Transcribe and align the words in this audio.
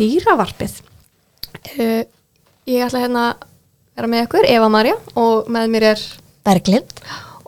dýravarpið. 0.00 0.80
Uh, 1.76 2.02
ég 2.70 2.86
ætla 2.86 3.04
hérna 3.04 3.26
að 3.30 3.48
vera 4.00 4.10
með 4.10 4.26
ykkur, 4.26 4.48
Eva 4.48 4.70
Maria, 4.72 4.96
og 5.20 5.50
með 5.52 5.74
mér 5.74 5.92
er 5.92 6.06
Berglind. 6.46 6.94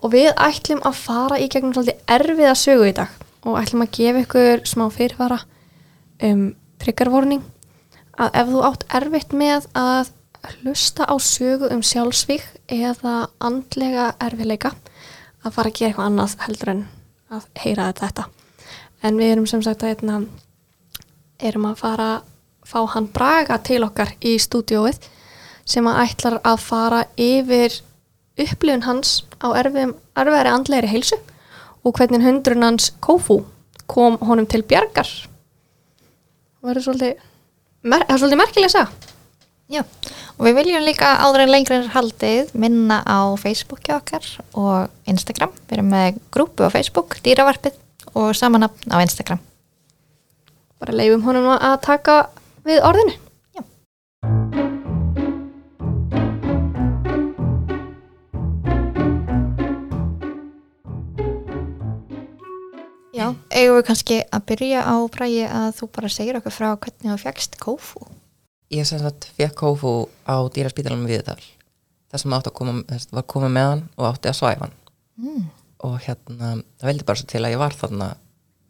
og 0.02 0.10
við 0.12 0.32
ætlum 0.34 0.82
að 0.84 0.98
fara 0.98 1.38
í 1.38 1.48
gegnum 1.48 1.72
svolítið 1.76 2.00
erfiða 2.10 2.54
sögu 2.58 2.88
í 2.90 2.94
dag 2.96 3.12
og 3.46 3.58
ætlum 3.60 3.84
að 3.84 3.94
gefa 3.96 4.22
ykkur 4.24 4.64
smá 4.66 4.88
fyrirvara 4.90 5.38
um 6.26 6.42
triggervorning 6.82 7.44
að 8.18 8.34
ef 8.42 8.50
þú 8.50 8.64
átt 8.66 8.84
erfitt 8.98 9.36
með 9.36 9.68
að 9.78 10.10
hlusta 10.62 11.06
á 11.06 11.14
sögu 11.22 11.70
um 11.70 11.84
sjálfsvík 11.86 12.44
eða 12.66 13.28
andlega 13.42 14.10
erfiðleika 14.22 14.74
að 15.42 15.54
fara 15.54 15.70
að 15.70 15.78
gera 15.78 15.90
eitthvað 15.92 16.08
annað 16.10 16.36
heldur 16.46 16.72
en 16.74 16.84
að 17.32 17.46
heyra 17.62 17.90
þetta 17.98 18.26
en 19.02 19.18
við 19.18 19.34
erum 19.34 19.48
sem 19.50 19.62
sagt 19.64 19.82
að 19.82 19.94
hérna, 19.94 20.20
erum 21.42 21.70
að 21.70 21.80
fara 21.82 22.10
fá 22.72 22.80
hann 22.94 23.10
Braga 23.12 23.58
til 23.60 23.82
okkar 23.84 24.14
í 24.24 24.38
stúdióið 24.40 25.00
sem 25.68 25.86
að 25.88 26.00
ætlar 26.06 26.38
að 26.40 26.62
fara 26.64 27.02
yfir 27.20 27.78
upplifun 28.40 28.86
hans 28.86 29.20
á 29.44 29.52
erfiðum, 29.60 29.94
erfiðari 30.16 30.54
andlegri 30.56 30.90
heilsu 30.90 31.20
og 31.84 31.98
hvernig 31.98 32.24
hundrun 32.24 32.64
hans 32.64 32.90
Kofu 33.04 33.42
kom 33.90 34.16
honum 34.24 34.48
til 34.48 34.64
bjargar 34.64 35.08
og 36.62 36.70
verður 36.70 36.88
svolítið 36.88 37.16
mer, 37.82 38.06
það 38.06 38.14
er 38.14 38.22
svolítið 38.22 38.42
merkilega 38.44 38.70
að 38.70 38.76
segja 38.78 39.10
Já, 39.72 39.86
og 40.36 40.42
við 40.44 40.56
viljum 40.58 40.82
líka 40.84 41.14
áður 41.22 41.46
en 41.46 41.52
lengri 41.52 41.78
en 41.78 41.86
haldið 41.94 42.50
minna 42.60 42.98
á 43.08 43.32
Facebooki 43.40 43.94
okkar 43.94 44.26
og 44.52 44.90
Instagram. 45.08 45.54
Við 45.64 45.78
erum 45.78 45.88
með 45.94 46.18
grúpu 46.34 46.66
á 46.68 46.74
Facebook, 46.74 47.16
dýravarpið 47.24 47.78
og 48.12 48.34
samanapn 48.36 48.92
á 48.92 49.00
Instagram. 49.00 49.40
bara 50.82 50.98
leifum 50.98 51.22
honum 51.22 51.46
að 51.54 51.76
taka 51.86 52.14
við 52.66 52.82
orðinu 52.86 53.14
Já. 53.52 53.62
Já, 63.12 63.26
eigum 63.52 63.76
við 63.76 63.86
kannski 63.86 64.18
að 64.32 64.44
byrja 64.48 64.82
á 64.88 64.96
bræði 65.12 65.42
að 65.46 65.66
þú 65.78 65.88
bara 65.98 66.10
segir 66.10 66.38
okkur 66.38 66.54
frá 66.54 66.68
hvernig 66.72 67.10
þú 67.10 67.18
fjagst 67.20 67.58
kófu. 67.60 68.06
Ég 68.72 68.88
sem 68.88 69.02
sagt 69.02 69.28
fekk 69.36 69.58
kófu 69.60 69.92
á 70.24 70.40
dýraspítalum 70.54 71.04
viðdal. 71.06 71.36
Það 72.08 72.22
sem 72.22 72.34
átti 72.36 72.50
að 72.50 72.56
koma, 72.56 72.74
þess, 72.88 73.10
var 73.12 73.26
komið 73.28 73.52
með 73.52 73.68
hann 73.68 73.84
og 73.98 74.08
átti 74.08 74.30
að 74.30 74.38
svæfa 74.38 74.64
hann. 74.64 74.74
Mm. 75.20 75.44
Og 75.86 75.94
hérna, 76.06 76.54
það 76.80 76.88
veldi 76.88 77.06
bara 77.08 77.20
svo 77.20 77.28
til 77.28 77.42
að 77.42 77.52
ég 77.52 77.60
var 77.60 77.76
þarna 77.76 78.08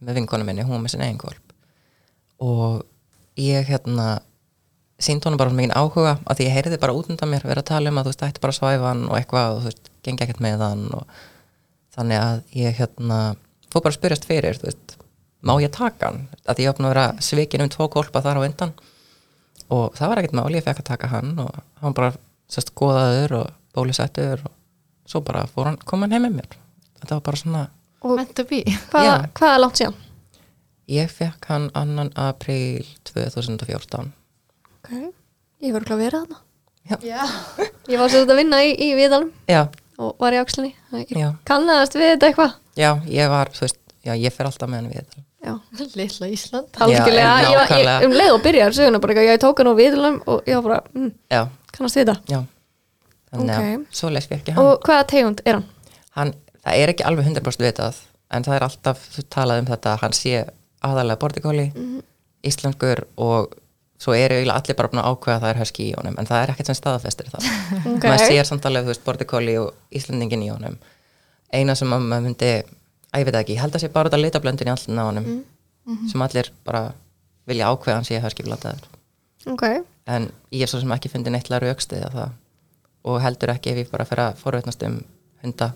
með 0.02 0.18
vinkonu 0.18 0.48
minni, 0.48 0.66
hún 0.66 0.74
var 0.74 0.82
með 0.82 0.94
sinna 0.94 1.06
eigin 1.06 1.22
kolp. 1.22 1.54
Og 2.42 2.82
ég 3.40 3.68
hérna, 3.68 4.06
sínt 5.02 5.24
honum 5.26 5.40
bara 5.40 5.54
mikið 5.56 5.74
áhuga 5.76 6.16
að 6.24 6.38
því 6.38 6.46
ég 6.48 6.56
heyriði 6.56 6.80
bara 6.82 6.94
út 6.96 7.08
undan 7.10 7.30
mér 7.32 7.46
vera 7.48 7.62
að 7.64 7.70
tala 7.72 7.90
um 7.90 7.98
að 8.00 8.08
þú 8.08 8.12
veist, 8.12 8.24
ætti 8.28 8.42
bara 8.42 8.54
að 8.54 8.58
svæfa 8.60 8.90
hann 8.90 9.04
og 9.08 9.16
eitthvað 9.18 9.54
og 9.56 9.62
þú 9.62 9.70
veist, 9.70 9.90
gengi 10.06 10.24
ekkert 10.26 10.42
með 10.44 10.64
hann 10.66 10.84
og 10.98 11.20
þannig 11.96 12.20
að 12.22 12.42
ég 12.60 12.76
hérna, 12.78 13.18
fór 13.72 13.82
bara 13.84 13.92
að 13.92 13.98
spyrjast 13.98 14.28
fyrir, 14.28 14.58
þú 14.60 14.68
veist, 14.68 14.96
má 15.42 15.54
ég 15.62 15.72
taka 15.74 16.10
hann? 16.10 16.20
Að 16.46 16.58
því 16.60 16.66
ég 16.66 16.72
opna 16.74 16.88
að 16.88 16.94
vera 16.94 17.06
svikin 17.28 17.64
um 17.64 17.72
tvo 17.72 17.88
kolpa 17.92 18.22
þar 18.24 18.40
á 18.40 18.46
undan 18.46 18.74
og 19.72 19.96
það 19.98 20.12
var 20.12 20.20
ekkert 20.22 20.36
máli, 20.38 20.58
ég 20.60 20.66
fekk 20.66 20.82
að 20.84 20.90
taka 20.92 21.10
hann 21.12 21.32
og 21.42 21.58
hann 21.82 21.96
bara 21.96 22.12
sérst 22.52 22.74
góðaður 22.78 23.36
og 23.40 23.52
bólusettur 23.74 24.44
og 24.44 24.52
svo 25.08 25.22
bara 25.24 25.46
fór 25.50 25.70
hann, 25.70 25.80
kom 25.88 26.04
hann 26.04 26.12
heim 26.14 26.26
með 26.28 26.38
mér 26.42 26.56
þetta 27.00 27.16
var 27.18 27.24
bara 27.26 27.40
svona, 27.40 27.62
og 28.02 28.16
Meant 28.18 28.34
to 28.36 28.44
be. 28.46 28.62
hvað, 28.92 29.06
Já. 29.08 29.14
hvað 29.38 29.54
er 29.56 29.62
langt 29.64 29.80
síðan? 29.80 29.96
Ég 30.90 31.10
fekk 31.10 31.46
hann 31.50 31.70
annan 31.78 32.10
apríl 32.18 32.84
2014 33.08 34.12
ok, 34.82 34.90
ég 35.62 35.72
var 35.74 35.84
ekki 35.84 35.94
að 35.94 36.02
vera 36.02 36.22
þarna. 36.24 36.40
Já. 36.90 36.96
ég 37.92 37.98
var 38.00 38.10
svolítið 38.10 38.32
að 38.34 38.40
vinna 38.42 38.58
í, 38.66 38.72
í 38.74 38.88
viðalum. 38.98 39.28
Já, 39.50 39.60
og 40.02 40.16
var 40.18 40.34
í 40.34 40.40
ákslinni 40.42 40.72
ég 40.98 41.12
já, 41.14 41.28
kannaðast 41.48 41.94
við 41.98 42.14
þetta 42.16 42.30
eitthvað? 42.32 42.56
Já, 42.80 42.90
ég 43.06 43.30
var 43.30 43.52
þú 43.54 43.66
veist, 43.66 43.78
já, 44.02 44.14
ég 44.18 44.34
fer 44.34 44.48
alltaf 44.50 44.70
með 44.72 44.80
hann 44.80 44.90
við 44.90 45.20
já, 45.42 45.54
Lilla 45.98 46.30
Ísland. 46.32 46.68
algjörlega, 46.82 47.34
Já, 47.42 47.50
ég, 47.52 47.86
var- 47.86 48.06
um 48.08 48.16
leið 48.18 48.32
og 48.36 48.42
byrjar 48.46 48.74
söguna 48.76 49.00
bara, 49.02 49.14
eitthvað, 49.14 49.30
ég 49.30 49.42
tók 49.42 49.62
hann 49.62 49.70
á 49.70 49.74
viðalum 49.78 50.18
og 50.26 50.48
ég 50.50 50.58
var 50.58 50.66
bara, 50.68 50.80
mm, 50.98 51.12
já, 51.30 51.42
kannast 51.76 51.98
við 52.00 52.08
þetta. 52.10 52.16
Já. 52.34 52.40
Þannig 53.32 53.52
Ok. 53.56 53.62
að 53.64 53.84
svo 53.96 54.10
leys 54.12 54.26
fekk 54.28 54.48
ég 54.50 54.56
hann. 54.58 54.66
og 54.66 54.82
hvaða 54.84 55.04
tegund 55.08 55.38
er 55.48 55.56
hann? 55.56 55.68
hann 56.18 56.32
það 56.66 56.74
er 56.82 56.90
ekki 56.92 57.04
alveg 57.08 57.28
100% 57.30 57.64
vitað 57.64 58.00
en 58.32 58.44
það 58.44 58.56
er 58.58 58.66
alltaf 58.66 59.06
þú 59.14 59.22
talað 59.32 59.62
um 59.62 59.68
þetta 59.70 59.94
hann 60.02 60.12
sé 60.18 60.42
aðalega 60.88 61.20
bortikóli 61.22 61.66
íslenskur 62.46 63.04
og 63.22 63.54
svo 64.02 64.14
eru 64.18 64.40
allir 64.50 64.76
bara 64.78 64.90
búin 64.90 65.02
að 65.02 65.12
ákveða 65.12 65.36
að 65.36 65.42
það 65.44 65.52
er 65.52 65.60
husky 65.62 65.84
í 65.86 65.94
honum 65.94 66.16
en 66.18 66.26
það 66.26 66.42
er 66.42 66.52
ekkert 66.54 66.70
sem 66.72 66.78
staðfestir 66.78 67.30
það. 67.30 67.50
Ok. 67.92 68.06
maður 68.08 68.24
sér 68.26 68.48
samt 68.48 68.66
alveg, 68.66 68.86
þú 68.86 68.92
veist, 68.92 69.04
bortikóli 69.06 69.54
og 69.62 69.70
íslendingin 69.94 70.42
í 70.42 70.50
honum. 70.50 70.78
Eina 71.54 71.76
sem 71.78 71.92
að 71.94 72.08
maður 72.08 72.26
myndi 72.26 72.50
að 73.12 73.22
ég 73.22 73.28
veit 73.28 73.38
ekki, 73.42 73.58
held 73.60 73.76
að 73.76 73.84
sé 73.84 73.92
bara 73.92 74.10
þetta 74.10 74.22
litablöndin 74.24 74.70
í 74.70 74.74
allir 74.74 74.98
á 74.98 75.04
honum 75.06 75.30
sem 76.10 76.22
allir 76.24 76.50
bara 76.66 76.82
vilja 77.50 77.70
ákveða 77.70 77.94
að 77.94 77.98
hann 78.00 78.06
sé 78.08 78.20
husky 78.22 78.44
blataður 78.46 78.84
ok, 79.50 79.64
en 80.06 80.28
ég 80.54 80.62
er 80.64 80.70
svo 80.70 80.80
sem 80.82 80.92
ekki 80.94 81.10
fundið 81.12 81.34
neittlega 81.36 81.66
raukstuði 81.66 82.06
að 82.06 82.16
það 82.18 82.36
og 83.10 83.18
heldur 83.24 83.50
ekki 83.50 83.72
ef 83.72 83.80
ég 83.82 83.90
bara 83.90 84.06
fer 84.06 84.22
að 84.22 84.38
forveitnast 84.38 84.84
um 84.86 85.00
hunda. 85.42 85.72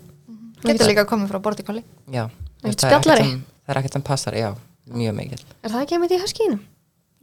Getur 0.62 0.86
líka 0.86 1.02
komið 1.10 1.32
frá 1.32 1.40
bortikóli. 1.42 1.82
Já, 2.14 2.28
það 2.62 3.08
er 3.10 3.80
ekkert 3.80 3.96
sem 3.98 4.04
passar, 4.06 4.36
já, 4.38 4.52
mjög 4.92 5.14
mikil 5.18 5.38
er 5.62 5.70
það 5.72 5.82
ekki 5.84 5.94
einmitt 5.98 6.14
í 6.16 6.20
haskínum? 6.22 6.60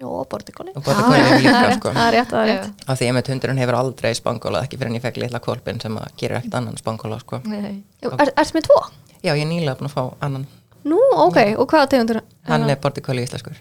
Jó, 0.01 0.09
bortikóli. 0.27 0.71
sko. 0.73 1.91
það 1.93 2.07
er 2.07 2.13
rétt, 2.17 2.29
það 2.31 2.39
er 2.41 2.47
rétt. 2.49 2.81
Af 2.89 2.97
því 2.99 3.07
einmitt 3.07 3.27
hundurinn 3.31 3.59
hefur 3.61 3.77
aldrei 3.77 4.11
spangólað 4.17 4.65
ekki 4.65 4.79
fyrir 4.81 4.89
en 4.91 4.97
ég 4.97 5.03
fekk 5.05 5.19
litla 5.21 5.39
kolpin 5.39 5.79
sem 5.79 5.95
að 6.01 6.09
gerir 6.19 6.39
ekkert 6.41 6.57
annan 6.59 6.79
spangóla 6.81 7.19
sko. 7.21 7.39
Er, 7.45 8.31
Ertu 8.35 8.57
með 8.57 8.65
tvo? 8.67 8.79
Já, 9.23 9.31
ég 9.37 9.43
er 9.45 9.47
nýlega 9.47 9.77
búin 9.79 9.87
að 9.87 9.93
fá 9.95 10.03
annan. 10.25 10.47
Nú, 10.83 10.97
ok, 11.27 11.37
og 11.61 11.69
hvaða 11.71 11.87
tegundur? 11.93 12.19
hann? 12.49 12.65
Er 12.69 12.81
bortikóli 12.83 13.23
íslenskur. 13.23 13.55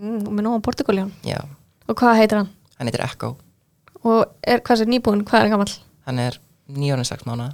Mm, 0.00 0.20
með 0.28 0.44
nóg 0.46 0.60
á 0.60 0.66
Portugaljón 0.68 1.10
Já, 1.26 1.40
og 1.88 1.96
hvað 1.98 2.20
heitir 2.20 2.38
hann? 2.40 2.52
hann 2.78 2.88
heitir 2.88 3.02
Echo. 3.04 3.34
Og 4.04 4.22
er, 4.46 4.60
hvað 4.64 4.84
er 4.84 4.88
nýbúin, 4.88 5.24
hvað 5.28 5.40
er 5.40 5.48
hann 5.48 5.56
gamall? 5.56 5.74
hann 6.06 6.18
er 6.22 6.38
nýjónu 6.72 7.04
sex 7.04 7.26
mánuða 7.28 7.50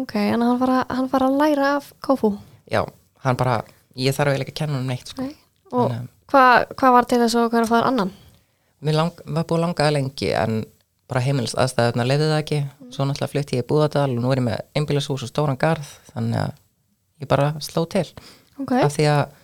ok, 0.00 0.14
en 0.16 0.40
hann 0.46 0.60
var 0.62 0.70
að, 0.78 0.84
hann 0.96 1.10
var 1.12 1.26
að 1.26 1.36
læra 1.42 1.74
af 1.76 1.90
Kofu 2.00 2.30
Já, 2.70 2.84
hann 3.24 3.36
bara, 3.36 3.58
ég 3.98 4.14
þarf 4.16 4.30
eiginlega 4.32 4.46
ekki 4.48 4.54
að 4.54 4.60
kenna 4.62 4.78
hann 4.78 4.88
neitt 4.88 5.10
sko. 5.12 5.26
Nei. 5.26 5.34
Og 5.72 5.94
hvað 6.30 6.74
hva 6.80 6.92
var 6.96 7.08
til 7.10 7.20
þess 7.22 7.38
og 7.40 7.48
hvað 7.50 7.60
er 7.62 7.66
að 7.66 7.72
fara 7.74 7.90
annan? 7.92 8.12
Mér 8.80 8.96
lang, 8.96 9.24
var 9.26 9.46
búið 9.48 9.64
langaði 9.66 9.96
lengi 9.98 10.30
en 10.40 10.60
bara 11.10 11.22
heimilist 11.24 11.58
aðstæðuna 11.58 12.06
leiði 12.06 12.28
það 12.30 12.38
ekki. 12.38 12.60
Svo 12.90 13.04
náttúrulega 13.06 13.32
flytti 13.34 13.58
ég 13.58 13.64
í 13.64 13.68
Búðardal 13.68 14.08
og 14.14 14.22
nú 14.22 14.30
er 14.32 14.40
ég 14.40 14.46
með 14.46 14.60
einbýlishús 14.78 15.24
og 15.26 15.30
stóran 15.30 15.58
garð 15.60 15.90
þannig 16.12 16.38
að 16.44 16.54
ég 17.22 17.30
bara 17.30 17.50
sló 17.62 17.84
til. 17.90 18.06
Ok, 18.60 18.72
af 18.78 18.94
því 18.94 19.08
að 19.10 19.36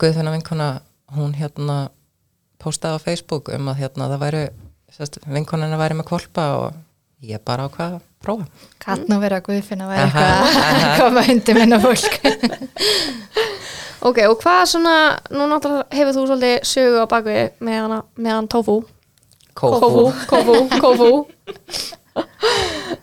Guðfinna 0.00 0.32
vinkona 0.34 0.68
hún 1.14 1.36
hérna 1.38 1.76
postaði 2.58 2.98
á 2.98 3.04
Facebook 3.04 3.52
um 3.54 3.68
að 3.70 3.84
hérna 3.84 4.08
það 4.10 4.24
væri 4.24 4.42
vinkonina 5.30 5.78
væri 5.78 5.98
með 5.98 6.08
kvolpa 6.08 6.46
og 6.58 6.80
ég 7.22 7.42
bara 7.46 7.68
á 7.68 7.70
hvað 7.70 7.98
að 8.00 8.04
prófa. 8.24 8.48
Katt 8.82 9.06
nú 9.10 9.20
verið 9.22 9.38
að 9.38 9.46
Guðfinna 9.50 9.88
væri 9.90 10.08
eitthvað 10.08 10.32
að 10.32 10.96
koma 11.00 11.26
undir 11.30 11.60
minna 11.60 11.78
fólk. 11.84 12.18
ok, 14.00 14.18
og 14.28 14.36
hvað 14.42 14.62
svona 14.72 14.96
nú 15.32 15.46
náttúrulega 15.50 15.86
hefur 15.96 16.16
þú 16.16 16.26
svolítið 16.28 16.56
sögu 16.68 17.04
á 17.04 17.06
bakvið 17.10 17.62
með 17.64 17.78
hann, 17.82 17.96
með 18.16 18.32
hann 18.36 18.50
Tofu 18.52 18.76
Kófu 19.56 20.10
Kofu, 20.28 20.56
Kofu 20.82 21.12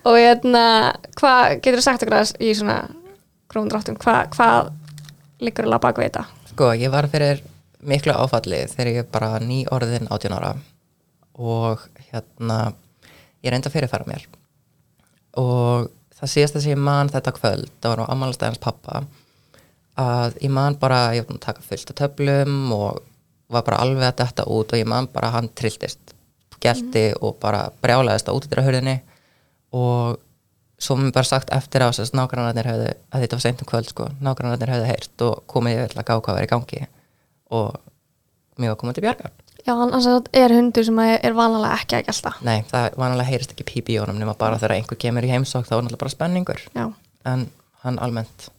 og 0.04 0.18
hérna 0.18 0.66
hvað 1.18 1.58
getur 1.64 1.80
þú 1.80 1.86
sagt 1.86 2.06
okkur 2.06 2.44
í 2.44 2.54
svona 2.58 2.78
gróndráttum, 3.54 3.98
hvað, 4.02 4.30
hvað 4.34 4.72
liggur 5.44 5.68
alveg 5.68 5.84
bakvið 5.84 6.08
þetta? 6.10 6.24
Sko, 6.54 6.70
ég 6.78 6.94
var 6.94 7.10
fyrir 7.12 7.42
miklu 7.84 8.16
áfalli 8.16 8.64
þegar 8.72 8.92
ég 8.94 9.10
bara 9.12 9.36
ný 9.44 9.64
orðin 9.74 10.08
18 10.10 10.38
ára 10.38 10.54
og 11.34 11.84
hérna 12.12 12.60
ég 13.44 13.52
reyndi 13.52 13.70
að 13.70 13.76
fyrirfæra 13.76 14.08
mér. 14.08 14.26
Og 15.42 15.90
það 16.14 16.32
síðast 16.32 16.58
að 16.60 16.70
ég 16.72 16.80
man 16.80 17.12
þetta 17.12 17.34
kvöld, 17.36 17.72
það 17.82 17.96
var 17.96 18.04
á 18.06 18.12
ammálastæðans 18.14 18.62
pappa 18.64 19.04
að 20.00 20.38
ég 20.42 20.52
man 20.54 20.78
bara, 20.82 21.14
ég 21.14 21.28
var 21.28 21.38
að 21.38 21.46
taka 21.48 21.66
fullt 21.66 21.94
af 21.94 22.00
töflum 22.00 22.72
og 22.74 23.02
var 23.54 23.66
bara 23.68 23.82
alveg 23.84 24.08
að 24.08 24.20
detta 24.24 24.46
út 24.50 24.74
og 24.74 24.80
ég 24.80 24.90
man 24.90 25.10
bara 25.14 25.30
að 25.30 25.38
hann 25.38 25.50
trilltist 25.54 26.14
gelti 26.64 27.10
og 27.20 27.38
bara 27.42 27.68
brjálaðist 27.84 28.30
á 28.32 28.36
útidra 28.36 28.64
hörðinni 28.66 29.02
og 29.76 30.20
svo 30.84 30.98
mér 31.00 31.14
bara 31.16 31.28
sagt 31.28 31.52
eftir 31.56 31.84
á 31.86 31.92
þess 31.92 32.12
að 32.12 32.20
nágrannarnir 32.20 32.70
hefðu, 32.70 32.90
að 33.12 33.24
þetta 33.24 33.38
var 33.38 33.44
seint 33.46 33.64
um 33.64 33.70
kvöld 33.70 33.90
sko, 33.92 34.10
nágrannarnir 34.24 34.74
hefðu 34.74 34.90
heyrt 34.90 35.26
og 35.28 35.44
komið 35.52 35.80
yfir 35.80 35.94
til 35.94 36.02
að 36.02 36.10
gá 36.10 36.14
hvað 36.16 36.38
var 36.38 36.48
í 36.48 36.52
gangi 36.52 36.82
og 37.54 37.78
mér 38.60 38.74
var 38.74 38.80
komið 38.82 38.98
til 38.98 39.06
bjargar. 39.06 39.34
Já, 39.64 39.72
hann, 39.80 39.94
hann 39.96 40.26
er 40.36 40.52
hundur 40.52 40.84
sem 40.84 40.98
er 41.06 41.36
vanalega 41.38 41.78
ekki 41.80 41.96
að 41.96 42.08
gælta 42.10 42.34
Nei, 42.44 42.58
það 42.68 42.98
vanalega 43.00 43.30
heyrist 43.30 43.54
ekki 43.54 43.68
pípi 43.70 43.96
í 43.96 44.02
honum 44.02 44.20
nema 44.20 44.34
bara 44.40 44.58
þegar 44.60 44.76
einhver 44.76 45.00
kemur 45.00 45.24
í 45.24 45.32
heimsók 45.32 45.70
þá 45.70 45.78
er 45.78 45.86
náttúrulega 45.86 46.02
bara 46.02 46.16
spenningur. 46.16 46.66
Já, 46.76 46.86
en 47.32 47.46
hann 47.86 48.02
almennt 48.04 48.50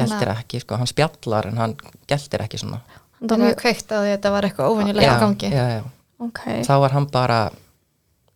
geltir 0.00 0.32
ekki, 0.34 0.60
sko, 0.64 0.78
hann 0.80 0.90
spjallar 0.90 1.50
en 1.50 1.62
hann 1.62 1.74
geltir 2.10 2.44
ekki 2.44 2.60
svona. 2.60 2.82
Það 3.20 3.34
var 3.34 3.42
mjög, 3.44 3.56
kveikt 3.60 3.90
á 3.92 3.98
því 3.98 4.04
að 4.04 4.14
þetta 4.14 4.34
var 4.36 4.48
eitthvað 4.48 4.74
óvenjulegt 4.74 5.06
já, 5.06 5.12
í 5.12 5.24
gangi. 5.24 5.50
já, 5.52 5.64
já. 5.76 5.82
ok, 6.26 6.44
þá 6.66 6.74
var 6.84 6.96
hann 6.96 7.08
bara 7.12 7.40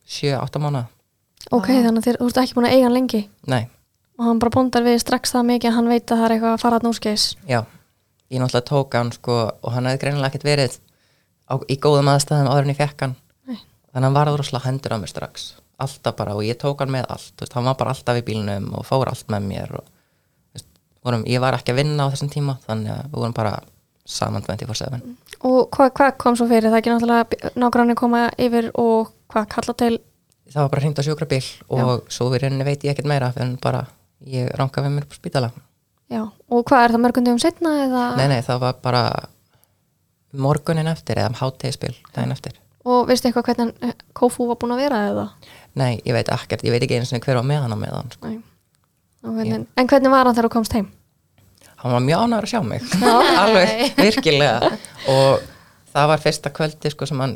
7-8 0.04 0.60
mánuða 0.60 0.84
ok, 1.50 1.70
þannig 1.70 2.00
að 2.00 2.08
þér, 2.08 2.18
þú 2.20 2.28
ert 2.28 2.42
ekki 2.42 2.56
búin 2.58 2.68
að 2.68 2.74
eiga 2.76 2.84
hann 2.88 2.96
lengi? 2.98 3.22
Nei, 3.48 3.62
og 4.18 4.28
hann 4.28 4.42
bara 4.42 4.54
bondar 4.54 4.84
við 4.84 5.00
strax 5.02 5.34
það 5.34 5.48
mikið 5.50 5.70
að 5.70 5.76
hann 5.78 5.90
veit 5.92 6.04
að 6.04 6.20
það 6.20 6.26
er 6.26 6.36
eitthvað 6.36 6.54
að 6.54 6.62
fara 6.64 6.80
að 6.80 6.86
núskeis. 6.88 7.26
já. 7.48 7.60
Ég 8.32 8.40
náttúrulega 8.40 8.66
tók 8.66 8.94
hann 8.96 9.12
sko 9.12 9.34
og 9.62 9.74
hann 9.74 9.86
hefði 9.86 10.00
greinilega 10.00 10.32
ekkert 10.32 10.46
verið 10.48 10.78
á, 11.46 11.54
í 11.68 11.76
góðum 11.78 12.08
aðstæðum 12.10 12.48
áður 12.50 12.64
en 12.64 12.72
ég 12.72 12.78
fekk 12.80 13.04
hann. 13.04 13.16
Nei. 13.44 13.58
þannig 13.92 14.00
að 14.00 14.06
hann 14.08 14.16
var 14.16 14.30
úrslag 14.32 14.64
hendur 14.64 14.94
á 14.96 14.98
mér 14.98 15.12
strax. 15.12 15.44
Alltaf 15.84 16.16
bara 16.16 16.34
og 16.34 16.46
ég 16.46 16.58
tók 16.58 16.80
hann 16.80 16.92
með 16.94 17.04
allt. 17.12 17.34
Veist, 17.38 17.52
hann 17.54 17.68
var 17.68 17.76
bara 17.78 17.92
alltaf 17.94 18.18
í 18.18 18.24
bílnum 18.26 18.70
og 18.78 18.86
fór 18.88 19.10
allt 19.12 19.28
með 19.30 19.46
mér 19.50 19.74
og 19.78 19.90
vorum, 21.04 21.26
ég 21.28 21.42
var 21.44 21.58
ekki 21.58 21.74
að 21.74 21.80
vinna 21.82 22.08
á 22.08 22.12
þessum 22.12 22.32
tíma 22.32 22.56
þannig 22.66 22.94
að 22.94 23.04
við 23.10 23.20
vorum 23.20 23.36
bara 23.36 23.54
saman 24.04 24.44
24-7 24.44 25.02
Og 25.44 25.68
hvað, 25.74 25.90
hvað 25.98 26.16
kom 26.20 26.36
svo 26.38 26.46
fyrir? 26.48 26.70
Það 26.72 26.80
ekki 26.80 26.92
náttúrulega 26.92 27.52
nágranni 27.60 27.96
koma 27.98 28.24
yfir 28.40 28.70
og 28.80 29.12
hvað 29.32 29.48
kalla 29.52 29.74
til, 29.80 29.94
það 30.52 30.62
var 30.62 30.72
bara 30.72 30.84
hringt 30.84 31.00
á 31.00 31.06
sjúkrabíl 31.06 31.44
og 31.72 32.08
svo 32.12 32.30
við 32.32 32.44
rauninni 32.44 32.66
veit 32.66 32.84
ég 32.84 32.94
ekkert 32.94 33.08
meira 33.10 33.32
en 33.40 33.56
bara 33.60 33.84
ég 34.24 34.50
ranka 34.58 34.84
við 34.84 34.96
mér 34.96 35.06
på 35.08 35.18
spítala 35.18 35.50
já, 36.12 36.22
og 36.24 36.66
hvað 36.68 36.84
er 36.84 36.94
það 36.94 37.04
mörgundum 37.04 37.40
setna 37.42 37.72
eða? 37.84 38.04
nei, 38.18 38.28
nei, 38.32 38.40
það 38.44 38.60
var 38.66 38.78
bara 38.84 39.04
morgunin 40.34 40.90
eftir 40.90 41.20
eða 41.22 41.40
hátegispil 41.40 41.94
daginn 42.14 42.36
eftir 42.36 42.60
Og 42.84 43.06
veistu 43.08 43.30
eitthvað 43.30 43.46
hvernig 43.48 43.94
Kofu 44.12 44.44
var 44.44 44.58
búin 44.60 44.74
að 44.74 44.82
vera 44.84 44.98
eða? 45.08 45.28
nei, 45.80 46.02
ég 46.04 46.12
veit 46.12 46.28
ekkert, 46.28 46.64
ég 46.66 46.74
veit 46.74 46.84
ekki 46.84 46.98
eins 46.98 47.14
og 47.16 47.24
hver 47.24 47.40
var 47.40 47.46
með 47.48 47.64
hann 47.64 47.72
á 47.72 47.78
meðan 47.80 48.12
sko. 48.12 48.32
Nei. 49.24 49.32
Hvernig, 49.38 49.66
En 49.80 49.88
hvernig 49.90 50.12
var 50.12 50.28
hann 50.28 50.36
þegar 50.36 50.48
þú 50.50 50.52
komst 50.58 50.76
heim? 50.76 50.90
hann 51.84 51.92
var 51.92 52.00
mjög 52.00 52.20
ánægur 52.24 52.46
að 52.46 52.52
sjá 52.54 52.60
mig. 52.64 52.84
Alveg 53.42 53.98
virkilega. 53.98 54.70
Og 55.12 55.42
það 55.92 56.06
var 56.14 56.22
fyrsta 56.22 56.52
kvöldi 56.56 56.92
sko, 56.94 57.08
sem 57.10 57.20
hann 57.20 57.34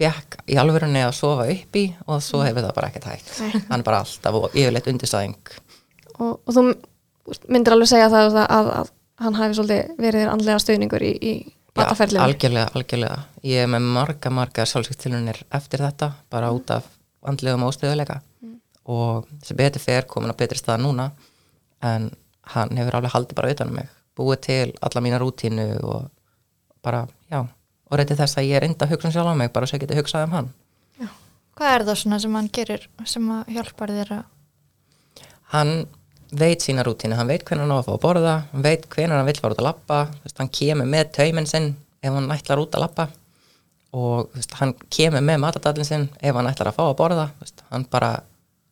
fekk 0.00 0.38
í 0.48 0.56
alvörunni 0.60 1.02
að 1.04 1.12
sofa 1.18 1.44
upp 1.52 1.76
í 1.76 1.82
og 2.06 2.22
svo 2.24 2.40
hefur 2.46 2.64
það 2.64 2.76
bara 2.78 2.88
ekkert 2.88 3.08
hægt. 3.10 3.32
Hann 3.68 3.82
er 3.82 3.84
bara 3.84 3.98
alltaf 4.00 4.38
og 4.38 4.54
yfirleitt 4.56 4.88
undirstæðing 4.88 5.36
Og, 6.20 6.38
og 6.44 6.52
þú 6.56 6.62
myndir 7.52 7.76
alveg 7.76 7.90
segja 7.92 8.08
það 8.12 8.30
að, 8.30 8.38
að, 8.56 8.70
að 8.80 8.90
hann 9.26 9.36
hafi 9.36 9.66
verið 9.68 10.16
þér 10.22 10.32
andlega 10.32 10.62
stuðningur 10.64 11.04
í, 11.04 11.12
í 11.20 11.32
bataferlinu. 11.76 12.24
algjörlega, 12.24 12.70
algjörlega. 12.76 13.18
Ég 13.46 13.64
er 13.66 13.70
með 13.72 13.86
marga, 13.98 14.32
marga 14.32 14.64
sjálfsvíktilunir 14.68 15.42
eftir 15.60 15.84
þetta, 15.84 16.10
bara 16.32 16.50
út 16.56 16.72
af 16.72 16.88
andlegum 17.28 17.68
óstöðuleika 17.68 18.22
og 18.90 19.28
sem 19.44 19.56
betur 19.60 19.82
fer 19.84 20.08
komin 20.08 20.32
á 20.32 20.36
betri 20.40 20.56
stað 20.58 20.80
núna 20.86 21.10
en 21.82 22.10
hann 22.54 22.76
hefur 22.78 22.98
alveg 22.98 23.14
haldið 23.14 23.38
bara 23.38 23.52
utan 23.54 23.70
um 23.70 23.78
mig, 23.80 23.88
búið 24.18 24.40
til 24.46 24.72
alla 24.80 25.02
mína 25.04 25.20
rútínu 25.22 25.68
og 25.86 26.10
bara, 26.84 27.06
já 27.30 27.40
og 27.90 27.98
reyndi 27.98 28.16
þess 28.18 28.38
að 28.38 28.48
ég 28.50 28.60
er 28.60 28.66
enda 28.68 28.86
að 28.86 28.94
hugsa 28.94 29.08
um 29.08 29.14
sjálf 29.14 29.32
á 29.34 29.40
mig 29.40 29.52
bara 29.52 29.66
svo 29.66 29.78
ég 29.78 29.84
geti 29.84 29.98
hugsað 29.98 30.28
um 30.28 30.36
hann. 30.36 30.50
Hvað 31.58 31.74
er 31.74 31.84
það 31.88 31.98
svona 32.02 32.18
sem 32.22 32.36
hann 32.38 32.50
gerir 32.54 32.84
sem 33.04 33.32
að 33.34 33.50
hjálpar 33.56 33.92
þér 33.96 34.12
að 34.20 34.28
hann 35.50 35.72
veit 36.30 36.62
sína 36.62 36.84
rútínu, 36.86 37.16
hann 37.18 37.26
veit 37.26 37.42
hvernig 37.42 37.66
hann 37.66 37.74
á 37.74 37.78
að 37.80 37.88
fá 37.88 37.94
að 37.96 38.02
borða 38.04 38.34
hann 38.52 38.64
veit 38.64 38.86
hvernig 38.86 39.18
hann 39.18 39.26
vill 39.26 39.40
fara 39.42 39.56
út 39.56 39.62
að 39.62 39.66
lappa 39.66 39.98
hann 40.38 40.52
kemur 40.54 40.86
með 40.86 41.10
tauminn 41.16 41.48
sinn 41.50 41.72
ef 42.00 42.14
hann 42.14 42.30
ætlar 42.30 42.62
út 42.62 42.76
að 42.78 42.84
lappa 42.84 43.08
og 43.98 44.36
hann 44.60 44.76
kemur 44.94 45.24
með 45.26 45.40
matadallin 45.42 45.88
sinn 45.88 46.06
ef 46.20 46.36
hann 46.38 46.46
ætlar 46.46 46.70
að 46.70 46.78
fá 46.78 46.84
að 46.86 46.98
borða 47.00 47.26
hann 47.72 47.86
bara 47.90 48.12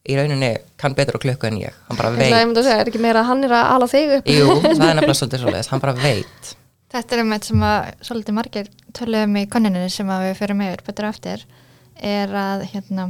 í 0.08 0.16
rauninni 0.18 0.50
kann 0.80 0.94
betur 0.98 1.18
á 1.18 1.20
klukku 1.22 1.48
en 1.48 1.58
ég. 1.60 1.76
Hann 1.88 1.98
bara 1.98 2.12
veit, 2.14 2.32
einmitt 2.32 2.60
að 2.60 2.68
segja, 2.68 2.80
er 2.84 2.90
ekki 2.92 3.02
meira 3.02 3.22
að 3.24 3.30
hann 3.32 3.44
er 3.48 3.54
að 3.58 3.70
ala 3.74 3.90
þig 3.90 4.14
upp? 4.18 4.30
jú, 4.32 4.48
það 4.64 4.88
er 4.88 4.96
nefnilega 4.98 5.18
svolítið 5.20 5.44
svolítið 5.44 5.70
hann 5.72 5.84
bara 5.84 5.96
veit. 5.98 6.50
Þetta 6.88 7.16
er 7.16 7.22
um 7.22 7.32
eitt 7.36 7.48
sem 7.48 7.64
að 7.68 7.88
svolítið 8.08 8.36
margir 8.38 8.68
töluðum 8.96 9.36
í 9.36 9.46
konuninu 9.52 9.88
sem 9.92 10.12
að 10.12 10.28
við 10.28 10.36
fyrir 10.38 10.62
yfir 10.68 10.84
betur 10.86 11.08
eftir 11.10 11.46
er 12.08 12.36
að 12.40 12.64
hérna 12.70 13.08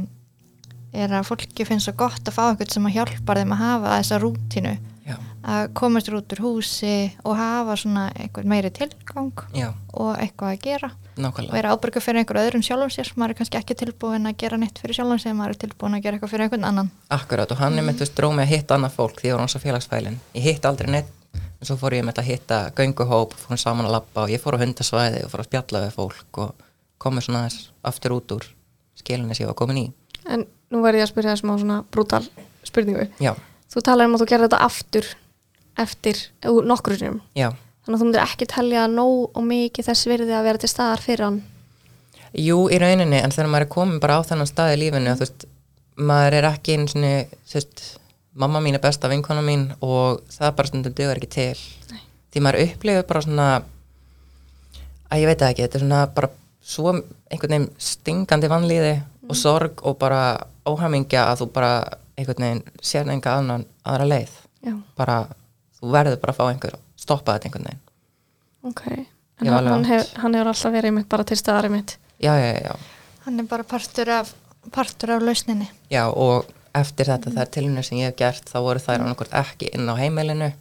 er 0.89 1.13
að 1.13 1.27
fólki 1.29 1.65
finnst 1.67 1.87
svo 1.87 1.93
gott 1.99 2.25
að 2.27 2.35
fá 2.35 2.43
eitthvað 2.49 2.73
sem 2.73 2.87
að 2.89 2.95
hjálpar 2.97 3.39
þeim 3.39 3.53
að 3.53 3.61
hafa 3.61 3.97
þessa 3.99 4.19
rútínu. 4.23 4.73
Já, 5.09 5.15
að 5.53 5.69
komast 5.77 6.09
út 6.13 6.33
úr 6.35 6.41
húsi 6.43 6.95
og 7.23 7.37
hafa 7.39 7.77
svona 7.79 8.09
eitthvað 8.13 8.49
meiri 8.51 8.69
tilgang 8.73 9.45
já, 9.55 9.71
og 9.93 10.11
eitthvað 10.19 10.51
að 10.53 10.65
gera 10.65 10.89
og 11.19 11.25
nákvæmlega. 11.25 11.55
Vera 11.57 11.73
ábyrgu 11.75 12.01
fyrir 12.03 12.21
einhver 12.23 12.39
öðrum 12.41 12.63
sjálfum 12.65 12.93
sér? 12.95 13.11
Maður 13.19 13.33
er 13.35 13.39
kannski 13.39 13.59
ekki 13.59 13.77
tilbúin 13.79 14.29
að 14.29 14.37
gera 14.41 14.59
neitt 14.61 14.79
fyrir 14.81 14.97
sjálfum 14.97 15.21
sér 15.21 15.35
maður 15.37 15.55
er 15.55 15.61
tilbúin 15.65 15.97
að 15.97 16.03
gera 16.05 16.17
eitthvað 16.17 16.33
fyrir 16.33 16.45
einhvern 16.47 16.67
annan. 16.69 16.91
Akkurat 17.13 17.51
og 17.51 17.61
hann 17.61 17.79
er 17.79 17.85
með 17.87 18.03
dróð 18.15 18.35
mig 18.37 18.47
að 18.47 18.53
hitta 18.55 18.77
annað 18.79 18.95
fólk 18.97 19.19
því 19.21 19.29
ég 19.29 19.35
var 19.37 19.43
hans 19.43 19.57
á 19.57 19.63
félagsfælin 19.63 20.19
ég 20.33 20.47
hitt 20.47 20.65
aldrei 20.69 20.89
neitt 20.89 21.11
en 21.59 21.67
svo 21.67 21.75
fór 21.79 21.97
ég 21.97 22.05
með 22.07 22.21
að 22.21 22.29
hitta 22.31 22.59
gönguhóp, 22.77 23.35
fórum 23.35 23.59
saman 23.59 23.89
að 23.89 23.97
labba 23.97 24.23
og 24.25 24.31
ég 24.31 24.41
fór 24.41 24.55
á 24.55 24.63
hundasvæði 24.63 25.25
og 25.25 25.33
fór 25.33 25.43
að 25.43 25.49
spjalla 25.49 25.83
við 25.85 25.95
fólk 25.97 26.39
og 26.45 26.65
komið 27.03 27.27
svona 27.27 27.43
aftur 27.83 28.15
út 28.15 28.31
úr 28.37 28.47
skilinni 28.99 29.35
sem 29.35 29.43
ég 29.45 29.51
var 29.51 29.59
komin 29.59 29.81
í. 29.83 29.85
En 30.25 30.47
nú 30.71 30.81
verði 30.83 31.03
ég 31.03 31.07
að 31.09 31.11
spyrja 31.13 31.35
smá 31.39 31.57
svona 31.59 31.81
brútal 31.91 32.23
spurningu. 32.63 33.09
Já, 33.19 33.35
Þú 33.69 33.83
talar 33.85 34.07
um 34.09 34.15
að 34.17 34.23
þú 34.23 34.27
gerði 34.31 34.47
þetta 34.47 34.59
aftur 34.65 35.07
eftir 35.79 36.21
úr 36.49 36.65
nokkru 36.65 36.97
sinum. 36.97 37.19
já, 37.37 37.51
Þannig 37.89 37.97
að 37.97 38.01
þú 38.03 38.05
myndir 38.05 38.21
ekki 38.21 38.45
telja 38.45 38.81
nóg 38.85 39.31
og 39.33 39.45
mikið 39.49 39.87
þess 39.87 40.05
virði 40.05 40.33
að 40.37 40.43
vera 40.45 40.59
til 40.61 40.67
staðar 40.69 41.01
fyrir 41.01 41.23
hann. 41.25 41.37
jú 42.37 42.57
í 42.69 42.77
rauninni 42.77 43.17
en 43.17 43.31
þegar 43.33 43.47
maður 43.49 43.63
er 43.65 43.69
komin 43.73 44.01
bara 44.03 44.17
á 44.21 44.27
þennan 44.27 44.45
stað 44.45 44.73
í 44.75 44.77
lífinu 44.83 45.15
þú 45.15 45.23
veist, 45.23 45.45
maður 45.97 46.35
er 46.37 46.45
ekki 46.51 46.75
svona, 46.91 47.13
þú 47.49 47.55
veist, 47.57 47.79
mamma 48.43 48.59
mín 48.61 48.77
er 48.77 48.83
besta 48.83 49.09
vinkona 49.09 49.41
mín 49.41 49.63
og 49.81 50.19
það 50.29 50.51
bara 50.59 50.69
stundum 50.69 50.93
dugar 50.99 51.17
ekki 51.17 51.29
til 51.33 51.63
Nei. 51.89 52.03
því 52.29 52.43
maður 52.45 52.61
upplifir 52.67 53.07
bara 53.09 53.23
svona 53.25 53.47
að 55.09 55.23
ég 55.23 55.31
veit 55.31 55.45
ekki, 55.47 55.65
þetta 55.65 55.79
er 55.79 55.83
svona 55.87 56.01
bara 56.19 56.29
svo 56.61 56.93
einhvern 56.93 57.55
veginn 57.55 57.65
stingandi 57.81 58.51
vanlíði 58.53 58.91
og 59.25 59.39
sorg 59.41 59.81
og 59.81 59.97
bara 59.97 60.21
óhamingja 60.69 61.25
að 61.31 61.41
þú 61.41 61.49
bara 61.57 61.71
einhvern 62.13 62.45
veginn 62.45 62.61
sér 62.91 63.09
enga 63.09 63.33
annan 63.39 63.65
aðra 63.81 64.05
leið 64.13 64.37
Já, 64.61 64.75
bara, 64.93 65.17
þú 65.81 65.95
verður 65.97 66.21
bara 66.21 66.37
að 66.37 66.39
fá 66.43 66.45
einhver 66.51 66.77
að 66.77 66.85
stoppa 66.99 67.37
þetta 67.37 67.49
einhvern 67.49 67.69
veginn 67.69 67.85
ok. 68.69 68.83
En 69.39 69.47
hann, 69.53 69.67
hann, 69.71 69.85
hef, 69.87 70.09
hann 70.19 70.33
hefur 70.35 70.49
alltaf 70.51 70.73
verið 70.75 70.91
mitt 70.97 71.07
bara 71.11 71.23
til 71.23 71.37
staðar 71.39 71.69
mitt. 71.71 71.97
já, 72.19 72.33
já, 72.35 72.49
já, 72.65 72.73
hann 73.25 73.39
er 73.39 73.47
bara 73.47 73.63
partur 73.63 74.09
af, 74.17 74.33
partur 74.75 75.13
af 75.15 75.23
lausninni 75.23 75.69
Já, 75.91 76.07
og 76.11 76.49
eftir 76.75 77.07
þetta, 77.09 77.31
þær 77.37 77.49
tilunir 77.55 77.85
sem 77.87 77.97
ég 78.01 78.11
hef 78.11 78.17
gert, 78.19 78.49
þá 78.51 78.59
voru 78.65 78.79
þær 78.83 78.99
annarkvort 79.05 79.31
ekki 79.39 79.71
inn 79.73 79.87
á 79.89 79.95
heimilinu 79.97 80.51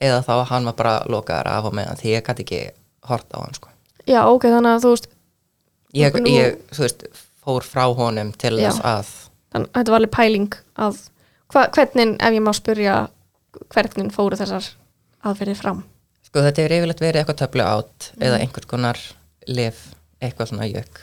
eða 0.00 0.20
þá 0.26 0.32
að 0.36 0.44
hann 0.52 0.68
var 0.68 0.76
bara 0.78 0.94
lokaðar 1.10 1.48
af 1.56 1.70
og 1.70 1.74
meðan 1.78 1.96
því 2.02 2.12
ég 2.12 2.26
gæti 2.28 2.44
ekki 2.44 2.60
hort 3.08 3.32
á 3.32 3.38
hann, 3.40 3.56
sko. 3.56 3.72
Já, 4.06 4.20
ok, 4.28 4.44
þannig 4.52 4.76
að 4.76 4.84
þú 4.84 4.92
veist, 4.94 5.08
Ég, 5.96 6.12
Nú- 6.20 6.28
ég 6.28 6.56
þú 6.76 6.82
veist, 6.84 7.04
fór 7.40 7.64
frá 7.64 7.86
honum 7.96 8.32
til 8.36 8.58
Já. 8.60 8.68
þess 8.68 8.82
að, 8.84 9.10
þannig, 9.54 9.70
þetta 9.78 9.92
var 9.94 10.00
alveg 10.02 10.12
pæling 10.12 10.56
að, 10.84 10.98
hva, 11.54 11.62
hvernig, 11.72 12.12
ef 12.20 12.34
ég 12.36 12.44
má 12.44 12.52
spyrja, 12.58 12.96
hvernig 13.72 14.12
fóru 14.12 14.36
þessar 14.36 14.66
aðferðir 15.30 15.58
fram? 15.60 15.82
sko, 16.26 16.40
þetta 16.42 16.62
hefur 16.64 16.74
yfirleitt 16.76 17.00
verið 17.04 17.20
eitthvað 17.22 17.38
töflu 17.42 17.62
átt 17.66 18.08
eða 18.20 18.40
einhvers 18.42 18.66
konar 18.70 18.98
lif, 19.48 19.84
eitthvað 20.20 20.48
svona 20.50 20.66
jökk. 20.68 20.98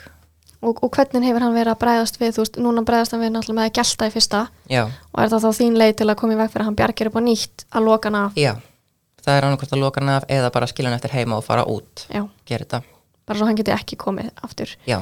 Og, 0.64 0.78
og 0.84 0.90
hvernig 0.96 1.24
hefur 1.28 1.42
hann 1.44 1.54
verið 1.56 1.72
að 1.74 1.80
bræðast 1.82 2.16
við, 2.20 2.30
þú 2.36 2.42
veist, 2.44 2.58
núna 2.60 2.84
bræðast 2.88 3.12
hann 3.12 3.20
við 3.24 3.32
náttúrulega 3.34 3.58
með 3.58 3.66
að 3.68 3.74
gelta 3.78 4.06
í 4.08 4.12
fyrsta 4.14 4.42
Já, 4.72 4.82
og 5.12 5.18
er 5.24 5.32
það 5.32 5.42
þá 5.44 5.50
þín 5.58 5.74
leið 5.80 5.92
til 5.98 6.06
að 6.08 6.16
koma 6.22 6.32
í 6.32 6.38
veg 6.40 6.52
fyrir 6.54 6.64
að 6.64 6.68
hann 6.70 6.78
bjargir 6.78 7.10
upp 7.10 7.18
á 7.20 7.22
nýtt 7.26 7.64
að 7.74 7.84
loka 7.88 8.08
hann 8.08 8.16
af? 8.20 8.38
já, 8.40 8.52
það 9.24 9.36
er 9.40 9.46
annarkvort 9.48 9.74
að 9.76 9.82
loka 9.82 10.00
hann 10.00 10.12
af 10.14 10.24
eða 10.38 10.50
bara 10.56 10.68
skilja 10.70 10.88
hann 10.92 10.96
eftir 11.00 11.12
heima 11.18 11.36
og 11.36 11.44
fara 11.44 11.66
út, 11.68 12.06
Já, 12.08 12.22
gera 12.48 12.64
þetta. 12.64 12.80
bara 13.28 13.38
svo 13.42 13.48
hann 13.50 13.58
geti 13.60 13.74
ekki 13.76 13.98
komið 14.00 14.30
aftur 14.46 14.72
Já, 14.88 14.98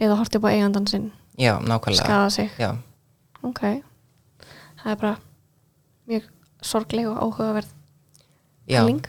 eða 0.00 0.16
hortið 0.22 0.40
upp 0.40 0.48
á 0.48 0.54
eigandan 0.56 0.88
sinn, 0.88 1.10
já, 1.36 1.52
nákvæmlega. 1.60 2.04
skada 2.04 2.30
sig. 2.32 2.50
Já, 2.60 2.72
Ok, 3.44 3.60
það 4.80 4.92
er 4.94 5.00
bara 5.02 5.16
mjög 6.08 6.24
sorgleg 6.64 7.08
og 7.12 7.20
áhugaverð 7.20 7.68
já, 8.66 8.80
pæling. 8.82 9.06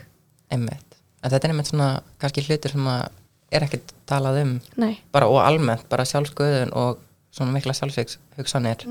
einmitt. 0.53 0.99
En 1.23 1.33
þetta 1.33 1.47
er 1.47 1.53
einmitt 1.53 1.71
svona, 1.71 1.89
kannski 2.21 2.45
hlutir 2.45 2.73
sem 2.75 2.87
að 2.91 3.07
er 3.57 3.67
ekkert 3.67 3.93
talað 4.09 4.41
um. 4.43 4.55
Nei, 4.79 4.97
bara 5.15 5.29
og 5.31 5.41
almennt, 5.43 5.87
bara 5.91 6.05
sjálfsköðun 6.07 6.73
og 6.77 7.03
svona 7.33 7.53
mikla 7.55 7.75
sjálfsvíkshugsanir 7.77 8.87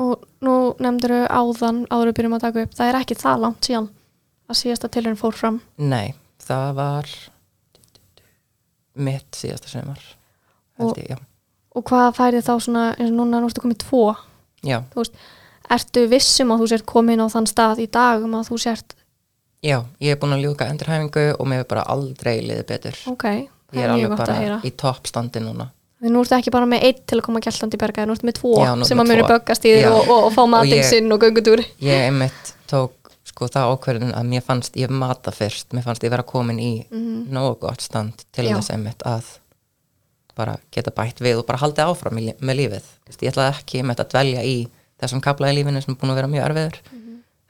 og 0.00 0.24
nú 0.42 0.74
nefndur 0.82 1.12
áðan 1.28 1.84
áður 1.92 2.10
við 2.10 2.16
byrjum 2.18 2.36
að 2.38 2.44
taka 2.46 2.64
upp, 2.64 2.74
það 2.74 2.90
er 2.90 2.98
ekki 2.98 3.16
það 3.20 3.42
langt 3.44 3.68
síðan 3.68 3.88
að 4.50 4.58
síðasta 4.58 4.90
tilhörn 4.92 5.20
fór 5.20 5.36
fram. 5.36 5.60
Nei, 5.78 6.16
það 6.42 6.66
var 6.80 7.12
mitt 8.94 9.38
síðasta 9.38 9.70
sumar 9.70 10.02
held 10.78 10.98
ég, 10.98 11.14
já. 11.14 11.18
og 11.74 11.86
hvað 11.88 12.10
færi 12.18 12.42
þá 12.42 12.52
svona, 12.56 12.84
eins 12.96 13.10
og 13.10 13.16
núna 13.18 13.40
nústu 13.42 13.62
komið 13.62 13.82
tvo, 13.84 14.04
já, 14.66 14.80
þú 14.92 15.02
veist 15.02 15.18
ertu 15.74 16.04
vissum 16.10 16.52
að 16.54 16.62
þú 16.62 16.70
sért 16.72 16.86
komin 16.90 17.22
á 17.22 17.26
þann 17.32 17.48
stað 17.50 17.82
í 17.84 17.88
dag 17.90 18.24
um 18.26 18.36
að 18.38 18.50
þú 18.50 18.60
sért, 18.66 18.96
já, 19.64 19.78
ég 20.04 20.12
er 20.14 20.18
búin 20.20 20.36
að 20.36 20.44
ljúka 20.44 20.68
endurhæfingu 20.70 21.24
og 21.38 21.48
mér 21.50 21.64
er 21.64 21.68
bara 21.70 21.86
aldrei 21.94 22.36
liðið 22.44 22.66
betur. 22.68 22.98
Ok 23.10 23.24
ég 23.24 23.48
það 23.72 23.80
er 23.80 23.88
er 23.88 23.94
mjög 23.96 24.04
alveg 24.04 24.18
gott 24.18 24.28
að 24.28 24.40
heyra. 24.42 24.58
bara 24.60 24.68
í 24.68 24.74
toppstandi 24.84 25.40
núna. 25.42 25.70
Því 26.04 26.10
nú 26.12 26.20
ertu 26.20 26.34
ekki 26.36 26.52
bara 26.52 26.66
með 26.68 26.82
eitt 26.84 26.98
til 27.08 27.16
að 27.18 27.22
koma 27.24 27.40
gæltandi 27.40 27.78
berga, 27.80 28.04
nú 28.06 28.12
ertu 28.14 28.26
með 28.28 28.36
tvo 28.38 28.50
Já, 28.60 28.74
nú 28.76 28.84
sem 28.84 29.00
að 29.00 29.08
tvo. 29.14 29.28
böggast 29.32 29.64
í 29.64 29.72
Já. 29.80 29.88
og, 29.90 30.02
og, 30.12 30.24
og 30.28 30.32
fá 30.36 30.42
matinn 30.52 30.76
ég- 30.82 30.90
sinn 30.90 31.12
og 31.16 31.22
göngutúr. 31.24 31.62
Ég 31.80 32.04
einmitt 32.10 32.52
tók 32.70 32.92
sko 33.24 33.48
það 33.48 33.70
ákverðin 33.72 34.12
að 34.14 34.28
mér 34.28 34.42
fannst 34.44 34.76
ég 34.76 34.90
mata 34.92 35.32
fyrst, 35.32 35.72
mér 35.72 35.82
fannst 35.86 36.04
ég 36.04 36.10
vera 36.12 36.22
komin 36.22 36.58
í 36.60 36.84
nógu 36.92 37.56
gott 37.64 37.80
stand 37.80 38.20
til 38.36 38.44
Já. 38.50 38.58
þess 38.58 38.70
einmitt 38.76 39.02
að 39.08 39.24
bara 40.36 40.56
geta 40.74 40.90
bætt 40.94 41.22
við 41.22 41.38
og 41.40 41.46
bara 41.48 41.58
haldið 41.62 41.88
áfram 41.88 42.18
í, 42.18 42.32
með 42.42 42.56
lífið. 42.60 42.86
Ég 43.22 43.30
ætlaði 43.32 43.54
ekki 43.54 43.82
þetta 43.86 44.04
að 44.04 44.10
dvelja 44.14 44.42
í 44.44 44.56
þessum 45.00 45.22
kapla 45.24 45.50
í 45.50 45.56
lífinu 45.56 45.82
sem 45.82 45.94
er 45.94 45.98
búin 46.00 46.10
að 46.12 46.18
vera 46.20 46.30
mjög 46.32 46.46
erfiður. 46.50 46.78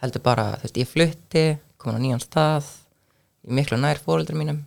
Heldur 0.05 0.23
bara, 0.25 0.45
þú 0.61 0.67
veist, 0.69 0.81
ég 0.83 0.91
flutti 0.91 1.45
komin 1.85 2.01
á 2.01 2.05
nýjan 2.05 2.23
stað 2.25 2.69
í 3.45 3.53
miklu 3.59 3.79
nær 3.81 4.01
fóreldur 4.03 4.37
mínum 4.41 4.63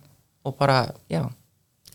og 0.46 0.56
bara, 0.58 0.88
já 1.10 1.24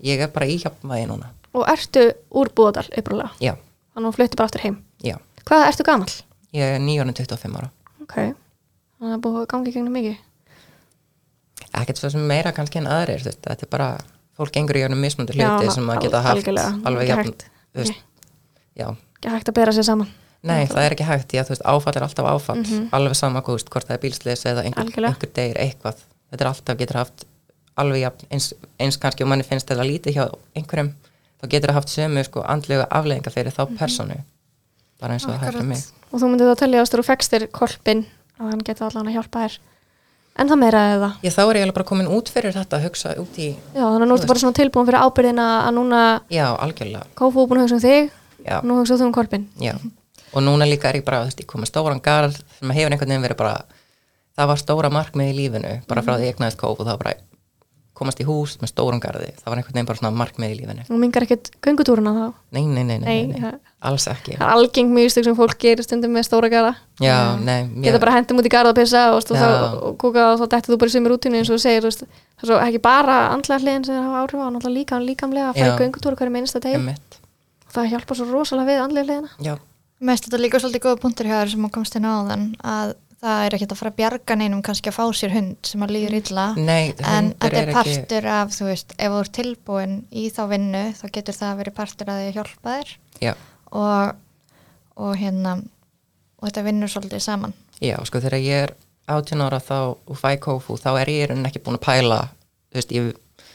ég 0.04 0.20
er 0.26 0.32
bara 0.36 0.50
í 0.52 0.60
hjálpmaði 0.62 1.08
núna 1.10 1.32
Og 1.54 1.68
ertu 1.70 2.02
úr 2.34 2.50
Búðardal 2.50 2.88
upprunalega? 2.98 3.32
já, 3.40 3.54
Þannig 3.94 4.08
að 4.08 4.12
þú 4.12 4.16
fluttir 4.18 4.38
bara 4.40 4.50
aftur 4.50 4.64
heim. 4.66 4.78
já, 5.06 5.16
Hvað 5.46 5.66
ertu 5.70 5.84
gamall? 5.86 6.14
ég 6.54 6.76
er 6.76 6.80
925 6.82 7.58
ára 7.60 7.70
Ok. 8.02 8.16
Þannig 8.16 9.10
að 9.10 9.14
það 9.14 9.22
búið 9.26 9.42
að 9.44 9.48
gangi 9.54 9.70
í 9.70 9.74
gegnum 9.76 9.94
mikið. 9.98 10.18
ekkert 11.74 11.98
svo 12.02 12.10
sem 12.14 12.26
meira 12.30 12.52
kannski 12.56 12.80
en 12.82 12.88
aðrir 12.92 13.24
þetta 13.26 13.54
er 13.66 13.70
bara, 13.72 13.88
fólk 14.38 14.52
gengur 14.56 14.78
í 14.78 14.84
jörnum 14.84 15.02
mismunandi 15.04 15.38
Já, 15.40 15.48
hluti 15.58 15.74
sem 15.76 15.90
að 15.90 16.02
geta 16.06 16.22
haft 16.26 16.50
alveg 16.88 17.08
jafn 17.10 17.32
þú 17.34 17.80
veist, 17.82 18.04
já, 18.78 18.88
Ekki 19.24 19.32
hægt 19.32 19.50
að 19.50 19.56
bera 19.56 19.72
sér 19.72 19.86
saman. 19.88 20.10
Nei 20.44 20.66
það 20.68 20.84
er 20.86 20.96
ekki 20.96 21.08
hægt 21.08 21.30
því 21.32 21.40
að 21.42 21.52
veist, 21.54 21.64
áfall 21.74 21.96
er 21.96 22.06
alltaf 22.08 22.28
áfall. 22.34 22.64
Alveg 22.92 23.16
sama 23.16 23.42
hvað, 23.42 23.54
þú 23.54 23.58
veist, 23.60 23.70
hvort 23.74 23.88
það 23.88 23.96
er 23.98 24.02
bílslis 24.04 24.46
eða 24.52 24.66
einhver, 24.68 25.08
einhver 25.10 25.32
deyr 25.38 25.60
eitthvað. 25.64 26.04
Þetta 26.34 26.44
er 26.46 26.50
alltaf, 26.52 26.78
getur 26.82 27.00
haft 27.00 27.26
alveg 27.80 28.04
jafn, 28.04 28.28
eins, 28.34 28.52
eins 28.80 28.98
kannski 29.02 29.24
og 29.26 29.30
manni 29.32 29.44
finnst 29.48 29.70
þetta 29.72 29.86
lítið 29.88 30.18
hjá 30.18 30.26
einhverjum, 30.60 30.92
þá 31.42 31.48
getur 31.50 31.72
það 31.74 31.80
haft 31.80 31.94
sömu 31.94 32.24
sko 32.28 32.44
andlega 32.46 32.88
afleðinga 32.92 33.32
fyrir 33.34 33.54
þá 33.56 33.64
Mhm. 33.68 33.78
personu 33.80 34.18
bara 35.02 35.14
eins 35.14 35.26
og 35.26 35.34
það 35.34 35.48
er 35.48 35.52
fyrir 35.54 35.70
mig. 35.72 35.84
Og 36.14 36.20
þú 36.22 36.26
myndið 36.30 36.52
þá 36.54 36.66
að 36.84 36.92
þú 36.94 37.04
fextir 37.04 37.48
kolpin 37.52 38.06
að 38.40 38.50
hann 38.52 38.60
geta 38.64 38.86
allan 38.86 39.08
að 39.08 39.16
hjálpa 39.18 39.40
þér. 39.48 39.58
En 40.36 40.50
það 40.50 40.58
meira 40.60 40.80
eða? 40.98 41.10
ég 41.22 41.34
þá 41.34 41.42
er 41.46 41.56
ég 41.58 41.62
alveg 41.64 41.74
bara 41.76 41.86
komin 41.86 42.08
út 42.10 42.30
fyrir 42.34 42.54
þetta 42.54 42.78
að 42.80 42.84
hugsa 42.88 43.10
út 43.22 43.36
í, 43.38 43.56
Já, 43.76 43.86
þannig 43.86 44.02
að 44.02 44.08
nú 44.10 44.16
ertu 44.18 44.28
bara 44.28 44.40
svona 44.42 44.58
tilbúin 44.58 44.88
fyrir 44.88 45.04
ábyrðina 45.06 45.46
að 45.68 45.74
núna 45.78 46.22
já, 46.34 46.48
algjörlega. 46.58 47.06
Kófu 47.16 47.46
búin 47.48 47.62
að 47.62 47.68
hugsa 47.68 47.76
um 47.78 47.84
þig 47.86 48.12
já, 48.48 48.58
og 48.58 48.66
nú 48.66 48.78
hugsa 48.80 48.98
þú 48.98 49.06
um 49.06 49.14
kolpin. 49.14 49.46
Já, 49.62 49.76
og 50.34 50.42
núna 50.46 50.66
líka 50.70 50.90
er 50.90 51.02
ég 51.02 51.06
bara, 51.08 51.22
þú 51.24 51.30
veist, 51.32 51.44
ég 51.44 51.50
komið 51.54 51.72
stóran 51.72 52.02
garð 52.04 52.40
sem 52.60 52.74
hefur 52.74 52.92
einhvern 52.96 53.14
veginn 53.14 53.28
verið 53.30 53.38
bara, 53.44 53.58
það 54.38 54.50
var 54.54 54.64
stóra 54.64 54.90
markmið 54.94 55.30
í 55.34 55.38
lífinu, 55.44 55.76
bara 55.88 56.02
frá 56.06 56.18
því 56.18 56.28
ég 56.30 56.36
egnaðist 56.38 56.58
kóf 56.62 56.80
og 56.80 56.86
það 56.88 56.96
var 56.98 57.04
bara 57.06 57.16
komast 57.94 58.18
í 58.20 58.26
hús 58.26 58.56
með 58.58 58.72
stóran 58.72 59.00
garði, 59.00 59.28
það 59.38 59.52
var 59.52 59.60
einhvern 59.62 59.76
veginn 59.78 59.86
bara 59.92 60.00
svona 60.00 60.18
markmið 60.18 60.50
í 60.50 60.56
lífinu. 60.58 60.84
Þú 60.88 60.98
mingar 60.98 61.24
ekkert 61.28 61.52
göngutúruna 61.62 62.14
þá. 62.18 62.24
Nei, 62.58 62.64
nei, 62.66 62.82
nei, 62.84 62.98
nei, 62.98 63.06
nei, 63.06 63.28
Nei, 63.30 63.42
nei. 63.44 63.52
alls 63.86 64.08
ekki. 64.10 64.34
Það 64.40 64.48
er 64.48 64.54
algeng 64.58 64.90
mjög 64.96 65.12
sem 65.14 65.36
fólk 65.38 65.54
gerir 65.62 65.86
stundum 65.86 66.16
með 66.18 66.26
stóra 66.26 66.50
garða. 66.50 66.72
Já, 67.06 67.38
nei, 67.38 67.70
Geta 67.86 68.00
bara 68.02 68.16
hendum 68.18 68.42
út 68.42 68.50
í 68.50 68.52
garða 68.52 68.74
að 68.74 68.80
pissa 68.82 69.04
og, 69.14 69.20
og, 69.22 69.38
Já. 69.38 69.44
þá, 69.46 69.78
og 69.92 69.98
kúka 70.02 70.26
og 70.34 70.42
þá 70.42 70.46
dettur 70.56 70.74
þú 70.74 70.80
bara 70.82 70.90
í 70.90 70.96
sömu 70.96 71.12
rútinu 71.14 71.38
eins 71.38 71.52
og 71.54 71.60
þú 71.60 71.64
segir, 71.68 71.86
þú 71.86 71.92
veist, 71.92 72.04
það 72.10 72.48
er 72.48 72.50
svo 72.52 72.58
ekki 72.66 72.82
bara 72.90 73.20
andlega 73.36 73.62
hliðin 73.62 73.86
sem 73.86 73.96
það 74.00 74.08
hafa 74.10 74.24
áhrif 74.26 74.42
á, 74.42 74.48
náttúrulega 74.58 74.80
líka 74.80 75.00
líkamlega 75.06 75.52
að 75.54 75.62
fara 75.62 75.76
í 75.78 75.84
göngutúra 75.86 76.18
hverju 76.24 76.34
minnsta 76.34 76.64
deg. 76.66 76.90
Það 77.78 77.92
hjálpar 77.94 78.18
svo 78.20 78.28
rosalega 78.34 78.72
við 78.74 78.82
andlega 78.88 79.06
hliðina. 79.06 79.32
Já, 79.46 79.54
Mér 80.04 80.18
finnst 80.18 80.26
þetta 80.28 80.40
líka 80.42 80.60
svolítið 80.60 80.84
góða 80.84 81.00
punktur 81.00 81.28
hjá 81.30 81.38
þér 81.38 81.52
sem 81.54 81.66
að 81.68 81.72
komst 81.78 81.96
inn 81.96 82.04
á 82.04 82.28
þann 82.28 82.42
að 82.60 82.90
það 83.24 83.44
er 83.46 83.56
ekkert 83.56 83.72
að 83.72 83.80
fara 83.80 83.92
að 83.94 84.00
bjarga 84.02 84.36
neinum 84.36 84.64
kannski 84.66 84.92
að 84.92 84.98
fá 84.98 85.06
sér 85.16 85.32
hund 85.32 85.70
sem 85.70 85.86
að 85.86 85.94
líður 85.96 86.16
illa. 86.18 86.48
Nei, 86.60 86.92
en 87.08 87.30
þetta 87.40 87.62
er 87.62 87.70
ekki, 87.72 87.76
partur 87.78 88.28
af, 88.34 88.52
þú 88.52 88.68
veist, 88.68 88.96
ef 88.98 89.14
þú 89.14 89.20
ert 89.22 89.34
tilbúin 89.38 89.94
í 90.12 90.26
þá 90.36 90.42
vinnu 90.52 90.82
þá 90.98 91.06
getur 91.16 91.38
það 91.38 91.62
verið 91.62 91.76
partur 91.78 92.12
af 92.12 92.18
því 92.20 92.26
að 92.26 92.36
hjálpa 92.36 92.74
þér. 92.74 92.92
Já, 93.24 93.34
og, 93.80 94.20
og 95.08 95.14
hérna 95.22 95.54
og 95.64 96.50
þetta 96.50 96.66
vinnur 96.68 96.92
svolítið 96.92 97.24
saman. 97.24 97.56
Já, 97.80 97.96
sko 98.04 98.20
þegar 98.20 98.44
ég 98.44 98.66
er 98.66 98.76
18 99.14 99.46
ára 99.48 99.62
þá 99.64 99.78
og 99.96 100.20
fæ 100.20 100.36
kófu, 100.44 100.76
þá 100.84 100.92
er 100.98 101.14
ég 101.14 101.32
ekki 101.32 101.64
búin 101.64 101.80
að 101.80 101.86
pæla, 101.88 102.20
þú 102.74 102.82
veist, 102.82 102.92
ég 102.92 103.48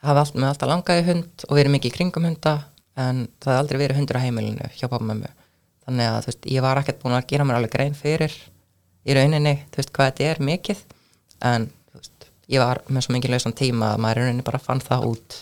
hafi 0.00 0.24
allt, 0.24 0.40
með 0.40 0.48
alltaf 0.54 0.72
langaði 0.72 1.04
hund 1.10 1.44
og 1.50 1.60
verið 1.60 1.76
mikið 1.76 1.92
í 1.92 1.96
kringum 1.98 2.24
hunda 2.30 2.56
en 2.96 3.28
það 3.44 3.68
þannig 5.90 6.06
að 6.06 6.26
veist, 6.28 6.48
ég 6.54 6.64
var 6.64 6.80
ekkert 6.80 7.02
búin 7.02 7.16
að 7.16 7.28
gera 7.32 7.46
mér 7.46 7.58
alveg 7.58 7.74
grein 7.74 7.96
fyrir 7.98 8.34
í 9.02 9.16
rauninni, 9.16 9.56
þú 9.72 9.80
veist, 9.80 9.92
hvað 9.96 10.10
þetta 10.10 10.28
er 10.28 10.42
mikið. 10.46 10.82
En 11.50 11.66
veist, 11.96 12.28
ég 12.52 12.62
var 12.62 12.82
með 12.88 13.06
svo 13.06 13.16
mikið 13.16 13.34
lausan 13.34 13.56
tíma 13.58 13.94
að 13.94 14.04
maður 14.04 14.20
í 14.20 14.26
rauninni 14.26 14.46
bara 14.46 14.62
fann 14.62 14.82
það 14.84 15.08
út. 15.10 15.38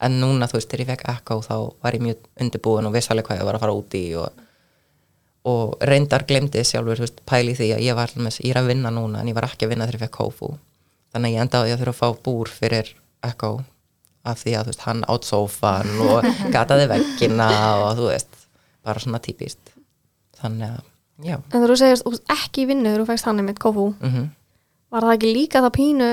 En 0.00 0.20
núna, 0.20 0.48
þú 0.48 0.60
veist, 0.60 0.70
þegar 0.70 0.84
ég 0.84 0.92
fekk 0.92 1.08
ekko 1.14 1.40
þá 1.44 1.56
var 1.82 1.96
ég 1.96 2.04
mjög 2.06 2.30
undirbúin 2.44 2.88
og 2.88 2.94
vissalega 2.94 3.28
hvað 3.28 3.42
ég 3.42 3.50
var 3.50 3.58
að 3.58 3.64
fara 3.66 3.76
út 3.76 3.96
í 3.98 4.04
og, 4.20 4.46
og 5.50 5.74
reyndar 5.90 6.24
glemdi 6.28 6.64
sjálfur, 6.64 7.00
þú 7.00 7.06
veist, 7.08 7.20
pæli 7.28 7.56
því 7.58 7.72
að 7.76 7.84
ég 7.88 7.98
var 7.98 8.14
með, 8.16 8.40
ég 8.44 8.54
er 8.54 8.62
að 8.62 8.70
vinna 8.70 8.94
núna 8.94 9.20
en 9.20 9.32
ég 9.32 9.36
var 9.36 9.48
ekki 9.50 9.66
að 9.66 9.74
vinna 9.74 9.88
þegar 9.88 10.00
ég 10.00 10.06
fekk 10.06 10.16
kófu. 10.20 10.54
Þannig 11.10 11.32
að 11.32 11.34
ég 11.34 11.44
endaði 11.44 11.74
að 11.74 11.82
þurfa 11.82 11.96
að 11.96 12.00
fá 12.00 12.24
búr 12.28 12.52
fyrir 12.54 12.94
ekko 13.26 13.52
af 14.30 14.40
því 14.40 14.54
að 14.54 14.68
þú 14.68 14.72
veist, 14.72 14.86
hann 14.86 15.04
átt 15.10 15.28
sófan 15.28 15.92
og 16.06 16.30
gataði 16.54 16.88
veggina 16.94 17.50
og 17.82 17.92
þú 17.98 18.08
veist, 18.12 18.40
bara 18.86 19.02
svona 19.02 19.20
típist 19.20 19.69
þannig 20.42 20.74
að, 20.74 20.84
já 21.26 21.36
En 21.38 21.64
þú 21.64 21.78
segist 21.80 22.06
þú 22.06 22.14
ert 22.16 22.34
ekki 22.36 22.64
í 22.64 22.68
vinnu 22.70 22.90
þegar 22.90 23.04
þú 23.04 23.08
fækst 23.12 23.28
hann 23.30 23.42
einmitt 23.42 23.62
kófu, 23.62 23.90
mm 24.00 24.28
var 24.90 25.06
það 25.06 25.16
ekki 25.16 25.28
líka 25.34 25.60
það 25.62 25.74
pínu 25.76 26.06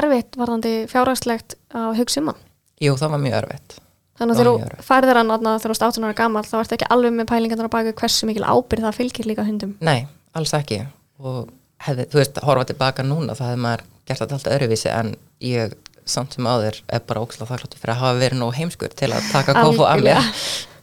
erfitt 0.00 0.36
varðandi 0.36 0.72
fjárhagslegt 0.90 1.54
að 1.72 1.94
hugsa 2.00 2.20
um 2.20 2.26
hann? 2.28 2.42
Jú, 2.80 2.96
það 3.00 3.14
var 3.14 3.22
mjög 3.24 3.36
erfitt 3.38 3.78
Þannig 4.20 4.34
að 4.36 4.40
þegar 4.42 4.74
þú 4.76 4.84
færðir 4.84 5.16
hann 5.16 5.30
þarna 5.32 5.52
þegar 5.56 5.62
þú 5.72 5.74
ert 5.74 5.84
18 5.86 6.04
ára 6.04 6.16
gammal 6.18 6.42
þá 6.44 6.56
ertu 6.58 6.76
ekki 6.76 6.88
alveg 6.92 7.14
með 7.16 7.28
pælingarnar 7.30 7.70
á 7.72 7.74
baki 7.74 7.94
hversu 7.96 8.26
mikil 8.28 8.44
ábyrð 8.44 8.84
það 8.84 8.98
fylgir 8.98 9.28
líka 9.30 9.46
hundum. 9.46 9.70
Nei, 9.80 10.02
alls 10.36 10.52
ekki 10.58 10.82
og 11.24 11.38
hefði, 11.86 12.04
þú 12.12 12.20
veist, 12.20 12.40
horfa 12.44 12.66
tilbaka 12.68 13.06
núna 13.06 13.36
þá 13.38 13.46
hefði 13.46 13.62
maður 13.64 13.86
gert 14.04 14.20
þetta 14.20 14.36
alltaf 14.36 14.56
öðruvísi 14.58 14.92
en 14.92 15.14
ég 15.40 15.72
samt 16.04 16.36
sem 16.36 16.50
áður 16.50 16.82
er 16.92 17.06
bara 17.08 17.24
ókslega 17.24 17.48
þakkláttur 17.48 17.80
fyrir 17.80 17.94
að 17.94 18.02
hafa 18.02 18.20
verið 18.20 18.42
nóg 18.42 18.52
heimskur 18.58 18.92
til 19.00 19.08
að 19.08 19.32
taka 19.32 19.56
kófu 19.56 19.88
af 19.88 20.04
mér. 20.04 20.28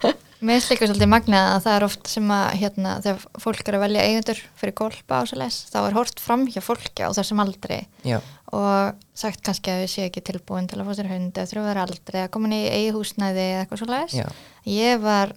Mér 0.38 0.62
líka 0.70 0.86
svolítið 0.86 1.10
magnað 1.10 1.48
að 1.56 1.64
það 1.66 1.76
er 1.76 1.84
oft 1.88 2.10
sem 2.12 2.28
að 2.30 2.44
hérna, 2.62 2.92
þegar 3.02 3.24
fólk 3.42 3.70
er 3.72 3.76
að 3.78 3.84
velja 3.88 4.04
eigendur 4.06 4.42
fyrir 4.60 4.76
kolpa 4.78 5.22
og 5.24 5.30
svo 5.32 5.40
les, 5.42 5.56
þá 5.74 5.78
er 5.88 5.96
hort 5.98 6.20
fram 6.22 6.44
hjá 6.54 6.60
fólki 6.62 7.02
á 7.02 7.10
þessum 7.18 7.42
aldri 7.42 7.80
Já, 8.06 8.20
og 8.54 9.00
sagt 9.18 9.42
kannski 9.48 9.74
að 9.74 9.82
við 9.82 9.90
séu 9.96 10.06
ekki 10.06 10.22
tilbúin 10.30 10.70
til 10.70 10.78
að 10.78 10.92
fá 10.92 10.94
sér 11.00 11.10
hund 11.10 11.34
eða 11.42 11.50
þurfa 11.50 11.66
vera 11.72 11.88
aldrei 11.88 12.20
að 12.22 12.30
koma 12.36 12.52
inn 12.52 12.56
í 12.60 12.62
eigi 12.70 12.94
húsnæði 12.94 13.48
eða 13.48 13.64
eitthvað 13.66 13.82
svo 13.82 13.90
les. 13.96 14.14
já, 14.14 14.28
Ég 14.70 15.02
var 15.02 15.34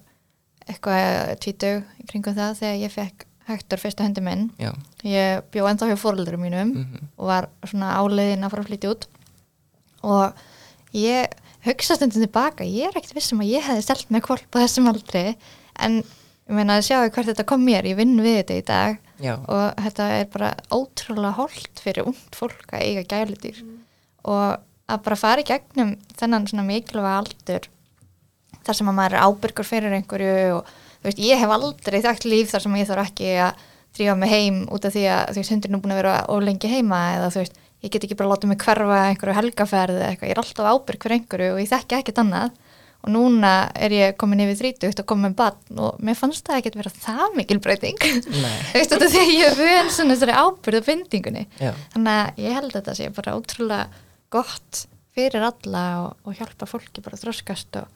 eitthvað 0.69 1.35
tvítug 1.47 1.83
í 2.05 2.07
kringum 2.13 2.37
það 2.37 2.61
þegar 2.61 2.81
ég 2.85 2.93
fekk 2.99 3.27
Hector 3.51 3.81
fyrsta 3.83 4.05
hundi 4.05 4.23
minn. 4.23 4.51
já 4.61 4.71
Ég 5.03 5.41
bjó 5.51 5.65
enda 5.67 5.89
hjá 5.89 5.97
fóröldurum 5.99 6.45
mínum 6.45 6.75
Mhm. 6.77 7.09
og 7.17 7.27
var 7.27 7.49
svona 7.65 7.97
áleiðin 7.97 8.45
að 8.45 8.51
fara 8.53 8.63
að 8.63 8.69
flytja 8.69 8.91
út 8.93 9.07
og 10.05 10.35
ég 10.93 11.27
hugsa 11.67 11.97
stundum 11.99 12.25
tilbaka, 12.25 12.65
ég 12.65 12.89
er 12.89 12.97
ekkert 12.97 13.19
vissum 13.19 13.43
að 13.45 13.53
ég 13.55 13.67
hefði 13.67 13.85
stelt 13.85 14.13
með 14.13 14.25
kvolp 14.29 14.57
á 14.57 14.63
þessum 14.63 14.89
aldrei 14.91 15.37
en 15.81 16.01
ég 16.01 16.57
meina 16.57 16.79
að 16.79 16.89
sjáu 16.89 17.11
hvert 17.11 17.31
þetta 17.31 17.47
kom 17.49 17.63
mér, 17.67 17.89
ég 17.91 17.99
vinn 17.99 18.17
við 18.21 18.41
þetta 18.41 18.57
í 18.57 18.65
dag 18.71 18.99
Já, 19.21 19.35
og 19.37 19.83
þetta 19.85 20.09
er 20.17 20.31
bara 20.33 20.51
ótrúlega 20.73 21.37
holdt 21.37 21.83
fyrir 21.85 22.09
ungt 22.09 22.37
fólk 22.39 22.73
að 22.73 22.87
eiga 22.87 23.05
gæludýr 23.13 23.61
og 24.31 24.61
að 24.91 25.03
bara 25.07 25.19
fara 25.21 25.45
í 25.45 25.49
gegnum 25.49 25.95
þennan 26.19 26.49
svona 26.51 26.67
mikilvæga 26.67 27.19
aldur 27.21 27.69
þar 28.65 28.79
sem 28.79 28.91
að 28.91 28.97
maður 28.97 29.17
er 29.17 29.27
ábyrgur 29.29 29.69
fyrir 29.69 29.97
einhverju 29.97 30.37
og 30.57 30.73
þú 30.73 31.09
veist, 31.09 31.23
ég 31.25 31.41
hef 31.41 31.55
aldrei 31.55 32.01
þekkt 32.05 32.29
líf 32.29 32.55
þar 32.55 32.65
sem 32.65 32.79
ég 32.81 32.89
þarf 32.89 33.11
ekki 33.11 33.31
að 33.47 33.67
drífa 33.97 34.17
mig 34.19 34.33
heim 34.33 34.61
út 34.71 34.87
af 34.87 34.95
því 34.95 35.05
að 35.11 35.23
þú 35.31 35.41
veist, 35.41 35.53
hundurinn 35.55 35.79
er 35.79 35.85
búin 35.85 35.95
að 35.95 36.01
vera 36.03 36.17
of 36.31 36.45
lengi 36.45 36.73
heima 36.73 37.01
eða 37.17 37.31
þú 37.35 37.45
veist, 37.45 37.60
ég 37.85 37.93
get 37.95 38.05
ekki 38.07 38.17
bara 38.19 38.33
látið 38.35 38.51
mig 38.53 38.59
hverfa 38.65 38.99
einhverju 39.11 39.37
helgaferð 39.39 39.97
eða 40.01 40.11
eitthvað, 40.13 40.29
ég 40.31 40.35
er 40.37 40.43
alltaf 40.43 40.69
ábyrg 40.75 41.07
fyrir 41.07 41.17
einhverju 41.19 41.55
og 41.55 41.63
ég 41.63 41.71
þekki 41.73 41.99
ekkert 42.01 42.21
annað. 42.25 42.59
Og 43.01 43.09
núna 43.15 43.51
er 43.81 43.95
ég 43.97 44.17
komin 44.21 44.43
yfir 44.45 44.59
30 44.77 45.01
og 45.01 45.07
komin 45.09 45.31
með 45.31 45.37
barn 45.39 45.79
og 45.81 46.01
mér 46.05 46.19
fannst 46.21 46.45
það 46.45 46.59
ekkert 46.61 46.75
vera 46.83 46.91
það 46.93 47.37
mikil 47.39 47.57
breyting. 47.65 47.97
Nei, 48.29 48.59
Þú 48.75 48.77
veist 48.77 48.93
þetta 48.93 49.09
því 49.15 49.23
að 49.23 49.31
ég 49.39 49.47
er 49.47 49.57
vön 49.57 49.89
svona 49.95 50.17
þessari 50.19 50.35
ábyrðu 50.37 50.83
bindingunni. 50.91 51.47
já, 51.63 51.71
Þannig 51.95 52.19
að 52.19 52.43
ég 52.45 52.59
held 52.59 52.69
að 52.69 52.77
þetta 52.77 52.97
sé 52.99 53.09
bara 53.17 53.37
ótrúlega 53.41 53.87
gott 54.37 54.83
fyrir 55.17 55.47
alla 55.49 55.85
og, 56.05 56.11
og 56.29 56.37
hjálpa 56.37 56.69
fólki 56.69 57.01
bara 57.03 57.17
að 57.17 57.25
þroskast 57.25 57.81
og 57.81 57.89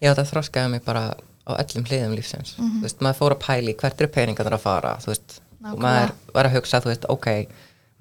já 0.00 0.10
það 0.16 0.30
þroskaði 0.32 0.72
mig 0.72 0.82
bara 0.88 1.04
á 1.46 1.50
öllum 1.60 1.84
hliðum 1.86 2.16
lífsins. 2.16 2.56
Þú 2.56 2.82
veist, 2.88 3.04
maður 3.04 3.20
fór 3.20 3.34
að 3.36 3.44
pæli 3.44 3.76
hvert 3.78 4.00
eru 4.02 4.10
peningarnir 4.16 4.56
að 4.56 4.64
fara 4.64 4.96
þú 5.04 5.12
veist, 5.12 5.36
og 5.36 5.60
Nákvæmlega. 5.60 5.84
maður 5.84 6.34
var 6.40 6.48
að 6.48 6.56
hugsa 6.56 6.80
þú 6.82 6.90
veist, 6.90 7.06
ok, 7.12 7.28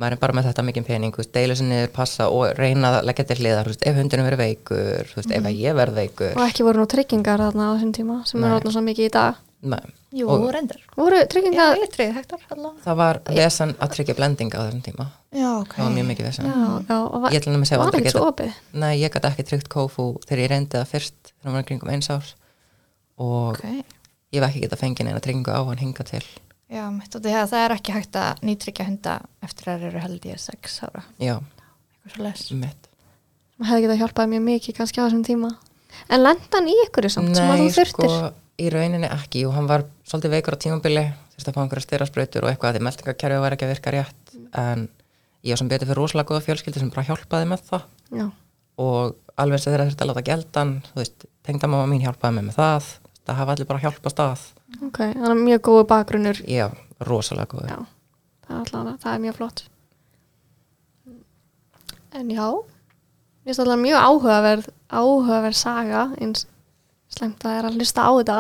maður 0.02 0.16
er 0.18 0.20
bara 0.20 0.34
með 0.36 0.48
þetta 0.50 0.64
mikið 0.68 0.86
pening, 0.90 1.16
deilu 1.36 1.56
sér 1.56 1.70
niður, 1.70 1.92
passa 1.96 2.28
og 2.30 2.50
reyna 2.60 2.90
að 3.00 3.06
leggja 3.10 3.26
til 3.30 3.38
hliðar, 3.40 3.70
ef 3.80 3.96
hundurinn 3.96 4.26
verður 4.28 4.42
veikur 4.44 5.12
veist, 5.16 5.32
ef 5.32 5.46
að 5.48 5.60
ég 5.62 5.76
verð 5.78 6.00
veikur 6.02 6.34
Og 6.36 6.44
ekki 6.50 6.66
voru 6.68 6.82
nú 6.84 6.88
tryggingar 6.92 7.40
þarna 7.46 7.70
á 7.70 7.74
þessum 7.78 7.94
tíma 7.96 8.18
sem 8.28 8.42
Nei. 8.42 8.50
er 8.50 8.56
orðna 8.58 8.74
svo 8.76 8.84
mikið 8.84 9.08
í 9.08 9.14
dag. 9.16 9.40
Nei. 9.66 9.80
jú, 10.14 10.28
Og 10.30 10.44
reyndar. 10.54 10.78
Voru 11.00 11.18
Já, 11.18 11.26
tryggingar? 11.32 11.80
ég 11.82 11.90
treyði 11.96 12.14
hektar 12.20 12.42
það 12.84 12.98
var 13.00 13.22
vesan 13.34 13.72
að 13.82 13.94
tryggja 13.96 14.16
blendinga 14.20 14.60
á 14.60 14.64
þessum 14.68 14.84
tíma 14.86 15.08
Já, 15.34 15.48
ok. 15.64 15.74
það 15.80 15.84
var 15.88 15.96
mjög 15.96 16.08
mikið 16.12 16.28
vesan 16.28 16.46
Já, 16.46 16.60
já, 16.92 16.98
og 17.02 17.22
var, 17.24 17.32
ég 17.34 17.40
ætla 17.42 17.56
að 17.56 17.66
segja 17.66 17.80
var 17.80 17.88
aldrei 17.88 18.02
ekkert 18.04 18.12
geta 18.14 18.20
svo 18.22 18.30
opið. 18.36 18.60
nei, 18.84 18.94
ég 19.02 19.16
gæti 19.16 19.32
ekki 19.32 19.46
tryggt 19.50 19.70
kófu 19.74 20.06
þegar 20.28 20.44
ég 20.44 20.52
reyndi 20.54 20.78
það 20.78 20.92
fyrst 20.92 21.18
þegar 21.32 21.48
hann 21.50 21.58
var 21.58 21.66
kringum 21.72 21.94
eins 21.96 22.12
árs 22.14 22.36
og 23.18 23.56
Ok, 23.56 23.66
ég 24.36 24.44
hef 24.44 24.48
ekki 24.52 24.64
geta 24.68 24.80
fengið 24.84 25.08
neina 25.10 25.24
tryggingu 25.24 25.50
á 25.56 25.62
hann 25.66 25.82
hinga 25.82 26.06
til 26.06 26.24
Já, 26.72 26.84
mitt 26.90 27.14
og 27.14 27.22
því 27.22 27.36
að 27.38 27.52
það 27.52 27.64
er 27.66 27.74
ekki 27.76 27.94
hægt 27.94 28.18
að 28.18 28.42
nýtryggja 28.48 28.88
hunda 28.88 29.20
eftir 29.46 29.70
að 29.70 29.84
þeir 29.84 29.90
eru 29.92 30.04
held 30.08 30.26
ég 30.32 30.42
sex 30.42 30.80
ára, 30.82 31.04
já, 31.22 31.36
eitthvað 31.38 32.16
svo 32.16 32.24
les. 32.26 32.46
mitt 32.58 32.90
maður 33.56 33.72
hefði 33.72 33.86
getað 33.86 34.02
hjálpað 34.02 34.32
mjög 34.34 34.44
mikið 34.50 34.78
kannski 34.80 35.00
á 35.00 35.06
þessum 35.06 35.24
tíma. 35.26 35.52
En 36.12 36.24
lendan 36.26 36.68
í 36.68 36.76
ykkur 36.86 37.08
samt 37.12 37.38
sem 37.38 37.52
að 37.52 37.62
þú 37.62 37.68
þurftir 37.78 38.12
sko, 38.12 38.32
í 38.60 38.72
rauninni 38.74 39.08
ekki. 39.08 39.46
Jú, 39.46 39.52
hann 39.56 39.70
var 39.70 39.86
svolítið 40.08 40.34
veikur 40.36 40.58
á 40.58 40.64
tímabili 40.66 41.06
þurfti 41.36 41.52
að 41.52 41.56
fá 41.56 41.62
einhverja 41.64 41.86
styrasprautur 41.86 42.44
og 42.46 42.52
eitthvað 42.52 42.76
því 42.76 42.82
meldingakerfi 42.88 43.40
var 43.46 43.56
ekki 43.56 43.68
að 43.68 43.72
virka 43.72 43.94
rétt. 43.96 44.34
En 44.60 44.90
ég 45.46 45.56
var 45.56 45.62
sem 45.62 45.72
betur 45.72 45.88
fyrir 45.88 46.02
rosalega 46.02 46.30
góða 46.32 46.44
fjölskyldi 46.50 46.84
sem 46.84 46.92
bara 46.92 47.08
hjálpaði 47.08 47.46
með 47.52 47.64
það. 47.70 47.88
Já, 48.12 48.26
og 48.76 49.16
alveg 49.40 49.62
og 49.62 49.66
þeirra 49.70 49.88
þurfti 49.88 50.04
að 50.04 50.12
láta 50.12 50.26
geldan 50.28 50.72
þú 50.90 51.00
veist, 51.00 51.26
að 54.74 54.86
ok, 54.88 55.00
þannig 55.00 55.32
að 55.32 55.44
mjög 55.44 55.64
góðu 55.68 55.86
bakgrunnur. 55.92 56.42
Já, 56.50 56.66
rosalega 57.10 57.52
góður. 57.52 57.72
Já, 57.72 57.80
það 58.46 58.56
er 58.56 58.62
allavega, 58.62 58.98
það 59.04 59.14
er 59.14 59.24
mjög 59.26 59.38
flott. 59.40 59.64
En 62.16 62.32
já 62.32 62.48
mér 63.46 63.52
finnst 63.52 63.62
alltaf 63.62 63.82
mjög 63.82 63.98
áhugaverð 64.02 64.70
áhugaverð 64.90 65.58
saga 65.60 66.06
eins 66.18 66.46
slemt 67.14 67.44
að 67.44 67.50
það 67.50 67.58
er 67.58 67.68
að 67.70 67.76
hlusta 67.80 68.06
á 68.08 68.12
þetta. 68.16 68.40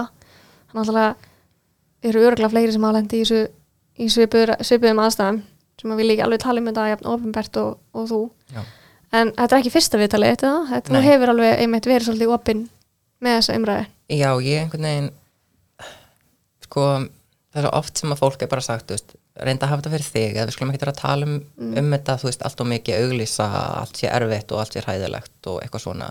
Þannig 0.72 0.86
alltaf 0.86 1.29
eru 2.05 2.24
örgulega 2.29 2.53
fleiri 2.53 2.74
sem 2.74 2.88
hafa 2.88 2.98
lendi 3.00 3.22
í, 3.22 3.44
í 4.01 4.08
svipuðum 4.10 5.03
aðstæðum 5.03 5.44
sem 5.75 5.91
að 5.91 6.01
við 6.01 6.10
líka 6.10 6.25
alveg 6.25 6.41
tala 6.41 6.62
um 6.62 6.72
þetta 6.72 6.89
jafn 6.94 7.12
ofinbært 7.12 7.58
og, 7.60 7.77
og 7.94 8.10
þú. 8.10 8.20
Já, 8.55 8.63
en 9.15 9.32
þetta 9.36 9.55
er 9.55 9.62
ekki 9.62 9.74
fyrsta 9.74 10.00
viðtalið 10.00 10.34
þetta, 10.34 10.53
þetta 10.72 11.03
hefur 11.05 11.32
alveg 11.34 11.62
einmitt 11.63 11.89
verið 11.89 12.08
svolítið 12.10 12.34
opinn 12.36 12.63
með 13.24 13.38
þessa 13.39 13.58
umræði 13.60 13.86
já, 14.12 14.29
ég 14.46 14.63
einhvern 14.63 14.88
veginn 14.89 15.12
sko, 16.75 16.86
það 17.55 17.63
er 17.63 17.77
oft 17.79 18.01
sem 18.01 18.12
að 18.12 18.22
fólk 18.22 18.44
er 18.44 18.51
bara 18.51 18.63
sagt, 18.63 18.91
veist, 18.91 19.15
reynda 19.39 19.67
að 19.67 19.72
hafa 19.72 19.84
þetta 19.84 19.94
fyrir 19.96 20.10
þig 20.12 20.38
eða 20.38 20.48
við 20.50 20.55
skulum 20.58 20.72
ekki 20.74 20.84
vera 20.84 20.94
að 20.94 21.01
tala 21.01 21.27
um, 21.29 21.36
um 21.65 21.91
þetta 21.96 22.15
þú 22.20 22.29
veist, 22.29 22.48
allt 22.48 22.63
og 22.63 22.70
mikið 22.72 23.03
auglýsa, 23.03 23.48
allt 23.82 24.00
sé 24.01 24.10
erfitt 24.12 24.51
og 24.51 24.62
allt 24.62 24.75
sé 24.75 24.84
hræðilegt 24.84 25.50
og 25.51 25.62
eitthvað 25.63 25.86
svona. 25.86 26.10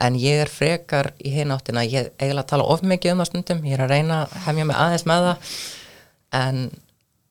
En 0.00 0.16
ég 0.16 0.44
er 0.44 0.50
frekar 0.50 1.10
í 1.18 1.34
hinn 1.34 1.52
áttina 1.52 1.82
ég 1.84 2.06
er 2.06 2.12
eiginlega 2.16 2.46
að 2.46 2.52
tala 2.54 2.68
of 2.72 2.84
mikið 2.86 3.12
um 3.12 3.20
það 3.20 3.30
stundum 3.32 3.66
ég 3.68 3.76
er 3.76 3.84
að 3.84 3.92
reyna 3.92 4.22
að 4.22 4.38
hefja 4.46 4.68
mig 4.70 4.78
aðeins 4.80 5.06
með 5.10 5.26
það 5.26 5.50
en 6.38 6.62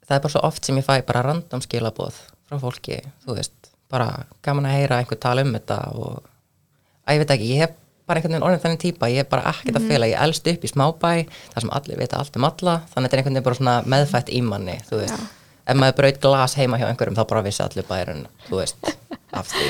það 0.06 0.16
er 0.18 0.24
bara 0.26 0.34
svo 0.36 0.44
oft 0.46 0.68
sem 0.68 0.78
ég 0.78 0.86
fæ 0.86 0.94
bara 1.08 1.24
random 1.26 1.64
skilaboð 1.66 2.20
frá 2.50 2.60
fólki, 2.62 3.00
þú 3.24 3.40
veist 3.40 3.72
bara 3.90 4.28
gaman 4.46 4.68
að 4.70 4.76
heyra 4.78 5.00
einhver 5.02 5.18
tala 5.22 5.46
um 5.46 5.56
þetta 5.56 5.80
og 5.98 6.30
að 7.10 7.18
ég 7.18 7.24
veit 7.24 7.34
ekki, 7.34 7.50
ég 7.56 7.64
hef 7.64 7.78
bara 8.10 8.20
einhvern 8.20 8.36
veginn 8.36 8.48
orðin 8.48 8.64
þannig 8.64 8.82
típa, 8.84 9.12
ég 9.14 9.24
er 9.24 9.30
bara 9.30 9.52
ekkert 9.54 9.78
að 9.80 9.86
fela 9.92 10.10
ég 10.10 10.24
elst 10.26 10.50
upp 10.50 10.66
í 10.66 10.72
smábæ, 10.72 11.12
þar 11.54 11.66
sem 11.66 11.76
allir 11.78 12.02
vita 12.02 12.18
allt 12.20 12.40
um 12.40 12.48
alla, 12.50 12.80
þannig 12.90 12.98
að 12.98 13.06
þetta 13.06 13.16
er 13.16 13.22
einhvern 13.22 13.38
veginn 13.38 13.48
bara 13.50 13.60
svona 13.60 13.76
meðfætt 13.94 14.34
í 14.34 14.42
manni, 14.46 14.80
þú 14.90 15.04
veist. 15.04 15.30
Ef 15.70 15.78
maður 15.78 16.00
braut 16.02 16.20
glas 16.26 16.58
heima 16.58 16.82
hjá 16.82 16.90
einhverjum 16.90 17.20
þá 17.20 17.24
bara 17.30 17.46
vissi 17.46 17.64
allir 17.66 17.88
bærin, 17.88 18.26
þú 18.50 18.62
veist 18.64 18.92
af 19.38 19.54
því, 19.54 19.70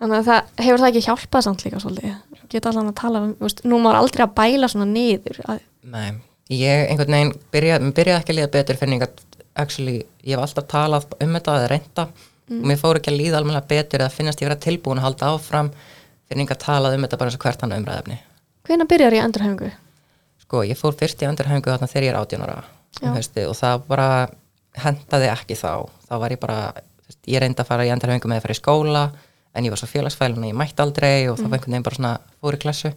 Þannig 0.00 0.16
að 0.16 0.28
það 0.30 0.62
hefur 0.64 0.80
það 0.80 0.90
ekki 0.90 1.00
hjálpað 1.04 1.42
samt 1.44 1.62
líka 1.66 1.80
svolítið. 1.82 2.12
Geta 2.50 2.70
allan 2.70 2.88
að 2.88 3.00
tala 3.02 3.20
um, 3.20 3.32
veist, 3.42 3.58
nú 3.68 3.80
má 3.84 3.90
aldrei 3.92 4.22
að 4.24 4.32
bæla 4.38 4.70
svona 4.72 4.86
niður. 4.88 5.40
Að, 5.44 5.58
nei. 5.92 6.14
Ég 6.50 6.86
einhvern 6.88 7.16
veginn 7.16 7.32
byrjaði 7.52 7.90
byrja 7.98 8.14
ekki 8.16 8.32
að 8.32 8.38
líða 8.38 8.52
betur 8.54 8.78
fyrir 8.80 8.96
einhvern, 8.96 9.26
actually, 9.60 9.98
ég 10.24 10.38
hef 10.38 10.46
alltaf 10.46 10.70
talað 10.72 11.04
um 11.20 11.36
þetta 11.36 11.56
eða 11.58 11.68
reynda 11.74 12.06
og 12.50 12.64
mér 12.66 12.80
fór 12.80 12.98
ekki 12.98 13.12
að 13.12 13.20
líða 13.20 13.42
alveg 13.42 13.68
betur 13.70 14.02
eða 14.02 14.14
finnast 14.14 14.40
ég 14.40 14.48
vera 14.48 14.58
tilbúin 14.64 14.98
að 14.98 15.06
halda 15.06 15.28
áfram 15.36 15.70
fyrir 16.30 16.44
einhvern 16.44 16.62
talað 16.62 16.96
um 16.96 17.04
þetta 17.06 17.18
bara 17.20 17.32
eins 17.32 17.38
og 17.40 17.44
hvert 17.44 17.64
hann 17.66 17.76
umræðefni 17.76 18.20
hvena 18.70 18.86
byrjar 18.86 19.16
ég 19.16 19.24
endurhæfingu? 19.26 19.70
Sko, 20.44 20.62
ég 20.66 20.78
fór 20.78 20.94
fyrst 20.98 21.22
í 21.22 21.26
endurhæfingu 21.28 21.72
þarna 21.72 21.88
þegar 21.90 22.06
ég 22.06 22.12
er 22.14 22.20
18 22.20 22.44
ára 22.46 22.60
um 23.00 23.16
haustið, 23.16 23.48
og 23.50 23.56
það 23.58 23.84
bara 23.88 24.06
hendaði 24.80 25.28
ekki 25.30 25.56
þá. 25.58 25.72
Þá 26.06 26.14
var 26.22 26.34
ég 26.34 26.40
bara, 26.42 26.58
veist, 27.06 27.20
ég 27.30 27.42
reyndi 27.42 27.62
að 27.62 27.70
fara 27.70 27.86
í 27.86 27.92
endurhæfingu 27.94 28.30
með 28.30 28.40
að 28.40 28.44
fara 28.46 28.56
í 28.56 28.60
skóla 28.60 29.04
en 29.54 29.66
ég 29.66 29.72
var 29.74 29.80
svo 29.80 29.88
félagsfælun 29.90 30.44
að 30.44 30.52
ég 30.52 30.58
mætti 30.60 30.84
aldrei 30.84 31.14
og 31.30 31.38
það 31.40 31.48
var 31.48 31.58
einhvern 31.58 31.74
veginn 31.74 31.86
bara 31.88 31.98
svona 31.98 32.12
fór 32.38 32.58
í 32.58 32.60
klassu. 32.62 32.92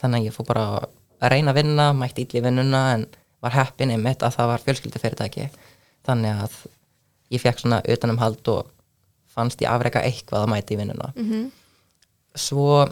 Þannig 0.00 0.22
að 0.22 0.28
ég 0.28 0.36
fór 0.36 0.48
bara 0.48 0.64
að 0.78 1.32
reyna 1.34 1.52
að 1.52 1.58
vinna, 1.60 1.88
mætti 1.96 2.24
illa 2.24 2.40
í 2.40 2.44
vinnuna 2.46 2.82
en 2.94 3.06
var 3.44 3.56
heppin 3.58 3.92
einmitt 3.92 4.24
að 4.24 4.38
það 4.38 4.50
var 4.52 4.64
fjölskyldufyrirtæki. 4.64 5.48
Þannig 6.08 6.42
að 6.46 6.58
ég 7.34 7.44
fekk 7.44 7.64
svona 7.64 7.82
utanumhald 7.84 8.52
og 8.54 8.70
fannst 9.34 9.60
ég 9.64 9.68
afreka 9.72 10.04
eitthvað 10.06 10.46
að 10.46 10.52
mæti 10.54 10.76
í 10.76 10.80
vinnuna 10.80 11.12
Mm 11.16 11.50
svo 12.38 12.86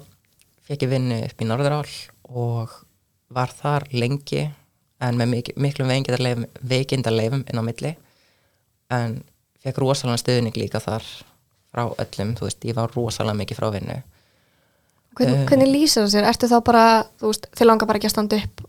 fekk 0.66 0.86
ég 0.86 0.92
vinnu 0.96 1.20
upp 1.26 1.42
í 1.42 1.48
Norðurál 1.48 1.86
og 2.30 2.74
var 3.34 3.52
þar 3.54 3.86
lengi 3.94 4.44
en 5.00 5.18
með 5.18 5.30
mik 5.32 5.48
miklum 5.60 5.90
veikindarleifum, 5.90 7.44
inn 7.46 7.60
á 7.60 7.64
milli 7.66 7.94
en 8.90 9.18
fekk 9.62 9.80
rosalega 9.82 10.22
stuðning 10.22 10.56
líka 10.56 10.80
þar 10.82 11.04
frá 11.72 11.84
öllum, 11.90 12.34
þú 12.38 12.46
veist, 12.48 12.64
ég 12.64 12.76
var 12.78 12.92
rosalega 12.94 13.36
mikið 13.42 13.58
frá 13.60 13.70
vinnu 13.74 14.02
Hvernig, 15.16 15.36
Eh. 15.36 15.46
hvernig 15.48 15.68
lýsir 15.72 16.02
það 16.04 16.10
sér? 16.12 16.26
Ertu 16.28 16.48
þá 16.48 16.58
bara, 16.64 17.04
þú 17.20 17.30
veist, 17.30 17.46
þið 17.56 17.66
langar 17.66 17.86
bara 17.88 17.98
ekki 17.98 18.08
að 18.10 18.16
standa 18.16 18.36
upp? 18.36 18.66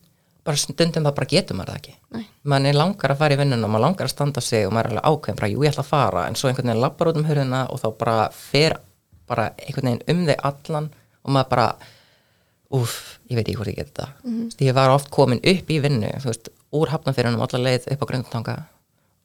bara 0.47 0.55
stundum 0.57 1.03
það 1.03 1.15
bara 1.15 1.27
getur 1.27 1.57
maður 1.59 1.73
það 1.73 1.79
ekki 1.81 1.93
Nei. 2.15 2.25
mann 2.47 2.65
er 2.65 2.73
langar 2.73 3.11
að 3.11 3.17
fara 3.19 3.35
í 3.35 3.37
vinnuna, 3.41 3.67
maður 3.67 3.83
langar 3.83 4.07
að 4.07 4.13
standa 4.13 4.41
sig 4.41 4.65
og 4.67 4.71
maður 4.71 4.85
er 4.85 4.91
alveg 4.93 5.07
ákveðin, 5.11 5.39
bara 5.41 5.49
jú 5.51 5.63
ég 5.65 5.73
ætla 5.73 5.83
að 5.83 5.89
fara 5.89 6.21
en 6.27 6.35
svo 6.39 6.47
einhvern 6.47 6.69
veginn 6.71 6.81
lappar 6.85 7.09
út 7.11 7.17
um 7.19 7.25
hurðina 7.27 7.59
og 7.69 7.81
þá 7.81 7.87
bara 7.99 8.29
fer 8.31 8.77
bara 9.27 9.51
einhvern 9.57 9.91
veginn 9.91 10.03
um 10.13 10.25
þig 10.27 10.43
allan 10.49 10.89
og 11.23 11.33
maður 11.35 11.49
bara 11.49 11.67
úff, 12.77 13.19
ég 13.29 13.37
veit 13.39 13.47
ekki 13.47 13.57
hvort 13.59 13.71
ég 13.71 13.77
geti 13.79 13.91
þetta 13.91 14.07
mm 14.23 14.31
-hmm. 14.31 14.65
ég 14.67 14.73
var 14.75 14.89
oft 14.89 15.09
komin 15.09 15.39
upp 15.43 15.69
í 15.69 15.81
vinnu 15.81 16.09
veist, 16.23 16.49
úr 16.71 16.89
hafnafyrunum 16.91 17.41
allar 17.41 17.63
leið 17.63 17.91
upp 17.91 18.03
á 18.03 18.09
grundtanga 18.09 18.57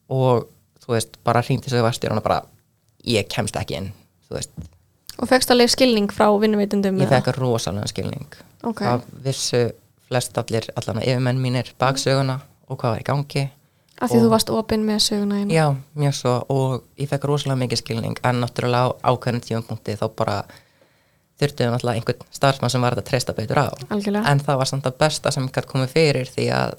og 0.09 0.47
þú 0.83 0.95
veist, 0.95 1.17
bara 1.25 1.43
hringdi 1.43 1.71
svo 1.71 1.79
í 1.79 1.83
vestur 1.83 2.13
og 2.13 2.23
bara, 2.23 2.43
ég 3.05 3.29
kemst 3.29 3.57
ekki 3.57 3.77
inn 3.77 3.93
Og 5.19 5.29
fegst 5.29 5.51
alveg 5.51 5.69
skilning 5.69 6.09
frá 6.13 6.41
vinnuveitundum? 6.41 7.01
ég 7.01 7.09
fekk 7.09 7.37
rosalega 7.37 7.87
skilning 7.87 8.27
Ok. 8.63 8.81
það 8.81 9.03
vissu 9.25 9.73
flest 10.09 10.39
allir 10.39 10.65
allan 10.77 11.03
að 11.03 11.09
yfirmenn 11.09 11.41
mínir 11.43 11.73
baksöguna 11.79 12.41
og 12.69 12.79
hvað 12.79 12.91
var 12.91 13.01
í 13.01 13.05
gangi 13.05 13.51
Af 14.03 14.11
því 14.11 14.19
og- 14.19 14.25
þú 14.27 14.31
varst 14.33 14.51
opinn 14.51 14.85
með 14.87 14.99
söguna 15.07 15.39
einu. 15.41 15.55
Já, 15.55 15.67
mjög 15.97 16.15
svo. 16.19 16.35
Og 16.51 16.83
ég 16.99 17.09
fekk 17.09 17.25
rosalega 17.31 17.61
mikið 17.63 17.79
skilning 17.83 18.17
en 18.25 18.41
náttúrulega 18.43 18.91
á 18.91 19.15
ákveðinu 19.15 19.45
tímapunkti 19.47 19.97
þá 20.01 20.07
bara 20.17 20.37
þurftu 21.41 21.67
náttúrulega 21.71 21.99
einhvern 22.01 22.27
starfsmann 22.35 22.71
sem 22.71 22.83
var 22.85 22.95
þetta 22.97 23.05
að 23.05 23.11
treysta 23.11 23.35
betur 23.37 23.61
á. 23.63 23.67
Algjörlega. 23.91 24.27
en 24.31 24.41
það 24.41 24.59
var 24.63 24.67
samt 24.71 24.85
það 24.87 24.99
besta 24.99 25.33
sem 25.35 25.49
gætt 25.49 25.67
komið 25.71 25.89
fyrir 25.95 26.27
því 26.31 26.47
að 26.55 26.75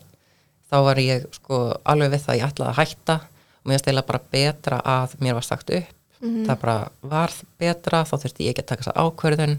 þá 0.71 0.77
var 0.87 0.95
ég 1.03 1.25
sko 1.35 1.59
alveg 1.85 2.11
við 2.13 2.21
það 2.25 2.33
að 2.33 2.39
ég 2.39 2.51
ætlaði 2.51 2.69
að 2.73 2.79
hætta. 2.83 3.15
Og 3.63 3.71
mér 3.71 3.79
stila 3.79 4.01
bara 4.03 4.19
betra 4.31 4.81
að 4.83 5.15
mér 5.23 5.33
var 5.39 5.43
sagt 5.47 5.69
upp. 5.69 5.91
Það 6.23 6.59
bara 6.61 6.77
varð 7.03 7.41
betra 7.59 8.03
þá 8.07 8.13
þurfti 8.19 8.45
ég 8.47 8.53
ekki 8.53 8.63
að 8.63 8.69
taka 8.71 8.83
þessa 8.83 8.99
ákvörðun. 9.03 9.57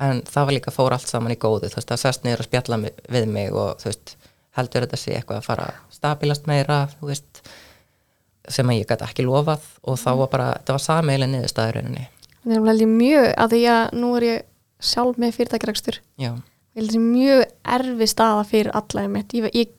En 0.00 0.22
það 0.22 0.44
var 0.46 0.54
líka 0.54 0.70
fór 0.74 0.92
allt 0.94 1.08
saman 1.10 1.32
í 1.34 1.36
góðu 1.36 1.66
þú 1.70 1.74
veist 1.80 1.88
það 1.90 1.98
sest 2.04 2.22
niður 2.24 2.42
að 2.44 2.48
spjalla 2.50 2.76
við 3.10 3.24
mig 3.26 3.52
og 3.52 3.78
þú 3.82 3.84
veist 3.90 4.16
heldur 4.56 4.86
þetta 4.86 4.96
sé 4.96 5.14
eitthvað 5.16 5.36
að 5.42 5.44
fara 5.48 5.66
stabilast 5.90 6.46
meira 6.46 6.88
þú 6.98 7.10
veist 7.12 7.42
sem 8.48 8.68
að 8.68 8.78
ég 8.80 8.86
gæti 8.88 9.04
ekki 9.04 9.26
lofað 9.26 9.64
og 9.84 9.98
þá 10.00 10.10
var 10.22 10.28
bara, 10.32 10.52
þetta 10.58 10.72
var 10.72 10.84
sameiginlega 10.86 11.32
niðurstaðurinni 11.34 12.06
Það 12.38 12.54
er 12.56 12.68
alveg 12.72 12.88
mjög, 12.88 13.26
að 13.36 13.50
því 13.52 13.62
að 13.68 13.90
nú 13.98 14.10
er 14.16 14.24
ég 14.28 14.44
sjálf 14.80 15.18
með 15.18 15.34
Ég 16.18 16.78
held 16.78 16.88
þessi 16.92 17.00
mjög 17.02 17.40
erfi 17.74 18.06
staða 18.06 18.44
fyrir 18.46 18.68
alla 18.78 19.02
einmitt. 19.02 19.32
Ég, 19.34 19.48
ég 19.52 19.72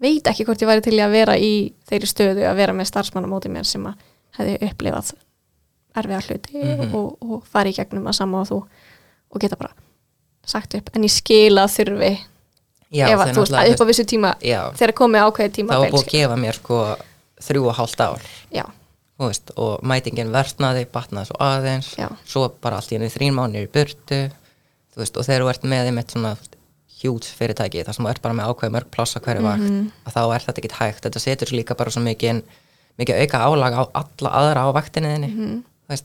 veit 0.00 0.26
ekki 0.30 0.46
hvort 0.48 0.62
ég 0.64 0.70
væri 0.70 0.80
til 0.86 0.96
að 1.04 1.12
vera 1.12 1.34
í 1.36 1.50
þeirri 1.84 2.08
stöðu 2.08 2.46
að 2.48 2.56
vera 2.56 2.72
með 2.72 2.88
starfsmann 2.88 3.28
á 3.28 3.30
móti 3.30 3.52
mér 3.52 3.68
sem 3.68 3.84
að 3.84 4.00
hefði 4.38 4.54
upplifað 4.70 5.12
erfiða 5.94 6.22
hluti 6.26 6.62
Mhm. 6.64 6.94
og, 6.96 7.16
og 7.22 7.44
fari 7.46 7.70
í 7.70 7.76
gegnum 7.76 8.08
að 8.08 8.16
sama 8.18 8.40
og 8.40 8.48
þú 8.48 8.58
og 9.34 9.40
geta 9.40 9.56
bara 9.60 9.74
sagt 10.46 10.74
upp. 10.74 10.90
En 10.94 11.02
ég 11.04 11.12
skila 11.12 11.66
þurfi 11.68 12.18
já 12.92 13.06
ef 13.08 13.18
þú 13.34 13.40
veist, 13.44 13.52
að 13.58 13.72
upp 13.74 13.80
á 13.80 13.86
vissu 13.90 14.04
tíma 14.04 14.34
já, 14.42 14.60
þegar 14.76 14.92
komið 15.00 15.26
ákveðið 15.28 15.52
tíma 15.58 15.78
var 15.78 15.90
búið 15.90 16.04
að 16.04 16.10
gefa 16.14 16.36
mér 16.36 16.54
sko 16.60 16.80
þrjú 17.44 17.68
og 17.68 17.74
hálft 17.78 18.00
ár. 18.00 18.20
Veist, 19.18 19.52
og 19.56 19.78
mætingin 19.86 20.32
versnaði, 20.34 20.86
batnaði 20.90 21.28
svo 21.30 21.36
aðeins. 21.38 21.92
Já. 21.96 22.08
svo 22.26 22.48
bara 22.60 22.76
allt 22.80 22.90
í 22.90 22.96
henni 22.98 23.08
þrín 23.14 23.36
mánir 23.36 23.68
í 23.68 23.70
burtu 23.70 24.30
veist, 24.98 25.16
og 25.16 25.24
þegar 25.26 25.44
þú 25.44 25.50
ert 25.52 25.62
með 25.70 25.86
einmitt 25.90 26.10
svona 26.10 26.32
hjút 27.04 27.24
fyrirtæki, 27.24 27.84
þar 27.86 27.94
sem 27.94 28.04
þú 28.04 28.10
ert 28.10 28.22
bara 28.22 28.34
með 28.34 28.50
ákveði 28.50 28.72
mörg 28.74 28.90
plássa 28.90 29.20
hverju 29.22 29.42
vakt, 29.44 29.62
Mhm. 29.70 29.92
að 30.06 30.12
þá 30.16 30.20
er 30.34 30.40
þetta 30.46 30.60
ekki 30.62 30.72
hægt. 30.80 31.02
Þetta 31.04 31.20
setur 31.20 31.46
svo 31.48 31.56
líka 31.56 31.76
bara 31.76 31.90
svo 31.90 32.02
mikið 32.02 32.42
mikið 32.98 33.20
auka 33.22 33.38
álag 33.46 33.72
á 33.74 33.82
alla 33.94 34.30
aðra 34.30 34.60
á 34.66 34.68
vaktinni 34.74 35.08
þinni, 35.14 35.30
þú 35.34 35.88
veist 35.90 36.04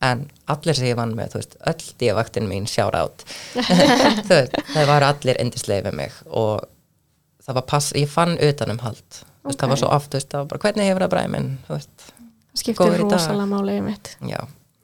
en 0.00 0.26
allir 0.50 0.76
sem 0.78 0.88
ég 0.88 0.98
vann 0.98 1.14
með, 1.16 1.34
þú 1.34 1.40
veist, 1.42 1.56
öll 1.70 1.88
díavaktin 2.00 2.48
mín 2.48 2.68
sjára 2.70 3.04
át 3.06 3.24
þú 4.26 4.36
veist, 4.36 4.56
það 4.72 4.88
var 4.88 5.06
allir 5.10 5.40
endislega 5.42 5.90
við 5.90 5.98
mig 6.00 6.16
og 6.26 6.64
það 7.44 7.58
var 7.60 7.66
pass, 7.72 7.92
ég 7.98 8.08
fann 8.10 8.36
utanum 8.38 8.80
hald. 8.84 9.20
Þú 9.40 9.50
veist, 9.50 9.60
það 9.60 9.72
var 9.72 9.80
svo 9.80 9.92
oft, 9.96 10.10
þú 10.12 10.18
veist, 10.20 10.30
það 10.30 10.42
var 10.42 10.48
bara 10.52 10.64
hvernig 10.66 10.90
hefur 10.90 11.04
það 11.04 11.12
bræminn, 11.14 11.50
þú 11.66 11.76
veist, 11.76 12.08
það 12.10 12.62
skiptir 12.62 12.96
í 12.96 13.04
rosalega 13.04 13.48
máli 13.50 13.78
um 13.80 13.88
mitt. 13.90 14.12
já. 14.28 14.40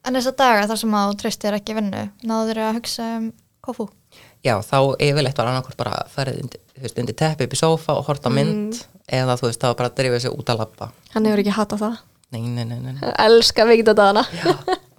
En 0.07 0.15
þess 0.15 0.31
að 0.31 0.39
daga 0.39 0.67
þar 0.71 0.81
sem 0.83 0.97
að 0.97 1.09
þú 1.11 1.19
treystir 1.23 1.57
ekki 1.59 1.77
vinnu, 1.77 2.03
náður 2.31 2.51
þér 2.53 2.63
að 2.67 2.77
hugsa 2.81 3.07
um 3.19 3.31
kofu? 3.67 3.89
já, 4.47 4.55
þá 4.63 4.79
yfirleitt 5.03 5.39
var 5.39 5.51
annarkvort 5.51 5.79
bara 5.81 6.03
þú 6.13 6.27
veist, 6.83 6.99
undir 7.01 7.17
teppi 7.19 7.47
upp 7.47 7.57
í 7.57 7.59
sófa 7.59 7.97
og 7.99 8.07
horta 8.09 8.31
mynd 8.33 8.79
eða 9.07 9.37
þú 9.39 9.51
veist, 9.51 9.63
þá 9.63 9.71
var 9.71 9.79
bara 9.81 9.91
að 9.93 9.99
drifa 10.01 10.21
sig 10.25 10.35
út 10.35 10.53
að 10.53 10.63
labba. 10.63 10.91
Hann 11.15 11.29
hefur 11.29 11.43
ekki 11.43 11.57
hatað 11.57 11.85
það. 11.85 11.97
nei, 12.35 12.43
nei, 12.43 12.65
nei, 12.65 12.79
nei, 12.83 12.95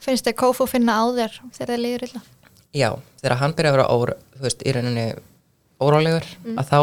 Finnst 0.08 0.28
þið 0.28 0.38
kófu 0.39 0.67
finna 0.72 0.98
á 0.98 1.06
þér 1.12 1.39
þegar 1.58 1.72
þið 1.74 1.84
líður 1.84 2.08
illa? 2.08 2.22
já, 2.76 2.91
þegar 3.22 3.39
hann 3.41 3.56
byrja 3.58 3.72
að 3.72 3.78
vera 3.78 3.88
ór, 3.93 4.13
þú 4.36 4.46
veist, 4.46 4.63
í 4.63 4.74
rauninni 4.76 5.08
órálegur 5.84 6.28
að 6.58 6.70
þá 6.72 6.80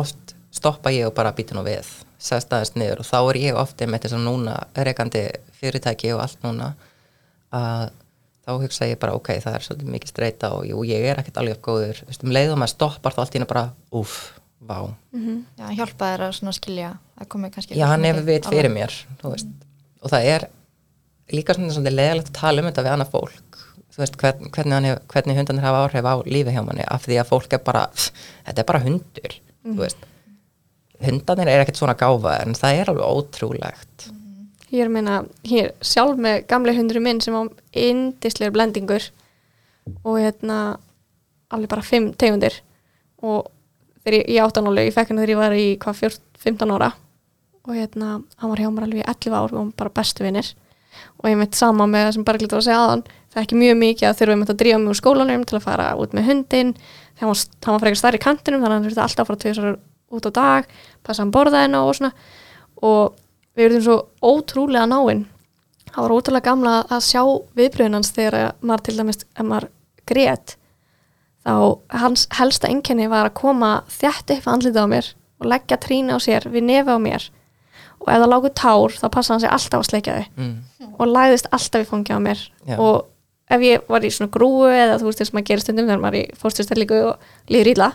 oft 0.00 0.34
stoppa 0.54 0.92
ég 0.94 1.08
og 1.08 1.14
bara 1.16 1.34
býta 1.36 1.56
nú 1.56 1.62
við 1.66 1.88
sest 2.18 2.52
aðeins 2.52 2.74
niður 2.74 3.02
og 3.02 3.06
þá 3.06 3.18
er 3.20 3.38
ég 3.42 3.58
ofti 3.60 3.86
með 3.86 4.04
þess 4.04 4.16
að 4.18 4.24
núna 4.26 4.54
rekandi 4.88 5.24
fyrirtæki 5.60 6.12
og 6.16 6.22
allt 6.24 6.42
núna 6.46 6.72
að 7.54 7.90
þá 8.48 8.52
hugsa 8.64 8.88
ég 8.88 8.98
bara 8.98 9.14
ok, 9.14 9.30
það 9.44 9.58
er 9.58 9.66
svolítið 9.66 9.92
mikið 9.92 10.10
streyta 10.10 10.50
og 10.56 10.64
jú, 10.66 10.80
ég 10.88 11.04
er 11.04 11.20
ekkert 11.20 11.38
alveg 11.42 11.60
góður. 11.62 11.98
Þú 12.00 12.08
veist, 12.08 12.24
um 12.24 12.32
leiðum 12.32 12.64
að 12.64 12.70
stoppar 12.72 13.14
þá 13.14 13.20
allt 13.22 13.34
í 13.34 13.38
henni 13.38 13.48
bara 13.50 13.64
úff, 14.00 14.14
vá. 14.64 14.78
Já, 15.12 15.66
hjálpa 15.76 16.08
þér 16.14 16.24
að 16.26 16.54
skilja 16.56 16.94
að 17.20 17.28
komi 17.34 17.50
kannski 17.52 17.76
já, 17.76 17.84
hann 17.92 18.08
hefur 18.08 18.24
alveg. 18.24 18.48
fyrir 18.48 18.72
mér 18.72 18.96
þú 19.20 19.34
veist, 19.34 19.52
og 20.00 20.14
það 20.14 20.30
er 20.32 20.48
líka 21.34 21.56
svona 21.56 21.74
svolítið 21.74 21.96
leiðilegt 21.98 22.30
að 22.32 22.38
tala 22.38 22.62
um 22.62 22.68
þetta 22.68 22.84
við 22.84 22.94
annað 22.94 23.12
fólk. 23.14 23.58
Þú 23.88 24.02
veist, 24.02 24.16
hvern, 24.20 24.50
hvernig, 24.54 24.74
hann 24.76 25.08
hvernig 25.10 25.40
hundanir 25.40 25.64
hafa 25.66 25.82
áhrif 25.84 26.06
á 26.06 26.14
lífi 26.28 26.54
hjá 26.54 26.62
manni 26.62 26.84
af 26.86 27.06
því 27.08 27.18
að 27.18 27.30
fólk 27.32 27.56
er 27.56 27.62
bara, 27.66 27.82
þetta 28.46 28.62
er 28.62 28.68
bara 28.68 28.82
hundur 28.84 29.34
veist. 29.78 30.06
Hundanir 31.02 31.50
er 31.50 31.62
ekkert 31.62 31.80
svona 31.80 31.96
gáfa 31.98 32.38
en 32.42 32.56
það 32.58 32.80
er 32.80 32.92
alveg 32.92 33.10
ótrúlegt. 33.18 34.08
Ég 34.68 34.82
er 34.82 34.90
að 34.90 34.94
meina, 34.98 35.18
hér, 35.48 35.72
sjálf 35.80 36.18
með 36.20 36.42
gamle 36.50 36.74
hundru 36.76 37.02
minn 37.02 37.22
sem 37.24 37.36
á 37.36 37.42
indislegur 37.72 38.54
blendingur 38.56 39.08
og 40.02 40.18
hérna 40.20 40.58
alveg 41.54 41.70
bara 41.72 41.86
fimm 41.86 42.10
tegundir. 42.18 42.58
Og 43.24 43.48
þegar 44.04 44.18
ég, 44.20 44.30
ég 44.36 44.44
átt 44.44 44.60
hann 44.60 44.68
alveg, 44.68 44.90
ég 44.90 44.96
fekk 44.96 45.12
hann 45.12 45.22
þegar 45.22 45.34
ég 45.34 45.40
var 45.40 45.56
í 45.56 45.68
hvað 45.80 46.02
14, 46.04 46.24
15 46.44 46.74
ára. 46.76 46.90
Og 47.64 47.76
hérna, 47.76 48.18
hann 48.40 48.52
var 48.52 48.62
hjá 48.62 48.70
mér 48.72 48.88
alveg 48.88 49.02
í 49.02 49.08
11 49.08 49.38
ár 49.38 49.48
og 49.48 49.56
varum 49.56 49.72
bara 49.78 49.94
bestu 49.96 50.26
vinnir 50.26 50.52
og 51.18 51.30
ég 51.30 51.38
mitt 51.40 51.58
sama 51.58 51.86
með 51.90 52.12
sem 52.16 52.26
bara 52.26 52.40
glita 52.40 52.58
að 52.58 52.66
segja 52.68 52.82
aðan 52.84 53.04
það 53.06 53.40
er 53.40 53.46
ekki 53.46 53.60
mjög 53.60 53.78
mikið 53.82 54.08
að 54.08 54.18
þurfa 54.20 54.36
ég 54.36 54.50
að 54.52 54.60
drífa 54.62 54.80
mig 54.82 54.92
úr 54.92 54.98
skólanum 54.98 55.46
til 55.48 55.58
að 55.58 55.64
fara 55.66 55.88
út 56.00 56.14
með 56.16 56.28
hundin 56.30 56.74
þegar 56.78 57.22
hann 57.22 57.32
var, 57.32 57.42
hann 57.64 57.74
var 57.74 57.82
frekar 57.84 58.00
stærri 58.00 58.20
í 58.20 58.24
kantinum 58.24 58.62
þannig 58.62 58.70
að 58.70 58.78
hann 58.78 58.86
þurfti 58.88 59.04
alltaf 59.04 59.24
að 59.24 59.30
fara 59.30 59.42
tvisar 59.44 59.78
út 60.08 60.28
á 60.28 60.32
dag 60.38 60.70
passa 61.04 61.24
hann 61.24 61.34
borðaðina 61.34 61.82
og 61.84 61.96
svona. 61.98 62.12
Og 62.78 63.18
við 63.58 63.66
erum 63.68 63.84
svo 63.84 63.98
ótrúlega 64.22 64.86
náinn 64.88 65.26
það 65.88 66.04
var 66.04 66.14
ótrúlega 66.14 66.48
gamla 66.48 66.74
að 66.86 67.04
sjá 67.08 67.22
viðbröðin 67.58 67.98
hans 67.98 68.12
þegar 68.14 68.54
maður 68.60 68.84
til 68.86 68.96
dæmis 68.98 69.22
ef 69.24 69.44
maður 69.44 69.68
grét 70.08 70.54
þá 71.46 71.54
hans 72.02 72.26
helsta 72.38 72.70
einkenni 72.70 73.08
var 73.10 73.28
að 73.28 73.38
koma 73.40 73.72
þjætt 73.92 74.36
upp 74.36 74.48
andlitið 74.52 74.84
á 74.84 74.92
mér 74.92 75.10
og 75.38 75.50
leggja 75.52 75.80
trína 75.80 76.16
á 76.16 76.18
sér 76.22 76.48
við 76.52 76.68
nefi 76.68 76.94
á 76.94 76.98
mér 77.02 77.28
og 78.08 78.14
ef 78.14 78.22
það 78.24 78.32
lágu 78.32 78.50
tár 78.56 78.96
þá 78.96 79.06
passa 79.12 79.34
hann 79.34 79.44
sig 79.44 79.52
alltaf 79.52 79.82
að 79.82 79.88
sleikja 79.90 80.16
þau. 80.16 80.26
Mm. 80.40 80.56
og 80.98 81.12
lagðist 81.12 81.48
alltaf 81.52 81.84
í 81.84 81.88
fangi 81.88 82.16
á 82.16 82.20
mér. 82.24 82.40
Já. 82.64 82.76
og 82.80 83.06
ef 83.52 83.64
ég 83.64 83.84
var 83.88 84.04
í 84.04 84.10
svona 84.12 84.32
grúu 84.32 84.68
eða 84.68 84.98
þú 85.00 85.08
veist 85.08 85.22
þess 85.22 85.32
að 85.32 85.38
maður 85.38 85.48
gerir 85.50 85.64
stundum 85.64 85.88
þegar 85.88 86.02
maður 86.02 86.18
er 86.18 86.24
í 86.24 86.40
fórstyrstellingu 86.40 86.98
og 87.08 87.30
líður 87.52 87.72
illa 87.72 87.92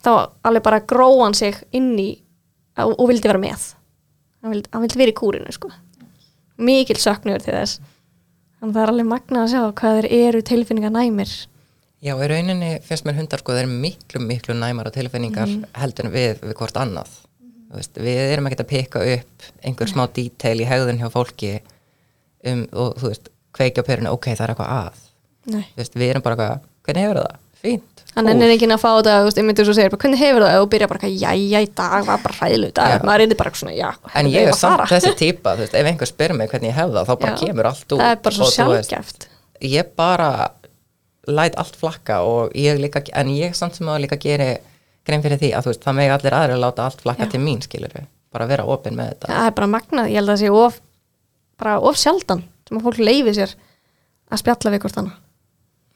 þá 0.00 0.10
alveg 0.48 0.64
bara 0.66 0.80
gróa 0.92 1.26
hann 1.26 1.36
sig 1.36 1.60
inn 1.76 1.92
í 2.00 2.10
og, 2.80 2.96
og 2.96 3.06
vildi 3.10 3.30
vera 3.30 3.42
með. 3.42 3.70
Hann 4.40 4.54
vildi, 4.54 4.70
hann 4.72 4.84
vildi 4.86 5.00
vera 5.00 5.12
í 5.12 5.18
kúrinu 5.20 5.54
sko. 5.54 5.70
Mikil 6.60 6.98
söknuður 7.00 7.44
til 7.44 7.56
þess. 7.56 7.80
Þannig 8.60 8.74
að 8.74 8.76
það 8.76 8.82
er 8.82 8.92
alveg 8.94 9.08
magnað 9.08 9.42
að 9.42 9.52
sjá 9.54 9.62
hvað 9.80 9.98
þeir 9.98 10.08
eru 10.18 10.42
tilfinningar 10.50 10.94
næmir. 10.94 11.34
Já, 12.00 12.14
í 12.16 12.28
rauninni 12.32 12.70
finnst 12.84 13.04
mér 13.04 13.18
hundar 13.20 13.42
sko, 13.42 13.52
þeir 13.56 13.66
eru 13.66 13.80
miklu, 13.82 14.22
miklu 14.24 14.56
næmara 14.56 14.92
tilfinningar 14.92 15.50
heldur 15.76 16.08
en 16.08 16.14
við, 16.14 16.40
við 16.44 16.56
hvort 16.56 16.80
annað. 16.80 17.12
Veist, 17.70 18.00
við 18.02 18.18
erum 18.32 18.48
ekkert 18.48 18.64
að 18.64 18.72
pikka 18.72 19.02
upp 19.14 19.44
einhver 19.62 19.90
smá 19.90 20.02
díteil 20.10 20.58
í 20.58 20.66
hegðun 20.66 20.98
hjá 20.98 21.06
fólki 21.12 21.52
um, 22.46 22.64
og 22.74 22.96
þú 22.98 23.12
veist, 23.12 23.30
kveikja 23.54 23.84
á 23.84 23.88
perinu, 23.88 24.14
ok, 24.16 24.32
það 24.32 24.44
er 24.46 24.52
eitthvað 24.54 24.74
að. 24.74 25.06
Veist, 25.78 25.94
við 25.94 26.12
erum 26.12 26.24
bara 26.24 26.36
eitthvað, 26.36 26.68
hvernig 26.86 27.06
hefur 27.06 27.20
það? 27.22 27.38
Fínt. 27.60 28.02
hann 28.16 28.28
ennir 28.32 28.50
ekki 28.54 28.66
að 28.66 28.80
fá 28.80 28.88
þetta, 28.88 29.14
þú 29.20 29.26
veist, 29.28 29.38
ég 29.38 29.46
myndi 29.46 29.64
svo 29.68 29.74
bara, 29.76 29.98
hvernig 30.02 30.20
hefur 30.24 30.44
það 30.46 30.62
og 30.62 30.68
byrja 30.72 30.86
bara, 30.90 31.00
eitthvað, 31.00 31.16
jæja, 31.20 31.60
í 31.60 31.68
dag 31.80 32.06
var 32.06 32.22
bara 32.24 32.36
hræðileg 32.38 32.72
dag, 32.78 32.94
Já. 32.94 33.02
maður 33.06 33.24
er 33.26 33.34
bara 33.38 33.52
svona, 33.60 33.74
já 33.76 33.90
En 34.16 34.30
ég 34.32 34.48
er 34.48 34.56
samt 34.56 34.84
þessi 34.90 35.12
típa, 35.20 35.52
þú 35.58 35.66
veist, 35.66 35.76
ef 35.76 35.90
einhver 35.90 36.10
spyr 36.10 36.34
mig 36.38 36.50
hvernig 36.50 36.72
ég 36.72 36.78
hef 36.78 36.94
það, 36.94 37.10
þá 37.10 37.12
bara 37.20 37.34
Já. 37.34 37.42
kemur 37.44 37.68
allt 37.70 37.84
út. 37.84 38.00
það 38.00 38.14
er 38.14 38.22
bara 38.24 38.38
svo 38.38 38.48
sjálfgæft 38.54 39.28
Ég 39.60 39.92
bara 40.00 40.30
læt 41.28 41.58
allt 41.60 41.76
flakka 41.76 42.22
og 42.24 42.56
ég 42.56 42.80
líka, 42.80 43.04
en 43.20 43.30
ég 43.36 43.54
samt 43.58 43.76
sem 43.76 43.92
að 43.92 44.06
líka 44.06 44.18
geri 44.18 44.54
grein 45.06 45.24
fyrir 45.24 45.40
því 45.40 45.50
að 45.56 45.66
þú 45.66 45.72
veist, 45.72 45.82
það 45.84 45.98
megi 45.98 46.14
allir 46.16 46.36
aðrir 46.36 46.56
að 46.56 46.64
láta 46.64 46.86
allt 46.86 47.04
flakka 47.04 47.26
Já. 47.26 47.32
til 47.32 47.42
mín, 47.42 47.62
skilur 47.64 47.96
bara 48.30 48.46
vera 48.46 48.66
opinn 48.70 48.96
með 48.98 49.14
þetta. 49.14 49.32
það 49.32 49.48
er 49.48 49.56
bara 49.56 49.70
magnað, 49.70 50.10
ég 50.10 50.20
held 50.20 50.30
að 50.30 50.36
það 50.36 50.42
sé 50.44 50.50
of 50.64 50.80
bara 51.60 51.78
of 51.80 51.98
sjaldan 51.98 52.44
sem 52.68 52.78
að 52.78 52.86
fólk 52.86 53.00
leifi 53.02 53.34
sér 53.36 53.54
að 54.30 54.42
spjalla 54.42 54.72
við 54.74 54.82
hvort 54.84 55.00
annað. 55.02 55.18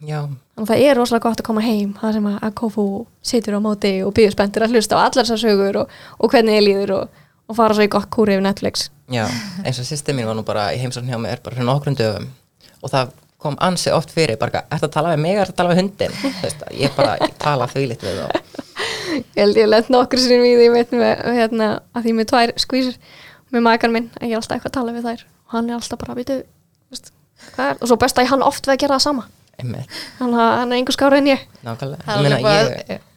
Já, 0.04 0.20
þannig 0.26 0.64
að 0.64 0.70
það 0.72 0.84
er 0.84 0.98
rosalega 0.98 1.24
gott 1.28 1.40
að 1.40 1.46
koma 1.46 1.62
heim 1.64 1.92
það 2.00 2.16
sem 2.16 2.24
að, 2.28 2.38
að 2.44 2.54
Kofu 2.58 2.86
situr 3.24 3.56
á 3.56 3.60
móti 3.64 3.92
og 4.04 4.10
býður 4.16 4.34
spenntur 4.34 4.64
að 4.66 4.74
hlusta 4.74 4.98
á 4.98 5.04
allar 5.06 5.24
þessar 5.24 5.40
sögur 5.40 5.78
og, 5.84 5.94
og 6.18 6.32
hvernig 6.34 6.58
ég 6.58 6.64
líður 6.66 6.94
og, 6.98 7.20
og 7.48 7.56
fara 7.56 7.76
svo 7.78 7.86
í 7.86 7.92
gott 7.94 8.10
kúri 8.12 8.34
yfir 8.34 8.44
Netflix. 8.44 8.88
Já, 9.12 9.24
eins 9.62 9.78
og 9.80 9.86
sýsti 9.86 10.16
mín 10.16 10.26
var 10.28 10.36
nú 10.36 10.44
bara 10.44 10.72
í 10.74 10.80
heimsókn 10.82 11.08
hjá 11.08 11.20
mér 11.22 11.40
bara 11.44 11.56
fyrir 11.56 11.70
nokkrum 11.70 11.96
dögum. 11.96 12.26
Og 12.82 12.92
það 12.92 13.14
kom 13.44 13.56
ansi 13.64 13.92
oft 13.94 14.12
fyrir, 14.12 14.36
bara, 14.40 14.64
ertu 14.72 14.88
að 14.88 14.94
tala 14.96 15.14
við 15.14 15.22
mig, 15.24 15.38
ertu 15.40 15.54
að 15.54 15.58
tala 15.60 15.72
við 15.72 15.80
hundin, 15.82 16.14
þú 16.20 16.34
veist, 16.42 16.66
ég 16.80 16.94
bara 16.96 17.16
ég 17.20 17.34
tala 17.40 17.68
því 17.70 17.86
litt 17.92 18.04
við 18.04 18.20
þá. 18.22 18.43
Ég 19.14 19.38
held 19.42 19.60
ég 19.60 19.70
lent 19.70 19.92
nokkur 19.94 20.22
sinni 20.22 20.54
í 20.54 20.58
því 20.58 20.68
með, 20.74 20.96
með, 21.00 21.22
hérna, 21.38 21.70
að 21.94 22.08
því 22.08 22.16
með 22.18 22.30
tvær 22.32 22.54
skvísur 22.64 22.98
með 23.54 23.66
makar 23.68 23.94
minn, 23.94 24.10
en 24.20 24.28
ég 24.28 24.34
er 24.34 24.40
alltaf 24.42 24.56
eitthvað 24.58 24.72
að 24.72 24.76
tala 24.80 24.96
við 24.96 25.08
þær. 25.08 25.24
Og 25.44 25.56
hann 25.58 25.70
er 25.70 25.78
alltaf 25.78 26.02
bara, 26.02 26.18
hvað 26.18 27.70
er, 27.70 27.80
og 27.80 27.88
svo 27.90 27.96
best 28.00 28.18
að 28.20 28.30
hann 28.32 28.44
oft 28.46 28.66
við 28.66 28.74
að 28.76 28.82
gera 28.84 28.98
það 28.98 29.06
sama. 29.08 29.26
Einmitt, 29.54 29.90
hann, 30.18 30.32
hann 30.34 30.72
er 30.72 30.80
einhver 30.80 30.96
skára 30.96 31.20
en 31.20 31.28
ég. 31.30 31.42
Nákvæmlega. 31.62 32.02
Það 32.08 32.24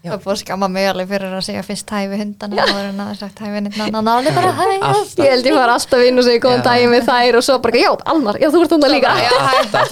Ég 0.07 0.13
er 0.13 0.13
það 0.13 0.21
er 0.21 0.23
búið 0.23 0.33
að 0.35 0.39
skamma 0.43 0.67
mig 0.71 0.85
alveg 0.87 1.07
fyrir 1.09 1.33
að 1.35 1.41
segja 1.43 1.63
fyrst 1.67 1.89
hæfi 1.91 2.19
hundana 2.21 2.63
og 2.63 2.69
verður 2.77 3.01
að 3.03 3.17
sagt 3.19 3.41
hæfi 3.43 3.57
hundana 3.57 3.99
og 3.99 4.05
náli 4.07 4.31
bara 4.37 4.51
hæfi 4.55 4.77
Alltaf. 4.77 5.17
ég 5.25 5.31
held 5.33 5.49
ég 5.49 5.57
var 5.57 5.73
alltaf 5.73 6.03
inn 6.07 6.21
og 6.21 6.27
segi 6.27 6.39
góðan 6.45 6.63
daginn 6.63 6.93
með 6.93 7.09
þær 7.09 7.39
og 7.41 7.43
svo 7.47 7.57
bara, 7.65 7.81
já, 7.81 7.89
Almar, 8.13 8.39
já, 8.39 8.47
þú 8.53 8.61
ert 8.63 8.71
þannig 8.75 8.93
líka. 8.93 9.09
alltaf. 9.51 9.87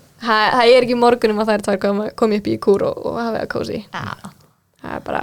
það 0.20 0.46
það 0.56 0.72
er 0.76 0.86
ekki 0.86 0.96
morgunum 1.00 1.42
að 1.42 1.52
þær 1.52 1.66
tvær 1.66 1.78
komi, 1.84 2.08
komi 2.22 2.40
upp 2.40 2.48
í 2.50 2.56
kúr 2.66 2.86
og, 2.88 3.04
og 3.10 3.20
hafa 3.20 3.36
það 3.42 3.52
kósi 3.54 3.78
Já, 3.84 4.32
það 4.82 4.96
er 4.96 5.04
bara, 5.06 5.22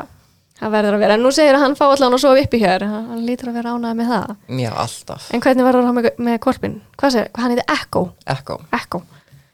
það 0.62 0.74
verður 0.78 0.98
að 0.98 1.04
vera 1.06 1.18
en 1.18 1.26
nú 1.26 1.34
segir 1.36 1.58
að 1.58 1.66
hann 1.66 1.78
fá 1.80 1.86
allan 1.90 2.18
að 2.18 2.24
sofa 2.26 2.46
upp 2.46 2.58
í 2.58 2.64
hér 2.64 2.88
hann, 2.94 3.12
lítur 3.28 3.52
að 3.52 3.60
vera 3.62 3.76
ánægð 3.78 4.00
með 4.02 4.14
það 4.14 4.64
Já, 4.64 4.72
alltaf. 4.86 5.30
en 5.34 5.46
hvernig 5.46 5.70
verður 5.70 5.90
hann 5.90 6.00
með, 6.02 6.10
með 6.30 6.42
korpin? 6.48 6.82
hvað 6.98 7.16
segir, 7.18 7.32
hann 7.38 7.54
heiti 7.56 7.68
Echo? 7.78 8.04
Ekko. 8.38 8.60
Echo, 8.78 9.02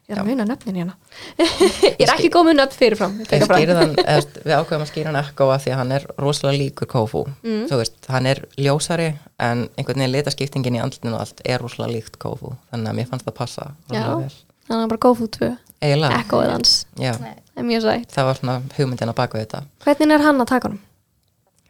ég 0.07 0.15
er 0.15 0.21
að 0.23 0.29
muna 0.31 0.47
nöfnin 0.47 0.79
hérna 0.81 0.95
ég 1.39 2.01
er 2.07 2.13
ekki 2.15 2.31
komið 2.33 2.57
nöfn 2.59 2.77
fyrirfram 2.79 3.19
það 3.27 3.75
hann, 3.79 3.93
veist, 3.99 4.39
við 4.43 4.55
ákveðum 4.57 4.85
að 4.85 4.89
skýra 4.91 5.11
hann 5.11 5.19
Ekko 5.21 5.49
að 5.53 5.61
því 5.65 5.73
að 5.75 5.79
hann 5.81 5.93
er 5.97 6.07
rosalega 6.19 6.59
líkur 6.63 6.89
Kofu. 6.91 7.21
Mm. 7.43 7.61
Þú 7.69 7.79
veist, 7.79 7.99
hann 8.11 8.27
er 8.31 8.41
ljósari 8.59 9.11
en 9.43 9.67
einhvern 9.77 10.03
veginn 10.03 10.15
litaskiptingin 10.17 10.77
í 10.79 10.81
andlinu 10.83 11.15
og 11.15 11.23
allt 11.23 11.43
er 11.47 11.63
rosalega 11.63 11.95
líkt 11.95 12.19
Kofu. 12.21 12.51
Þannig 12.73 12.91
að 12.91 12.97
mér 12.99 13.09
fannst 13.11 13.29
það 13.29 13.37
passa 13.39 13.69
rosalega 13.87 14.17
vel. 14.25 14.35
Þannig 14.63 14.77
að 14.77 14.81
hann 14.83 14.91
bara 14.93 15.03
góð 15.05 15.17
fút 15.21 15.35
tvö 15.37 15.49
eða 15.83 16.09
hans, 16.53 16.73
Já, 16.95 17.11
það 17.19 17.59
er 17.59 17.65
mjög 17.67 17.81
sætt. 17.83 18.11
Það 18.15 18.27
var 18.29 18.39
svona 18.39 18.55
hugmyndin 18.77 19.11
á 19.11 19.15
baku 19.17 19.37
þetta. 19.41 19.63
hvernig 19.83 20.13
er 20.15 20.23
hann 20.23 20.41
að 20.41 20.51
taka 20.53 20.69
honum? 20.69 20.83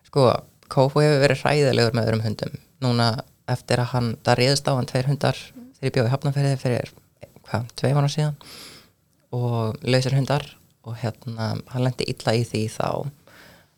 Sko, 0.08 0.26
Kofu 0.74 1.02
hefur 1.02 1.22
verið 1.24 1.42
hræðilegur 1.44 1.96
með 1.98 2.08
öðrum 2.08 2.24
hundum. 2.28 2.60
Núna 2.84 3.08
eftir 3.50 3.82
að 3.82 3.90
hann, 3.94 4.12
það 4.26 4.38
réðist 4.40 4.70
á 4.70 4.74
hann 4.78 4.90
tveir 4.90 5.10
hundar 5.10 5.40
þegar 5.40 5.90
ég 5.90 5.96
bjóði 5.98 6.14
hafnaferði 6.14 6.60
fyrir, 6.62 6.94
hvað, 7.50 7.66
tvei 7.82 7.92
mánu 7.98 8.12
síðan. 8.14 8.38
Og 9.34 9.76
lausir 9.84 10.16
hundar 10.18 10.46
og 10.86 10.98
hérna, 11.02 11.50
hann 11.74 11.86
lendi 11.86 12.08
illa 12.14 12.36
í 12.38 12.44
því 12.48 12.64
þá. 12.74 12.88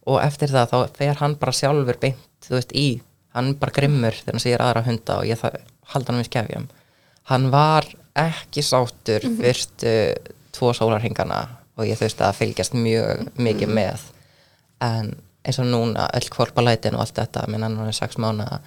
Og 0.05 0.19
eftir 0.21 0.51
það 0.53 0.71
þá 0.73 0.79
fer 0.99 1.19
hann 1.23 1.35
bara 1.41 1.55
sjálfur 1.55 1.99
beint, 2.01 2.25
þú 2.45 2.57
veist, 2.59 2.75
í 2.75 2.87
hann 3.35 3.55
bara 3.59 3.73
grimmur 3.75 4.15
þegar 4.15 4.35
hann 4.37 4.43
segir 4.43 4.63
aðra 4.63 4.85
hunda 4.85 5.19
og 5.21 5.27
ég 5.27 5.39
það, 5.39 5.57
halda 5.93 6.11
hann 6.13 6.21
við 6.21 6.29
skefjum. 6.29 6.67
Hann 7.31 7.47
var 7.53 7.87
ekki 8.15 8.63
sáttur 8.63 9.25
fyrstu 9.39 9.93
tvo 10.55 10.71
sólarhingana 10.73 11.41
og 11.75 11.87
ég 11.89 11.99
þurfti 11.99 12.23
að 12.23 12.37
fylgjast 12.39 12.75
mjög 12.79 13.25
mikið 13.35 13.71
með. 13.75 14.03
En 14.83 15.13
eins 15.45 15.59
og 15.61 15.67
núna 15.69 16.07
öll 16.15 16.29
kvorpalætin 16.31 16.95
og 16.95 17.03
allt 17.05 17.19
þetta 17.19 17.45
minn 17.51 17.65
hann 17.65 17.79
er 17.85 17.95
sex 17.95 18.17
mánuða 18.21 18.61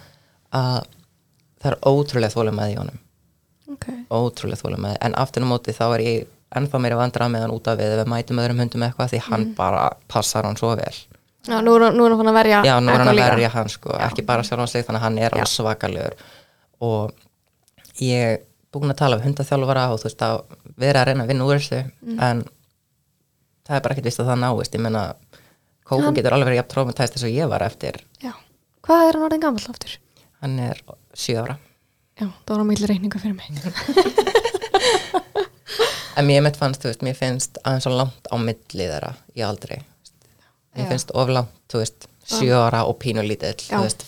að 0.55 0.83
það 1.59 1.71
er 1.71 1.77
ótrúlega 1.89 2.33
þólum 2.35 2.59
með 2.61 2.73
í 2.73 2.79
honum. 2.79 2.99
Okay. 3.69 3.99
ótrúlega 4.09 4.63
þólum 4.63 4.81
með 4.87 4.95
en 5.05 5.15
aftur 5.21 5.45
á 5.45 5.47
móti 5.51 5.73
þá 5.77 5.83
er 5.93 6.01
ég 6.01 6.29
ennþá 6.57 6.79
meira 6.81 6.97
vandrað 6.97 7.29
með 7.29 7.43
hann 7.45 7.53
út 7.53 7.67
af 7.69 7.77
við 7.77 7.91
ef 7.93 7.99
við 8.01 8.09
mætum 8.09 8.39
öðrum 8.41 8.61
hundum 8.63 8.85
eitthvað 8.87 9.11
því 9.11 9.19
hann 9.27 9.43
bara 9.57 9.83
passar 10.09 10.47
hann 10.49 10.57
svo 10.57 10.71
vel. 10.79 10.95
Já, 11.45 11.59
nú 11.61 11.75
er, 11.77 11.85
hann- 11.85 11.99
er 12.01 12.31
að 12.31 12.33
verja 12.39 12.61
já, 12.65 12.75
nú 12.81 12.91
er 12.91 12.99
hann 13.03 13.11
að 13.13 13.21
verja 13.21 13.49
hann 13.53 13.69
sko, 13.69 13.93
ekki 14.07 14.25
bara 14.25 14.43
sjálfan 14.43 14.67
sig 14.67 14.85
þannig 14.87 14.99
að 14.99 15.05
hann 15.05 15.19
er 15.19 15.35
alveg 15.37 15.51
svakalegur. 15.53 16.15
Og 16.81 17.13
ég 18.01 18.41
búin 18.73 18.91
að 18.93 18.97
tala 19.01 19.17
við 19.17 19.25
hundaþjálfara 19.29 19.83
og 19.93 19.97
þú 20.01 20.05
veist 20.09 20.21
að 20.27 20.35
vera 20.77 20.97
að 21.01 21.05
reyna 21.09 21.23
að 21.25 21.29
vinna 21.33 21.45
úr 21.49 21.57
þessu 21.59 21.79
Mm. 22.01 22.19
en 22.19 22.37
það 23.67 23.75
er 23.75 23.81
bara 23.85 23.93
ekkert 23.95 24.05
vist 24.09 24.19
að 24.19 24.29
það 24.31 24.39
náist 24.43 24.75
ég 24.75 24.81
menna, 24.85 25.03
Kófu 25.89 26.03
Hann- 26.05 26.13
getur 26.15 26.33
alveg 26.35 26.47
verið 26.51 26.59
jafn 26.61 26.69
traumatæst 26.73 27.13
þess 27.15 27.25
að 27.25 27.33
ég 27.39 27.47
var 27.49 27.61
eftir 27.65 27.95
Já. 28.21 28.33
Hvað 28.85 29.01
er 29.09 29.13
hann 29.17 29.25
orðin 29.29 29.41
gammal 29.41 29.65
aftur? 29.69 29.91
hann 30.41 30.59
er 30.59 30.77
sjö 31.17 31.35
ára 31.41 31.55
Já, 32.19 32.27
það 32.45 32.53
var 32.53 32.61
á 32.61 32.65
milli 32.69 32.85
reikninga 32.87 33.19
fyrir 33.19 33.33
mig. 33.33 33.49
en 36.19 36.27
mér 36.27 36.41
mitt 36.43 36.57
fannst, 36.59 36.81
þú 36.83 36.89
veist, 36.91 37.03
mér 37.05 37.15
finnst 37.17 37.57
aðeins 37.63 37.85
svo 37.87 37.93
langt 37.95 38.27
á 38.27 38.35
milli 38.37 38.85
þeirra 38.89 39.13
í 39.37 39.41
aldrei 39.45 39.79
mér 40.75 40.89
finnst 40.91 41.13
of 41.17 41.31
langt, 41.31 41.53
þú 41.71 41.81
veist 41.83 42.07
sjö 42.29 42.53
ára 42.59 42.83
og 42.89 42.99
pínu 43.01 43.23
lítill, 43.25 43.55
Já. 43.69 43.77
þú 43.79 43.83
veist 43.87 44.03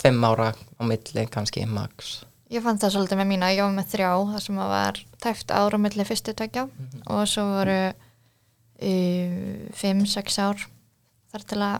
fimm 0.00 0.24
ára 0.24 0.52
á 0.54 0.82
milli, 0.86 1.26
kannski 1.30 1.66
max 1.66 2.22
Ég 2.48 2.64
fann 2.64 2.78
það 2.80 2.94
svolítið 2.94 3.18
með 3.20 3.28
mína, 3.28 3.50
ég 3.52 3.60
var 3.60 3.74
með 3.76 3.90
þrjá 3.92 4.10
þar 4.30 4.44
sem 4.44 4.58
að 4.62 4.70
var 4.72 4.98
tæft 5.20 5.50
ára 5.52 5.76
á 5.76 5.84
milli 5.84 6.04
fyrstu 6.08 6.32
tvekja 6.32 6.64
og 7.12 7.22
svo 7.28 7.44
voru 7.50 7.76
uh, 7.92 9.66
fimm, 9.76 10.00
sex 10.08 10.38
ár 10.40 10.64
þar 11.28 11.44
til 11.50 11.60
að 11.66 11.76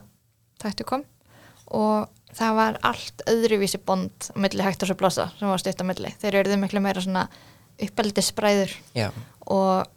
tættu 0.61 0.85
kom. 0.85 1.05
Og 1.73 2.05
það 2.37 2.57
var 2.59 2.77
allt 2.85 3.23
öðruvísi 3.29 3.81
bond 3.81 4.29
á 4.29 4.37
milli 4.45 4.65
hægt 4.65 4.85
og 4.85 4.91
svo 4.91 4.97
blossa 4.99 5.29
sem 5.39 5.49
var 5.49 5.61
stutt 5.61 5.81
á 5.81 5.89
milli. 5.89 6.13
Þeir 6.21 6.41
eruðu 6.43 6.59
miklu 6.61 6.83
meira 6.85 7.01
svona 7.01 7.25
uppeldi 7.79 8.21
spræður 8.25 8.75
já, 8.93 9.09
og, 9.49 9.89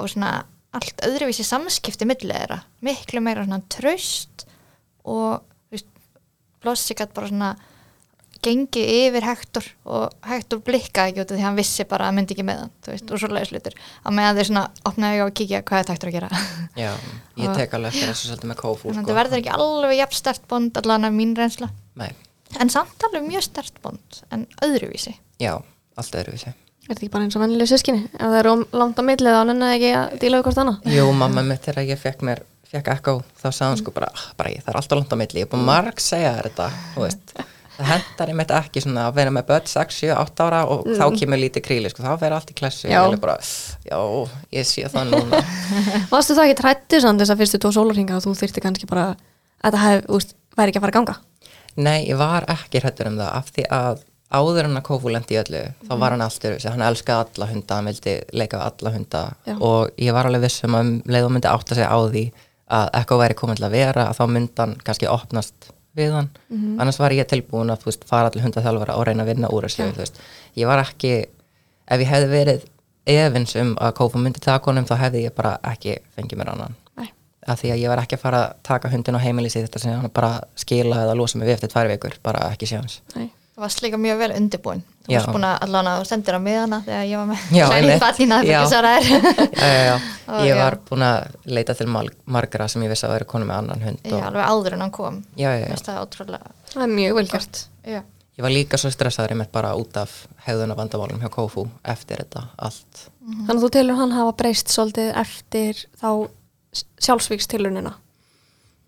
og 0.00 0.12
svona 0.12 0.46
allt 0.76 1.04
öðruvísi 1.04 1.44
samskipti 1.44 2.08
milli 2.08 2.32
þeirra. 2.32 2.62
Miklu 2.84 3.20
meira 3.24 3.44
svona 3.44 3.60
traust 3.72 4.46
og 5.04 5.44
blossi 6.64 6.96
gætt 6.96 7.12
bara 7.14 7.28
svona 7.30 7.52
gengið 8.46 8.90
yfir 8.96 9.26
Hector 9.26 9.66
og 9.90 10.14
Hector 10.30 10.60
blikkaði 10.66 11.12
ekki 11.12 11.22
út 11.24 11.30
af 11.32 11.36
því 11.36 11.42
að 11.42 11.46
hann 11.48 11.58
vissi 11.60 11.86
bara 11.90 12.06
að 12.06 12.10
hann 12.12 12.18
myndi 12.20 12.36
ekki 12.36 12.46
með 12.46 12.60
hann 12.62 12.72
þú 12.86 12.92
veist, 12.94 13.10
og 13.12 13.20
svo 13.22 13.30
leiðis 13.34 13.52
hlutur 13.54 13.76
að 14.06 14.16
meðan 14.18 14.38
þeir 14.40 14.48
svona 14.50 14.64
opnaði 14.90 15.22
og 15.26 15.32
kíkja 15.40 15.62
hvað 15.66 15.82
er 15.82 15.92
Hector 15.94 16.10
að 16.12 16.16
gera? 16.18 16.42
Já, 16.84 16.90
ég 17.42 17.56
tek 17.60 17.74
alveg 17.78 17.92
eftir 17.94 18.12
þessu 18.12 18.30
svolítið 18.30 18.50
með 18.52 18.60
Kófu 18.62 18.84
þannig 18.86 18.92
að 18.92 19.00
sko. 19.00 19.06
þetta 19.06 19.18
verður 19.20 19.40
ekki 19.42 19.56
alveg 19.56 19.96
jafn 20.00 20.18
stert 20.20 20.46
bond 20.54 20.80
allan 20.82 21.08
af 21.10 21.16
mín 21.16 21.34
reynsla. 21.38 21.70
Nei, 22.00 22.10
en 22.62 22.70
samt 22.72 23.08
alveg 23.10 23.26
mjög 23.26 23.46
stert 23.48 23.82
bond 23.84 24.22
en 24.30 24.46
öðruvísi. 24.66 25.16
Já, 25.42 25.54
allt 25.98 26.18
öðruvísi. 26.22 26.52
Er 26.86 26.92
þetta 26.94 27.02
ekki 27.02 27.12
bara 27.16 27.26
eins 27.26 27.34
og 27.34 27.42
vennileg 27.42 27.66
sískinni? 27.66 28.04
Ef 28.14 28.20
það 28.30 28.36
eru 28.44 28.52
langt 28.78 29.00
á 29.00 29.02
milli 29.02 29.32
þá 29.34 29.40
nenni 29.48 29.70
ekki 29.74 29.88
að 29.98 30.12
díla 30.22 30.38
við 30.38 30.44
hvort 30.46 30.60
annað? 30.62 30.84
Jú, 30.94 31.06
mamma 31.18 31.42
mitt 31.48 31.64
þegar 31.66 31.88
ég 31.88 31.98
fekk 31.98 32.22
mér 32.28 32.44
fekk 32.70 32.88
ekko, 32.94 33.12
þá 33.40 33.46
sagði 33.48 33.66
hann 33.72 33.80
sko 33.80 33.92
bara, 33.94 34.08
"Ah, 34.14 34.24
bara 34.38 34.50
ég, 34.50 34.62
það 34.62 34.70
er 34.72 34.78
alltaf 34.80 34.98
langt 34.98 35.12
á 35.14 35.16
milli, 35.18 35.40
ég 35.42 35.46
er 35.46 35.50
búin 35.52 35.64
marg 35.66 35.98
segja 36.02 36.32
þetta 36.42 36.66
þú 36.94 37.02
veist, 37.04 37.34
það 37.76 37.90
hendar 37.92 38.30
einmitt 38.32 38.50
ekki 38.56 38.80
svona 38.84 39.06
að 39.10 39.14
vera 39.18 39.30
með 39.36 39.46
börn 39.50 39.66
6, 39.68 39.98
7, 40.00 40.10
8 40.16 40.44
ára 40.46 40.60
og 40.72 40.86
þá 40.96 41.04
kemur 41.18 41.38
lítið 41.42 41.64
kríli, 41.66 41.90
sko, 41.92 42.02
þá 42.02 42.18
fer 42.22 42.32
allt 42.36 42.50
í 42.50 42.56
klessu 42.56 42.88
Mm. 42.88 42.92
Já. 42.92 43.02
já, 43.90 43.98
ég 44.52 44.66
sé 44.66 44.88
það 44.88 45.10
núna 45.12 45.40
Varstu 46.12 46.34
það 46.38 46.44
ekki 46.50 46.58
trættu 46.62 47.00
samt 47.04 47.20
þess 47.20 47.34
að 47.34 47.40
fyrstu 47.44 47.58
tvo 47.62 47.72
sólarhinga 47.76 48.16
og 48.18 48.24
þú 48.26 48.34
þyrfti 48.40 48.62
kannski 48.64 48.86
bara 48.90 49.06
að 49.12 49.70
þetta 49.70 49.82
hef, 49.84 50.04
úst, 50.16 50.34
væri 50.56 50.72
ekki 50.72 50.80
að 50.80 50.86
fara 50.86 50.92
að 50.94 50.98
ganga? 51.00 51.16
Nei, 51.76 52.06
ég 52.08 52.16
var 52.20 52.46
ekki 52.48 52.80
hrættur 52.80 53.10
um 53.10 53.18
það 53.20 53.32
af 53.36 53.50
því 53.52 53.66
að 53.76 54.04
áður 54.36 54.64
en 54.66 54.76
að 54.80 54.82
Kófu 54.88 55.10
lendi 55.12 55.36
í 55.36 55.38
öllu 55.38 55.60
þá 55.86 55.92
Mhm. 55.92 56.00
var 56.00 56.10
hann 56.16 56.24
alltaf, 56.24 56.64
hann 56.64 56.82
elskaði 56.82 57.20
alla 57.36 57.46
hunda 57.52 57.74
hann 57.76 57.86
vildi 57.92 58.14
leika 58.32 58.58
við 58.58 58.66
alla 58.66 58.90
hunda 58.96 59.20
Já. 59.46 59.54
og 59.60 59.90
ég 60.02 60.12
var 60.16 60.26
alveg 60.26 60.40
viss 60.48 60.64
um 60.64 60.74
að 60.74 60.80
um 60.80 61.02
leið 61.06 61.24
og 61.28 61.30
myndi 61.36 61.48
átta 61.52 61.74
sig 61.78 61.84
á 61.86 61.98
því 62.10 62.24
að 62.66 62.88
eitthvað 62.98 63.20
væri 63.22 63.34
komin 63.38 63.56
til 63.60 63.66
að 63.68 63.76
vera 63.76 64.06
að 64.10 64.16
þá 64.18 64.24
myndi 64.32 64.58
hann 64.58 64.74
kannski 64.82 65.06
opnast 65.06 65.68
við 65.96 66.12
hann 66.12 66.28
Mhm. 66.50 66.80
annars 66.80 66.98
var 66.98 67.10
ég 67.10 67.26
tilbúin 67.26 67.70
að 67.72 67.84
veist, 67.84 68.04
fara 68.04 68.28
allir 68.30 68.42
hundaþjálfara 68.44 68.96
og 68.96 69.06
reyna 69.06 69.22
að 69.24 69.26
vinna 69.34 69.48
úr 69.48 69.64
þessu 69.68 69.92
veist. 69.96 70.20
ég 70.56 70.66
var 70.66 70.82
ekki, 70.84 71.26
ef 71.88 72.00
ég 72.00 72.06
hefði 72.06 72.28
verið 72.30 72.64
efins 73.06 73.56
um 73.60 73.76
að 73.76 73.92
Kófu 73.94 74.18
myndi 74.18 74.40
taka 74.40 74.64
honum 74.70 74.84
þá 74.84 74.96
hefði 74.98 75.24
ég 75.28 75.34
bara 75.34 75.58
ekki 75.64 75.98
fengið 76.16 76.38
mér 76.40 76.48
annan 76.52 76.74
Nei. 76.98 77.10
af 77.46 77.60
því 77.62 77.70
að 77.72 77.80
ég 77.84 77.88
var 77.88 77.98
ekki 78.02 78.16
að 78.16 78.22
fara 78.24 78.38
að 78.48 78.54
taka 78.62 78.88
hundin 78.88 79.14
á 79.14 79.20
heimili 79.22 79.48
sitt 79.50 79.68
þetta 79.70 79.80
sem 79.80 79.92
hann 79.92 80.10
bara 80.10 80.40
skila 80.56 80.96
eða 81.04 81.14
losa 81.16 81.38
mig 81.38 81.48
við 81.48 81.54
eftir 81.54 81.68
tvær 81.70 81.88
vikur, 81.92 82.12
bara 82.22 82.50
ekki 82.50 82.66
séans 82.66 83.00
Nei. 83.14 83.30
Það 83.56 83.64
var 83.64 83.74
líka 83.86 83.98
mjög 84.00 84.18
vel 84.20 84.32
undirbúin 84.36 84.82
þú 85.06 85.14
varst 85.14 85.30
búin 85.32 85.46
að 85.48 85.62
allan 85.64 85.88
að 85.92 86.02
sendir 86.10 86.36
á 86.36 86.40
miðana 86.42 86.78
þegar 86.84 87.04
ég 87.08 87.20
var 87.20 87.28
með 87.30 87.44
Já, 87.56 87.66
Sæli 87.70 87.76
einmitt. 87.78 88.02
Ballína, 88.02 88.38
það 88.42 88.88
er 88.90 89.06
Já. 89.06 89.20
já, 89.56 89.70
já, 89.86 89.94
ég 90.44 90.50
já. 90.50 90.56
var 90.60 90.76
búin 90.90 91.04
að 91.06 91.38
leita 91.56 91.76
til 91.78 91.86
margra 92.36 92.68
sem 92.68 92.84
ég 92.84 92.92
vissi 92.92 93.06
að 93.08 93.14
vera 93.16 93.28
konu 93.30 93.48
með 93.48 93.60
annan 93.62 93.86
hund 93.86 94.02
Já, 94.04 94.16
og, 94.18 94.26
alveg 94.28 94.50
áður 94.50 94.76
en 94.76 94.84
hann 94.86 94.92
kom 94.98 95.22
já, 95.38 95.48
já, 95.56 95.64
já. 95.70 95.80
Það 95.88 96.02
ótrúlega 96.02 96.54
Það 96.74 96.84
er 96.84 96.92
mjög 96.98 97.16
vel 97.16 97.26
gert. 97.32 97.60
Já, 97.86 98.00
ég 98.36 98.44
var 98.44 98.52
líka 98.52 98.80
svo 98.82 98.90
stressaður 98.92 99.36
einmitt 99.36 99.52
bara 99.54 99.72
út 99.78 99.96
af 100.02 100.16
hegðuna 100.44 100.76
vandamálum 100.76 101.22
hjá 101.22 101.30
Kofu 101.32 101.64
eftir 101.86 102.20
þetta 102.24 102.48
allt 102.58 103.06
Þannig 103.26 103.56
að 103.56 103.62
þú 103.64 103.70
telur 103.78 103.96
hann 104.02 104.12
hafa 104.14 104.34
breyst 104.42 104.74
svolítið 104.74 105.08
eftir 105.22 105.80
þá 106.02 106.10
sjálfsvíkstilunina 107.00 107.94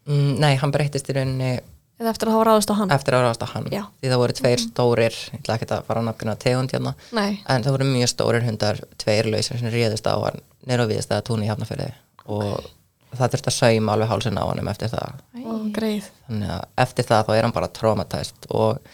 mm, 0.08 0.34
nei, 0.42 0.52
hann 0.60 0.74
breyttist 0.74 1.08
í 1.10 1.16
rauninni 1.16 1.52
eða 1.98 2.12
eftir 2.12 2.30
að 2.30 2.36
hafa 2.36 2.46
ráðist 2.48 2.70
á 2.70 2.74
hann. 2.78 2.92
eftir 2.94 3.16
að 3.16 3.24
ráðast 3.26 3.44
á 3.44 3.48
hann. 3.52 3.68
Já. 3.74 3.82
því 4.00 4.10
það 4.12 4.22
voru 4.22 4.36
tveir 4.38 4.62
stórir, 4.62 5.16
ég 5.32 5.40
ætla 5.42 5.56
ekki 5.58 5.68
að 5.74 5.84
fara 5.88 6.02
að 6.02 6.08
nafngina 6.08 6.36
tegund 6.38 6.74
hérna, 6.74 6.94
Nei. 7.12 7.40
en 7.48 7.64
það 7.66 7.74
voru 7.76 7.88
mjög 7.90 8.12
stórir 8.12 8.46
hundar 8.46 8.80
tveir 9.02 9.30
lausir 9.32 9.58
sem 9.58 9.72
réðist 9.72 10.06
á 10.06 10.14
hann 10.14 10.40
nýra 10.68 10.86
á 10.86 10.90
viðstæða 10.90 11.26
túni 11.26 11.48
í 11.48 11.50
hafnafyrði 11.50 11.90
og 12.28 12.68
það 13.16 13.34
þurfti 13.34 13.50
að 13.50 13.56
sauma 13.58 13.92
alveg 13.96 14.10
hálsinn 14.12 14.38
á 14.38 14.44
hann 14.46 14.68
eftir 14.68 14.90
það. 14.92 15.20
Og 15.48 15.68
greið. 15.74 16.08
þannig 16.28 16.50
að 16.54 16.64
eftir 16.84 17.08
það 17.08 17.28
þá 17.28 17.32
er 17.36 17.46
hann 17.48 17.56
bara 17.56 17.70
traumatæst 17.78 18.50
og 18.50 18.90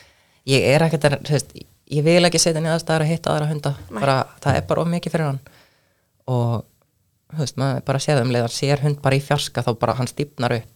ég 0.49 0.69
er 0.71 0.85
ekkert 0.87 1.09
að, 1.09 1.17
þú 1.27 1.35
veist, 1.37 1.57
ég 1.95 2.07
vil 2.07 2.21
ekki 2.25 2.40
setja 2.40 2.79
staðar 2.79 3.05
að 3.05 3.11
hitta 3.11 3.35
aðra 3.35 3.51
hunda. 3.51 3.75
Bara, 3.90 4.21
það 4.45 4.61
er 4.61 4.69
bara 4.69 4.85
of 4.85 4.88
mikið 4.93 5.12
fyrir 5.17 5.29
hann. 5.33 5.40
Og 6.31 6.62
þú 7.35 7.43
veist, 7.43 7.59
maður 7.61 7.85
bara 7.88 8.03
séð 8.03 8.23
um 8.23 8.33
leið 8.33 8.47
hann 8.47 8.55
sér 8.55 8.85
hund 8.85 9.01
bara 9.03 9.19
í 9.19 9.23
fjarska 9.25 9.64
þá 9.67 9.73
bara 9.81 9.97
hann 9.99 10.11
stípnar 10.11 10.55
upp 10.61 10.73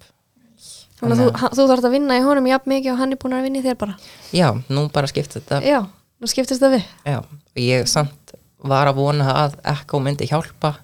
Þannig 0.99 1.21
að 1.21 1.33
þú, 1.39 1.49
þú 1.57 1.67
þarf 1.71 1.85
að 1.89 1.95
vinna 1.95 2.17
í 2.19 2.23
honum 2.27 2.47
jafn 2.51 2.71
mikið 2.73 2.93
og 2.93 2.99
hann 2.99 3.13
er 3.15 3.21
búin 3.23 3.37
að 3.39 3.43
vinna 3.47 3.59
í 3.61 3.65
þér 3.69 3.77
bara. 3.79 3.95
já, 4.35 4.49
nú 4.69 4.89
bara 4.93 5.07
skipt 5.11 5.37
þetta 5.39 5.61
Já, 5.63 5.81
nú 6.21 6.27
skiptist 6.31 6.63
það 6.63 6.75
við. 6.75 6.85
já, 7.07 7.19
ég 7.63 7.87
samt 7.89 8.33
var 8.59 8.91
að 8.91 8.97
vona 8.99 9.29
að 9.45 9.55
Ekko 9.65 10.01
myndi 10.03 10.27
hjálpa 10.27 10.75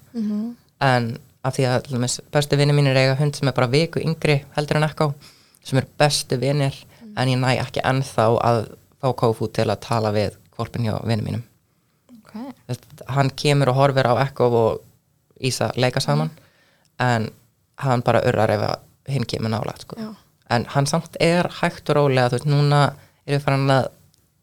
en 0.81 1.17
af 1.45 1.53
því 1.57 1.65
að 1.69 1.89
dæmis, 1.91 2.19
bestu 2.33 2.57
vinni 2.57 2.73
mínir 2.73 2.95
eiga 2.97 3.17
hund 3.19 3.35
sem 3.35 3.47
er 3.51 3.53
bara 3.57 3.67
viku 3.69 3.99
yngri 4.01 4.39
heldur 4.55 4.79
en 4.79 4.87
Ekko 4.87 5.09
sem 5.65 5.77
er 5.81 5.87
bestu 5.99 6.37
vinnir 6.41 6.77
en 7.17 7.27
ég 7.29 7.37
næ 7.41 7.51
ekki 7.61 7.83
ennþá 7.83 8.29
að 8.39 8.61
fá 9.01 9.11
Kofu 9.19 9.47
til 9.53 9.67
að 9.69 9.79
tala 9.83 10.11
við 10.15 10.37
kvolpin 10.55 10.87
hjá 10.87 10.95
vinni 11.05 11.23
mínum. 11.27 11.43
Ok. 12.15 12.33
Þess- 12.69 13.05
hann 13.11 13.29
kemur 13.29 13.69
og 13.69 13.75
horfir 13.81 14.07
á 14.09 14.15
Ekko 14.23 14.47
og 14.49 14.81
Ísa 15.43 15.69
leika 15.75 15.99
saman 15.99 16.31
en 16.99 17.29
hann 17.83 18.01
bara 18.01 18.21
urrar 18.25 18.49
ef 18.55 18.61
að 18.69 18.79
hinn 19.09 19.27
kemur 19.29 19.53
nálægt 19.53 19.85
sko. 19.85 20.13
En 20.49 20.65
hann 20.75 20.87
samt 20.89 21.17
er 21.19 21.49
hægt 21.61 21.89
og 21.89 21.99
rólega 21.99 22.29
þú 22.29 22.39
veist, 22.39 22.49
núna 22.49 22.81
er 23.25 23.37
við 23.37 23.45
farin 23.45 23.71
að 23.73 23.87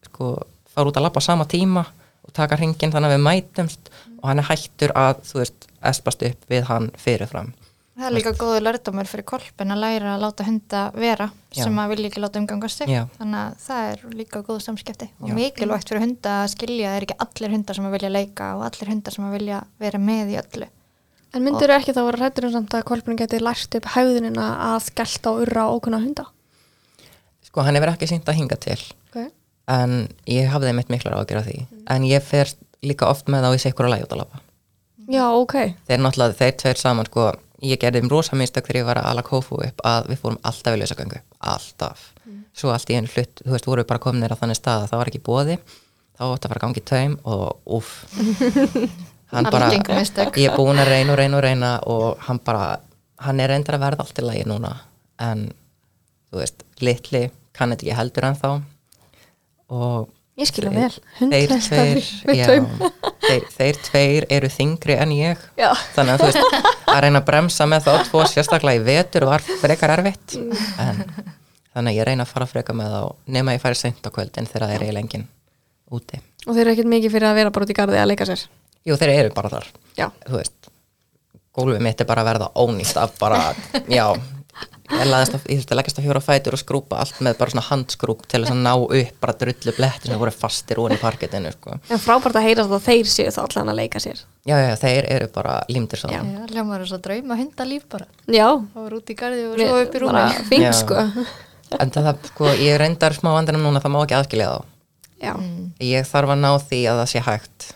sko, 0.09 0.31
fara 0.75 0.91
út 0.91 0.99
að 0.99 1.07
labba 1.07 1.23
á 1.23 1.29
sama 1.29 1.47
tíma 1.47 1.85
og 2.23 2.33
taka 2.37 2.59
hringin 2.59 2.93
þannig 2.95 3.11
að 3.11 3.17
við 3.17 3.27
mætumst 3.27 3.93
og 4.21 4.29
hann 4.31 4.43
er 4.43 4.49
hægtur 4.51 4.95
að, 4.99 5.23
þú 5.27 5.43
veist, 5.43 5.69
espast 5.93 6.25
upp 6.27 6.49
við 6.51 6.67
hann 6.71 6.91
fyrirfram 6.99 7.53
Það 7.93 8.07
er 8.09 8.15
líka 8.17 8.31
góðu 8.41 8.61
lördómur 8.63 9.09
fyrir 9.11 9.25
kolpin 9.29 9.73
að 9.75 9.83
læra 9.83 10.15
að 10.15 10.23
láta 10.25 10.45
hunda 10.47 10.79
vera 10.97 11.27
Já. 11.53 11.67
sem 11.67 11.77
að 11.79 11.91
vilja 11.93 12.09
ekki 12.09 12.23
láta 12.25 12.41
umgangast 12.41 12.81
sig 12.81 12.89
Já. 12.89 13.03
þannig 13.19 13.41
að 13.43 13.59
það 13.67 13.89
er 13.91 14.15
líka 14.17 14.41
góð 14.47 14.61
samskipti 14.65 15.09
og 15.21 15.29
Já. 15.29 15.35
mikilvægt 15.37 15.93
fyrir 15.93 16.03
hunda 16.07 16.37
að 16.41 16.53
skilja 16.55 16.87
að 16.89 16.95
það 16.95 16.97
er 16.97 17.07
ekki 17.07 17.19
allir 17.27 17.53
hundar 17.53 17.79
sem 17.79 17.89
að 17.91 17.97
vilja 17.99 18.13
leika 18.17 18.49
og 18.57 18.65
allir 18.71 18.93
hundar 18.95 19.17
sem 19.17 19.27
að 19.29 19.37
vilja 19.37 19.59
vera 19.85 20.01
með 20.09 20.33
í 20.33 20.39
öllu 20.41 20.71
En 21.33 21.45
myndir 21.45 21.71
þú 21.71 21.79
ekki 21.79 21.97
þá 21.97 22.03
vera 22.05 22.21
rættur 22.27 22.47
um 22.49 22.55
samt 22.55 22.75
að 22.77 22.87
kolpinu 22.91 23.17
geti 23.17 23.41
lært 23.41 23.75
upp 23.79 23.91
hægðunina 23.95 24.47
að 24.73 24.79
skellta 24.91 25.33
og 25.33 25.47
urra 25.47 25.69
ókunna 25.73 26.03
hunda? 26.03 26.27
sko, 27.53 27.67
hann 27.67 27.77
hefur 27.77 27.93
ekki 27.93 28.09
sínt 28.09 28.29
að 28.29 28.41
hinga 28.41 28.59
til. 28.61 28.81
Okay. 29.13 29.29
en 29.69 30.09
ég 30.27 30.49
hafði 30.51 30.73
mitt 30.77 30.89
miklar 30.91 31.15
á 31.15 31.21
að 31.21 31.29
gera 31.31 31.45
því 31.45 31.59
en 31.93 32.07
ég 32.09 32.25
fer 32.25 32.49
líka 32.83 33.11
oft 33.13 33.29
með 33.31 33.45
þá 33.45 33.57
í 33.59 33.61
sikkur 33.63 33.87
að 33.87 33.95
lægi 33.95 34.07
út 34.07 34.15
að 34.17 34.23
labba. 34.23 34.41
Já, 35.13 35.27
ok. 35.37 35.55
þeir 35.89 36.01
náttúrulega, 36.01 36.39
þeir 36.39 36.57
tveir 36.63 36.81
saman 36.81 37.09
sko, 37.11 37.29
ég 37.63 37.81
gerði 37.83 38.03
um 38.03 38.11
rosa 38.11 38.39
mistök 38.39 38.67
þegar 38.67 38.81
ég 38.81 38.89
var 38.89 39.03
að 39.03 39.09
ala 39.13 39.25
kófu 39.27 39.61
upp 39.67 39.85
að 39.87 40.11
við 40.11 40.23
fórum 40.23 40.41
alltaf 40.49 40.75
í 40.75 40.81
lausagöngu. 40.81 41.23
Alltaf, 41.53 42.09
svo 42.57 42.73
allt 42.73 42.91
í 42.91 42.97
einu 42.97 43.13
hlut 43.13 43.45
þú 43.45 43.55
veist, 43.55 43.69
voru 43.69 43.85
við 43.85 43.91
bara 43.93 44.05
kominir 44.09 44.35
á 44.35 44.41
þannig 44.41 44.59
stað 44.59 44.87
að 44.87 44.93
það 44.93 45.03
var 45.03 45.13
ekki 45.13 45.25
bóði 45.29 45.59
þá 46.13 46.25
átti 46.27 46.47
að 46.47 46.53
fara 46.53 46.59
að 46.61 46.65
gangi 46.67 46.85
taum 46.89 47.19
og 47.29 47.77
uff 47.79 47.93
hann 49.33 49.49
bara, 49.51 49.69
ég 49.73 50.49
er 50.51 50.57
búin 50.57 50.79
að 50.83 50.91
reyna 50.93 51.13
og 51.15 51.19
reyna 51.21 51.37
og 51.39 51.45
reyna 51.47 51.71
og 51.91 52.25
hann 52.29 52.41
bara, 52.45 52.81
hann 53.25 53.41
er 53.41 53.49
reyndar 53.53 53.79
að 53.79 53.85
verða 53.87 54.05
allt 54.07 54.19
í 54.21 54.27
lagi 54.27 54.45
núna. 54.49 54.73
En 55.23 55.47
þú 56.33 56.41
veist, 56.43 56.65
litli 56.81 57.27
kann 57.57 57.73
þetta 57.75 57.87
ekki 57.87 57.97
heldur 58.01 58.29
en 58.29 58.37
þá 58.41 58.51
og 59.73 60.11
Ég 60.41 60.49
skilja 60.49 60.71
þeir- 60.73 60.81
vel. 60.81 61.03
Hund 61.19 61.33
þeir 61.33 61.51
þeir, 63.23 63.45
þeir 63.53 63.77
tveir 63.85 64.27
eru 64.33 64.49
þingri 64.49 64.97
en 64.99 65.11
ég. 65.13 65.43
Já. 65.61 65.71
þannig 65.95 66.15
að 66.15 66.23
þú 66.23 66.29
veist 66.31 66.57
að 66.89 67.01
reyna 67.05 67.21
að 67.21 67.27
bremsa 67.29 67.67
með 67.69 67.85
þá 67.87 67.93
tvo 68.09 68.23
sérstaklega 68.31 68.81
í 68.81 68.85
vetur 68.87 69.27
var 69.29 69.45
frekar 69.61 69.93
erfitt. 69.99 70.37
En 70.81 71.05
þannig 71.75 71.93
að 71.93 71.99
ég 72.01 72.09
reyna 72.09 72.25
að 72.25 72.33
fara 72.33 72.49
frekar 72.49 72.77
með 72.81 72.97
þá 72.97 73.03
nema 73.37 73.55
ég 73.57 73.63
færi 73.63 73.79
seint 73.83 74.09
á 74.09 74.11
kvöldin 74.11 74.49
þegar 74.49 74.67
það 74.69 74.75
er 74.79 74.87
eiginlega 74.87 75.05
engin 75.05 75.29
úti. 75.93 76.21
Og 76.49 76.57
þeir 76.57 76.65
eru 76.65 76.73
ekkert 76.75 76.91
mikið 76.97 77.13
fyrir 77.15 77.29
að 77.29 77.39
vera 77.43 77.51
bara 77.55 77.65
út 77.69 77.71
í 77.75 77.79
garði 77.79 78.01
að 78.01 78.11
leika 78.11 78.27
sér. 78.33 78.47
Jú 78.89 78.99
þeir 79.01 79.15
eru 79.19 79.35
bara 79.37 79.53
þar 79.57 79.71
Já. 79.99 80.09
þú 80.27 80.39
veist 80.41 80.71
gólfið 81.53 81.83
mitt 81.85 82.01
er 82.01 82.09
bara 82.09 82.23
að 82.25 82.31
verða 82.33 82.53
ónýtt 82.57 82.97
af 83.01 83.19
bara, 83.21 83.43
já 83.99 84.07
ég 84.93 85.09
laðist 85.09 85.35
að, 85.37 85.45
ég 85.49 85.61
þurfti 85.61 85.73
að 85.75 85.79
leggast 85.79 85.99
að 86.01 86.07
fjóra 86.07 86.21
fætur 86.25 86.57
og 86.57 86.61
skrúpa 86.61 86.99
allt 87.01 87.21
með 87.25 87.37
bara 87.41 87.53
svona 87.55 87.65
handskrúp 87.69 88.25
til 88.29 88.43
að 88.45 88.59
ná 88.61 88.73
upp 88.77 89.15
bara 89.23 89.35
drullu 89.41 89.73
bletti 89.77 90.11
sem 90.11 90.21
voru 90.21 90.33
fastir 90.35 90.81
úr 90.83 90.93
í 90.93 90.99
parkettinu, 91.01 91.53
sko. 91.55 91.79
En 91.89 92.03
frábært 92.03 92.37
að 92.41 92.47
heyra 92.49 92.67
að 92.67 92.75
þeir 92.85 93.09
séu 93.09 93.33
þá 93.33 93.41
allan 93.47 93.73
að 93.73 93.79
leika 93.81 94.03
sér. 94.05 94.21
Já, 94.49 94.57
já, 94.61 94.73
þeir 94.83 95.09
eru 95.15 95.29
bara 95.33 95.55
límdir 95.73 96.03
svo. 96.03 96.11
Já. 96.13 96.21
Hljómar 96.53 96.85
þess 96.85 96.97
að 96.99 97.05
drauma 97.07 97.39
hundalíf 97.41 97.87
bara 97.95 98.09
Já, 98.29 98.49
og 98.53 98.77
vera 98.83 98.99
út 99.01 99.13
í 99.15 99.17
garði 99.23 99.47
og 99.49 99.57
svo 99.63 99.81
upp 99.87 99.97
í 99.97 100.03
rúmi 100.03 100.61
Já. 100.61 100.73
sko. 100.77 101.07
En 101.81 101.95
það, 101.95 102.13
sko, 102.29 102.51
ég 102.61 102.77
reyndar 102.83 103.17
smá 103.17 103.31
vandanum 103.33 103.65
núna, 103.65 103.81
það 103.81 103.95
má 103.97 104.03
ekki 104.05 104.19
aðskilja 104.19 104.51
þá. 104.53 104.69
Já, 105.23 105.33
Ég 105.89 106.09
þarf 106.11 106.35
að 106.35 106.43
ná 106.43 106.51
því 106.69 106.83
að 106.91 107.01
það 107.01 107.11
sé 107.15 107.25
hægt, 107.31 107.69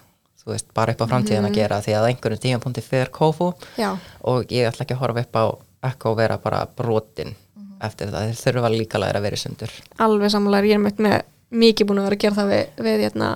þú 0.46 0.54
veist, 0.54 0.68
bara 0.74 0.92
upp 0.94 1.02
á 1.02 1.06
framtíðin 1.11 1.48
að 1.48 1.56
gera 1.59 1.80
því 1.82 1.94
að 1.98 2.09
einhverjum 2.12 2.42
tímapunkti 2.44 2.85
fyrir 2.87 3.11
kófu 3.11 3.48
já, 3.78 3.90
og 4.22 4.46
ég 4.54 4.68
ætla 4.70 4.87
ekki 4.87 4.94
að 4.94 5.02
horfa 5.02 5.24
upp 5.26 5.37
á 5.42 5.44
ekko 5.90 6.12
og 6.12 6.16
vera 6.20 6.38
bara 6.38 6.66
brotin 6.78 7.35
eftir 7.82 8.09
það, 8.14 8.30
þeir 8.30 8.54
þurfa 8.54 8.70
líka 8.72 8.98
að 9.02 9.20
vera 9.26 9.37
sundur. 9.37 9.72
alveg 9.98 10.30
sammálar. 10.32 10.64
Ég 10.64 10.78
er 10.78 10.78
meitt 10.80 10.98
með 11.02 11.22
mikið 11.52 11.87
búin 11.90 11.98
að 12.00 12.06
vera 12.09 12.16
að 12.16 12.22
gera 12.24 12.38
það 12.38 12.48
við, 12.54 12.64
við 12.87 13.02
hérna, 13.04 13.28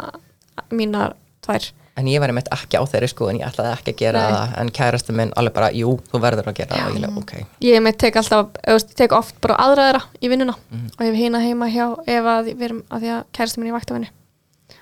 mínar 0.72 1.14
tvær. 1.44 1.68
En 2.00 2.06
ég 2.08 2.20
væri 2.22 2.32
meitt 2.32 2.48
ekki 2.54 2.78
á 2.80 2.84
þeirri 2.88 3.08
sko 3.10 3.26
en 3.28 3.40
ég 3.42 3.48
ætlaði 3.50 3.72
ekki 3.74 3.92
að 3.92 3.98
gera 4.00 4.20
Nei. 4.22 4.30
það 4.32 4.54
en 4.62 4.70
kærastu 4.78 5.12
minn 5.18 5.32
alveg 5.36 5.52
bara, 5.58 5.68
jú, 5.76 5.96
þú 6.08 6.20
verður 6.22 6.48
að 6.48 6.56
gera 6.60 6.76
það 6.78 6.86
og 6.86 6.94
ég 6.96 7.02
leik, 7.04 7.18
ok. 7.20 7.32
Ég 7.66 7.82
meitt 7.84 7.98
tek 8.00 8.16
alltaf, 8.16 8.54
veist, 8.64 8.94
tek 8.96 9.12
oft 9.12 9.36
bara 9.44 9.58
aðra 9.66 9.88
þeirra 9.90 10.02
í 10.22 10.30
vinnuna 10.32 10.54
Mhm. 10.70 10.86
og 10.96 11.02
ég 11.04 11.10
hef 11.10 11.18
hina 11.20 11.40
heima 11.44 11.68
hjá 11.68 11.86
ef 12.06 12.24
að 12.24 12.54
að 12.56 13.04
að 13.10 13.24
kæristu 13.36 13.58
minn 13.60 13.72
í 13.74 13.76
vaktavinni. 13.76 14.08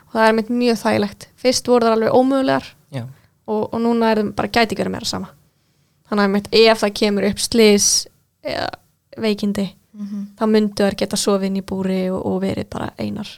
Og 0.09 0.17
það 0.17 0.27
er 0.27 0.37
meitt 0.39 0.53
mjög 0.53 0.79
þægilegt. 0.83 1.29
Fyrst 1.37 1.69
voru 1.69 1.89
það 1.89 1.97
alveg 1.99 2.15
ómögulegar 2.17 2.69
Já, 2.95 3.05
og, 3.47 3.63
og 3.73 3.81
núna 3.85 4.13
er 4.13 4.23
það 4.23 4.35
bara 4.39 4.53
gæti 4.53 4.73
ekki 4.73 4.83
verið 4.83 4.95
meira 4.97 5.09
sama. 5.09 5.33
Þannig 6.09 6.23
að 6.23 6.29
einmitt, 6.29 6.49
ef 6.57 6.81
það 6.81 6.95
kemur 7.03 7.29
upp 7.29 7.43
slis 7.45 7.89
eða 8.43 8.71
veikindi 9.19 9.67
þá 10.39 10.47
myndu 10.47 10.87
þær 10.87 10.97
geta 10.99 11.19
sofið 11.19 11.51
inn 11.51 11.61
í 11.61 11.67
búri 11.67 12.01
og, 12.13 12.21
og 12.23 12.41
verið 12.45 12.69
bara 12.71 12.91
einar. 13.01 13.31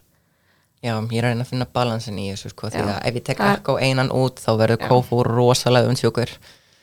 Já, 0.81 0.95
ég 0.97 1.19
er 1.21 1.27
að 1.29 1.35
reyna 1.35 1.45
að 1.45 1.51
finna 1.51 1.67
balansin 1.69 2.21
í 2.21 2.31
þessu 2.31 2.53
sko 2.55 2.71
því 2.73 2.85
að 2.87 3.01
ef 3.09 3.17
ég 3.19 3.25
tek 3.25 3.41
ekko 3.45 3.77
einan 3.81 4.13
út 4.17 4.41
þá 4.41 4.51
verður 4.63 4.87
kófu 4.89 5.21
rosalega 5.27 5.91
undsjúkur. 5.93 6.33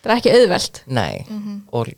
það 0.03 0.11
er 0.11 0.17
ekki 0.17 0.33
auðvelt. 0.35 0.81
Nei, 0.85 1.25
og 1.73 1.89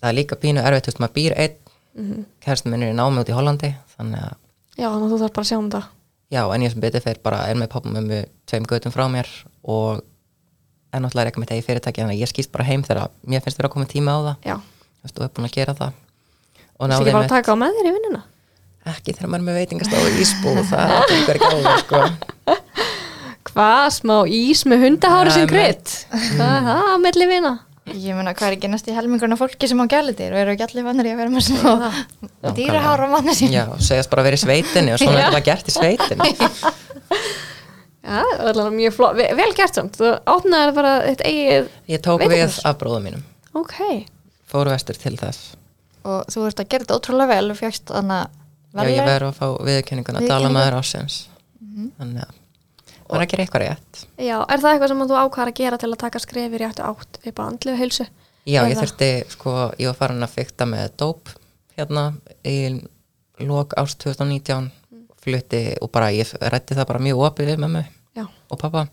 það 0.00 0.10
er 0.10 0.18
líka 0.18 0.40
pínu 0.40 0.64
erfitt, 0.64 0.88
þú 0.88 0.92
veist, 0.92 1.02
maður 1.04 1.14
býr 1.16 1.36
einn, 1.36 1.56
mm 1.96 2.10
-hmm. 2.10 2.24
kærastu 2.44 2.72
minn 2.72 2.82
er 2.82 2.92
í 2.92 2.96
námi 2.96 3.22
út 3.22 3.32
í 3.32 3.36
Hollandi, 3.36 3.74
þannig 3.96 4.20
að 4.20 4.34
já, 4.76 4.88
þannig 4.90 5.06
að 5.06 5.12
þú 5.12 5.20
þarf 5.22 5.32
bara 5.32 5.44
að 5.44 5.48
sjá 5.48 5.58
um 5.58 5.70
það 5.70 5.84
Já, 6.32 6.42
en 6.50 6.62
ég 6.64 6.72
sem 6.72 6.82
betur 6.82 7.02
fyrir 7.04 7.20
bara 7.22 7.44
er 7.46 7.58
með 7.58 7.70
pappa 7.70 7.90
með 7.92 8.08
mjög 8.10 8.30
tveim 8.50 8.64
götum 8.66 8.94
frá 8.94 9.04
mér 9.10 9.28
og 9.62 10.00
er 10.94 11.02
náttúrulega 11.04 11.30
ekki 11.30 11.42
mitt 11.42 11.52
eigi 11.54 11.66
fyrirtæki 11.66 12.02
þannig 12.02 12.16
að 12.16 12.22
ég 12.24 12.30
skýst 12.32 12.52
bara 12.54 12.66
heim 12.66 12.82
þegar 12.86 13.12
mér 13.22 13.44
finnst 13.44 13.60
vera 13.60 13.70
að 13.70 13.74
koma 13.76 13.86
tíma 13.90 14.16
á 14.16 14.18
það. 14.24 14.48
Já, 14.48 14.56
og 15.06 15.22
er 15.22 15.34
búin 15.36 15.46
að 15.46 15.54
gera 15.54 15.76
það. 15.78 16.00
Þú 16.56 16.82
og 16.82 16.90
veist 16.90 17.00
ekki 17.04 17.14
bara 17.14 17.28
að 17.28 17.34
taka 17.36 17.54
á 17.54 17.56
með 17.62 17.78
þér 17.78 17.90
í 17.90 17.94
vinnuna? 17.96 18.22
Ekki 18.86 19.14
þegar 19.16 19.30
maður 19.30 19.42
er 19.42 19.46
með 19.46 19.60
veitingastofu 19.60 20.10
í 20.10 20.18
ísbú 20.22 20.56
það 20.70 20.96
gengur 21.12 21.38
ekki 21.38 21.52
alveg 21.52 21.80
sko. 21.84 22.02
Hvað, 23.46 23.86
smá 23.96 24.16
ís 24.28 24.66
með 24.68 24.82
hundahári 24.84 25.32
sem 25.34 25.48
krydd? 25.50 25.94
Hvað 26.10 26.50
er 26.50 26.66
það 26.66 26.82
að 26.90 27.00
melli 27.06 27.30
vinna 27.30 27.54
Ég 27.86 28.16
meina, 28.18 28.32
hvað 28.34 28.48
er 28.48 28.54
ekki 28.56 28.68
næst 28.72 28.88
í 28.90 28.94
helmingurna 28.96 29.36
fólki 29.38 29.68
sem 29.70 29.78
á 29.78 29.86
gælitir 29.86 30.34
og 30.34 30.40
eru 30.40 30.54
ekki 30.56 30.64
allir 30.66 30.86
vannir 30.88 31.06
í 31.06 31.12
að 31.14 31.20
vera 31.22 31.32
með 31.32 31.44
svona 31.46 31.90
dýrahára 32.58 33.06
manni 33.12 33.34
sín 33.38 33.54
Já, 33.54 33.64
og 33.70 33.82
segjast 33.84 34.10
bara 34.10 34.24
að 34.24 34.28
vera 34.30 34.38
í 34.40 34.42
sveitinni 34.42 34.94
og 34.96 35.02
svona 35.02 35.20
er 35.22 35.36
það 35.36 35.44
gert 35.46 35.70
í 35.70 35.74
sveitinni. 35.76 36.30
Já, 38.06 38.22
það 38.22 38.42
er 38.46 38.50
alveg 38.52 38.74
mjög 38.76 38.96
flott, 38.96 39.20
vel, 39.38 39.52
gert 39.58 39.78
samt. 39.78 39.96
Þú 39.98 40.10
átnaði 40.34 40.74
bara 40.76 40.92
eitt 41.10 41.22
eigið 41.26 41.70
Ég 41.90 42.02
tók 42.06 42.22
við 42.30 42.58
af 42.66 42.76
bróðum 42.80 43.06
mínum. 43.08 43.22
Ok, 43.58 43.78
fóru 44.50 44.74
vestur 44.74 44.98
til 45.00 45.14
þess. 45.18 45.54
Og 46.06 46.26
þú 46.30 46.44
ert 46.50 46.62
að 46.62 46.68
gera 46.70 46.86
þetta 46.86 46.98
ótrúlega 47.00 47.32
vel 47.34 47.54
og 47.54 47.58
fjagst 47.58 47.90
þannig 47.90 48.42
Já, 48.76 48.90
ég 48.92 49.06
verður 49.08 49.30
að 49.30 49.38
fá 49.38 49.46
viðurkenninguna 49.64 50.20
að 50.20 50.26
dala 50.28 50.50
Viðurkenningu. 50.50 50.58
maður 50.58 50.76
ásins 50.82 51.16
þannig 51.96 52.26
að 52.26 52.34
er 53.10 53.24
að 53.24 53.30
gera 53.32 53.46
eitthvað 53.46 53.64
rétt. 53.64 54.04
Já, 54.18 54.36
er 54.42 54.62
það 54.62 54.70
eitthvað 54.72 54.92
sem 54.92 55.02
þú 55.02 55.18
ákvæðar 55.20 55.52
að 55.52 55.58
gera 55.60 55.80
til 55.82 55.90
að 55.90 55.98
taka 56.02 56.22
skrefir 56.22 56.64
í 56.64 56.68
ættu 56.68 56.86
átt 56.86 57.20
við 57.24 57.34
bara 57.38 57.52
andlu 57.52 57.76
heilsu? 57.78 58.06
Já, 58.46 58.60
ég 58.62 58.78
þurfti, 58.78 59.10
sko, 59.32 59.56
ég 59.80 59.90
var 59.90 59.98
farin 59.98 60.26
að 60.26 60.36
fykta 60.36 60.68
með 60.70 60.92
dóp 61.02 61.32
hérna 61.76 62.06
í 62.46 62.56
lok 63.42 63.74
ást 63.80 63.98
2019 64.04 64.70
flutti 65.26 65.64
og 65.82 65.90
bara 65.92 66.12
ég 66.14 66.30
rætti 66.40 66.76
það 66.78 66.88
bara 66.92 67.02
mjög 67.02 67.24
opið 67.26 67.50
við 67.50 67.62
mömmu 67.64 67.82
já, 68.16 68.24
og 68.24 68.60
pappa 68.60 68.86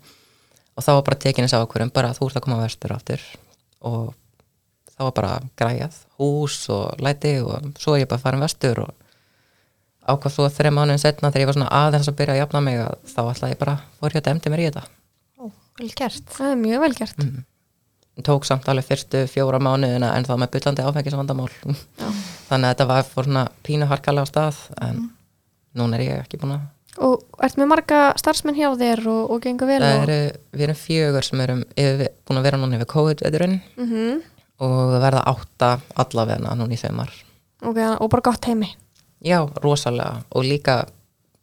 og 0.74 0.82
þá 0.82 0.90
var 0.90 1.04
bara 1.06 1.20
tekin 1.22 1.46
þess 1.46 1.62
ákvörðum 1.62 1.94
bara 1.94 2.10
að 2.10 2.18
þú 2.18 2.28
ert 2.28 2.38
að 2.40 2.46
koma 2.46 2.60
vestur 2.64 2.94
aftur. 2.94 3.24
Og 3.84 4.10
þá 4.94 5.00
var 5.06 5.14
bara 5.16 5.32
græjað 5.58 5.98
hús 6.18 6.58
og 6.72 7.02
læti 7.02 7.36
og 7.42 7.70
svo 7.80 7.96
er 7.96 8.04
ég 8.04 8.10
bara 8.10 8.22
farin 8.22 8.44
vestur 8.44 8.84
og 8.84 9.03
ákvað 10.04 10.34
svo 10.34 10.50
þreim 10.52 10.78
mánuðin 10.78 11.02
setna 11.02 11.30
þegar 11.32 11.44
ég 11.44 11.50
var 11.50 11.58
svona 11.58 11.72
aðeins 11.80 12.10
að 12.10 12.18
byrja 12.20 12.36
að 12.36 12.40
jafna 12.42 12.62
mig 12.64 12.78
að 12.84 12.94
þá 13.10 13.20
ætlaði 13.24 13.54
ég 13.54 13.60
bara, 13.64 13.74
fór 13.98 14.14
ég 14.14 14.22
að 14.22 14.28
demdi 14.28 14.52
mér 14.52 14.62
í 14.62 14.68
þetta. 14.68 14.84
Ó, 15.40 15.44
vel 15.80 15.90
gert. 15.98 16.24
Það 16.36 16.50
er 16.50 16.62
mjög 16.62 16.84
vel 16.84 16.94
gert. 17.00 17.24
Mm. 17.24 17.42
tók 18.22 18.46
samt 18.46 18.68
alveg 18.70 18.86
fyrstu 18.86 19.24
fjóra 19.26 19.58
mánuðina 19.58 20.12
en 20.14 20.26
þá 20.28 20.36
með 20.38 20.52
byllandi 20.54 20.84
áfengisvandamál. 20.86 21.50
Þannig 22.48 22.68
að 22.68 22.70
þetta 22.70 22.88
var 22.92 23.08
svona 23.10 23.48
pínu 23.66 23.88
harkalega 23.90 24.28
á 24.28 24.30
stað 24.30 24.60
en 24.86 25.08
núna 25.74 25.98
er 25.98 26.06
ég 26.06 26.22
ekki 26.22 26.38
búin 26.38 26.58
að 26.58 26.70
og 27.02 27.42
ert 27.42 27.56
með 27.58 27.70
marga 27.72 28.00
starfsmenn 28.20 28.54
hjá 28.54 28.68
þér 28.78 29.00
og, 29.10 29.32
og 29.34 29.40
gengur 29.42 29.66
vel 29.66 29.80
það 29.82 29.96
og, 29.96 30.04
eru, 30.04 30.18
við 30.54 30.66
erum 30.68 30.78
fjögur 30.78 31.26
sem 31.26 31.42
erum 31.42 31.64
yfir, 31.74 32.12
búin 32.22 32.38
að 32.38 32.46
vera 32.46 32.60
núna 32.60 32.78
yfir 32.78 32.90
COVID-veturinn 32.94 33.58
mm 33.80 34.22
og 34.62 34.92
það 34.92 35.00
verða 35.02 35.22
átta 35.26 35.68
allavegna 35.98 36.52
núna 36.54 36.76
í 36.76 36.78
semar 36.78 37.10
og, 37.66 37.74
og 37.74 38.06
bara 38.12 38.22
gott 38.22 38.46
heimi 38.46 38.68
já, 39.24 39.38
rosalega. 39.62 40.22
Og 40.34 40.46
líka 40.46 40.84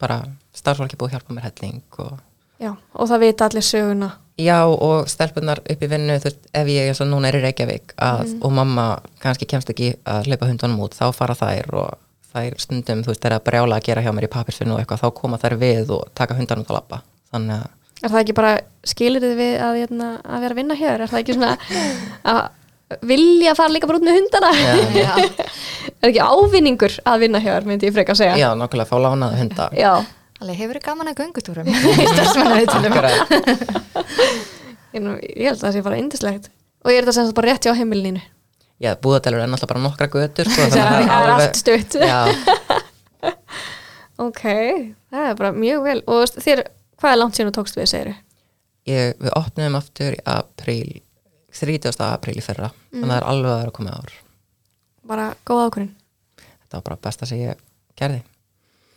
bara 0.02 0.22
starfsfólki 0.56 0.98
búið 0.98 1.12
að 1.12 1.18
hjálpa 1.18 1.36
mér 1.36 1.48
helling 1.48 1.98
og 2.02 2.20
já, 2.62 2.72
og 2.94 3.10
það 3.10 3.24
vita 3.26 3.48
allir 3.48 3.66
söguna. 3.66 4.10
Já 4.40 4.64
og 4.64 5.10
stelpunar 5.12 5.60
upp 5.60 5.82
í 5.84 5.90
vinnu 5.90 6.16
þú 6.22 6.30
veist, 6.30 6.46
ef 6.56 6.70
ég 6.72 6.88
eins 6.88 7.02
og 7.04 7.10
núna 7.10 7.28
er 7.28 7.36
í 7.36 7.42
Reykjavík 7.42 7.92
að, 8.00 8.32
og 8.40 8.54
mamma 8.56 8.86
kannski 9.20 9.46
kemst 9.50 9.70
ekki 9.70 9.92
að 10.08 10.30
hlaupa 10.30 10.48
hundunum 10.48 10.80
út, 10.86 10.96
þá 10.96 11.12
fara 11.12 11.36
þær 11.36 11.68
og 11.82 12.00
þær 12.32 12.56
stundum, 12.62 13.02
þú 13.04 13.12
veist, 13.12 13.22
þeir 13.22 13.36
að 13.36 13.44
brjála 13.50 13.76
að 13.76 13.86
gera 13.90 14.02
hjá 14.06 14.10
mér 14.16 14.26
í 14.26 14.32
pappirsvinnu 14.32 14.72
og 14.72 14.80
eitthvað, 14.80 15.02
þá 15.04 15.18
koma 15.20 15.40
þær 15.42 15.58
við 15.60 15.92
og 15.98 16.08
taka 16.16 16.38
hundanum 16.38 16.64
til 16.64 16.72
að 16.72 16.78
lappa, 16.80 17.02
þannig 17.34 17.60
að 17.60 17.70
er 18.02 18.10
það 18.10 18.22
ekki 18.22 18.34
bara 18.36 18.52
skilir 18.88 19.22
þið 19.22 19.36
við 19.38 19.52
að, 19.62 19.76
hérna, 19.82 20.08
að 20.24 20.44
vera 20.44 20.56
að 20.56 20.58
vinna 20.58 20.78
hér 20.78 21.04
er 21.04 21.12
það 21.12 21.20
ekki 21.22 21.36
svona 21.36 21.52
að 22.32 22.40
vilja 23.06 23.54
fara 23.58 23.72
líka 23.72 23.88
bara 23.90 24.00
út 24.00 24.06
með 24.06 24.18
hundana. 24.20 24.50
Já. 24.96 25.12
er 26.02 26.10
ekki 26.10 26.22
ávinningur 26.22 26.96
að 27.08 27.24
vinna 27.24 27.40
hér 27.42 27.66
myndi 27.68 27.88
ég 27.88 27.94
freka 27.94 28.14
að 28.14 28.20
segja? 28.22 28.38
Já, 28.40 28.48
nokkulega 28.58 28.90
fá 28.90 28.96
lánaða 29.02 29.38
hunda. 29.40 29.68
Já. 29.76 29.92
Alveg, 30.42 30.58
hefur 30.58 30.78
þið 30.78 30.86
gaman 30.88 31.12
að 31.12 31.16
Akkurat. 32.88 33.18
Ég, 34.92 35.00
held 35.00 35.54
að 35.54 35.62
það 35.62 35.72
sé 35.72 35.80
bara 35.86 35.96
indislegt 35.96 36.50
og 36.84 36.90
ég 36.92 36.98
er 37.00 37.06
þetta 37.06 37.14
sem 37.16 37.28
bara 37.32 37.48
rétt 37.48 37.64
hjá 37.64 37.72
heimilinu? 37.78 38.20
Já, 38.82 38.90
búðadelur 39.00 39.40
er 39.40 39.48
náttúrulega 39.48 39.70
bara 39.70 39.84
nokkra 39.86 40.08
götur 40.12 40.50
sko, 40.50 40.66
það 40.68 40.82
er, 40.82 41.06
það 41.06 41.22
er 41.22 41.32
allt 41.32 41.60
stutt. 41.60 41.96
Já, 42.02 42.20
ok, 44.26 44.42
það 45.14 45.30
er 45.30 45.38
bara 45.38 45.52
mjög 45.56 45.86
vel. 45.86 45.96
Og 46.12 46.34
þér, 46.44 46.64
hvað 47.00 47.14
er 47.14 47.20
langt 47.22 47.38
síðan 47.38 47.54
þú 47.54 47.56
tókst 47.60 47.78
við 47.78 47.88
segir 47.94 48.12
ég, 48.88 49.16
við 49.20 49.32
opnum 49.38 49.78
aftur 49.78 50.16
í 50.16 50.20
apríl 50.28 51.00
30. 51.52 51.98
apríl 52.08 52.38
í 52.38 52.44
fyrra. 52.44 52.70
Þannig 52.92 53.08
að 53.08 53.12
það 53.12 53.18
er 53.20 53.28
alveg 53.32 53.52
að 53.52 53.60
vera 53.64 53.74
koma 53.78 53.96
ár. 53.98 54.14
Bara 55.12 55.26
góð 55.44 55.66
ákvörðin 55.66 55.92
þetta 56.72 56.80
var 56.80 56.84
bara 56.88 57.00
besta 57.04 57.28
sem 57.28 57.40
ég 57.42 57.58
gerði. 57.98 58.22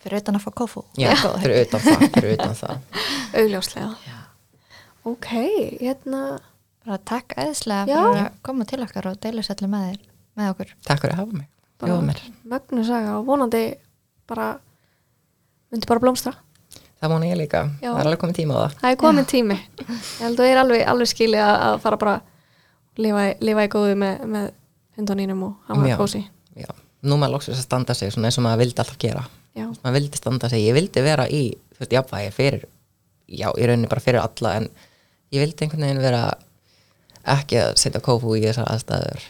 Fyrir 0.05 0.21
utan 0.21 0.37
að 0.37 0.43
fá 0.45 0.51
kófu 0.55 0.83
Já, 1.01 1.09
fyrir 1.41 1.65
utan 1.65 1.81
það, 1.81 2.03
fyrir 2.13 2.35
utan 2.37 2.55
það. 2.55 3.01
Augljóslega. 3.41 4.19
Ok, 5.05 5.27
hérna 5.81 6.21
bara 6.85 6.99
takk 7.09 7.35
eðslega 7.41 7.89
Já. 7.89 7.97
fyrir 7.99 8.21
að 8.21 8.37
koma 8.45 8.67
til 8.69 8.81
okkar 8.85 9.09
og 9.11 9.19
deila 9.23 9.43
sællu 9.45 9.69
með 9.71 9.89
þér 9.89 9.99
með 10.39 10.51
okkur. 10.53 10.71
Takk 10.87 11.03
fyrir 11.03 11.15
að 11.15 11.21
hafa 11.23 11.39
mig, 11.41 11.49
bjóða 11.83 12.05
mér. 12.05 12.21
mögnu 12.53 12.85
saga 12.87 13.17
og 13.19 13.27
vonandi 13.27 13.63
bara 14.29 14.47
myndi 15.73 15.89
bara 15.89 16.03
blómstra. 16.05 16.35
Það 17.01 17.11
vona 17.11 17.27
ég 17.27 17.39
líka, 17.41 17.65
Já. 17.81 17.89
það 17.91 17.99
er 17.99 18.07
alveg 18.07 18.21
komið 18.23 18.37
tíma 18.39 18.55
á 18.55 18.59
það. 18.61 18.77
Það 18.79 18.93
er 18.93 19.01
komin 19.01 19.27
tími. 19.29 19.57
Ég 19.81 20.21
held 20.23 20.39
að 20.39 20.47
ég 20.47 20.55
er 20.55 20.61
alveg, 20.61 20.85
alveg 20.93 21.11
skili 21.11 21.41
að, 21.43 21.55
að 21.65 21.81
fara 21.83 21.99
bara 22.01 22.15
lifa, 22.97 23.25
í- 23.65 23.71
góðu 23.71 23.95
með, 23.99 24.25
með 24.35 24.51
hundunínum 24.99 25.43
og 25.49 25.69
hann 25.69 25.83
var 25.83 25.99
kósi 25.99 26.23
Já, 26.55 26.69
nú 27.03 27.17
maður 27.19 27.35
loksins 27.35 27.59
að 27.59 27.67
standa 27.67 27.93
sig 27.97 28.13
eins 28.13 28.37
og 28.39 28.45
maður 28.45 28.61
vildi 28.63 28.79
alltaf 28.79 28.97
gera. 29.01 29.25
Maður 29.55 29.95
vildi 29.97 30.19
standa 30.19 30.49
sig, 30.49 30.63
ég 30.63 30.75
vildi 30.77 31.03
vera 31.03 31.27
í 31.27 31.43
þú 31.75 31.81
veist, 31.81 31.95
jafnvægi 31.95 32.31
fyrir 32.35 32.65
já, 33.27 33.49
í 33.51 33.67
rauninni 33.67 33.91
bara 33.91 34.03
fyrir 34.03 34.23
alla 34.23 34.53
en 34.59 34.69
ég 35.35 35.43
vildi 35.43 35.65
einhvern 35.65 35.87
veginn 35.87 36.03
vera 36.03 36.21
ekki 37.35 37.59
að 37.59 37.73
setja 37.81 38.03
kófu 38.05 38.37
í 38.37 38.43
þessar 38.45 38.69
aðstæður 38.71 39.25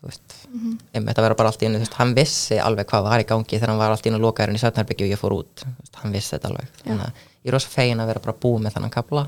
þú 0.00 0.08
veist, 0.08 0.36
mm 0.48 0.60
-hmm. 0.60 1.06
þetta 1.08 1.22
vera 1.26 1.36
bara 1.36 1.52
allt 1.52 1.62
í 1.62 1.66
einu, 1.66 1.78
þú 1.78 1.84
veist, 1.84 1.98
hann 2.00 2.14
vissi 2.16 2.58
alveg 2.58 2.86
hvað 2.88 3.08
var 3.08 3.20
í 3.20 3.26
gangi 3.28 3.56
þegar 3.58 3.68
hann 3.68 3.78
var 3.78 3.90
allt 3.90 4.06
í 4.06 4.10
einu 4.10 4.20
lokaðurinn 4.22 4.56
í 4.56 4.62
Sötnarbyggju 4.62 5.06
og 5.06 5.12
ég 5.12 5.20
fór 5.20 5.34
út, 5.36 5.64
þú 5.64 5.82
veist, 5.82 5.96
hann 6.02 6.12
vissi 6.12 6.36
þetta 6.36 6.48
alveg. 6.48 6.68
Þannig 6.84 7.04
að 7.04 7.12
ég 7.44 7.50
er 7.50 7.52
rosa 7.52 7.68
fegin 7.68 8.00
að 8.00 8.06
vera 8.06 8.20
bara 8.20 8.40
búið 8.40 8.62
með 8.64 8.74
þannig 8.76 8.94
kapla 8.94 9.26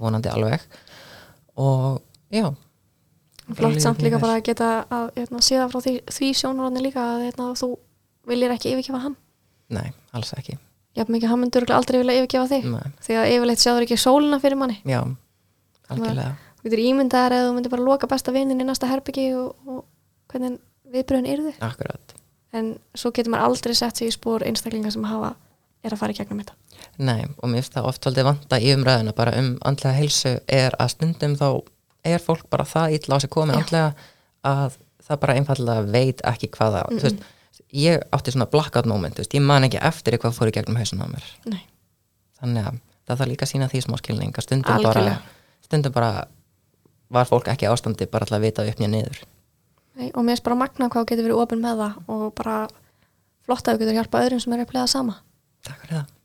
vonandi 0.00 0.28
alveg. 0.28 0.60
Og 1.56 2.02
já 2.30 2.54
flott 3.54 3.80
samt 3.82 4.02
líka 4.02 4.18
bara 4.22 4.38
að 4.40 4.46
geta 4.48 4.70
að 4.90 5.10
hérna, 5.16 5.42
síða 5.44 5.68
frá 5.70 5.82
því, 5.84 5.94
því 6.10 6.30
sjónarotni 6.40 6.82
líka 6.82 7.02
að 7.02 7.26
hérna, 7.28 7.50
þú 7.58 7.68
viljir 8.26 8.54
ekki 8.56 8.72
yfirgefa 8.74 9.02
hann. 9.04 9.16
Nei, 9.76 9.92
alls 10.16 10.32
ekki. 10.36 10.56
Jafn 10.96 11.12
mikið 11.12 11.30
hann 11.30 11.42
myndur 11.42 11.66
aldrei 11.76 12.00
vilja 12.00 12.16
yfirgefa 12.22 12.50
þig. 12.50 12.68
Nei. 12.72 12.92
því 13.04 13.18
að 13.20 13.30
yfirleitt 13.34 13.62
sjáður 13.62 13.86
ekki 13.86 14.00
sólina 14.00 14.40
fyrir 14.42 14.58
manni. 14.58 14.78
Já, 14.88 15.00
algjörlega. 15.92 16.36
þú 16.58 16.68
getur 16.68 16.84
ímyndaðar 16.86 17.36
eða 17.36 17.48
þú 17.48 17.56
myndir 17.58 17.74
bara 17.76 17.86
loka 17.86 18.10
besta 18.10 18.34
vinnin 18.34 18.62
í 18.62 18.66
næsta 18.66 18.90
herbyggi 18.90 19.26
og, 19.36 19.52
og 19.68 19.82
hvernig 20.32 20.58
viðbröðin 20.94 21.30
yrðu. 21.34 21.54
Akkurat. 21.62 22.16
En 22.56 22.76
svo 22.96 23.12
getur 23.14 23.34
maður 23.34 23.50
aldrei 23.52 23.76
sett 23.76 24.00
sig 24.00 24.10
í 24.10 24.14
spór 24.14 24.46
einstaklinga 24.46 24.90
sem 24.94 25.04
hafa 25.06 25.34
er 25.84 25.94
að 25.94 26.00
fara 26.00 26.14
í 26.14 26.18
gegnum 26.18 26.40
þetta. 26.42 26.56
Nei, 26.96 27.26
og 27.38 27.50
mér 27.50 27.60
finnst 27.60 27.76
það 27.76 27.88
oft 27.90 28.08
aldrei 28.08 28.26
vanta 28.26 28.58
í 28.58 28.72
umræðuna 28.74 29.14
bara 29.16 29.34
um 29.38 29.52
andlega 29.68 29.98
heilsu 29.98 30.38
er 30.48 30.74
að 30.80 30.94
stundum 30.96 31.36
þá 31.38 31.48
er 32.14 32.22
fólk 32.22 32.46
bara 32.52 32.66
það 32.68 32.98
illa 32.98 33.18
á 33.18 33.22
sig 33.22 33.32
komin 33.32 33.56
Já. 33.56 33.60
andlega 33.62 33.88
að 34.46 34.78
það 35.06 35.20
bara 35.22 35.36
einfallega 35.38 35.86
veit 35.94 36.22
ekki 36.26 36.50
hvað 36.56 36.76
það, 36.76 36.90
þú 36.96 37.06
veist, 37.06 37.24
ég 37.76 38.04
átti 38.16 38.34
svona 38.34 38.48
blackout 38.50 38.88
moment, 38.90 39.20
veist, 39.20 39.34
ég 39.36 39.44
man 39.44 39.66
ekki 39.66 39.80
eftir 39.82 40.18
hvað 40.22 40.36
fór 40.38 40.50
í 40.50 40.56
gegnum 40.56 40.78
hausun 40.80 41.02
á 41.02 41.08
mér. 41.10 41.28
Nei. 41.50 41.62
Þannig 42.40 42.70
að 42.70 42.80
það 43.06 43.20
þarf 43.20 43.30
líka 43.30 43.46
að 43.46 43.52
sína 43.52 43.70
því 43.70 43.82
smá 43.84 43.96
skilning 44.00 44.34
að 44.34 44.46
stundum 44.46 44.82
bara, 44.86 45.16
stundum 45.64 45.94
bara 45.94 46.26
var 47.14 47.28
fólk 47.28 47.48
ekki 47.52 47.68
ástandi 47.70 48.08
bara 48.10 48.26
til 48.26 48.36
að 48.38 48.48
vita 48.48 48.66
upp 48.66 48.82
nýja 48.82 48.90
niður. 48.92 49.22
Nei, 49.96 50.10
og 50.10 50.26
mér 50.26 50.34
finnst 50.34 50.46
bara 50.48 50.58
magna 50.58 50.90
hvað 50.92 51.08
getur 51.12 51.28
verið 51.28 51.42
opinn 51.44 51.62
með 51.62 51.84
það 51.84 52.12
og 52.12 52.26
bara 52.36 52.56
flott 53.46 53.68
að 53.68 53.78
þú 53.78 53.84
getur 53.84 53.98
hjálpa 54.00 54.24
öðrum 54.26 54.42
sem 54.42 54.56
eru 54.56 54.66
að 54.66 54.72
plega 54.74 54.90
sama 54.90 55.20
Takk 55.66 55.82
fyrir 55.82 55.96
það. 56.00 56.15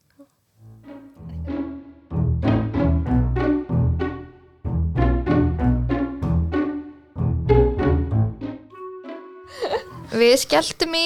Við 10.21 10.35
skelltum 10.43 10.97
í 10.97 11.05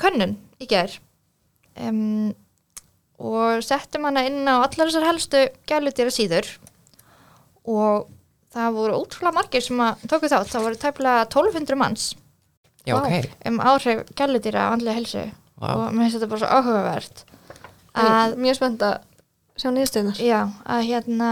könnun 0.00 0.36
í 0.62 0.68
gær 0.70 0.92
um, 1.82 2.34
og 3.16 3.64
settum 3.64 4.06
hana 4.06 4.26
inn 4.28 4.44
á 4.44 4.60
allar 4.60 4.86
þessar 4.86 5.08
helstu 5.08 5.42
gælutýra 5.68 6.12
síður 6.14 6.50
og 7.66 8.06
það 8.54 8.76
voru 8.76 9.00
ótrúlega 9.00 9.36
margir 9.36 9.64
sem 9.64 9.80
að 9.82 10.04
tóku 10.08 10.30
þátt, 10.30 10.52
það 10.52 10.66
voru 10.68 10.80
tæplega 10.80 11.24
1200 11.26 11.80
manns 11.80 12.06
Já, 12.86 12.94
Vá. 12.94 13.08
ok. 13.08 13.32
um 13.50 13.58
áhrif 13.58 14.04
gælutýra 14.14 14.68
á 14.70 14.72
andlega 14.76 15.00
helsu 15.00 15.24
Vá. 15.58 15.68
og 15.72 15.82
mér 15.90 16.06
finnst 16.06 16.18
þetta 16.20 16.30
bara 16.30 16.42
svo 16.44 16.52
áhugavert 16.60 17.24
að, 17.96 18.10
að, 18.12 18.36
Mjög 18.44 18.58
spennt 18.60 18.84
að 18.86 18.96
sjá 19.56 19.70
niðurstöðunar 19.72 20.18
já, 20.20 20.40
að 20.68 20.82
hérna 20.90 21.30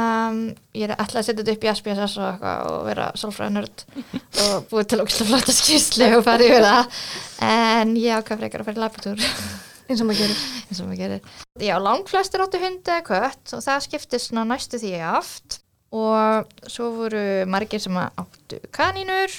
ég 0.72 0.86
er 0.86 0.94
alltaf 0.96 1.20
að 1.20 1.26
setja 1.26 1.42
þetta 1.42 1.54
upp 1.54 1.66
í 1.66 1.72
SPSS 1.74 2.16
og 2.20 2.26
eitthvað 2.30 2.70
og 2.70 2.78
vera 2.88 3.08
sálfræðinörd 3.20 3.84
og 4.44 4.66
búið 4.70 4.88
til 4.90 5.00
ógæslega 5.02 5.28
flotta 5.30 5.56
skýrslu 5.58 6.08
og 6.18 6.24
fara 6.26 6.48
yfir 6.48 6.64
það. 6.64 7.02
En 7.48 7.94
ég 8.00 8.18
ákvað 8.18 8.42
frekar 8.42 8.64
að 8.64 8.70
fara 8.70 8.80
í 8.80 8.84
labbitúr 8.84 9.24
eins 9.88 10.00
og 10.00 10.08
maður 10.08 10.22
gerir. 10.22 10.42
Eins 10.64 10.80
og 10.80 10.88
maður 10.88 11.02
gerir. 11.02 11.30
Já, 11.60 11.74
langflestir 11.84 12.44
áttu 12.44 12.62
hundi 12.62 12.94
eða 12.96 13.06
kött 13.10 13.56
og 13.56 13.64
það 13.66 13.86
skiptist 13.88 14.30
svona 14.30 14.48
næstu 14.48 14.80
því 14.80 14.96
aft. 15.12 15.60
Og 15.94 16.48
svo 16.66 16.88
voru 16.96 17.24
margir 17.46 17.82
sem 17.82 17.94
áttu 18.02 18.58
kanínur, 18.74 19.30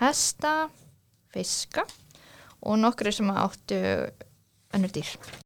hesta, 0.00 0.70
fiska 1.34 1.84
og 2.64 2.78
nokkru 2.80 3.12
sem 3.12 3.28
áttu 3.34 3.82
önnur 4.74 4.94
dýr. 4.94 5.42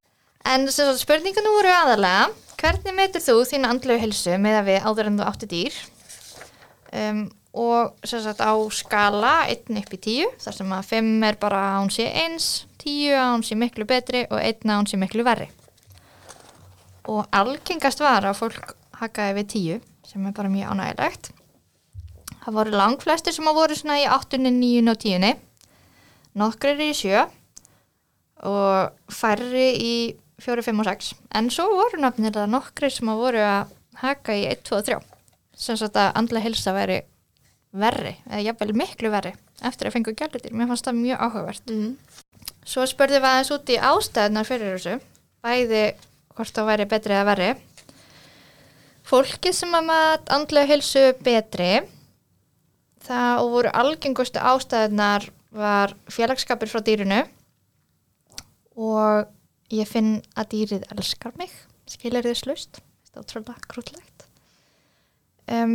En 0.49 0.64
spurningunum 0.72 1.59
voru 1.59 1.68
aðalega, 1.68 2.28
hvernig 2.57 2.94
metur 2.96 3.20
þú 3.20 3.34
þín 3.51 3.66
andlegu 3.68 4.01
hilsu 4.01 4.38
með 4.40 4.55
að 4.62 4.68
við 4.70 4.86
áður 4.88 5.09
en 5.11 5.18
þú 5.18 5.24
áttu 5.28 5.49
dýr? 5.51 5.74
Um, 6.88 7.18
og 7.53 7.99
sagt 8.09 8.40
á 8.40 8.57
skala 8.72 9.32
1 9.53 9.76
upp 9.76 9.92
í 9.92 9.99
10, 10.07 10.30
þar 10.40 10.55
sem 10.57 10.70
að 10.72 10.86
5 10.94 11.11
er 11.28 11.36
bara 11.42 11.59
að 11.66 11.76
hún 11.82 11.92
sé 11.92 12.07
eins, 12.22 12.46
10 12.80 13.18
að 13.18 13.32
hún 13.34 13.44
sé 13.44 13.59
miklu 13.61 13.84
betri 13.90 14.22
og 14.30 14.40
1 14.40 14.64
að 14.64 14.78
hún 14.78 14.88
sé 14.88 15.01
miklu 15.01 15.26
verri. 15.26 15.51
Og 17.12 17.26
algengast 17.28 18.01
var 18.01 18.24
að 18.30 18.38
fólk 18.38 18.72
hakaði 19.03 19.34
við 19.40 19.51
10, 19.53 19.82
sem 20.09 20.30
er 20.30 20.36
bara 20.38 20.53
mjög 20.53 20.72
ánægilegt. 20.72 21.28
Það 22.46 22.57
voru 22.57 22.72
langflestir 22.72 23.36
sem 23.36 23.51
að 23.53 23.61
voru 23.61 23.76
svona 23.76 23.99
í 24.01 24.09
8, 24.16 24.40
9 24.46 24.94
og 24.94 25.05
10, 25.05 25.44
nokkrir 26.40 26.80
í 26.86 26.88
7 26.96 27.26
og 28.49 29.12
færri 29.12 29.68
í 29.76 29.92
4, 30.39 30.62
5 30.62 30.82
og 30.82 30.89
6. 30.89 31.12
En 31.39 31.51
svo 31.51 31.66
voru 31.72 32.01
nafnir 32.03 32.34
það 32.34 32.53
nokkrir 32.55 32.95
sem 32.95 33.11
að 33.11 33.22
voru 33.22 33.43
að 33.43 33.72
haka 34.03 34.36
í 34.39 34.45
1, 34.51 34.64
2 34.68 34.76
og 34.78 34.89
3. 34.89 34.99
Sem 35.59 35.78
sagt 35.80 35.99
að 35.99 36.12
andlega 36.20 36.47
hilsa 36.47 36.74
væri 36.76 37.01
verri, 37.78 38.14
eða 38.30 38.45
jafnvel 38.47 38.74
miklu 38.78 39.11
verri 39.12 39.34
eftir 39.66 39.89
að 39.89 39.97
fengu 39.97 40.14
gælutir. 40.16 40.55
Mér 40.55 40.70
fannst 40.70 40.86
það 40.86 41.01
mjög 41.03 41.24
áhugavert. 41.26 41.70
mm. 41.70 41.97
Svo 42.68 42.84
spurðum 42.86 43.22
við 43.24 43.30
aðeins 43.30 43.51
út 43.55 43.70
í 43.72 43.78
ástæðunar 43.91 44.47
fyrir 44.47 44.76
þessu, 44.76 44.99
bæði 45.43 45.82
hvort 46.36 46.55
það 46.55 46.68
væri 46.68 46.86
betri 46.89 47.16
eða 47.16 47.28
verri. 47.30 47.49
Fólki 49.09 49.53
sem 49.57 49.72
að 49.74 49.89
mat 49.89 50.30
andlega 50.32 50.68
hilsu 50.68 51.05
betri, 51.24 51.70
það 53.09 53.43
og 53.43 53.55
voru 53.57 53.72
algengustu 53.72 54.39
ástæðunar 54.39 55.30
var 55.51 55.95
félagskapur 56.12 56.68
frá 56.68 56.82
dýrinu 56.84 57.22
og 58.76 59.32
ég 59.71 59.89
finn 59.89 60.23
að 60.39 60.49
dýrið 60.55 60.87
elskar 60.95 61.33
mig, 61.39 61.51
skilir 61.89 62.25
þið 62.25 62.37
slust, 62.41 62.81
þetta 63.09 63.21
er 63.21 63.25
ótrúlega 63.27 63.69
krútlegt. 63.69 64.25
Um, 65.49 65.75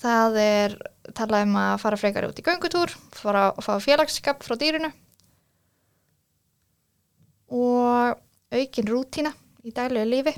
það 0.00 0.38
er 0.42 0.74
talað 1.14 1.46
um 1.48 1.56
að 1.58 1.76
fara 1.82 1.98
frekar 2.00 2.28
út 2.30 2.38
í 2.38 2.46
göngutúr, 2.46 2.92
fara 3.18 3.48
að 3.50 3.64
fá 3.66 3.72
félagskap 3.82 4.42
frá 4.46 4.54
dýrinu 4.60 4.92
og 7.50 8.18
aukin 8.54 8.86
rútína 8.90 9.32
í 9.66 9.72
daglegu 9.74 10.06
lífi 10.08 10.34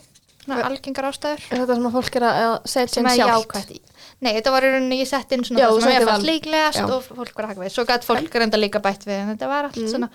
algengar 0.52 1.06
ástæður 1.10 1.42
er 1.52 1.60
þetta 1.62 1.76
sem 1.76 1.86
að 1.88 1.96
fólk 1.98 2.16
er 2.18 2.24
að 2.26 2.54
setja 2.72 3.02
inn 3.02 3.10
sjálft 3.14 3.74
Nei, 4.22 4.32
þetta 4.36 4.52
var 4.54 4.64
í 4.66 4.70
rauninni 4.72 4.98
ég 5.00 5.08
sett 5.10 5.32
inn 5.34 5.42
svona 5.46 5.60
Já, 5.62 5.68
það 5.68 5.82
sem 5.84 5.92
ég 5.96 6.06
fannst 6.08 6.26
líklegast 6.28 6.80
Já. 6.80 6.86
og 6.94 7.04
fólk 7.06 7.34
var 7.36 7.46
að 7.46 7.52
haka 7.52 7.62
við 7.64 7.72
svo 7.74 7.84
gætt 7.88 8.06
fólk 8.06 8.36
reynda 8.38 8.58
líka 8.60 8.80
bætt 8.82 9.06
við 9.06 9.18
en 9.20 9.30
þetta 9.34 9.48
var 9.50 9.68
allt 9.68 9.78
Mm. 9.82 9.88
svona 9.92 10.08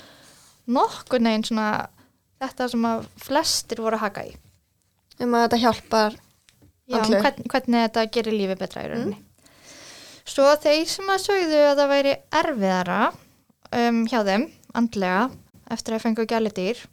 nokkur 0.78 1.24
neginn 1.24 1.46
svona 1.48 1.68
þetta 2.42 2.70
sem 2.74 2.88
að 2.90 3.08
flestir 3.24 3.82
voru 3.84 4.00
að 4.00 4.06
haka 4.06 4.26
í. 4.28 4.34
Um 5.22 5.34
að 5.34 5.48
þetta 5.48 5.62
hjálpar 5.64 6.18
Já, 6.88 7.00
Andlegu. 7.02 7.22
hvern, 7.24 7.48
hvernig 7.52 7.88
þetta 7.88 8.04
gerir 8.16 8.38
lífi 8.38 8.60
betra 8.60 8.84
í 8.86 8.92
rauninni. 8.92 9.18
Svo 10.28 10.52
þeir 10.62 10.86
sem 10.92 11.10
að 11.12 11.24
sögðu 11.24 11.64
að 11.64 11.80
það 11.80 11.92
væri 11.94 12.14
erfiðara 12.42 13.02
um, 13.08 14.04
hjá 14.08 14.20
þeim, 14.28 14.46
andlega 14.78 15.26
eftir 15.72 15.96
að 15.96 16.04
fengu 16.04 16.28
gæludýr 16.28 16.84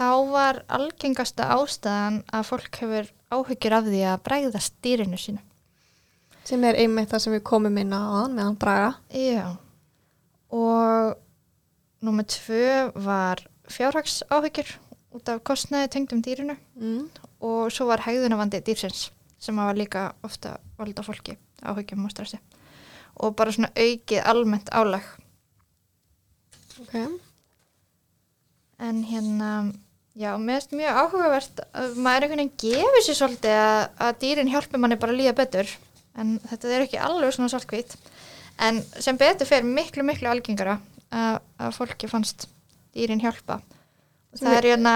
þá 0.00 0.08
var 0.32 0.62
algengasta 0.72 1.50
ástæðan 1.56 2.22
að 2.32 2.46
fólk 2.48 2.80
hefur 2.80 3.10
áhyggjur 3.30 3.76
af 3.76 3.88
því 3.88 4.02
að 4.08 4.22
bræðast 4.26 4.76
dýrinu 4.84 5.20
sínu. 5.20 5.42
Sem 6.48 6.64
er 6.64 6.78
einmitt 6.80 7.12
það 7.12 7.24
sem 7.24 7.34
við 7.36 7.42
komum 7.46 7.76
inn 7.78 7.92
á 7.92 8.00
aðan 8.00 8.36
meðan 8.38 8.56
Braga. 8.60 8.92
Já. 9.12 9.56
Og 10.56 11.12
númer 12.02 12.26
tvö 12.32 12.70
var 12.96 13.44
fjárhags 13.72 14.20
áhyggjur 14.30 14.70
út 15.16 15.30
af 15.32 15.42
kostnaði 15.46 15.90
tengdum 15.94 16.22
dýrinu 16.22 16.56
mm. 16.78 17.08
og 17.46 17.72
svo 17.74 17.88
var 17.90 18.04
hegðunavandi 18.06 18.62
dýrsins 18.66 19.08
sem 19.40 19.56
var 19.56 19.78
líka 19.78 20.10
ofta 20.26 20.58
valda 20.78 21.04
fólki 21.06 21.36
áhyggjum 21.62 22.04
og 22.06 22.14
stressi 22.14 22.40
og 23.20 23.34
bara 23.36 23.54
svona 23.54 23.72
aukið 23.74 24.26
almennt 24.32 24.70
álag 24.72 25.06
okay. 26.82 27.06
en 28.78 29.02
hérna 29.04 29.50
já, 30.14 30.36
mér 30.38 30.60
finnst 30.60 30.76
mjög 30.76 31.00
áhugavert 31.02 31.64
að 31.72 31.98
maður 31.98 32.26
einhvern 32.26 32.44
veginn 32.44 32.56
gefur 32.64 33.06
sér 33.06 33.18
svolítið 33.18 33.58
að, 33.64 33.82
að 34.06 34.20
dýrin 34.22 34.52
hjálpi 34.52 34.80
manni 34.80 35.00
bara 35.00 35.16
að 35.16 35.22
líða 35.22 35.36
betur 35.42 35.74
en 36.18 36.38
þetta 36.46 36.70
er 36.70 36.86
ekki 36.86 37.02
alveg 37.02 37.34
svona 37.34 37.50
svartkvít 37.52 37.96
en 38.60 38.80
sem 38.98 39.18
betur 39.20 39.48
fer 39.48 39.66
miklu 39.66 40.04
miklu 40.06 40.30
algengara 40.30 40.78
að, 41.10 41.40
að 41.58 41.76
fólki 41.76 42.10
fannst 42.10 42.48
dýrin 42.94 43.22
hjálpa. 43.22 43.60
Og 44.30 44.42
það 44.42 44.56
er 44.58 44.68
hérna 44.72 44.94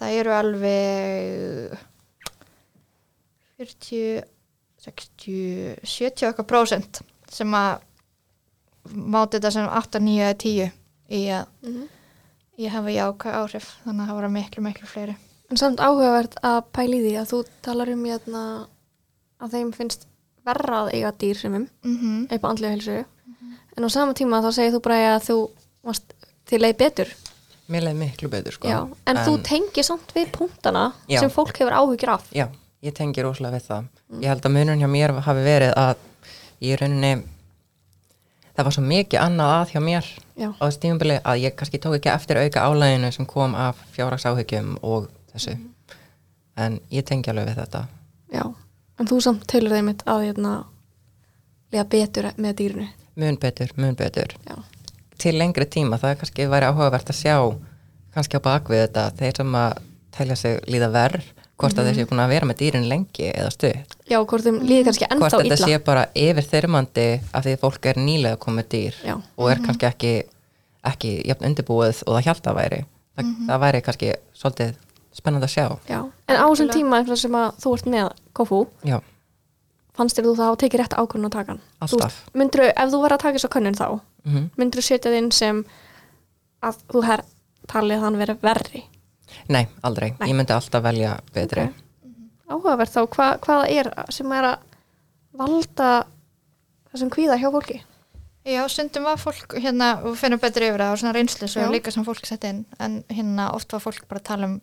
það 0.00 0.18
eru 0.20 0.34
alveg 0.36 1.78
40 3.60 4.26
60, 4.80 5.80
70 5.84 6.28
okkar 6.30 6.46
prósent 6.48 7.02
sem 7.30 7.50
að 7.52 7.82
máti 8.90 9.36
þetta 9.36 9.50
sem 9.52 9.66
8, 9.68 10.00
9 10.00 10.22
eða 10.24 10.36
10 10.40 10.70
í 11.10 11.24
að 11.36 11.50
mm. 11.68 11.82
ég 12.64 12.72
hafa 12.72 12.94
jákvæð 12.94 13.40
áhrif. 13.42 13.72
Þannig 13.84 14.02
að 14.02 14.08
það 14.08 14.20
voru 14.20 14.30
miklu 14.36 14.64
miklu 14.64 14.88
fleiri. 14.88 15.16
En 15.50 15.60
samt 15.60 15.82
áhugavert 15.82 16.38
að 16.46 16.60
pæli 16.72 17.02
því 17.02 17.16
að 17.20 17.32
þú 17.32 17.42
talar 17.66 17.92
um 17.92 18.06
hérna, 18.06 18.44
að 19.42 19.56
þeim 19.56 19.72
finnst 19.76 20.06
verra 20.46 20.84
að 20.84 20.92
eiga 20.94 21.12
dýr 21.20 21.36
sem 21.36 21.54
um 21.54 21.66
mm 21.84 21.96
-hmm. 21.96 22.20
á 22.32 22.48
andlega 22.48 22.74
helsu 22.74 23.04
en 23.76 23.84
á 23.84 23.88
sama 23.90 24.14
tíma 24.14 24.42
þá 24.42 24.50
segir 24.52 24.74
þú 24.74 24.80
bara 24.84 25.16
að 25.16 25.26
þú 25.28 25.36
varst 25.82 26.14
til 26.50 26.60
leið 26.62 26.78
betur? 26.80 27.10
Mér 27.70 27.86
leið 27.86 27.98
miklu 28.00 28.30
betur 28.32 28.56
sko. 28.56 28.70
Já, 28.70 28.80
en, 29.06 29.20
þú 29.26 29.36
tengir 29.46 29.86
samt 29.86 30.10
við 30.16 30.30
punktana 30.34 30.88
Já. 31.06 31.20
sem 31.22 31.30
fólk 31.30 31.54
hefur 31.60 31.76
áhyggjur 31.76 32.14
af. 32.16 32.24
Já, 32.34 32.48
ég 32.82 32.96
tengi 32.96 33.22
rosalega 33.22 33.58
við 33.60 33.68
það. 33.68 33.90
Ég 34.18 34.32
held 34.32 34.48
að 34.48 34.56
munun 34.56 34.82
hjá 34.82 34.88
mér 34.90 35.14
hafi 35.22 35.44
verið 35.46 35.74
að 35.78 36.02
ég 36.66 36.80
rauninni, 36.80 37.12
það 38.56 38.66
var 38.66 38.76
svo 38.76 38.84
mikið 38.84 39.22
annað 39.22 39.52
að 39.54 39.74
hjá 39.74 39.80
mér 39.86 40.08
Já. 40.40 40.48
á 40.58 40.64
tímabili 40.82 41.20
að 41.22 41.44
ég 41.44 41.54
kannski 41.56 41.80
tók 41.82 42.00
ekki 42.00 42.10
eftir 42.12 42.40
auka 42.42 42.66
álæginu 42.66 43.12
sem 43.14 43.28
kom 43.30 43.54
af 43.54 43.78
fjárhagsáhyggjum 43.94 44.74
og 44.82 45.06
þessu. 45.30 45.54
En 46.58 46.80
ég 46.90 47.06
tengi 47.06 47.30
alveg 47.30 47.52
við 47.52 47.62
þetta. 47.62 47.84
Já, 48.34 48.44
en 48.98 49.08
þú 49.08 49.20
samt 49.22 49.46
telur 49.50 49.76
þeim 49.76 49.94
að 49.94 50.26
hérna 50.26 50.56
lega 51.70 51.86
betur 51.94 52.30
með 52.36 52.58
dýrinu. 52.58 52.90
Mun 53.20 53.38
betur, 53.40 53.72
mun 53.78 53.96
betur. 53.98 54.34
Já, 54.48 54.58
til 55.22 55.36
lengri 55.38 55.66
tíma, 55.70 55.98
það 56.00 56.14
er 56.14 56.20
kannski 56.22 56.48
væri 56.52 56.68
áhugavert 56.70 57.12
að 57.12 57.18
sjá 57.20 57.36
kannski 58.14 58.40
á 58.40 58.46
bakvið 58.46 58.82
þetta 58.86 59.04
þeir 59.20 59.36
sem 59.42 59.54
að 59.60 59.76
telja 60.16 60.36
sig 60.40 60.58
líða 60.66 60.88
verð 60.94 61.28
hvort 61.60 61.76
að 61.78 61.90
þeir 61.90 61.98
séu 62.00 62.08
búin 62.08 62.22
að 62.24 62.30
vera 62.32 62.46
með 62.48 62.58
dýrin 62.62 62.86
lengi 62.88 63.26
eða 63.30 63.50
stuð, 63.52 63.96
Já 64.08 64.16
hvort 64.24 64.44
þeim 64.46 64.58
líði 64.64 64.84
kannski 64.88 65.06
hvort 65.06 65.16
ennþá 65.20 65.40
þetta 65.42 65.56
illa. 65.58 65.66
sé 65.68 65.78
bara 65.84 66.04
yfir 66.16 66.46
þyrmandi 66.54 67.08
af 67.36 67.44
því 67.44 67.52
að 67.56 67.64
fólk 67.66 67.88
er 67.92 68.00
nýlega 68.00 68.38
komið 68.40 68.68
dýr 68.72 69.00
Já. 69.04 69.14
og 69.36 69.50
er 69.52 69.60
kannski 69.66 69.86
ekki 69.90 70.12
ekki 70.90 71.10
jafn 71.28 71.44
undirbúið 71.50 72.00
og 72.06 72.16
það 72.16 72.24
hjálta 72.24 72.54
að 72.54 72.58
væri. 72.62 72.78
Það, 73.18 73.32
það 73.50 73.60
væri 73.66 73.80
kannski 73.84 74.12
svolítið 74.40 74.70
spennandi 75.20 75.48
að 75.48 75.52
sjá. 75.52 75.64
Já, 75.90 75.98
en 76.30 76.38
á 76.40 76.44
þessum 76.48 76.70
tíma 76.72 77.00
sem 77.20 77.36
að 77.36 77.48
þú 77.60 77.72
ert 77.76 77.88
með 77.92 78.08
Kofu, 78.40 78.60
já, 78.88 78.96
fannst 80.00 80.16
þér 80.18 80.28
þú 80.30 80.34
það 80.40 80.52
að 80.54 80.58
tekið 80.64 80.80
rétt 80.82 80.96
ákvörðun 80.98 81.28
að 81.30 81.34
taka 81.36 81.52
hann? 81.54 81.60
Alltaf. 81.86 82.16
Myndur, 82.40 82.64
ef 82.72 82.88
þú 82.94 83.00
verður 83.04 83.16
að 83.18 83.22
taka 83.26 83.36
þess 83.38 83.48
að 83.50 83.54
könnun 83.56 83.78
þá, 83.80 83.86
mm 84.26 84.48
myndur 84.60 84.80
þú 84.82 84.86
setja 84.88 85.12
þinn 85.14 85.30
sem 85.36 85.60
að 86.66 86.80
þú 86.92 87.04
her 87.06 87.22
talið 87.70 87.96
að 88.00 88.04
hann 88.08 88.18
verið 88.24 88.42
verri? 88.44 88.82
nei, 89.46 89.62
aldrei, 89.86 90.10
Nei. 90.18 90.26
ég 90.32 90.34
myndi 90.36 90.52
alltaf 90.56 90.82
velja 90.82 91.12
betri 91.36 91.68
Ok. 91.70 91.86
Áhugavert 92.50 92.90
þá, 92.90 93.00
hva, 93.14 93.26
hvaða 93.44 93.66
er 93.70 93.88
sem 94.10 94.32
er 94.34 94.48
að 94.48 94.64
valda 95.38 95.90
þessum 96.90 97.12
kvíða 97.14 97.36
hjá 97.38 97.46
fólki? 97.54 97.76
Já, 98.48 98.64
stundum 98.72 99.04
var 99.06 99.20
fólk 99.20 99.54
hérna 99.60 99.92
og 100.02 100.16
finnum 100.18 100.40
betri 100.42 100.66
yfir 100.70 100.80
það 100.82 100.94
og 100.96 100.98
svona 101.02 101.12
reynslu 101.14 101.46
svo 101.46 101.62
Já. 101.62 101.70
líka 101.70 101.92
sem 101.94 102.06
fólk 102.06 102.26
sett 102.26 102.46
inn 102.48 102.64
en 102.82 102.96
hérna 103.12 103.50
oft 103.54 103.70
var 103.70 103.82
fólk 103.84 104.02
bara 104.10 104.18
að 104.22 104.28
tala 104.32 104.48
um 104.48 104.56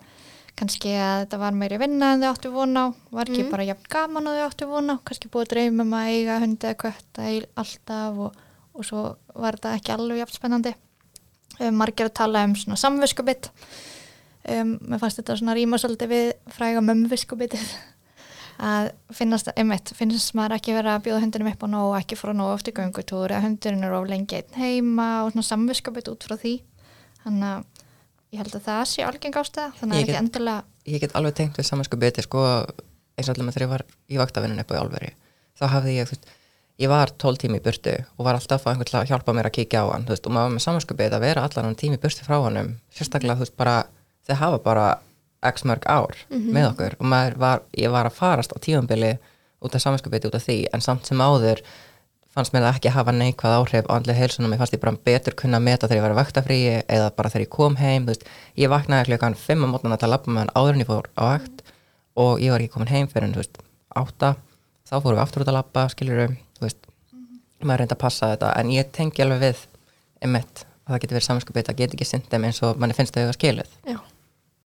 kannski 0.57 0.89
að 0.97 1.19
þetta 1.25 1.39
var 1.43 1.57
meiri 1.57 1.77
vinna 1.81 2.13
en 2.15 2.23
þau 2.23 2.31
áttu 2.33 2.51
von 2.53 2.73
á. 2.77 2.85
Var 3.13 3.29
ekki 3.29 3.43
Mhm. 3.43 3.51
bara 3.51 3.67
jafn 3.67 3.89
gaman 3.93 4.27
og 4.27 4.33
þau 4.37 4.47
áttu 4.49 4.67
von 4.71 4.89
á. 4.89 4.95
Kannski 5.05 5.29
búið 5.29 5.45
að 5.45 5.51
dreyma 5.53 5.81
um 5.85 5.93
að 5.93 6.07
eiga 6.13 6.39
hundi 6.41 6.67
eða 6.67 6.81
kötta 6.83 7.27
í 7.29 7.43
alltaf 7.55 8.17
og, 8.17 8.35
og 8.73 8.85
svo 8.85 9.03
var 9.35 9.53
þetta 9.59 9.75
ekki 9.77 9.93
alveg 9.93 10.17
jafn 10.23 10.33
spennandi. 10.39 10.73
Um, 11.59 11.73
margir 11.77 12.05
að 12.09 12.13
tala 12.13 12.43
um 12.45 12.53
svona 12.55 12.77
samviskubitt 12.77 13.49
um, 14.49 14.77
mér 14.77 14.99
fannst 15.01 15.17
þetta 15.17 15.37
svona 15.39 15.55
rýma 15.57 15.79
svolítið 15.81 16.11
við 16.11 16.27
fræga 16.53 16.81
mömmviskubitið 16.85 17.63
að 18.67 18.91
finnast, 19.13 19.49
einmitt, 19.57 19.89
finnst 19.97 20.33
maður 20.37 20.57
ekki 20.57 20.73
vera 20.73 20.95
að 20.97 21.07
bjóða 21.07 21.21
hundinum 21.23 21.49
upp 21.51 21.65
á 21.65 21.67
nóg 21.69 21.87
og 21.91 21.97
ekki 22.01 22.17
fara 22.17 22.33
nóg 22.37 22.53
oft 22.55 22.69
í 22.69 22.73
göngutúr 22.77 23.29
eða 23.33 23.41
hundurinn 23.47 23.83
er 23.87 23.93
of 23.97 24.05
lengi 24.09 24.37
einn 24.37 24.53
heima 24.57 25.07
og 25.25 25.31
svona 25.33 25.45
samviskabit 25.49 26.09
út 26.13 26.25
frá 26.29 26.37
því. 26.37 26.61
Þannig 27.25 27.49
að 27.49 27.65
ég 28.33 28.41
held 28.41 28.55
að 28.55 28.65
það 28.67 28.81
sé 28.91 29.05
algeng 29.07 29.37
ástæða 29.39 29.73
þannig 29.79 29.97
að 29.97 30.03
ekki 30.03 30.19
endilega 30.21 30.63
ég 30.87 31.03
get 31.03 31.15
alveg 31.17 31.35
tengt 31.37 31.59
við 31.59 31.67
samansku 31.67 31.99
beti 31.99 32.23
sko, 32.23 32.43
eins 33.17 33.27
og 33.27 33.35
allir 33.35 33.47
með 33.47 33.57
þegar 33.57 33.65
ég 33.65 33.71
var 33.73 33.85
í 33.87 34.19
vaktavinnun 34.21 34.63
upp 34.63 34.73
á 34.73 34.79
Álveri. 34.81 35.13
Þá 35.57 35.65
hafði 35.73 35.95
ég, 35.97 36.07
þú 36.07 36.15
veist, 36.15 36.29
ég 36.83 36.91
var 36.91 37.13
12 37.23 37.41
tími 37.43 37.59
í 37.59 37.63
burtu 37.65 37.95
og 38.15 38.27
var 38.27 38.37
alltaf 38.37 38.67
að 38.67 38.75
einhvern 38.75 38.99
að 39.01 39.11
hjálpa 39.11 39.35
mér 39.35 39.49
að 39.49 39.55
kíkja 39.57 39.83
á 39.83 39.85
hann, 39.89 40.05
þú 40.07 40.15
veist, 40.15 40.27
og 40.29 40.35
maður 40.35 40.47
var 40.47 40.55
með 40.55 40.65
samansku 40.67 40.97
beti 40.99 41.17
að 41.17 41.25
vera 41.25 41.45
allan 41.47 41.67
hann 41.67 41.79
tími 41.81 41.97
í 41.97 42.03
burtu 42.03 42.27
frá 42.27 42.37
honum. 42.43 42.75
Sérstaklega, 42.93 43.39
þú 43.39 43.45
veist, 43.47 43.57
bara, 43.59 43.75
þeir 44.27 44.39
hafa 44.43 44.61
bara 44.63 44.85
x 45.47 45.65
mörg 45.69 45.83
ár 45.89 46.15
með 46.29 46.69
okkur 46.71 46.95
og 46.97 47.11
var, 47.41 47.65
ég 47.77 47.91
var 47.93 48.09
að 48.09 48.17
farast 48.17 48.53
á 48.53 48.57
tíðanbili 48.63 49.17
út 49.61 49.75
af 49.75 49.83
samansku 49.83 50.11
beti 50.13 50.29
út 50.29 50.37
af 50.37 50.45
því. 50.45 50.59
En 50.73 50.83
samt 50.85 51.09
sem 51.09 51.21
áður 51.21 51.61
fannst 52.37 52.53
mér 52.53 52.65
það 52.67 52.75
ekki 52.77 52.91
hafa 52.93 53.13
neikvað 53.15 53.55
áhrif 53.57 53.87
á 53.89 53.93
andlega 53.97 54.21
heilsunum, 54.21 54.53
ég 54.53 54.61
fannst 54.61 54.75
ég 54.75 54.81
bara 54.83 54.99
betur 55.09 55.35
kunna 55.37 55.59
að 55.59 55.65
meta 55.67 55.87
þegar 55.87 55.97
ég 55.97 56.05
var 56.05 56.13
að 56.13 56.19
vaktafríi 56.21 56.73
eða 56.85 57.07
bara 57.17 57.31
þegar 57.33 57.45
ég 57.45 57.51
kom 57.55 57.77
heim, 57.79 58.05
þú 58.05 58.13
veist, 58.13 58.27
ég 58.61 58.71
vaknaði 58.71 59.07
klukkan 59.09 59.37
5 59.41 59.65
á 59.65 59.67
mótnan 59.71 59.95
að 59.95 60.03
tala 60.03 60.17
labba 60.17 60.33
með 60.33 60.43
hann 60.43 60.53
áður 60.53 60.77
en 60.77 60.83
ég 60.83 60.89
fór 60.91 61.09
á 61.17 61.23
vakt 61.27 61.63
og 62.17 62.43
ég 62.43 62.53
var 62.53 62.63
ekki 62.63 62.73
komin 62.75 62.93
heim 62.93 63.09
fyrir 63.11 63.27
en, 63.27 63.33
þú 63.33 63.41
veist, 63.41 63.59
8 63.97 64.31
þá 64.87 64.95
fórum 65.01 65.17
við 65.17 65.23
aftur 65.25 65.43
út 65.43 65.51
að 65.51 65.57
labba, 65.57 65.87
skiljur 65.93 66.35
þú 66.59 66.67
veist, 66.67 66.91
maður 67.63 67.83
reyndi 67.83 67.97
að 67.97 68.03
passa 68.05 68.31
þetta 68.35 68.53
en 68.61 68.73
ég 68.75 68.91
tengi 68.95 69.25
alveg 69.25 69.43
við 69.47 69.63
emitt, 70.27 70.63
að 70.85 70.93
það 70.93 71.01
getur 71.03 71.17
verið 71.17 71.27
samanskupið, 71.31 71.67
það 71.71 71.81
getur 71.81 71.97
ekki 71.97 72.11
syndum 72.11 72.47
eins 72.47 72.61
og 72.65 72.77
manni 72.77 72.97
finnst 72.97 73.17
þau 73.17 73.25
að 73.25 73.35
skiluð 73.39 73.73
Já. 73.87 73.97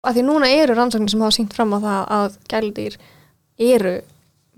Af 0.02 0.16
því 0.18 0.24
núna 0.26 0.48
eru 0.50 0.74
rannsóknir 0.74 1.14
sem 1.14 1.22
hafa 1.22 1.36
sínt 1.36 1.54
fram 1.54 1.76
á 1.78 1.80
það 1.80 2.06
að 2.16 2.38
gæludýr 2.50 2.96
eru 3.62 3.92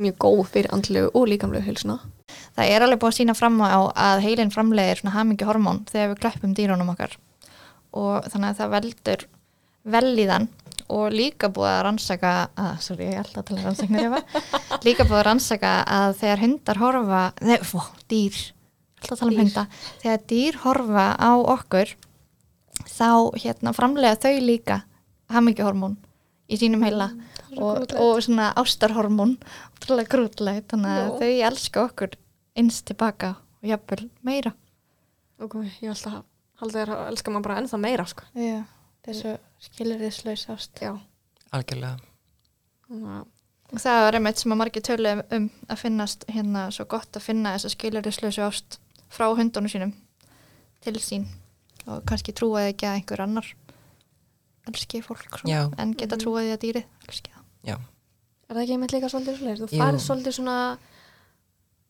mjög 0.03 0.17
góð 0.23 0.41
fyrir 0.53 0.73
andlegu 0.75 1.11
og 1.13 1.27
líkamlegu 1.31 1.65
heilsuna. 1.67 1.99
það 2.57 2.71
er 2.71 2.85
alveg 2.85 3.01
búið 3.01 3.11
að 3.11 3.19
sína 3.19 3.35
fram 3.37 3.61
á 3.61 3.81
að 3.91 4.23
heilin 4.25 4.53
framlegir 4.53 5.01
svona 5.01 5.15
hamingi 5.17 5.47
hormón 5.47 5.83
þegar 5.91 6.11
við 6.13 6.21
kleppum 6.23 6.55
dýrunum 6.57 6.91
okkar. 6.93 7.17
Og 7.93 8.25
þannig 8.31 8.49
að 8.49 8.59
það 8.59 8.73
veldur 8.77 9.27
velíðan 9.83 10.49
og 10.93 11.13
líka 11.13 11.49
búið 11.53 11.71
að 11.71 11.83
rannsaka 11.87 12.33
að, 12.59 12.73
sorry, 12.83 13.07
ég 13.09 13.21
held 13.21 13.37
að 13.37 13.45
tala 13.47 13.61
um 13.61 13.67
rannsaknir 13.69 14.17
líka 14.87 15.05
búið 15.07 15.19
að 15.21 15.27
rannsaka 15.29 15.71
að 15.87 16.17
þegar 16.19 16.43
hundar 16.43 16.81
horfa, 16.83 17.23
nei, 17.41 17.57
fó, 17.63 17.79
dýr 18.11 18.41
held 19.03 19.13
að 19.13 19.19
tala 19.19 19.31
um 19.31 19.37
Dýr. 19.37 19.43
hunda. 19.43 19.65
Þegar 20.01 20.23
dýr 20.31 20.59
horfa 20.63 21.05
á 21.19 21.31
okkur 21.55 21.93
þá 22.87 23.11
hérna 23.39 23.73
framlega 23.75 24.19
þau 24.23 24.39
líka 24.43 24.79
hamingjuhormón 25.33 25.97
í 26.51 26.59
sínum 26.59 26.83
heila 26.85 27.11
og, 27.57 27.93
og 27.99 28.21
svona 28.25 28.51
ástarhormón 28.59 29.35
ótrúlega 29.77 30.09
grútlega 30.13 30.63
þannig 30.73 30.99
að 30.99 31.09
þau 31.21 31.31
elska 31.49 31.83
okkur 31.89 32.15
eins 32.57 32.81
tilbaka 32.85 33.33
og 33.61 33.69
jafnvel 33.69 34.09
meira. 34.23 34.53
Ok, 35.41 35.55
ég 35.81 35.89
held 35.91 36.07
að 36.09 36.21
halda 36.61 36.79
þér 36.79 36.93
að 36.95 37.07
elska 37.11 37.31
maður 37.33 37.47
bara 37.49 37.59
ennþá 37.61 37.79
meira, 37.83 38.05
sko. 38.07 38.23
Já, 38.37 38.61
þessu 39.07 39.35
skilur 39.67 39.99
þið 40.03 40.13
slaus 40.17 40.45
ást. 40.53 40.81
Já. 40.81 40.93
algjörlega, 41.53 41.97
að- 42.89 43.27
og 43.73 43.79
það 43.81 44.07
er 44.07 44.15
einmitt 44.19 44.37
sem 44.41 44.51
að 44.53 44.57
margir 44.61 44.81
tölu 44.85 45.11
um 45.31 45.49
að 45.69 45.77
finnast 45.81 46.25
hérna 46.29 46.67
svo 46.71 46.85
gott 46.89 47.11
að 47.17 47.21
finna 47.25 47.55
þessa 47.55 47.69
skilur 47.73 48.01
þið 48.05 48.15
slausu 48.19 48.41
ást 48.47 48.77
frá 49.09 49.27
hundunum 49.35 49.69
sínum 49.69 49.93
til 50.81 50.93
sín 51.01 51.25
og 51.87 52.03
kannski 52.05 52.33
trúaði 52.33 52.71
ekki 52.73 52.85
að 52.87 52.97
einhver 52.99 53.21
annar 53.25 53.47
elski 54.69 55.01
fólk 55.03 55.39
svo, 55.41 55.49
en 55.77 55.93
geta 55.99 56.15
trúaði 56.21 56.53
að 56.55 56.61
dýrið 56.63 56.85
elski 57.09 57.31
það 57.33 57.42
já, 57.67 57.77
Er 58.49 58.57
það 58.57 58.61
ekki 58.65 58.73
einmitt 58.75 58.91
líka 58.93 59.09
svolítið 59.09 59.37
svolítið? 59.39 59.61
Þú 59.63 59.67
Jú. 59.73 59.79
færð 59.81 59.99
svolítið 60.03 60.33
svona 60.37 60.57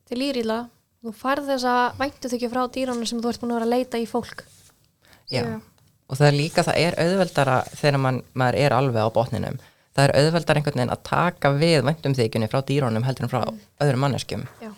til 0.08 0.18
líriðla, 0.22 0.58
þú 1.04 1.14
færð 1.18 1.50
þessa 1.54 1.74
væntu 2.00 2.30
þykju 2.32 2.50
frá 2.54 2.62
dýrunum 2.76 3.08
sem 3.10 3.22
þú 3.24 3.30
ert 3.34 3.42
búin 3.42 3.52
að 3.52 3.58
vera 3.60 3.68
að 3.68 3.74
leita 3.74 3.98
í 4.00 4.06
fólk. 4.08 4.44
já. 5.32 5.42
Já. 5.44 5.62
og 6.10 6.18
það 6.20 6.28
er 6.28 6.36
líka, 6.38 6.64
það 6.68 6.78
er 6.84 6.98
auðveldara 7.00 7.58
þegar 7.80 8.00
man, 8.04 8.22
maður 8.38 8.58
er 8.60 8.74
alveg 8.76 9.02
á 9.02 9.10
botninum 9.16 9.58
það 9.96 10.04
er 10.04 10.14
auðveldara 10.20 10.60
einhvern 10.60 10.78
veginn 10.80 10.94
að 10.94 11.04
taka 11.08 11.52
við 11.58 11.80
væntumþykjunni 11.88 12.50
frá 12.52 12.60
dýrónum 12.68 13.06
heldur 13.08 13.26
en 13.28 13.32
frá 13.32 13.42
öðrum 13.82 14.04
manneskjum 14.04 14.44
Já. 14.62 14.70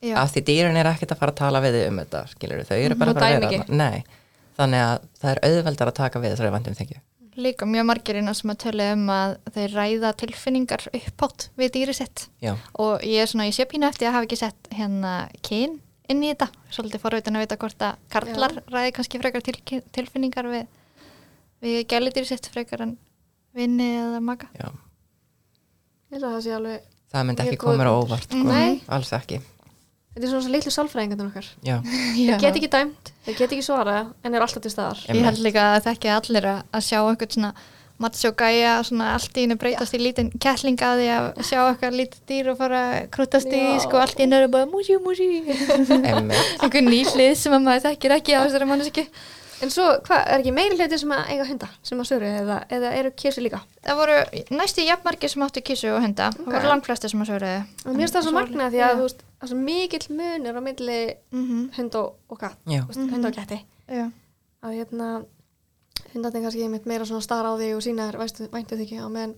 Já. 0.00 0.14
af 0.22 0.32
því 0.32 0.42
dýrin 0.48 0.76
er 0.78 0.86
ekkert 0.92 1.12
að 1.12 1.18
fara 1.22 1.32
að 1.34 1.40
tala 1.42 1.60
við 1.64 1.76
þig 1.78 1.88
um 1.90 1.98
þetta 2.02 2.22
skilur 2.32 2.64
þau 2.68 2.76
eru 2.78 2.94
bara 3.00 3.10
Og 3.10 3.16
að 3.16 3.20
fara 3.20 3.28
að 3.28 3.40
vera 3.42 3.50
ekki. 3.58 3.76
Nei, 3.76 4.04
þannig 4.58 4.84
að 4.86 5.06
það 5.20 5.30
er 5.34 5.40
auðveldar 5.50 5.90
að 5.92 5.98
taka 5.98 6.22
við 6.22 6.34
þessari 6.34 6.54
væntumþykju 6.56 7.00
Líka 7.38 7.66
mjög 7.70 7.84
margir 7.86 8.18
innan 8.18 8.34
sem 8.34 8.50
að 8.50 8.62
tölu 8.64 8.86
um 8.96 9.10
að 9.14 9.36
þeir 9.54 9.74
ræða 9.78 10.08
tilfinningar 10.18 10.88
uppátt 10.90 11.48
við 11.60 11.74
dýri 11.76 11.94
sitt. 11.94 12.24
Já, 12.42 12.56
og 12.74 13.04
ég 13.06 13.22
er 13.22 13.30
svona, 13.30 13.46
ég 13.46 13.54
sé 13.54 13.66
pínu 13.70 13.86
eftir 13.86 14.08
að 14.10 14.16
hafa 14.16 14.26
ekki 14.26 14.38
sett 14.40 14.70
hérna 14.74 15.12
kyn 15.46 15.76
inn 16.08 16.24
í 16.24 16.32
þetta 16.32 16.48
svolítið 16.74 17.02
forveitin 17.04 17.38
að 17.38 17.44
vita 17.44 17.58
hvort 17.60 17.84
að 17.84 18.00
karlar 18.12 18.56
ræði 18.72 18.94
kannski 18.96 19.20
frekar 19.22 19.44
til, 19.44 19.54
tilfinningar 19.94 20.48
við, 20.50 20.64
við 21.62 21.78
gæludýri 21.92 22.30
sitt 22.30 22.48
frekar 22.52 22.86
en 22.86 22.96
vinni 23.56 23.90
eða 24.00 24.22
maka 24.24 24.48
já. 24.56 24.70
Ég 26.08 26.16
held 26.16 26.24
að 26.24 26.34
það 26.34 26.42
sé 26.46 26.56
alveg, 26.56 26.90
það 27.12 27.28
myndi 27.28 27.44
ekki 27.44 27.60
koma 27.60 27.86
á 27.86 27.92
óvart 27.92 28.32
sko. 28.32 28.58
Alls 28.96 29.14
ekki 29.18 29.40
þetta 30.18 30.26
er 30.26 30.34
svona 30.34 30.44
svo 30.44 30.52
litlu 30.52 30.74
sálfræðingarnir 30.74 31.30
okkar. 31.30 31.48
já, 31.64 31.78
Þeir 31.86 32.42
get 32.42 32.60
ekki 32.60 32.70
dæmt, 32.74 33.10
þeir 33.24 33.38
get 33.38 33.54
ekki 33.56 33.64
svara 33.64 33.98
en 34.26 34.34
er 34.34 34.44
alltaf 34.44 34.64
til 34.66 34.74
staðar. 34.74 35.02
Ég 35.08 35.24
held 35.30 35.42
líka 35.46 35.72
að 35.76 35.84
þekki 35.88 36.14
allir 36.18 36.52
að, 36.52 36.62
að 36.74 36.88
sjá 36.90 36.98
eitthvað 37.06 37.36
svona 37.38 37.52
gæja 38.38 38.74
svona 38.86 39.14
allt 39.16 39.34
í 39.38 39.44
hennu 39.44 39.56
breytast 39.58 39.94
í 39.96 39.98
lítinn 39.98 40.30
kettling 40.38 40.78
að 40.78 41.00
því 41.00 41.08
að 41.14 41.24
sjá 41.48 41.58
eitthvað 41.64 41.96
lítið 41.98 42.20
dýr 42.30 42.50
og 42.52 42.58
fara 42.60 42.82
að 42.92 43.08
krútast 43.14 43.50
í 43.50 43.62
sko 43.82 43.98
allt 43.98 44.18
í 44.18 44.22
hennu 44.22 44.38
er 44.38 44.46
bara 44.52 44.68
músi 44.70 44.98
músi 45.02 45.26
emmitt 45.42 46.62
einhver 46.62 46.84
nýlið 46.86 47.34
sem 47.34 47.56
að 47.56 47.64
maður 47.66 47.86
þekkir 47.88 48.14
ekki 48.20 48.36
á 48.38 48.40
þessari 48.46 48.68
manneski 48.70 49.06
En 49.62 49.72
svo, 49.74 49.84
hvað, 50.06 50.20
er 50.22 50.42
ekki 50.42 50.52
meiri 50.54 50.76
hluti 50.78 50.98
sem 51.00 51.12
að 51.14 51.30
eiga 51.32 51.46
hunda, 51.48 51.68
sem 51.82 51.98
að 51.98 52.08
söru, 52.12 52.28
eða, 52.42 52.58
eða 52.76 52.92
eru 52.98 53.10
kísi 53.18 53.42
líka? 53.42 53.58
Það 53.82 53.98
voru 53.98 54.18
næstu 54.54 54.84
jafnmargir 54.86 55.32
sem 55.32 55.44
áttu 55.46 55.62
kísu 55.66 55.88
og 55.90 56.02
hunda 56.04 56.28
það 56.30 56.44
Ok. 56.44 56.52
voru 56.52 56.70
langflestir 56.70 57.10
sem 57.10 57.24
að 57.24 57.30
sögurðu 57.32 57.56
Og 57.58 57.90
mér 57.90 58.04
finnst 58.04 58.18
það 58.18 58.26
svo 58.28 58.34
magna 58.36 58.68
því 58.70 58.84
að, 58.86 58.94
þú 59.00 59.08
veist, 59.08 59.24
það 59.26 59.46
er 59.48 59.52
svo 59.52 59.58
mikill 59.64 60.06
munur 60.20 60.58
á 60.58 60.62
milli 60.68 61.00
mm 61.32 61.44
-hmm. 61.48 61.64
hund 61.76 61.94
og, 61.94 62.14
og 62.28 62.38
katt, 62.38 62.58
veist, 62.66 63.00
hund 63.00 63.26
og 63.26 63.34
ketti. 63.34 63.60
Já, 63.88 64.10
Að 64.62 64.74
hérna, 64.74 65.24
hundarnir 66.12 66.42
kannski 66.42 66.62
einmitt 66.62 66.86
meira 66.86 67.04
svona 67.04 67.22
stara 67.22 67.50
á 67.50 67.54
þig 67.58 67.76
og 67.76 67.82
sína 67.82 68.10
þér, 68.10 68.18
veistu, 68.18 68.48
væntu 68.52 68.76
þig 68.76 68.86
ekki, 68.86 68.98
á 69.02 69.08
meðan 69.08 69.34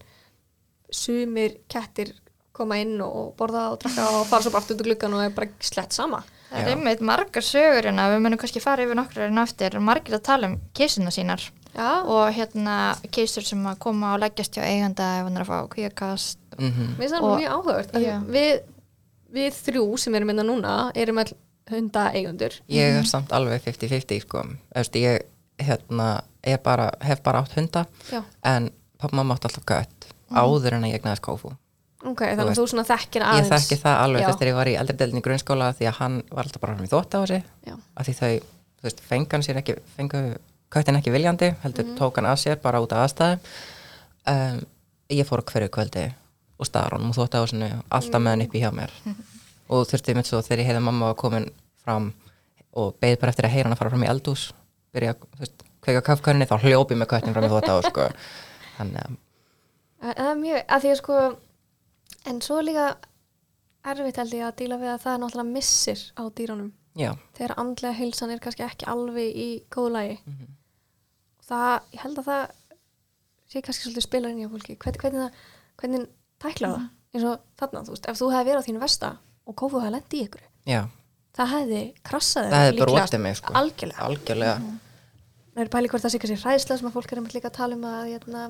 sumir 0.91 1.57
kettir 1.69 2.15
koma 2.53 2.77
inn 2.77 3.01
og 3.01 3.35
borða 3.39 3.71
og 3.73 3.81
drakka 3.83 4.07
og 4.21 4.27
fara 4.27 4.43
svo 4.43 4.51
bara 4.51 4.63
aftur 4.63 4.77
út 4.77 4.83
úr 4.83 4.89
gluggan 4.91 5.15
og 5.15 5.25
er 5.25 5.31
bara 5.31 5.49
slett 5.61 5.93
sama. 5.93 6.23
Það 6.51 6.61
er 6.61 6.73
einmitt 6.75 7.03
margar 7.07 7.47
sögur 7.47 7.87
hérna, 7.87 8.09
við 8.11 8.23
munum 8.25 8.41
kannski 8.41 8.63
fara 8.63 8.83
yfir 8.85 8.99
nokkrar 8.99 9.29
hérna 9.29 9.45
eftir, 9.47 9.77
margir 9.87 10.17
að 10.19 10.25
tala 10.27 10.51
um 10.51 10.57
kísuna 10.75 11.13
sínar. 11.15 11.45
Já, 11.71 12.03
og 12.03 12.33
hérna 12.35 12.77
kísur 13.15 13.47
sem 13.47 13.63
að 13.71 13.79
koma 13.85 14.17
og 14.17 14.25
leggjast 14.25 14.59
hjá 14.59 14.65
eiganda 14.67 15.07
ef 15.21 15.29
hann 15.29 15.39
er 15.39 15.45
að 15.45 15.53
fá 15.53 15.69
kvíakast. 15.77 16.41
mm 16.59 16.73
mér 16.73 16.97
finnst 16.99 17.15
það 17.15 17.29
mjög 17.29 17.55
áhugavert. 17.55 17.95
Við, 18.35 18.51
við 19.39 19.61
þrjú 19.61 19.85
sem 20.03 20.19
erum 20.19 20.33
minna 20.33 20.47
núna 20.47 20.75
erum 20.95 21.23
all 21.23 21.33
hunda 21.71 22.09
eigundur 22.11 22.57
ég 22.67 22.99
er 22.99 23.07
samt 23.07 23.31
alveg 23.33 23.63
50-50 23.63 24.25
sko. 24.27 24.43
Ég 24.99 25.23
hérna, 25.61 26.23
er 26.43 26.59
bara, 26.65 26.91
hef 27.05 27.23
bara 27.23 27.45
átt 27.45 27.55
hunda. 27.55 27.85
Já, 28.11 28.25
en 28.43 28.73
pappa 28.99 29.17
mamma 29.17 29.37
átt 29.39 29.47
alltaf 29.47 29.65
gött 29.65 30.11
áður 30.31 30.79
en 30.79 30.87
að 30.87 30.93
ég 30.95 31.01
egnaðist 31.01 31.25
kófu 31.25 31.55
ok, 32.05 32.21
þannig 32.21 32.51
að 32.51 32.59
þú 32.61 32.67
svona 32.71 32.85
þekkir 32.89 33.23
ég 33.23 33.29
aðeins. 33.29 33.51
þekki 33.69 33.77
það 33.83 33.97
alveg 34.05 34.25
þess 34.25 34.39
þegar 34.41 34.51
ég 34.51 34.55
var 34.61 34.69
í 34.71 34.77
eldri 34.81 34.97
deildin 34.97 35.21
í 35.21 35.25
grunnskóla 35.27 35.73
því 35.77 35.87
að 35.91 35.99
hann 36.01 36.23
var 36.31 36.45
alltaf 36.45 36.61
bara 36.61 36.77
í 36.81 36.89
þótt 36.91 37.15
á 37.15 37.19
þessi 37.21 37.43
Já. 37.67 37.75
af 37.97 38.07
því 38.07 38.15
þau, 38.21 38.31
þú 38.81 38.83
veist, 38.89 39.01
fengan 39.11 39.43
sér 39.45 39.57
ekki 39.61 39.77
fengu 39.97 40.23
köttin 40.71 40.97
ekki 41.01 41.11
viljandi 41.13 41.55
heldur 41.65 41.85
Mhm. 41.85 41.97
tók 41.99 42.17
hann 42.17 42.27
að 42.31 42.39
sér 42.45 42.57
bara 42.63 42.81
út 42.81 42.93
af 42.93 43.05
aðstæðum. 43.11 43.39
Um, 44.27 44.61
ég 45.11 45.27
fór 45.27 45.43
hverju 45.43 45.69
kvöldi 45.69 46.13
og 46.61 46.67
staðar 46.67 46.93
honum 46.97 47.11
og 47.11 47.17
þótt 47.17 47.35
á 47.35 47.41
þessu 47.43 47.83
alltaf 47.91 48.21
með 48.23 48.31
hann 48.31 48.43
uppi 48.47 48.61
hjá 48.61 48.71
mér. 48.73 48.91
Og 49.71 49.87
þurfti 49.87 50.15
mitt 50.15 50.27
svo 50.27 50.41
þegar 50.43 50.59
ég 50.63 50.67
heiði 50.71 50.83
mamma 50.83 51.07
var 51.07 51.15
komin 51.15 51.51
fram 51.85 52.13
og 52.75 52.95
beið 53.01 53.19
bara 53.21 53.31
eftir 53.33 53.45
að 53.45 53.51
heyra 53.55 53.65
hann 53.69 53.73
að 53.75 53.79
fara 53.79 53.91
fram 53.91 54.05
í 54.05 54.09
eldús 54.09 54.53
byrja, 54.95 55.15
þú 55.15 55.39
veist, 55.41 55.63
En 62.29 62.37
Það 62.37 62.37
að 62.37 62.41
að 62.41 62.45
svo 62.47 62.59
er 62.61 62.67
líka 62.69 62.87
erfitt 63.91 64.21
held 64.21 64.37
ég 64.37 64.47
að 64.47 64.57
díla 64.61 64.79
við 64.81 64.93
að 64.93 65.03
það 65.05 65.15
er 65.15 65.23
náttúrulega 65.25 65.55
missir 65.55 66.05
á 66.19 66.23
dýrunum. 66.37 66.71
Já, 66.99 67.11
þegar 67.39 67.55
andlega 67.63 67.97
heilsan 67.97 68.31
er 68.35 68.41
kannski 68.43 68.67
ekki 68.67 68.89
alveg 68.91 69.37
í 69.41 69.49
góðu 69.73 69.93
lagi. 69.95 70.17
Það, 71.47 71.75
ég 71.95 72.05
held 72.05 72.19
að 72.21 72.31
það 72.31 72.43
sé 73.51 73.63
kannski 73.63 73.87
svolítið 73.87 74.07
spila 74.07 74.31
inn 74.31 74.43
í 74.43 74.49
fólki. 74.51 74.77
Hvernig, 74.77 75.01
hvernig, 75.01 75.21
það, 75.21 75.55
hvernig 75.81 76.09
tækla 76.43 76.73
það? 76.75 76.89
Eins 77.11 77.27
og 77.27 77.41
þarna, 77.59 77.83
þú 77.87 77.95
veist, 77.97 78.07
ef 78.07 78.19
þú 78.21 78.31
hefði 78.31 78.51
verið 78.51 78.63
á 78.63 78.67
þínu 78.69 78.83
versta 78.85 79.09
og 79.51 79.57
kófu 79.59 79.81
hefði 79.83 79.95
lendi 79.97 80.19
í 80.21 80.27
ykkur 80.29 80.45
já, 80.69 80.81
það 81.37 81.53
hefði 81.55 81.81
krassað 82.07 82.53
það 82.53 82.67
hefði 82.69 82.87
óttið 83.01 83.23
mig 83.25 83.39
sko. 83.41 83.55
algjörlega, 83.61 84.05
algjörlega. 84.07 84.55
Það 85.51 85.63
er 85.65 85.73
pæli 85.75 85.91
hvort 85.91 86.05
það 86.05 86.15
sé 86.15 86.21
kannski 86.23 86.39
hræðsla 86.45 86.77
sem 86.79 86.91
að 86.91 86.95
fólk 86.95 87.11
er 87.11 87.21
einmitt 87.21 87.35
líka 87.35 87.51
að 87.51 87.57
tala 87.59 87.79
um 87.79 87.87
að 87.91 88.13
hérna, 88.13 88.45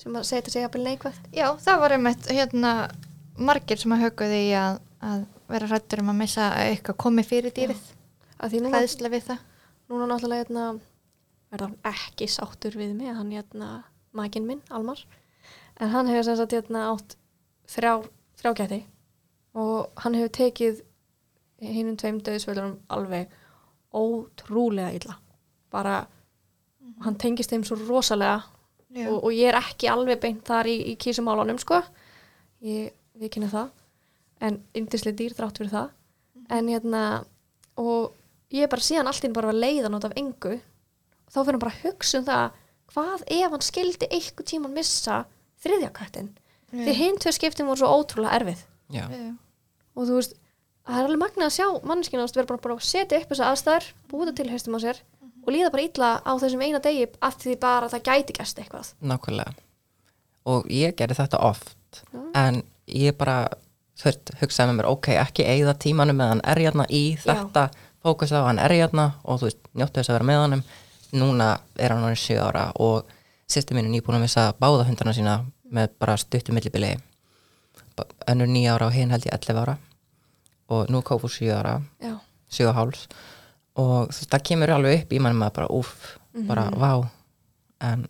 sem 0.00 0.16
að 0.16 0.28
þetta 0.30 0.54
segja 0.54 0.70
að 0.70 0.84
neikvægt 0.84 1.28
Já, 1.34 1.46
það 1.62 1.82
var 1.84 1.96
einmitt 1.96 2.30
hérna 2.30 2.72
margir 3.38 3.80
sem 3.80 3.94
að 3.94 4.04
höguði 4.06 4.40
í 4.48 4.52
að, 4.58 4.78
að 5.04 5.26
vera 5.50 5.68
hrættur 5.70 6.02
um 6.02 6.12
að 6.12 6.20
missa 6.22 6.48
að 6.52 6.70
eitthvað 6.72 7.00
komi 7.04 7.24
fyrir 7.26 7.54
dýrið, 7.54 7.82
hræðsla 8.38 9.10
við 9.12 9.28
það. 9.30 9.44
núna 9.90 10.08
náttúrulega 10.08 10.44
hérna, 10.44 10.64
er 11.52 11.66
hann 11.66 11.76
ekki 11.90 12.28
sáttur 12.30 12.78
við 12.78 12.94
mig 12.96 13.12
hann 13.14 13.32
hérna, 13.34 13.68
maginn 14.16 14.46
minn, 14.48 14.62
Almar. 14.70 15.02
En 15.80 15.90
hann 15.90 16.08
hefur 16.10 16.28
sem 16.28 16.38
sagt 16.38 16.54
hérna 16.54 16.88
átt 16.92 17.16
þrjá, 17.70 18.04
þrjá 18.40 18.52
gæti. 18.60 18.80
Og 19.58 19.90
hann 20.02 20.16
hefur 20.18 20.32
tekið 20.38 20.82
hinnum 21.64 21.98
tveim 21.98 22.20
döðsvöldurum 22.24 22.78
alveg 22.92 23.32
ótrúlega 23.94 24.94
illa. 24.96 25.18
Bara 25.70 26.04
hann 27.04 27.18
tengist 27.20 27.52
þeim 27.52 27.64
svo 27.66 27.78
rosalega. 27.82 28.42
Og, 28.94 29.16
og 29.24 29.30
ég 29.34 29.50
er 29.50 29.58
ekki 29.58 29.90
alveg 29.90 30.20
beint 30.22 30.44
þar 30.46 30.70
í, 30.70 30.76
í 30.92 30.96
kísumálunum 31.00 31.58
sko. 31.62 31.80
Ég 32.64 32.92
viðkynna 33.18 33.50
það. 33.52 33.72
En 34.44 34.60
yndislega 34.76 35.18
dýr 35.20 35.34
þrátt 35.36 35.60
fyrir 35.60 35.72
það. 35.72 35.88
En 36.54 36.68
hérna 36.70 37.02
og 37.80 38.14
ég 38.54 38.66
er 38.66 38.70
bara 38.70 38.84
síðan 38.84 39.10
allt 39.10 39.24
inn 39.26 39.34
bara 39.36 39.50
var 39.50 39.58
leiðan 39.58 39.96
út 39.98 40.06
af 40.06 40.14
engu. 40.20 40.58
Þá 41.30 41.38
fyrir 41.40 41.56
hann 41.56 41.64
bara 41.64 41.74
að 41.74 41.84
hugsa 41.88 42.20
um 42.20 42.28
það 42.28 42.60
hvað 42.94 43.24
ef 43.34 43.54
hann 43.54 43.64
skildi 43.64 44.08
eitthvað 44.12 44.48
tíman 44.50 44.74
missa 44.76 45.24
þriðja 45.64 45.90
köttin 45.96 46.32
því 46.74 46.94
hinn 46.98 47.18
tvö 47.22 47.32
skiptin 47.34 47.68
voru 47.68 47.82
svo 47.82 47.90
ótrúlega 47.94 48.34
erfið. 48.40 48.62
Já, 48.92 49.04
Já. 49.08 49.30
og 49.94 50.08
þú 50.08 50.18
veist, 50.18 50.34
það 50.84 50.98
er 50.98 51.08
alveg 51.08 51.20
magnað 51.22 51.46
að 51.48 51.54
sjá 51.56 51.66
manneskina 51.86 52.24
að 52.26 52.36
vera 52.38 52.50
bara, 52.50 52.62
bara 52.66 52.76
að 52.76 52.86
setja 52.88 53.20
upp 53.20 53.30
þessa 53.30 53.50
aðstæður 53.52 53.86
búið 54.10 54.30
það 54.30 54.38
til 54.40 54.48
haustum 54.52 54.76
á 54.76 54.80
sér 54.84 55.00
og 55.44 55.52
líða 55.52 55.70
bara 55.72 55.84
illa 55.84 56.10
á 56.24 56.32
þessum 56.40 56.62
eina 56.64 56.80
degi 56.82 57.06
af 57.20 57.36
því 57.40 57.56
bara 57.60 57.88
að 57.88 57.96
það 57.96 58.06
gæti 58.08 58.36
gæst 58.38 58.60
eitthvað. 58.60 58.92
Nákvæmlega. 59.04 59.54
Og 60.50 60.68
ég 60.72 60.96
gerði 60.96 61.18
þetta 61.20 61.40
oft 61.44 62.02
en 62.36 62.62
ég 62.90 63.16
bara 63.16 63.44
veist, 64.02 64.32
hugsaði 64.40 64.72
með 64.72 64.78
mér, 64.80 64.88
ok, 64.90 65.10
ekki 65.20 65.46
eigða 65.48 65.76
tímanum 65.80 66.18
með 66.18 66.32
hann 66.32 66.44
er 66.52 66.60
hérna 66.64 66.86
í 66.90 67.04
þetta 67.20 67.68
fókus 68.04 68.34
á 68.34 68.44
hann 68.44 68.60
er 68.60 68.74
hérna 68.74 69.12
og 69.22 69.40
þú 69.40 69.48
veist, 69.48 69.62
njóttu 69.72 70.00
þess 70.00 70.12
að 70.12 70.18
vera 70.18 70.28
með 70.30 70.40
honum. 70.42 70.64
Núna 71.14 71.48
er 71.78 71.94
hann 71.94 72.04
orðin 72.04 72.18
7 72.24 72.40
ára 72.42 72.64
og 72.82 73.10
sýsti 73.46 73.76
mín 73.76 73.86
er 73.86 73.92
nýbúin 73.94 74.18
að 74.18 74.24
missa 74.26 74.48
báða 74.58 74.88
hundarna 74.88 75.14
sína 75.14 75.36
með 75.70 75.94
bara 76.02 76.16
stuttu 76.18 76.54
millibili. 76.56 76.96
Önnur 78.28 78.50
9 78.50 78.72
ára 78.74 78.88
og 78.88 78.96
hinn 78.96 79.14
held 79.14 79.28
ég 79.28 79.36
11 79.36 79.62
ára. 79.62 79.76
Og 80.74 80.90
nú 80.90 81.04
kófu 81.06 81.30
7 81.30 81.54
ára. 81.54 81.78
Já, 82.02 82.18
7 82.50 82.68
og 82.72 82.76
háls 82.80 83.06
og 83.76 84.08
þú 84.08 84.18
veist, 84.20 84.30
það 84.30 84.42
kemur 84.48 84.72
alveg 84.76 85.02
upp 85.04 85.12
í 85.12 85.20
mann 85.20 85.36
maður 85.38 85.54
bara 85.58 85.68
úff, 85.68 86.18
bara 86.48 86.64
Mhm. 86.70 86.78
vá. 86.80 87.08
En 87.80 88.08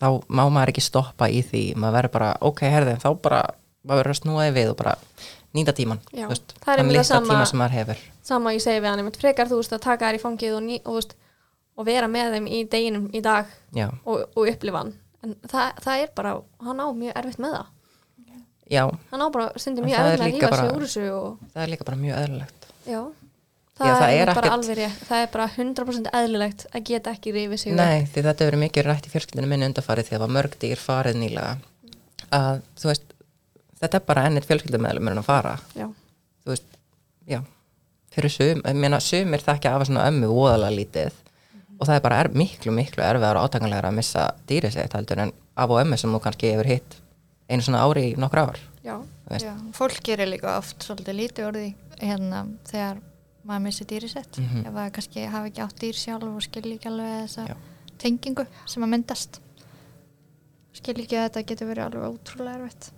þá 0.00 0.06
má 0.28 0.42
maður 0.50 0.72
ekki 0.72 0.82
stoppa 0.84 1.28
í 1.28 1.42
því, 1.44 1.74
maður 1.76 1.96
verður 1.98 2.12
bara 2.12 2.36
ok, 2.40 2.60
herði, 2.60 2.96
þá 3.00 3.08
bara, 3.22 3.42
maður 3.86 4.02
verður 4.04 4.14
að 4.14 4.20
snúa 4.22 4.46
því 4.48 4.52
við 4.58 4.70
og 4.70 4.76
bara 4.76 4.94
nýta 5.54 5.72
tíman, 5.74 5.98
Já, 6.12 6.26
þú 6.26 6.28
veist, 6.28 6.54
það 6.60 6.72
er 6.74 6.78
einmitt 6.84 6.96
það 7.00 7.04
sama- 7.04 7.26
tíma 7.34 7.46
sem 7.46 7.58
maður 7.58 7.70
hefur. 7.78 7.98
sama 8.22 8.50
ég 8.52 8.60
segi 8.62 8.80
við 8.80 8.88
hann 8.90 8.98
einmitt 9.00 9.16
frekar 9.20 9.46
þú 9.48 9.56
veist 9.58 9.72
að 9.72 9.80
taka 9.80 10.04
þær 10.10 10.14
í 10.14 10.22
fangið 10.22 10.54
og, 10.56 10.86
og, 10.86 10.94
veist, 10.94 11.14
og 11.76 11.84
vera 11.86 12.06
með 12.06 12.32
þeim 12.36 12.46
í 12.48 12.68
deginum 12.68 13.10
í 13.12 13.20
dag 13.22 13.46
og, 14.06 14.24
og 14.36 14.46
upplifa 14.48 14.78
hann. 14.78 14.94
En 15.22 15.34
það, 15.46 15.72
það 15.84 16.02
er 16.02 16.08
bara, 16.14 16.40
hann 16.62 16.80
á 16.80 16.86
mjög 16.92 17.12
erfitt 17.16 17.38
með 17.38 17.52
það. 17.56 17.66
Já, 18.70 18.84
hann 19.10 19.20
á 19.20 19.28
bara 19.32 19.50
stundum 19.58 19.84
mjög 19.84 19.98
er 19.98 20.06
erfitt 20.06 20.20
með 20.20 20.26
að 20.26 20.32
líka 20.32 20.46
rífa 20.46 20.56
sig 20.60 20.70
úr 20.70 20.84
þessu 20.86 21.04
og 21.12 21.38
það 21.54 21.62
er 21.64 21.68
líka 21.74 21.84
bara 21.84 21.96
mjög 21.96 22.16
eðlilegt. 22.22 22.66
Já, 22.86 23.00
það, 23.88 24.00
það 24.00 24.12
er, 24.14 24.20
er 24.20 24.30
bara 24.30 24.40
ekkert- 24.40 24.56
alveg 24.56 24.78
rétt. 24.80 25.04
Það 25.08 25.22
er 25.24 25.30
bara 25.34 25.46
100% 25.56 26.10
eðlilegt 26.20 26.66
að 26.74 26.84
geta 26.90 27.14
ekki 27.16 27.32
rífið 27.36 27.62
sig 27.62 27.72
upp. 27.72 27.78
Nei, 27.80 28.00
því 28.04 28.24
þetta 28.26 28.44
hefur 28.44 28.50
verið 28.50 28.62
mikið 28.64 28.86
rætt 28.88 29.06
í 29.08 29.12
fjölskyldinu 29.14 29.50
minni 29.50 29.68
undarfarið 29.70 30.08
því 30.08 30.14
að 30.14 30.18
það 30.18 30.26
var 30.26 30.34
mörg 30.36 30.58
dýr 30.64 30.82
farið 30.84 31.18
nýlega. 31.22 31.54
Að 32.40 32.60
þú 32.80 32.90
veist 32.92 33.16
þetta 33.80 33.96
er 34.00 34.04
bara 34.10 34.26
ennit 34.28 34.46
fjölskyldumæðlum 34.50 35.10
að 35.16 35.24
fara. 35.30 35.56
Já, 35.78 35.88
þú 36.44 36.54
veist, 36.54 36.68
já 37.30 37.40
fyrir 38.10 38.32
sum, 38.34 38.62
ég 38.66 38.74
meina 38.78 38.98
sumir 39.00 39.42
þekkja 39.46 39.74
af 39.76 39.86
svona 39.86 40.06
ömmu 40.10 40.30
voðalega 40.34 40.74
lítið 40.74 41.18
og 41.80 41.86
það 41.86 41.94
er 41.94 42.02
bara 42.04 42.16
er, 42.24 42.28
miklu, 42.34 42.72
miklu 42.74 43.04
erfiðar 43.06 43.38
og 43.38 43.46
átakanlegar 43.46 43.86
að 43.88 43.94
missa 44.00 44.24
dýrið 44.50 44.74
sitt 44.74 44.96
heldur 44.96 45.22
en 45.22 45.32
af 45.56 45.70
og 45.70 45.78
ömmu 45.80 45.98
sem 46.00 46.10
þú 46.12 46.20
kannski 46.24 46.50
hefur 46.52 46.68
hitt 46.68 46.96
einu 47.50 47.62
svona 47.64 47.84
ári 47.86 48.10
í 48.10 48.16
nokkur 48.20 48.42
ár. 48.42 48.58
Já. 48.84 48.96
Já, 49.30 49.54
fólk 49.76 50.00
gerir 50.02 50.26
líka 50.26 50.56
oft 50.58 50.82
svolítið 50.82 51.18
lítið 51.20 51.46
orði 51.46 51.68
hérna 52.00 52.42
þegar 52.66 52.98
maður 53.46 53.62
missi 53.66 53.84
dýri 53.88 54.08
sett 54.12 54.38
Mhm. 54.38 54.66
ef 54.66 54.72
það 54.74 54.90
kannski 54.96 55.26
hafi 55.32 55.50
ekki 55.50 55.62
átt 55.66 55.78
dýr 55.80 55.94
sjálf 55.94 56.24
og 56.28 56.42
skilji 56.42 56.74
ekki 56.78 56.88
alveg 56.90 57.12
þessa 57.24 57.48
Já. 57.48 57.56
tengingu 57.98 58.46
sem 58.66 58.82
að 58.84 58.88
myndast. 58.94 59.40
Skilji 60.76 61.04
ekki 61.06 61.16
að 61.18 61.28
þetta 61.28 61.46
getur 61.50 61.70
verið 61.72 61.84
alveg 61.88 62.14
ótrúlega 62.14 62.58
erfitt. 62.60 62.90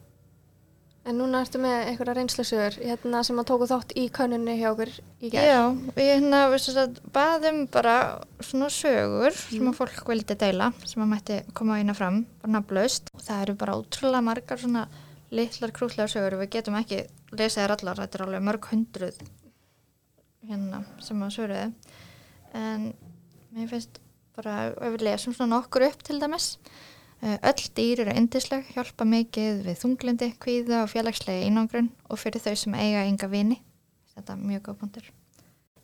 En 1.05 1.17
núna 1.19 1.41
ertu 1.43 1.59
með 1.59 1.89
einhverja 1.91 2.15
reynslusögur 2.15 2.77
hérna 2.79 3.25
sem 3.27 3.37
að 3.43 3.47
tóku 3.51 3.67
þátt 3.67 3.93
í 3.99 4.05
könnunni 4.15 4.55
hjá 4.61 4.69
okkur 4.71 4.93
í 5.21 5.31
gerð 5.33 5.49
Já, 5.51 5.63
við 5.97 6.11
hérna 6.13 6.43
að, 6.55 7.01
baðum 7.17 7.67
bara 7.75 7.95
svona 8.39 8.69
sögur 8.71 9.35
sem 9.35 9.67
að 9.67 9.75
fólk 9.81 10.05
vildi 10.07 10.37
deila 10.39 10.73
sem 10.87 11.03
að 11.03 11.11
mætti 11.11 11.41
koma 11.59 11.81
eina 11.81 11.93
fram 11.99 12.21
bara 12.43 12.53
nafnlaust. 12.53 13.11
Og 13.17 13.21
það 13.21 13.43
eru 13.43 13.55
bara 13.55 13.75
ótrúlega 13.81 14.23
margar 14.23 14.59
svona 14.63 14.87
litlar 15.33 15.73
krútlega 15.75 16.07
sögur. 16.07 16.39
Við 16.39 16.51
getum 16.55 16.79
ekki 16.79 17.03
lesið 17.33 17.65
þær 17.65 17.75
allar 17.81 17.97
þetta 18.05 18.15
er 18.21 18.27
alveg 18.29 18.43
mörg 18.47 18.71
hundruð 18.71 19.19
hérna 20.49 20.85
sem 21.01 21.23
að 21.23 21.35
söguðu 21.37 21.73
en 22.55 22.89
mér 23.53 23.69
finnst 23.71 24.01
bara 24.37 24.73
ef 24.73 24.95
við 24.97 25.05
lesum 25.07 25.35
svona 25.37 25.57
nokkur 25.59 25.89
upp 25.91 26.03
til 26.03 26.21
dæmis 26.23 26.57
Eh, 27.23 27.39
Öll 27.47 27.69
dýr 27.77 28.01
eru 28.03 28.11
yndisleg, 28.19 28.65
hjálpa 28.75 29.05
mikið 29.07 29.61
við 29.63 29.77
þunglindi, 29.79 30.27
kvíða 30.43 30.81
og 30.83 30.89
félagslega 30.91 31.45
einangrun 31.47 31.93
og 32.11 32.19
fyrir 32.19 32.43
þau 32.43 32.57
sem 32.59 32.75
eiga 32.75 33.05
enga 33.07 33.29
vini. 33.31 33.61
Þetta 34.17 34.33
er 34.35 34.41
mjög 34.43 34.63
góð 34.67 34.77
punktur. 34.81 35.05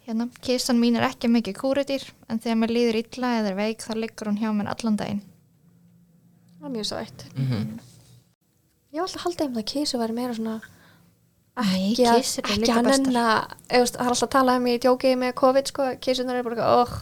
Hérna, 0.02 0.26
kissan 0.42 0.80
mín 0.82 0.96
er 0.98 1.06
ekki 1.06 1.30
mikið 1.30 1.54
kúrudýr 1.60 2.08
en 2.28 2.40
þegar 2.42 2.58
mér 2.58 2.74
líður 2.74 2.98
illa 3.04 3.30
eða 3.38 3.52
er 3.52 3.54
veik 3.60 3.86
þá 3.86 3.92
liggur 4.00 4.32
hún 4.32 4.40
hjá 4.42 4.50
mér 4.50 4.72
allan 4.74 4.96
daginn. 4.98 5.22
það 6.58 6.66
er 6.66 6.74
mjög 6.74 6.86
sætt 6.90 7.24
Mhm. 7.36 7.78
ég 8.90 8.98
var 8.98 9.06
alltaf 9.06 9.20
að 9.20 9.24
halda 9.28 9.44
einmitt 9.44 9.62
að 9.62 9.70
kísu 9.72 9.98
væri 10.02 10.14
meira 10.18 10.34
svona 10.34 10.60
Nei, 11.58 11.90
ekki 11.92 12.04
að, 12.06 12.18
eru 12.38 12.54
ekki 12.54 12.72
að 12.72 12.88
þú 12.88 13.82
veist, 13.82 13.96
það 13.98 14.06
er 14.06 14.10
alltaf 14.12 14.26
að 14.28 14.34
tala 14.38 14.56
um 14.60 14.66
í 14.70 14.74
djókið 14.82 15.14
með 15.22 15.32
COVID 15.42 15.70
sko, 15.72 15.86
kísunar 16.04 16.38
er 16.38 16.44
bara 16.46 16.66
oh, 16.78 16.92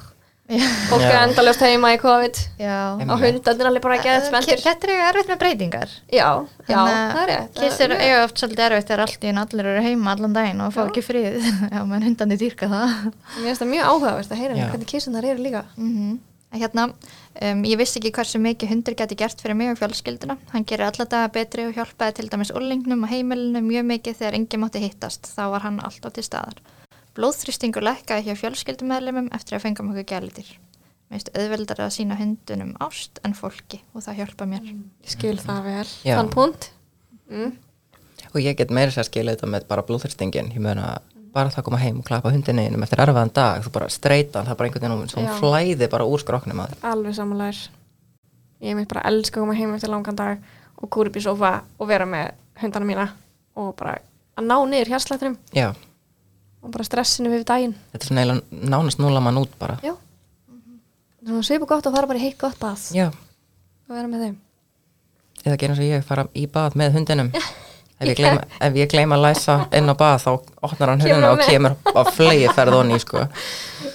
fólk 0.47 1.03
er 1.03 1.17
endaljóst 1.25 1.65
heima 1.67 1.91
í 1.93 1.99
COVID 2.01 2.39
Já. 2.63 2.77
Á 3.03 3.15
hundarnir 3.19 3.69
alveg 3.71 3.83
bara 3.83 3.97
að 3.99 4.05
geða 4.07 4.21
spenntir 4.29 4.63
Kettir 4.63 4.93
eiga 4.95 5.09
erfitt 5.11 5.33
með 5.33 5.41
breytingar. 5.43 5.91
já, 6.07 6.29
já, 6.71 6.77
það 6.79 7.19
er 7.25 7.33
Kissir 7.57 7.91
Það 7.91 7.97
er- 7.97 8.05
eiga 8.07 8.21
oft 8.29 8.41
svolítið 8.43 8.65
erfitt 8.69 8.87
þegar 8.93 9.03
allt 9.07 9.27
í 9.27 9.33
einn 9.33 9.43
allir 9.43 9.71
eru 9.73 9.83
heima 9.89 10.15
allan 10.15 10.37
daginn 10.39 10.63
og 10.63 10.73
fá 10.77 10.81
Já. 10.85 10.87
ekki 10.87 11.03
frið. 11.09 11.51
Já, 11.75 11.81
menn 11.91 12.07
hundandi 12.07 12.39
dýrka 12.45 12.71
það. 12.71 12.95
mér 13.11 13.51
finnst 13.51 13.65
það 13.65 13.73
mjög 13.75 13.91
áhugavert 13.91 14.33
að 14.33 14.41
heyra 14.45 14.71
hvernig 14.71 14.91
kissunar 14.95 15.29
eru 15.35 15.47
líka 15.49 15.65
Mm 15.77 16.17
Hérna, 16.61 16.87
um, 16.91 17.65
ég 17.69 17.79
vissi 17.81 18.01
ekki 18.01 18.13
hversu 18.17 18.41
mikið 18.43 18.73
hundur 18.73 18.97
geti 18.99 19.19
gert 19.19 19.43
fyrir 19.43 19.59
mig 19.59 19.73
og 19.73 19.81
fjölskylduna. 19.81 20.39
Hann 20.53 20.67
gerir 20.69 20.89
alla 20.89 21.07
daga 21.07 21.33
betri 21.35 21.67
og 21.69 21.77
hjálpaði 21.77 22.19
til 22.19 22.31
dæmis 22.33 22.53
úrlingnum 22.55 23.05
og 23.07 23.13
heimilinu 23.13 23.63
mjög 23.65 23.89
mikið 23.93 24.21
þegar 24.21 24.39
enginn 24.41 24.65
mátti 24.65 24.85
hittast. 24.85 25.33
Þá 25.37 25.45
var 25.55 25.67
hann 25.67 25.81
alltaf 25.85 26.17
til 26.17 26.27
staðar. 26.27 26.63
Blóðþrýstingur 27.17 27.85
lekkaði 27.85 28.29
hjá 28.29 28.41
fjölskyldumæðlimum 28.43 29.33
eftir 29.37 29.57
að 29.57 29.69
fengum 29.69 29.93
okkur 29.95 30.09
gælitir. 30.11 30.57
Mér 31.07 31.21
finnst 31.21 31.37
auðveldar 31.39 31.85
að 31.85 31.93
sína 31.95 32.17
hundunum 32.19 32.73
ást 32.83 33.21
en 33.25 33.35
fólki 33.39 33.79
og 33.95 34.03
það 34.03 34.17
hjálpa 34.21 34.49
mér. 34.51 34.65
ég 34.67 35.13
skil 35.13 35.37
það 35.39 35.61
vel, 35.69 35.91
Já. 36.03 36.17
þann 36.19 36.31
punkt 36.35 36.71
mm. 37.31 37.53
og 38.33 38.41
ég 38.43 38.57
get 38.59 38.75
meira 38.75 38.91
sér 38.91 39.05
að 39.05 39.11
skilja 39.13 39.37
þetta 39.37 39.51
með 39.53 39.69
bara 39.71 39.85
blóðþyrstingin 39.87 40.51
ég 40.57 40.65
meina 40.65 40.97
bara 41.37 41.53
það 41.53 41.63
að 41.63 41.67
koma 41.69 41.81
heim 41.83 42.01
og 42.01 42.07
klappa 42.09 42.33
hundin 42.35 42.61
einum 42.65 42.85
eftir 42.87 43.03
erfaðan 43.05 43.33
dag, 43.37 43.65
þú 43.65 43.73
bara 43.77 43.89
streyta 43.93 44.41
hann, 44.41 44.49
það 44.49 44.55
er 44.55 44.61
bara 44.61 44.71
einhvern 44.71 44.95
veginn, 44.97 45.13
svo 45.13 45.25
Já. 45.25 45.35
flæði 45.41 45.89
bara 45.93 46.09
úr 46.09 46.23
skroknum 46.25 46.63
að 46.65 46.77
alveg 46.91 47.17
samanlegar 47.19 47.61
ég 48.65 48.77
mitt 48.79 48.89
bara 48.91 49.05
elska 49.11 49.39
að 49.41 49.45
koma 49.45 49.57
heim 49.59 49.75
eftir 49.77 49.93
langan 49.93 50.17
dag 50.19 50.47
og 50.77 50.91
kúra 50.93 51.13
upp 51.13 51.19
í 51.21 51.25
sofa 51.25 51.53
og 51.79 51.91
vera 51.91 52.09
með 52.09 52.33
hundana 52.63 52.89
mína 52.89 53.07
og 53.57 53.75
bara 53.77 53.99
að 54.37 54.49
ná 54.49 54.57
niður 54.69 54.93
hérslættinum 54.95 55.37
já, 55.57 55.69
og 56.63 56.73
bara 56.75 56.85
stressinu 56.85 57.31
við 57.33 57.45
daginn. 57.49 57.77
Þetta 57.93 58.05
er 58.05 58.11
svona 58.11 58.25
eiginlega 58.25 58.73
nánast 58.73 59.01
núla 59.01 59.23
mann 59.25 59.39
út 59.41 59.53
bara. 59.61 59.79
Já. 59.85 59.95
Það 59.97 61.29
er 61.29 61.31
svona 61.33 61.47
svipu 61.49 61.69
gott 61.71 61.87
að 61.89 61.97
fara 61.97 62.11
bara 62.11 62.21
í 62.21 62.25
heitt 62.27 62.41
gott 62.41 62.59
bað. 62.61 62.89
Já, 62.97 63.07
og 63.87 63.95
vera 63.95 64.11
með 64.11 64.27
þeim. 64.27 64.37
Eða 65.47 65.59
gera 65.63 65.77
eins 65.77 65.83
og 65.85 65.89
ég 65.89 66.07
fara 66.07 66.27
í 66.35 66.47
bað 66.51 66.77
með 66.81 66.99
hundinum 66.99 67.31
ef 68.01 68.11
ég 68.11 68.17
gleyma, 68.19 68.45
ef 68.61 68.77
ég 68.77 68.91
gleyma 68.93 69.17
að 69.17 69.25
læsa 69.27 69.57
inn 69.77 69.89
á 69.89 69.95
bað 69.97 70.17
þá 70.25 70.31
opnar 70.69 70.93
hann 70.93 71.05
hann 71.07 71.29
og 71.31 71.45
kemur 71.47 71.77
á 71.81 72.03
flegi 72.13 72.49
ferð 72.57 72.81
onni 72.83 72.99
sko. 73.01 73.25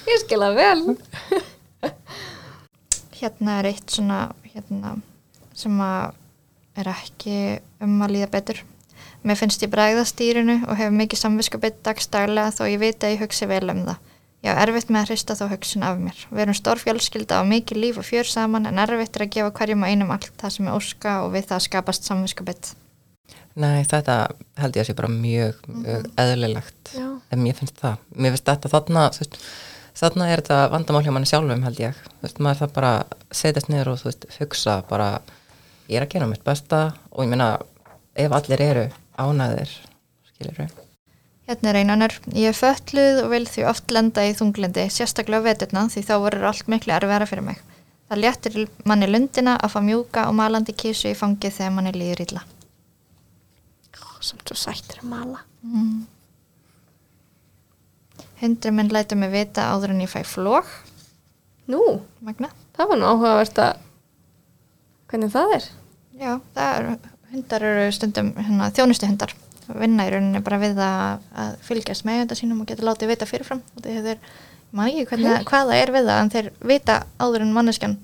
ég 0.09 0.23
skil 0.25 0.41
það 0.41 0.61
vel 0.61 0.81
Hérna 3.21 3.59
er 3.59 3.67
eitt 3.69 3.93
svona 3.93 4.31
hérna, 4.49 4.95
sem 5.53 5.75
að 5.77 6.15
er 6.81 6.87
ekki 6.89 7.35
um 7.83 7.99
að 8.01 8.15
líða 8.15 8.29
betur. 8.33 8.61
Mér 9.21 9.37
finnst 9.37 9.61
ég 9.61 9.69
bregða 9.69 10.05
stýrinu 10.09 10.55
og 10.65 10.79
hefur 10.79 10.95
mikið 10.97 11.21
samviskubit 11.21 11.81
dagstaglega 11.85 12.53
þó 12.55 12.63
ég 12.65 12.81
veit 12.81 13.03
að 13.05 13.13
ég 13.13 13.21
hugsi 13.21 13.45
vel 13.49 13.67
um 13.69 13.83
það. 13.85 13.99
Ég 14.41 14.57
á 14.57 14.61
erfitt 14.63 14.89
með 14.89 15.03
að 15.03 15.11
hrista 15.11 15.37
þá 15.37 15.43
hugsun 15.51 15.85
af 15.85 15.99
mér. 16.01 16.25
Við 16.31 16.43
erum 16.47 16.57
stór 16.57 16.81
fjölskylda 16.81 17.43
og 17.43 17.49
mikið 17.51 17.81
líf 17.83 17.99
og 18.01 18.07
fjör 18.07 18.25
saman 18.25 18.65
en 18.65 18.81
erfitt 18.81 19.19
er 19.19 19.27
að 19.27 19.33
gefa 19.35 19.53
hverjum 19.59 19.85
og 19.85 19.93
einum 19.93 20.13
allt 20.15 20.33
það 20.41 20.55
sem 20.55 20.69
er 20.71 20.79
óska 20.79 21.17
og 21.27 21.35
við 21.35 21.51
það 21.51 21.65
skapast 21.67 22.09
samviskubit. 22.09 22.71
Nei, 23.59 23.81
þetta 23.87 24.15
held 24.61 24.77
ég 24.77 24.85
að 24.85 24.89
sé 24.89 24.95
bara 24.97 25.11
mjög, 25.11 25.59
mjög 25.67 26.07
eðlilegt 26.23 26.93
Já. 26.95 27.07
en 27.31 27.43
mér 27.43 27.57
finnst 27.57 27.81
það, 27.81 27.99
mér 28.15 28.35
finnst 28.35 28.47
þetta 28.51 28.71
þarna 28.71 29.05
veist, 29.17 29.39
þarna 30.01 30.29
er 30.31 30.43
þetta 30.43 30.59
vandamál 30.71 31.03
hjá 31.05 31.13
manni 31.15 31.31
sjálfum 31.31 31.65
held 31.67 31.81
ég, 31.83 32.03
þú 32.19 32.27
veist, 32.27 32.43
maður 32.43 32.61
það 32.63 32.75
bara 32.77 32.93
setjast 33.41 33.71
niður 33.71 33.93
og 33.93 34.01
þú 34.01 34.11
veist, 34.11 34.29
hugsa 34.39 34.77
bara 34.89 35.09
ég 35.87 35.99
er 35.99 36.07
að 36.07 36.13
gera 36.15 36.29
mitt 36.31 36.45
besta 36.47 36.85
og 37.11 37.25
ég 37.25 37.33
meina 37.33 37.51
ef 38.15 38.37
allir 38.37 38.63
eru 38.69 38.87
ánæðir 39.19 39.75
skilur 40.31 40.63
við 40.63 40.79
Hérna 41.49 41.71
er 41.71 41.81
einanur. 41.81 42.13
Ég 42.31 42.53
er 42.53 42.55
fötluð 42.55 43.17
og 43.25 43.31
vil 43.33 43.43
því 43.49 43.65
oft 43.67 43.91
lenda 43.91 44.23
í 44.23 44.31
þunglindi, 44.37 44.85
sérstaklega 44.93 45.43
á 45.43 45.47
veturna 45.49 45.81
því 45.91 46.03
þá 46.07 46.13
voru 46.23 46.45
allt 46.47 46.69
miklu 46.71 46.93
erfæra 46.95 47.27
fyrir 47.27 47.43
mig. 47.43 47.57
Það 48.07 48.21
léttir 48.23 48.55
manni 48.87 49.09
lundina 49.09 49.57
að 49.57 49.73
fá 49.73 49.79
mjúka 49.83 50.27
og 50.29 50.37
malandi 50.37 50.75
kísu 50.77 51.11
í 51.11 51.17
fangið 51.17 51.57
þegar 51.57 51.73
manni 51.75 51.91
líður 51.97 52.23
illa. 52.27 52.45
Samt 54.31 54.47
svo 54.49 54.57
sættir 54.65 55.03
að 55.03 55.11
mala 55.13 55.45
Mm. 55.61 56.07
Hundri 58.41 58.71
minn 58.73 58.89
lætur 58.89 59.19
mig 59.21 59.29
vita 59.29 59.67
áður 59.75 59.91
en 59.93 59.99
ég 60.01 60.09
fæ 60.09 60.23
flók, 60.25 60.65
nú, 61.69 62.01
Magna. 62.25 62.49
það 62.73 62.87
var 62.89 62.97
nú 62.97 63.05
áhugavert 63.11 63.59
að 63.61 63.83
hvernig 65.11 65.29
það 65.35 65.53
er 65.59 65.67
Já, 66.21 66.31
það 66.55 66.71
er, 66.79 67.09
hundar 67.31 67.63
eru 67.65 67.85
stundum 67.95 68.31
hérna, 68.37 68.67
þjónustu 68.75 69.07
hundar. 69.09 69.31
Vinna 69.71 70.05
í 70.05 70.11
rauninni 70.13 70.41
bara 70.45 70.59
við 70.61 70.77
að, 70.83 71.23
að 71.43 71.53
fylgjast 71.65 72.05
með 72.05 72.19
hundar 72.23 72.37
sínum 72.37 72.59
og 72.61 72.67
geta 72.69 72.85
látið 72.85 73.09
vita 73.13 73.25
fyrirfram. 73.29 73.61
Og 73.77 73.85
þeir, 73.85 74.19
man 74.75 74.89
ekki 74.91 75.05
hvernig, 75.09 75.45
hvað 75.49 75.71
það 75.71 75.81
er 75.81 75.93
við 75.95 76.09
það, 76.09 76.21
en 76.25 76.31
þeir 76.35 76.49
vita 76.73 76.97
áður 77.23 77.45
en 77.47 77.53
manneskjan 77.55 77.97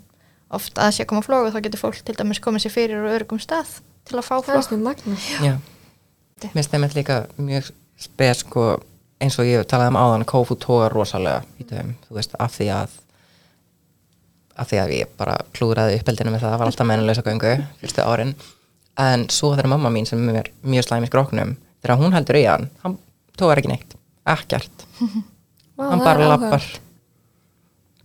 oft 0.57 0.79
að 0.81 0.93
sé 0.95 1.03
að 1.05 1.09
koma 1.11 1.25
flók 1.27 1.49
og 1.49 1.53
þá 1.53 1.61
getur 1.67 1.83
fólk 1.83 2.01
til 2.07 2.15
dæmis 2.17 2.41
komið 2.41 2.65
sér 2.65 2.73
fyrir 2.77 3.03
og 3.03 3.17
örgum 3.19 3.41
stað 3.43 3.75
til 4.07 4.17
að 4.21 4.25
fá 4.29 4.35
það 4.37 4.61
flók. 4.71 5.73
Mér 6.53 6.69
þeim 6.69 6.87
líka 6.95 7.17
mjög 7.37 7.71
spes 8.01 8.43
sko, 8.43 8.67
eins 9.21 9.37
og 9.41 9.49
ég 9.49 9.65
talaði 9.69 9.93
um 9.93 9.99
áðan 9.99 10.25
kófu 10.29 10.57
tóa 10.61 10.89
rosalega 10.93 11.43
í 11.61 11.65
þeim, 11.69 11.95
þú 12.07 12.17
veist, 12.19 12.35
af 12.39 12.57
því 12.57 12.69
að 12.75 12.97
af 14.57 14.71
því 14.71 14.79
að 14.81 14.93
ég 14.95 15.09
bara 15.17 15.37
klúðraði 15.53 15.99
uppeldinu 15.99 16.33
með 16.33 16.43
það, 16.43 16.53
það 16.53 16.61
var 16.61 16.71
alltaf 16.71 16.89
mennulegsa 16.89 17.25
göngu 17.25 17.53
fyrstu 17.81 18.05
árin, 18.05 18.33
en 18.97 19.27
svo 19.33 19.51
þegar 19.53 19.71
mamma 19.73 19.91
mín 19.93 20.07
sem 20.09 20.23
er 20.33 20.49
mjög 20.65 20.87
slæm 20.87 21.05
í 21.05 21.09
skróknum 21.11 21.55
þegar 21.83 22.01
hún 22.01 22.15
heldur 22.17 22.39
í 22.39 22.45
hann, 22.47 22.69
hann 22.83 22.97
tóar 23.37 23.61
ekki 23.61 23.73
neitt 23.73 23.97
ekkert, 24.27 24.85
Vá, 25.77 25.91
hann 25.91 26.01
bara 26.01 26.25
lappar. 26.33 26.63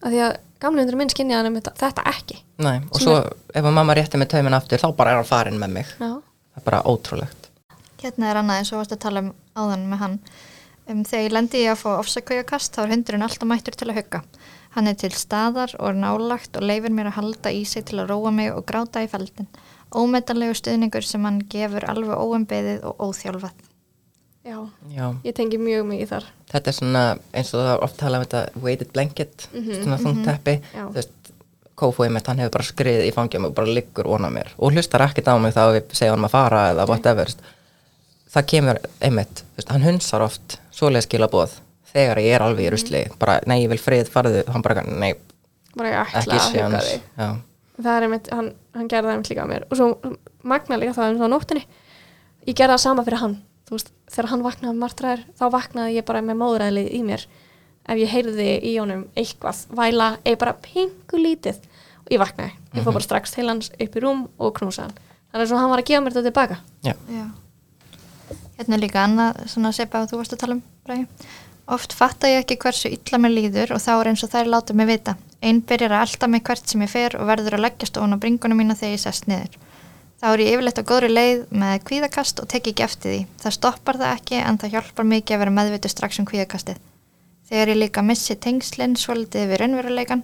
Að 0.05 0.13
því 0.13 0.21
að 0.27 0.35
gamli 0.63 0.85
hundur 0.85 0.99
minn 1.01 1.11
skynjaði 1.11 1.41
hann 1.41 1.49
um 1.51 1.57
þetta, 1.81 2.05
ekki. 2.13 2.37
Nei, 2.63 2.77
og 2.85 3.01
Sem 3.01 3.09
svo 3.09 3.17
ef 3.57 3.67
mamma 3.67 3.97
rétti 3.97 4.21
með 4.21 4.35
taumin 4.37 4.55
aftur, 4.59 4.83
þá 4.83 4.93
bara 4.99 5.15
er 5.15 5.23
hann 5.23 5.31
farin 5.31 5.59
með 5.59 5.73
mig. 5.79 5.95
Já, 5.97 6.13
það 6.21 6.61
er 6.61 6.67
bara 6.69 6.83
ótrúlegt 6.93 7.42
Hérna 8.03 8.31
er 8.33 8.41
annað 8.41 8.63
eins 8.63 8.73
og 8.73 8.81
varst 8.83 8.97
að 8.97 9.03
tala 9.07 9.23
um 9.25 9.33
áðan 9.57 9.87
með 9.91 10.03
hann. 10.03 10.17
Um, 10.91 11.03
þegar 11.07 11.25
ég 11.29 11.35
lendi 11.37 11.63
í 11.63 11.69
að 11.71 11.81
fá 11.85 11.91
ofsakaujakast 12.01 12.75
þá 12.75 12.83
er 12.85 12.95
hundurinn 12.97 13.27
alltaf 13.27 13.49
mættur 13.49 13.77
til 13.79 13.91
að 13.93 14.01
hugga. 14.01 14.23
Hann 14.75 14.89
er 14.91 14.97
til 14.99 15.13
staðar 15.15 15.75
og 15.79 15.91
er 15.93 16.01
nálagt 16.01 16.57
og 16.59 16.65
leifir 16.67 16.91
mér 16.95 17.13
að 17.13 17.19
halda 17.21 17.53
í 17.55 17.63
sig 17.69 17.85
til 17.87 18.01
að 18.03 18.11
róa 18.11 18.33
mig 18.35 18.51
og 18.55 18.65
gráta 18.67 19.05
í 19.05 19.11
feldin. 19.13 19.47
Ómetanlegu 19.93 20.57
stuðningur 20.57 21.05
sem 21.07 21.23
hann 21.29 21.43
gefur 21.53 21.85
alveg 21.87 22.17
óumbeðið 22.17 22.89
og 22.89 23.05
óþjálfað. 23.11 23.69
já, 24.43 24.59
Já, 24.91 25.07
ég 25.23 25.35
tengi 25.39 25.59
mjög 25.59 25.87
mikið 25.87 26.09
þar 26.11 26.25
þetta 26.51 26.71
er 26.71 26.75
svona 26.75 27.03
eins 27.33 27.53
og 27.55 27.63
það 27.63 27.83
oft 27.87 27.99
tala 28.01 28.19
um 28.19 28.25
þetta 28.25 28.63
weighted 28.65 28.93
blanket, 28.93 29.49
svona 29.55 29.99
þungteppi 30.03 30.57
Já. 30.75 30.87
þú 30.89 30.95
veist, 30.99 31.19
Kófói 31.83 32.11
mitt, 32.13 32.27
hann 32.29 32.39
hefur 32.43 32.53
bara 32.59 32.67
skriðið 32.69 33.07
í 33.09 33.13
fangja 33.15 33.41
og 33.43 33.55
bara 33.57 33.73
liggur 33.79 34.07
á 34.07 34.29
mér 34.31 34.51
og 34.59 34.75
hlustar 34.75 35.03
ekkert 35.07 35.31
á 35.31 35.35
mig 35.41 35.55
þá 35.55 35.63
ég 35.79 35.95
segja 35.95 36.13
hann 36.17 36.27
að 36.27 36.35
fara 36.35 36.65
eða 36.73 36.87
whatever, 36.91 37.31
þú 37.31 37.39
veist. 37.39 37.47
Það 38.33 38.49
kemur 38.53 38.81
einmitt, 39.05 39.45
veist, 39.57 39.71
hann 39.73 39.85
hunsar 39.87 40.25
oft 40.25 40.59
svoleiðis 40.73 41.09
skilaboð 41.09 41.59
þegar 41.93 42.21
ég 42.25 42.37
er 42.39 42.45
alveg 42.47 42.67
í 42.69 42.73
rusli, 42.73 43.03
bara, 43.21 43.39
nei, 43.49 43.59
ég 43.65 43.71
vil 43.73 43.81
frið 43.81 44.09
farðu, 44.13 44.43
hann 44.49 44.65
bara, 44.65 44.85
nei, 44.89 45.13
bara 45.77 45.93
ég 45.93 45.99
ætla 46.17 46.23
ekki 46.23 46.39
að 46.39 46.47
huga 46.47 46.81
séans 46.81 46.89
þig. 46.89 47.07
Já, 47.21 47.29
það 47.83 47.95
er 47.95 48.07
einmitt, 48.07 48.31
hann, 48.33 48.51
hann 48.79 48.89
gerði 48.93 49.09
það 49.09 49.17
einmitt 49.17 49.33
líka 49.33 49.45
á 49.45 49.53
mér. 49.53 49.67
Og 49.69 49.81
svo 49.81 49.89
magna 50.49 50.79
líka 50.81 50.97
það 50.97 51.11
eins 51.11 51.21
og 51.21 51.29
á 51.29 51.35
nóttinni 51.35 51.65
ég 52.49 52.57
gerði 52.57 52.73
það 52.75 52.83
sama 52.87 53.05
fyrir 53.07 53.23
hann. 53.23 53.37
Þú 53.69 53.77
veist, 53.77 53.93
þegar 54.13 54.31
hann 54.33 54.47
vaknaði 54.47 54.81
martræður 54.81 55.23
þá 55.39 55.45
vaknaði 55.53 55.95
ég 55.99 56.09
bara 56.09 56.25
með 56.25 56.41
móðræðlið 56.41 56.91
í 56.97 57.03
mér. 57.09 57.27
Ef 57.93 57.99
ég 57.99 58.13
heyrði 58.15 58.49
í 58.69 58.73
honum 58.79 59.07
eitthvað 59.19 59.63
væla, 59.77 60.09
eða 60.25 60.41
bara 60.45 60.57
pingu 60.65 61.21
lítið 61.21 61.61
og 62.03 62.13
ég 62.15 62.21
vaknaði, 62.23 62.53
ég 62.77 62.85
fór 62.85 62.97
bara 62.97 63.07
strax 63.07 63.35
til 63.35 63.49
hans 63.49 63.73
upp 63.75 63.97
í 63.97 64.03
rúm 64.03 64.27
og 64.39 64.53
knúsa 64.59 64.87
hann. 64.87 64.99
Þannig 65.33 65.49
að 65.49 65.63
hann 65.63 65.73
var 65.73 65.83
að 65.83 65.89
gefa 65.89 66.05
mér 66.05 66.15
þetta 66.15 66.29
tilbaka. 66.29 66.59
Já, 66.85 66.95
Já. 67.11 67.25
Hérna 68.63 68.79
líka 68.79 69.03
annað 69.03 69.41
svona 69.51 69.73
sepa 69.75 69.99
að 69.99 70.13
þú 70.13 70.21
varst 70.21 70.37
að 70.37 70.41
tala 70.45 70.55
um, 70.55 70.63
Bræði. 70.87 71.07
Oft 71.75 71.95
fatta 71.99 72.31
ég 72.31 72.45
ekki 72.45 72.61
hversu 72.63 72.91
illa 72.95 73.19
mér 73.19 73.33
líður 73.35 73.73
og 73.75 73.83
þá 73.83 73.91
er 73.97 74.11
eins 74.13 74.23
og 74.23 74.31
þær 74.31 74.51
láta 74.53 74.77
mig 74.79 74.87
vita. 74.87 75.17
Einn 75.43 75.59
byrjar 75.67 75.97
að 75.97 76.05
elta 76.07 76.29
mig 76.31 76.45
hvert 76.47 76.71
sem 76.71 76.85
ég 76.87 76.91
fer 76.93 77.17
og 77.19 77.27
verður 77.27 77.59
að 77.59 77.65
leggjast 77.67 77.99
ofan 77.99 78.15
á 78.15 78.23
bringunum 78.23 78.63
mína 78.63 78.77
þegar 78.79 78.95
ég 78.95 79.03
sest 79.03 79.27
niður. 79.27 79.59
Þá 80.23 80.27
er 80.31 80.45
ég 80.45 80.53
yfirleitt 80.55 80.79
á 80.79 80.87
góðri 80.87 81.11
leið 81.11 81.41
með 81.59 81.77
kvíðakast 81.89 82.39
og 82.39 82.47
tek 82.55 82.71
ekki 82.71 82.87
eftir 82.87 83.11
því. 83.11 83.21
Það 83.43 83.57
stoppar 83.59 83.99
það 83.99 84.15
ekki 84.21 84.39
en 84.39 84.59
það 84.63 84.77
hjálpar 84.77 85.09
mikið 85.11 85.35
að 85.35 85.43
vera 85.43 85.55
meðvitu 85.59 85.91
strax 85.91 86.23
um 86.23 86.29
kvíðakastið. 86.31 86.79
Þegar 87.51 87.73
ég 87.73 87.81
líka 87.83 88.07
missi 88.07 88.37
tengslinn 88.39 88.95
svolítið 88.95 89.51
við 89.51 89.63
raunveruleikan, 89.65 90.23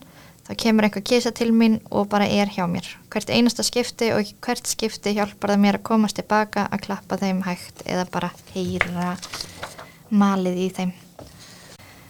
þá 0.49 0.53
kemur 0.62 0.86
einhver 0.86 1.05
kísa 1.05 1.32
til 1.36 1.51
mín 1.53 1.78
og 1.92 2.09
bara 2.09 2.26
er 2.26 2.49
hjá 2.49 2.64
mér. 2.70 2.86
Hvert 3.12 3.30
einasta 3.30 3.64
skipti 3.66 4.09
og 4.16 4.30
hvert 4.44 4.68
skipti 4.68 5.12
hjálpar 5.16 5.53
það 5.53 5.62
mér 5.64 5.78
að 5.78 5.86
komast 5.90 6.16
tilbaka 6.16 6.64
að 6.72 6.86
klappa 6.86 7.18
þeim 7.20 7.42
hægt 7.44 7.84
eða 7.84 8.07
bara 8.12 8.30
heyra 8.55 9.16
malið 10.09 10.62
í 10.64 10.68
þeim. 10.78 10.94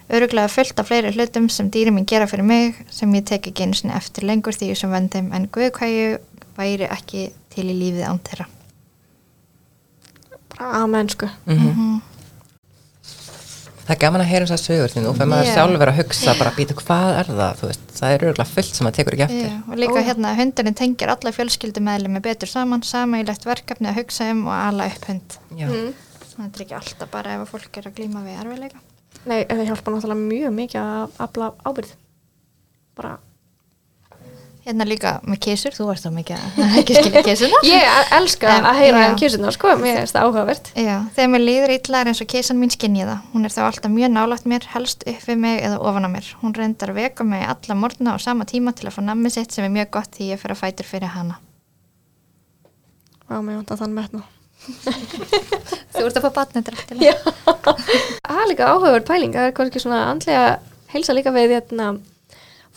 Öruglega 0.08 0.48
fullt 0.48 0.78
af 0.80 0.88
fleiri 0.88 1.10
hlutum 1.12 1.50
sem 1.52 1.68
dýri 1.68 1.92
mín 1.92 2.06
gera 2.08 2.28
fyrir 2.30 2.46
mig 2.46 2.78
sem 2.94 3.10
ég 3.18 3.26
tek 3.28 3.50
ekki 3.50 3.66
einu 3.66 3.76
sinni 3.76 3.96
eftir 3.96 4.24
lengur 4.24 4.56
því 4.56 4.70
sem 4.78 4.94
vend 4.94 5.10
þeim 5.12 5.32
en 5.36 5.50
guðkvæju 5.52 6.14
væri 6.56 6.88
ekki 6.88 7.26
til 7.52 7.66
í 7.68 7.74
lífið 7.76 8.06
án 8.06 8.22
þeirra. 8.24 8.46
bara 10.54 10.84
amen 10.84 11.10
sko 11.12 11.28
mm 11.46 12.00
það 13.88 13.94
er 13.94 14.00
gaman 14.02 14.20
að 14.20 14.28
heyra 14.28 14.44
um 14.44 14.50
þess 14.50 14.56
að 14.58 14.66
sögur 14.68 14.92
því 14.92 15.02
nú 15.04 15.12
fyrir 15.16 15.30
maður 15.32 15.46
Já. 15.48 15.52
sjálfur 15.56 15.90
að 15.92 15.98
hugsa 16.02 16.34
bara 16.38 16.50
býta 16.58 16.74
hvað 16.78 17.12
er 17.22 17.30
það, 17.38 17.54
þú 17.60 17.70
veist, 17.70 17.86
það 17.98 18.12
er 18.14 18.24
örgulega 18.28 18.52
fullt 18.52 18.74
sem 18.76 18.84
maður 18.86 18.96
tekur 18.98 19.16
ekki 19.16 19.24
eftir. 19.28 19.46
Já, 19.48 19.56
og 19.64 19.80
líka 19.80 20.02
hérna 20.08 20.32
hundurinn 20.38 20.76
tengir 20.78 21.12
alla 21.14 21.32
fjölskyldumæðlimi 21.38 22.20
betur 22.28 22.50
saman, 22.52 22.84
samægilegt 22.84 23.48
verkefni 23.48 23.88
að 23.88 24.02
hugsa 24.02 24.28
um 24.34 24.44
og 24.46 24.52
ala 24.58 24.90
upp 24.92 25.08
hund. 25.08 25.38
Já, 25.56 25.68
Mm. 25.68 25.94
Það 26.38 26.54
er 26.54 26.62
ekki 26.62 26.74
alltaf 26.78 27.08
bara 27.10 27.32
ef 27.34 27.40
að 27.42 27.48
fólk 27.50 27.78
er 27.80 27.86
að 27.88 27.94
glíma 27.96 28.20
við 28.22 28.36
erfiðleika. 28.38 28.78
Nei, 29.26 29.40
það 29.48 29.64
hjálpa 29.72 29.90
náttúrulega 29.90 30.26
mjög 30.28 30.52
mikið 30.54 30.80
að 30.84 31.16
afla 31.24 31.48
ábyrð. 31.66 31.94
Bara, 32.94 33.16
Hérna 34.68 34.84
líka 34.84 35.10
með 35.24 35.38
kísur, 35.46 35.72
þú 35.72 35.84
varst 35.88 36.04
þá 36.04 36.10
mikið 36.12 36.40
að 36.44 36.56
ekki 36.82 36.94
skilja 36.98 37.20
kísuna. 37.24 37.60
ég 37.64 38.10
elska 38.18 38.50
En- 38.52 38.66
að 38.68 38.80
heyra 38.82 39.04
um 39.08 39.14
kísunar, 39.16 39.54
sko, 39.56 39.70
mér 39.80 40.02
finnst 40.02 40.12
það 40.16 40.26
áhugavert. 40.26 40.66
Já, 40.76 40.96
þegar 41.16 41.30
mér 41.32 41.42
líður 41.46 41.72
illa 41.78 42.00
er 42.02 42.10
eins 42.12 42.20
og 42.20 42.28
kísan 42.28 42.58
mín 42.60 42.72
skinnið 42.74 43.08
það. 43.08 43.22
Hún 43.32 43.48
er 43.48 43.54
þá 43.54 43.60
alltaf 43.64 43.94
mjög 43.94 44.12
nálægt 44.12 44.48
mér, 44.52 44.66
helst 44.74 45.06
upp 45.08 45.24
við 45.30 45.40
mig 45.40 45.62
eða 45.64 45.78
ofan 45.88 46.04
á 46.04 46.10
mér. 46.12 46.28
Hún 46.42 46.52
reyndar 46.58 46.92
veka 46.98 47.24
mig 47.24 47.46
alla 47.48 47.76
morgna 47.80 48.12
á 48.12 48.16
sama 48.20 48.44
tíma 48.50 48.74
til 48.76 48.90
að 48.90 48.98
fá 48.98 49.02
nammi 49.08 49.32
sitt 49.32 49.56
sem 49.56 49.64
er 49.64 49.72
mjög 49.72 49.88
gott 49.96 50.12
því 50.18 50.28
ég 50.34 50.42
fer 50.42 50.52
að 50.52 50.60
fætur 50.66 50.90
fyrir 50.90 51.14
hana. 51.16 51.38
Vá, 53.28 53.38
mér 53.40 53.62
vant 53.62 53.72
að 53.72 53.80
þann 53.86 53.96
metna. 53.96 54.24
Þú 55.96 56.04
ert 56.04 56.18
að 56.20 56.24
fá 56.28 56.30
batnið 56.42 56.68
drættilega. 56.68 57.32
Það 57.48 58.42
er 58.42 58.50
líka 58.52 58.68
áhugaverð 58.74 59.08
pæling, 59.08 59.32
það 59.32 59.48
er 59.48 59.56
kannski 59.56 59.80
svona 59.80 60.02
andlega 60.12 60.44
heilsa 60.92 61.16
líka 61.16 61.32
við 61.32 61.56
hérna 61.56 61.94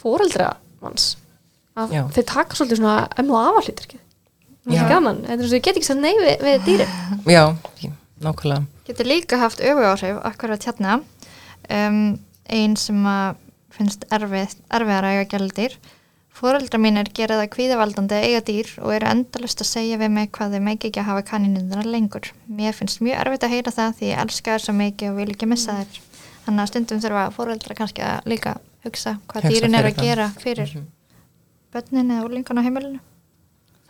fóreldra 0.02 0.54
manns. 0.82 1.18
Að 1.78 1.91
Já. 1.95 2.01
þeir 2.11 2.26
taka 2.28 2.55
svolítið 2.59 2.82
svona 2.82 2.95
ömmu 3.22 3.36
og 3.38 3.45
afa 3.51 3.61
hluturkið. 3.67 3.99
Það 4.65 4.76
Já. 4.76 4.82
er 4.84 4.89
gaman, 4.91 5.22
þetta 5.26 5.39
er 5.41 5.47
svo 5.47 5.57
ég 5.57 5.63
get 5.63 5.78
ekki 5.80 5.88
sagt 5.88 6.01
nei 6.01 6.13
við, 6.19 6.41
við 6.45 6.65
dýrin. 6.67 6.91
já, 7.26 7.43
ég- 7.82 7.93
nákvæmlega. 8.22 8.65
Getur 8.86 9.05
líka 9.07 9.38
haft 9.39 9.59
öfu 9.59 9.86
áhrif 9.88 10.19
akkurat 10.26 10.63
hérna. 10.67 11.01
Um, 11.69 12.19
ein 12.49 12.76
sem 12.76 13.03
að 13.05 13.36
finnst 13.72 14.03
erfið, 14.11 14.55
erfiðar 14.69 15.07
að 15.07 15.15
eiga 15.15 15.26
gældir. 15.38 15.78
Fóreldra 16.36 16.80
mínir 16.80 17.09
gera 17.13 17.36
það 17.39 17.49
kvíðavaldandi 17.55 18.15
að 18.17 18.24
eiga 18.28 18.41
dýr 18.47 18.69
og 18.82 18.93
eru 18.95 19.07
endalust 19.07 19.61
að 19.61 19.67
segja 19.72 19.97
við 19.99 20.11
mig 20.11 20.32
hvað 20.32 20.55
þau 20.55 20.61
meiki 20.63 20.88
ekki 20.89 20.99
að 21.01 21.09
hafa 21.09 21.24
kaninundar 21.28 21.86
lengur. 21.86 22.32
Mér 22.49 22.74
finnst 22.74 23.01
mjög 23.03 23.19
erfitt 23.24 23.43
að 23.43 23.53
heyra 23.55 23.72
það 23.76 23.95
því 23.99 24.09
ég 24.11 24.22
elska 24.26 24.55
þær 24.55 24.63
svo 24.65 24.74
mikið 24.80 25.09
og 25.11 25.15
vil 25.22 25.30
ekki 25.36 25.47
missa 25.51 25.72
þær. 25.80 25.99
Þannig 26.45 26.63
að 26.63 26.72
stundum 26.72 27.01
þurfa 27.03 27.26
fóreldra 27.36 27.76
kannski 27.78 28.01
að 28.01 28.26
líka 28.32 28.55
hugsa 28.86 29.17
hvað 29.28 29.43
Hugsa 29.43 29.53
dýrin 29.53 29.76
eru 29.78 29.91
fyrir 29.91 29.91
að 29.91 29.95
það. 29.95 30.03
gera 30.07 30.28
fyrir 30.41 30.76
Börnin 31.72 32.11
eða 32.11 32.26
úlingan 32.28 32.59
á 32.59 32.63
heimilinu. 32.65 32.99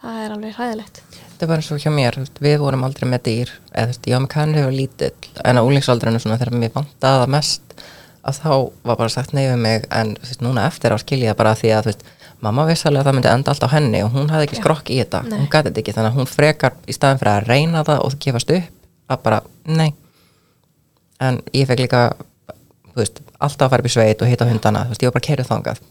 Það 0.01 0.19
er 0.21 0.33
alveg 0.35 0.53
hræðilegt. 0.57 0.99
Það 1.39 1.49
var 1.49 1.61
eins 1.61 1.71
og 1.73 1.79
hjá 1.81 1.91
mér, 1.93 2.17
við 2.41 2.55
vorum 2.61 2.83
aldrei 2.85 3.07
með 3.09 3.21
dýr, 3.25 3.51
eða 3.71 3.87
þú 3.87 3.91
veist, 3.93 4.07
ég 4.09 4.15
var 4.15 4.21
með 4.21 4.31
kaninu 4.33 4.63
og 4.67 4.75
lítill, 4.77 5.29
en 5.45 5.57
á 5.57 5.61
úlingsaldrinu 5.65 6.21
svona 6.21 6.37
þegar 6.41 6.57
mér 6.61 6.73
vantaði 6.75 7.21
það 7.21 7.31
mest, 7.35 7.75
að 8.21 8.39
þá 8.43 8.49
var 8.85 8.99
bara 9.01 9.13
sagt 9.13 9.33
nei 9.37 9.43
við 9.47 9.61
mig, 9.61 9.85
en 9.89 10.13
þú 10.17 10.29
veist, 10.29 10.43
núna 10.45 10.65
eftir 10.69 10.93
á 10.93 10.97
skilja 11.01 11.35
bara 11.37 11.53
því 11.57 11.71
að, 11.73 11.87
þú 11.87 11.91
veist, 11.93 12.03
mamma 12.45 12.65
vissi 12.69 12.87
alveg 12.89 13.01
að 13.01 13.09
það 13.09 13.17
myndi 13.17 13.31
enda 13.31 13.53
allt 13.55 13.65
á 13.65 13.73
henni 13.73 14.01
og 14.05 14.11
hún 14.13 14.29
hafði 14.33 14.47
ekki 14.49 14.59
skrokk 14.61 14.91
í 14.93 14.99
þetta, 15.01 15.21
Nei. 15.29 15.37
hún 15.39 15.49
gæti 15.53 15.69
þetta 15.69 15.81
ekki, 15.83 15.95
þannig 15.97 16.11
að 16.11 16.19
hún 16.21 16.29
frekar 16.29 16.77
í 16.85 16.97
staðin 16.97 17.21
fyrir 17.21 17.33
að 17.33 17.49
reyna 17.49 17.83
það 17.89 18.05
og 18.05 18.17
gefast 18.25 18.53
upp, 18.57 18.69
að 19.09 19.23
bara, 19.25 19.41
nei. 19.65 19.89
En 21.21 21.41
ég 21.57 21.69
fekk 21.69 21.85
líka, 21.85 22.03
þú 22.93 23.01
veist, 23.01 23.21
alltaf 23.41 23.65
að 23.67 23.73
fara 23.75 23.85
upp 23.85 23.89
í 23.89 23.95
sveit 23.97 24.21
og 24.21 24.29
hitta 24.29 24.49
hundana, 24.49 24.85
þú 24.85 24.95
veist, 24.95 25.05
ég 25.05 25.09
var 25.11 25.17
bara 25.17 25.27
keirið 25.29 25.49
þangað. 25.49 25.83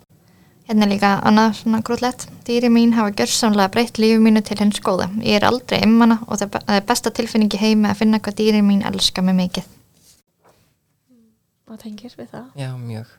Hérna 0.71 0.87
líka 0.87 1.17
annað 1.27 1.57
svona 1.59 1.81
grútlegt. 1.83 2.29
Dýri 2.47 2.69
mín 2.71 2.93
hafa 2.95 3.11
gjörsamlega 3.19 3.73
breytt 3.75 3.97
lífi 3.99 4.21
mínu 4.23 4.39
til 4.47 4.55
hins 4.61 4.79
góða. 4.79 5.09
Ég 5.19 5.41
er 5.41 5.47
aldrei 5.49 5.81
immana 5.83 6.21
og 6.29 6.39
það 6.39 6.61
er 6.71 6.85
besta 6.87 7.11
tilfinningi 7.11 7.59
heimi 7.59 7.89
að 7.91 8.05
finna 8.05 8.21
hvað 8.23 8.37
dýri 8.39 8.61
mín 8.63 8.85
elska 8.87 9.25
mig 9.27 9.35
mikið. 9.41 9.67
Það 11.67 11.81
tengir 11.83 12.15
við 12.15 12.31
það. 12.37 12.47
Já, 12.63 12.69
mjög. 12.79 13.11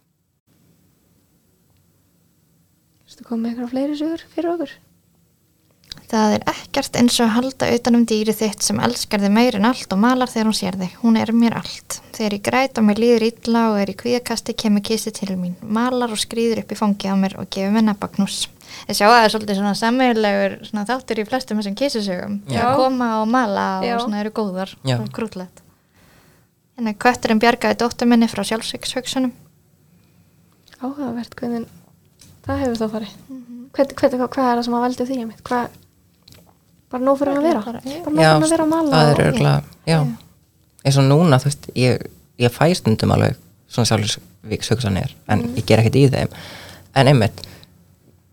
Þú 3.12 3.28
komið 3.28 3.42
með 3.44 3.52
eitthvað 3.52 3.74
fleiri 3.76 4.00
sögur 4.00 4.26
fyrir 4.32 4.54
okkur? 4.54 4.78
Það 6.12 6.34
er 6.36 6.42
ekkert 6.52 6.98
eins 7.00 7.16
og 7.22 7.30
að 7.30 7.36
halda 7.38 7.68
utanum 7.72 8.02
dýri 8.10 8.34
þitt 8.36 8.66
sem 8.66 8.80
elskar 8.84 9.22
þig 9.24 9.32
meir 9.32 9.56
en 9.56 9.68
allt 9.70 9.94
og 9.96 10.00
malar 10.02 10.28
þegar 10.28 10.50
hún 10.50 10.58
sér 10.58 10.76
þig. 10.82 10.96
Hún 11.06 11.20
er 11.22 11.32
mér 11.32 11.56
allt. 11.62 12.00
Þegar 12.18 12.36
ég 12.36 12.42
græt 12.44 12.82
og 12.82 12.86
mér 12.90 13.00
líður 13.00 13.26
illa 13.30 13.62
og 13.72 13.78
er 13.80 13.92
í 13.94 13.96
kvíðakasti 14.02 14.56
kemur 14.60 14.84
kissi 14.84 15.14
til 15.16 15.38
mín. 15.40 15.54
Malar 15.64 16.12
og 16.12 16.20
skrýður 16.20 16.66
upp 16.66 16.74
í 16.76 16.80
fangið 16.82 17.14
á 17.14 17.18
mér 17.22 17.38
og 17.40 17.48
gefur 17.56 17.72
mér 17.78 17.86
nebbaknús. 17.88 18.42
Ég 18.90 18.98
sjá 19.00 19.06
að 19.08 19.14
það 19.16 19.24
er 19.24 19.34
svolítið 19.36 19.60
svona 19.62 19.74
sammeðlegur 19.80 20.56
svona 20.68 20.84
þáttur 20.90 21.22
í 21.22 21.26
flestum 21.30 21.62
þessum 21.62 21.78
kissisögum. 21.80 22.36
Já. 22.52 22.62
Að 22.66 22.82
koma 22.82 23.10
og 23.22 23.28
mala 23.32 23.68
og 23.80 23.88
Já. 23.88 23.96
svona 24.04 24.20
eru 24.20 24.34
góðar. 24.36 24.74
Já. 24.84 24.98
og 25.00 25.08
Grútlegt. 25.16 25.64
En 26.76 26.92
kötturinn 26.96 27.40
bjargaði 27.40 27.80
dóttur 27.84 28.10
minni 28.12 28.28
frá 28.32 28.44
sjálfsvíkshugsunum. 28.48 29.32
Áhugavert, 30.82 31.36
hvernig 31.38 31.68
það 32.46 32.62
hefur 32.64 32.80
þá 32.80 32.88
farið. 32.96 33.16
Hvern, 33.72 33.92
hvern, 33.96 34.16
hvað, 34.18 34.30
hvað 34.34 34.48
er 34.50 34.58
það 34.60 34.66
sem 34.68 34.76
að 34.78 34.86
veldi 34.88 35.08
því 35.08 35.18
einmitt? 35.22 35.44
Hvað, 35.48 35.76
bara 36.92 37.04
nóg 37.08 37.20
fyrir 37.22 37.38
að 37.38 37.46
vera? 37.48 37.62
Bara, 37.66 37.82
nóg 37.84 38.04
fyrir 38.06 38.32
að 38.32 38.50
vera 38.52 38.66
að 38.66 38.74
mala? 38.74 38.90
það 38.98 39.12
er 39.14 39.24
örgulega, 39.28 39.62
já. 39.88 40.00
eins 40.86 40.98
og 41.02 41.08
núna, 41.08 41.40
þú 41.44 41.50
veist, 41.52 41.70
ég, 41.78 42.04
ég 42.42 42.52
fæ 42.56 42.66
stundum 42.78 43.14
alveg 43.16 43.38
svona 43.72 43.88
sjálfsvíkshugsanir 43.92 45.16
en 45.32 45.46
ég 45.56 45.66
ger 45.70 45.80
ekkert 45.84 45.96
í 46.02 46.06
þeim 46.12 46.36
en 47.00 47.08
einmitt, 47.14 47.44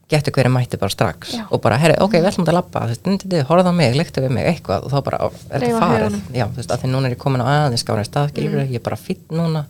getur 0.08 0.32
hverju 0.32 0.50
mætti 0.50 0.78
bara 0.80 0.88
strax 0.90 1.34
Já. 1.36 1.42
og 1.52 1.60
bara, 1.60 1.76
herri, 1.78 1.94
ok, 2.00 2.14
við 2.16 2.30
ætlum 2.30 2.46
út 2.46 2.50
að 2.50 2.56
labba 2.56 2.80
þú 2.86 2.92
veist, 2.94 3.02
stundið, 3.02 3.42
horfðu 3.50 3.68
á 3.70 3.74
mig, 3.76 3.92
leiktu 3.98 4.22
við 4.24 4.32
mig 4.32 4.46
eitthvað 4.48 4.86
og 4.88 4.94
þá 4.94 4.98
bara, 5.04 5.18
á, 5.20 5.26
er 5.52 5.64
þetta 5.66 5.82
farið 5.82 6.16
já, 6.38 6.44
þú 6.48 6.56
veist, 6.62 6.72
að 6.72 6.80
því 6.82 6.90
núna 6.94 7.10
er 7.10 7.14
ég 7.14 7.20
komin 7.20 7.44
á 7.44 7.46
aðeins 7.52 7.84
skára 7.84 8.04
í 8.06 8.08
stað, 8.08 8.30
skilur 8.32 8.62
ég 8.64 8.78
er 8.80 8.84
bara 8.88 8.96
fýtt 8.98 9.34
núna 9.36 9.66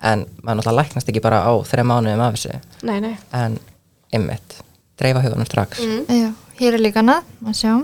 en 0.00 0.22
maður 0.40 0.60
náttúrulega 0.60 0.76
læknast 0.78 1.10
ekki 1.10 1.24
bara 1.26 1.42
á 1.42 1.52
þreja 1.66 1.88
mánuðum 1.90 2.22
af 2.24 2.38
þessu, 2.38 2.60
Nei, 2.86 3.00
nei. 3.02 3.12
en 3.36 3.58
einmitt, 4.14 4.60
dreifa 5.02 5.24
hugunum 5.26 5.50
strax 5.50 5.82
Mm. 5.82 6.06
Já, 6.06 6.30
hér 6.62 6.78
er 6.78 6.84
líka 6.86 7.02
annað, 7.02 7.26
að 7.50 7.58
sjá. 7.58 7.74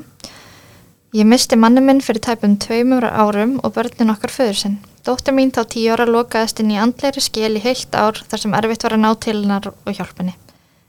Ég 1.14 1.26
misti 1.26 1.54
manni 1.56 1.80
minn 1.80 2.00
fyrir 2.02 2.20
tæpum 2.24 2.56
tveimur 2.58 3.04
árum 3.06 3.60
og 3.62 3.76
börnin 3.76 4.10
okkar 4.10 4.32
föður 4.34 4.58
sinn. 4.58 4.78
Dóttir 5.06 5.36
mín 5.36 5.52
þá 5.54 5.62
tíu 5.70 5.92
ára 5.94 6.06
lokaðist 6.08 6.58
inn 6.58 6.72
í 6.74 6.80
andleiri 6.82 7.22
skil 7.22 7.52
í 7.54 7.62
heilt 7.62 7.94
ár 7.94 8.18
þar 8.26 8.42
sem 8.42 8.56
erfitt 8.58 8.82
var 8.82 8.96
að 8.96 9.04
ná 9.04 9.12
til 9.22 9.36
hennar 9.38 9.68
og 9.70 9.92
hjálpunni. 9.94 10.34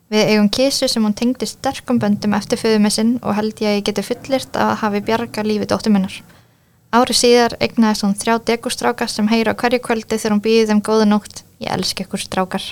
Við 0.10 0.32
eigum 0.32 0.50
kísu 0.50 0.88
sem 0.90 1.04
hún 1.06 1.14
tengdi 1.14 1.46
sterkum 1.46 2.00
böndum 2.02 2.34
eftir 2.34 2.58
föðumessinn 2.58 3.20
og 3.22 3.38
held 3.38 3.62
ég 3.62 3.70
að 3.70 3.78
ég 3.78 3.86
geti 3.92 4.06
fullirt 4.08 4.58
að 4.58 4.74
hafi 4.82 5.04
bjarga 5.06 5.44
lífi 5.46 5.68
dóttir 5.70 5.94
minnar. 5.94 6.16
Ári 6.96 7.14
síðar 7.14 7.58
egnaðist 7.62 8.06
hún 8.08 8.18
þrjá 8.18 8.40
degustráka 8.48 9.06
sem 9.12 9.28
heyra 9.28 9.54
á 9.54 9.60
hverju 9.60 9.84
kvöldi 9.84 10.16
þegar 10.16 10.34
hún 10.34 10.44
býði 10.48 10.66
þeim 10.72 10.82
góða 10.88 11.08
nótt. 11.12 11.44
Ég 11.60 11.70
elska 11.76 12.08
ykkur 12.08 12.24
strákar. 12.24 12.66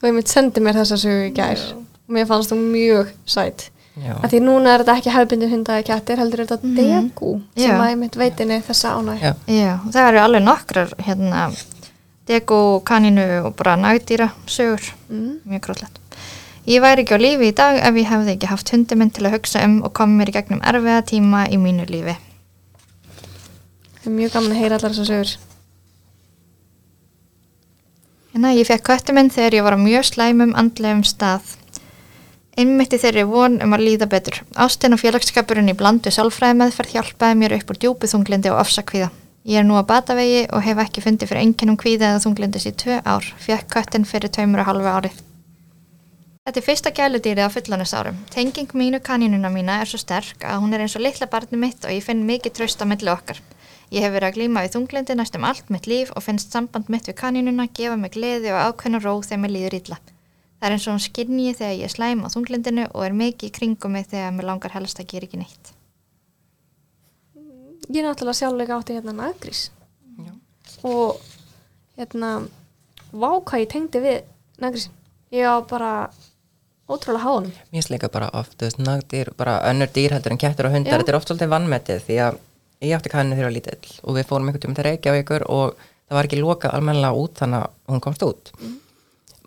Þú 0.00 0.08
einmitt 0.08 0.32
sendið 0.32 0.64
mér 0.64 0.78
þessa 0.78 1.00
sögu 1.02 1.28
í 1.28 1.34
gær 1.36 1.66
og 1.74 2.14
mér 2.14 2.30
fannst 2.30 2.54
þú 2.54 2.60
mjög 2.62 3.12
sætt. 3.26 3.68
Já, 3.96 4.14
Að 4.22 4.30
því 4.32 4.40
núna 4.42 4.74
er 4.74 4.84
þetta 4.84 4.96
ekki 4.98 5.12
hefðbindið 5.16 5.50
hundaði 5.52 5.84
kættir, 5.88 6.16
heldur 6.22 6.40
er 6.40 6.46
þetta 6.46 6.62
Mhm. 6.62 6.76
degu 6.76 7.42
sem 7.56 7.70
Já. 7.70 7.78
að 7.78 7.88
einmitt 7.90 8.16
veitinni 8.16 8.62
þessa 8.62 8.94
ánæg. 8.96 9.20
það 9.92 10.08
eru 10.08 10.18
alveg 10.18 10.42
nokkrar 10.42 10.94
hérna, 10.98 11.52
degu, 12.26 12.80
kaninu 12.84 13.44
og 13.46 13.56
bara 13.56 13.76
nagdýra 13.76 14.30
sögur, 14.46 14.92
Mm. 15.10 15.40
mjög 15.48 15.60
grótlegt. 15.60 15.98
Ég 16.66 16.80
væri 16.80 17.02
ekki 17.04 17.14
á 17.14 17.18
lífi 17.18 17.48
í 17.50 17.54
dag 17.54 17.76
ef 17.82 17.94
ég 17.94 18.06
hefði 18.06 18.36
ekki 18.36 18.46
haft 18.46 18.70
hundi 18.70 18.94
minn 18.96 19.10
til 19.10 19.24
að 19.26 19.32
hugsa 19.34 19.64
um 19.64 19.82
og 19.82 19.92
koma 19.92 20.22
mér 20.24 20.28
í 20.28 20.32
gegnum 20.32 20.60
erfiða 20.62 21.02
tíma 21.02 21.48
í 21.50 21.58
mínu 21.58 21.86
lífi. 21.90 22.16
Það 24.02 24.06
er 24.06 24.10
mjög 24.10 24.32
gaman 24.32 24.50
að 24.52 24.60
heyra 24.60 24.78
allar 24.78 24.90
þessar 24.92 25.06
sögur. 25.10 25.36
Hérna, 28.32 28.54
ég 28.56 28.66
fekk 28.66 28.82
köttu 28.86 29.12
minn 29.12 29.28
þegar 29.28 29.52
ég 29.58 29.62
var 29.66 29.74
á 29.76 29.80
mjög 29.82 30.04
slæmum 30.08 30.54
andlegum 30.54 31.02
stað. 31.04 31.42
Einmitt 32.52 32.92
í 32.92 32.98
þeirri 33.00 33.22
von 33.24 33.54
um 33.64 33.72
að 33.72 33.86
líða 33.86 34.06
betur. 34.12 34.42
Ástin 34.60 34.92
og 34.92 35.00
félagskapurinn 35.00 35.72
í 35.72 35.76
blandu 35.78 36.10
sálfræði 36.12 36.58
meðferð 36.60 36.94
hjálpaði 36.98 37.38
mér 37.40 37.54
upp 37.56 37.72
úr 37.72 37.78
djúpu 37.80 38.10
þunglindi 38.12 38.52
og 38.52 38.60
ofsakvíða. 38.60 39.08
Ég 39.48 39.62
er 39.62 39.64
nú 39.64 39.78
á 39.80 39.82
batavegi 39.88 40.44
og 40.52 40.60
hef 40.62 40.82
ekki 40.84 41.02
fundið 41.02 41.32
fyrir 41.32 41.46
enginnum 41.46 41.78
kvíða 41.80 42.12
eða 42.12 42.20
þunglindis 42.26 42.68
í 42.68 42.74
tvö 42.76 43.00
ár. 43.08 43.24
Fekk 43.40 43.72
köttin 43.72 44.04
fyrir 44.04 44.30
tveimur 44.30 44.62
og 44.62 44.68
halvu 44.68 44.92
ári. 44.92 45.12
Þetta 46.44 46.60
er 46.60 46.66
fyrsta 46.66 46.92
gæludýrið 46.92 47.48
á 47.48 47.54
fullanusárum. 47.54 48.20
Tenging 48.34 48.76
mínu 48.76 49.00
kanínuna 49.00 49.48
mína 49.48 49.80
er 49.80 49.88
svo 49.88 50.02
sterk 50.02 50.44
að 50.44 50.60
hún 50.60 50.76
er 50.76 50.84
eins 50.84 50.98
og 50.98 51.06
litla 51.06 51.30
barni 51.32 51.56
mitt 51.56 51.88
og 51.88 51.96
ég 51.96 52.04
finn 52.04 52.26
mikið 52.28 52.58
tröst 52.60 52.82
á 52.82 52.86
milli 52.86 53.08
okkar. 53.08 53.40
Ég 53.94 54.04
hef 54.04 54.12
verið 54.12 54.28
að 54.28 54.36
glíma 54.36 54.66
við 54.66 54.76
þunglindi 54.76 55.16
næstum 55.16 55.48
allt 55.48 55.72
mitt 55.72 55.88
líf 55.88 56.12
og 56.12 56.26
finnst 56.28 56.52
samband 56.52 56.92
mitt 56.92 57.08
við 57.08 57.16
kanínuna 57.22 57.70
gefa 57.72 57.96
mig 57.96 58.12
gleði 58.18 58.52
og 58.52 58.74
ákveðna 58.74 59.00
ró 59.00 59.22
þegar 59.24 59.42
mér 59.46 59.56
líður 59.56 59.78
illa. 59.80 60.04
Það 60.62 60.68
er 60.68 60.74
eins 60.76 60.84
og 60.86 60.94
hún 60.94 61.00
skynji 61.02 61.52
þegar 61.58 61.72
ég 61.74 61.88
er 61.88 61.90
slæm 61.90 62.20
á 62.22 62.30
þunglindinu 62.30 62.82
og 62.94 63.02
er 63.02 63.14
mikið 63.18 63.48
í 63.48 63.54
kringum 63.56 63.96
mig 63.96 64.04
þegar 64.12 64.28
mér 64.36 64.46
langar 64.46 64.70
helst 64.76 65.00
að 65.02 65.08
gera 65.10 65.26
ekki 65.26 65.40
neitt. 65.40 65.70
Ég 67.90 67.98
er 67.98 68.06
náttúrulega 68.06 68.38
sjálflega 68.38 68.76
átti 68.76 68.94
hérna 68.94 69.14
nagrís 69.16 69.62
já. 70.22 70.30
og 70.86 71.18
hérna 71.98 72.30
vá 73.10 73.42
hvað 73.42 73.64
ég 73.64 73.72
tengdi 73.72 74.02
við 74.04 74.20
nagrísin. 74.62 74.94
Ég 75.34 75.50
á 75.50 75.58
bara 75.66 75.90
ótrúlega 76.86 77.24
háðum. 77.26 77.50
Mér 77.50 77.80
finnst 77.80 77.90
líka 77.90 78.12
bara 78.14 78.30
oft, 78.30 78.62
nagdýr, 78.78 79.32
bara 79.34 79.56
önnur 79.66 79.90
dýr 79.90 80.14
heldur 80.14 80.36
en 80.36 80.38
kettur 80.38 80.70
og 80.70 80.76
hundar, 80.76 80.94
Já. 80.94 81.02
þetta 81.02 81.10
er 81.10 81.18
oft 81.18 81.32
svolítið 81.32 81.52
vannmetið 81.56 82.06
því 82.06 82.20
að 82.28 82.38
ég 82.86 82.94
átti 83.00 83.10
kaninu 83.10 83.34
þegar 83.34 83.42
ég 83.42 83.50
var 83.50 83.58
lítill 83.58 83.98
og 84.06 84.14
við 84.14 84.30
fórum 84.30 84.46
einhvern 84.46 84.62
tíma 84.68 84.78
til 84.78 84.86
Reykjavíkur 84.86 85.48
og 85.50 85.74
það 86.06 86.16
var 86.20 86.30
ekki 86.30 86.38
lokað 86.38 86.78
almennilega 86.78 87.18
út 87.18 87.42
þannig 87.42 87.66
að 87.66 87.76
hún 87.90 88.06
komst 88.06 88.26
út 88.30 88.54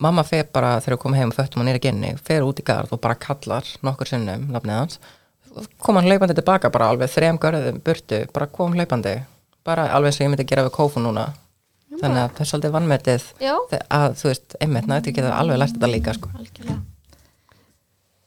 mamma 0.01 0.23
fer 0.27 0.47
bara 0.53 0.79
þegar 0.83 0.97
hún 0.97 1.03
kom 1.03 1.15
heim 1.17 1.31
föttum 1.35 1.61
hún 1.61 1.69
er 1.71 1.79
ekki 1.79 1.91
inni, 1.93 2.15
fer 2.25 2.45
út 2.45 2.59
í 2.59 2.65
garð 2.65 2.95
og 2.95 3.01
bara 3.03 3.15
kallar 3.19 3.67
nokkur 3.85 4.11
sinnum 4.11 4.49
nafnið 4.53 4.79
hans. 4.79 4.99
Kom 5.79 5.95
hann 5.95 6.09
hlaupandi 6.09 6.35
tilbaka 6.35 6.71
bara 6.73 6.89
alveg 6.91 7.11
þrem 7.13 7.39
görðum 7.41 7.79
burtu, 7.85 8.25
bara 8.35 8.49
kom 8.51 8.75
hlaupandi. 8.75 9.15
Bara 9.65 9.87
alveg 9.95 10.13
og 10.13 10.25
ég 10.25 10.31
myndi 10.33 10.47
gera 10.47 10.65
við 10.67 10.75
kófu 10.75 11.01
núna. 11.01 11.29
Þannig 11.95 12.21
að 12.25 12.33
það 12.35 12.43
er 12.43 12.49
svolítið 12.49 12.75
vannmetið 12.75 13.25
að 13.95 14.17
þú 14.19 14.27
veist, 14.27 14.57
einmitt 14.59 14.89
nættur 14.91 15.15
geta 15.15 15.31
alveg 15.39 15.61
lært 15.61 15.77
þetta 15.77 15.89
líka 15.93 16.15
sko. 16.17 16.31
algjörlega. 16.35 16.81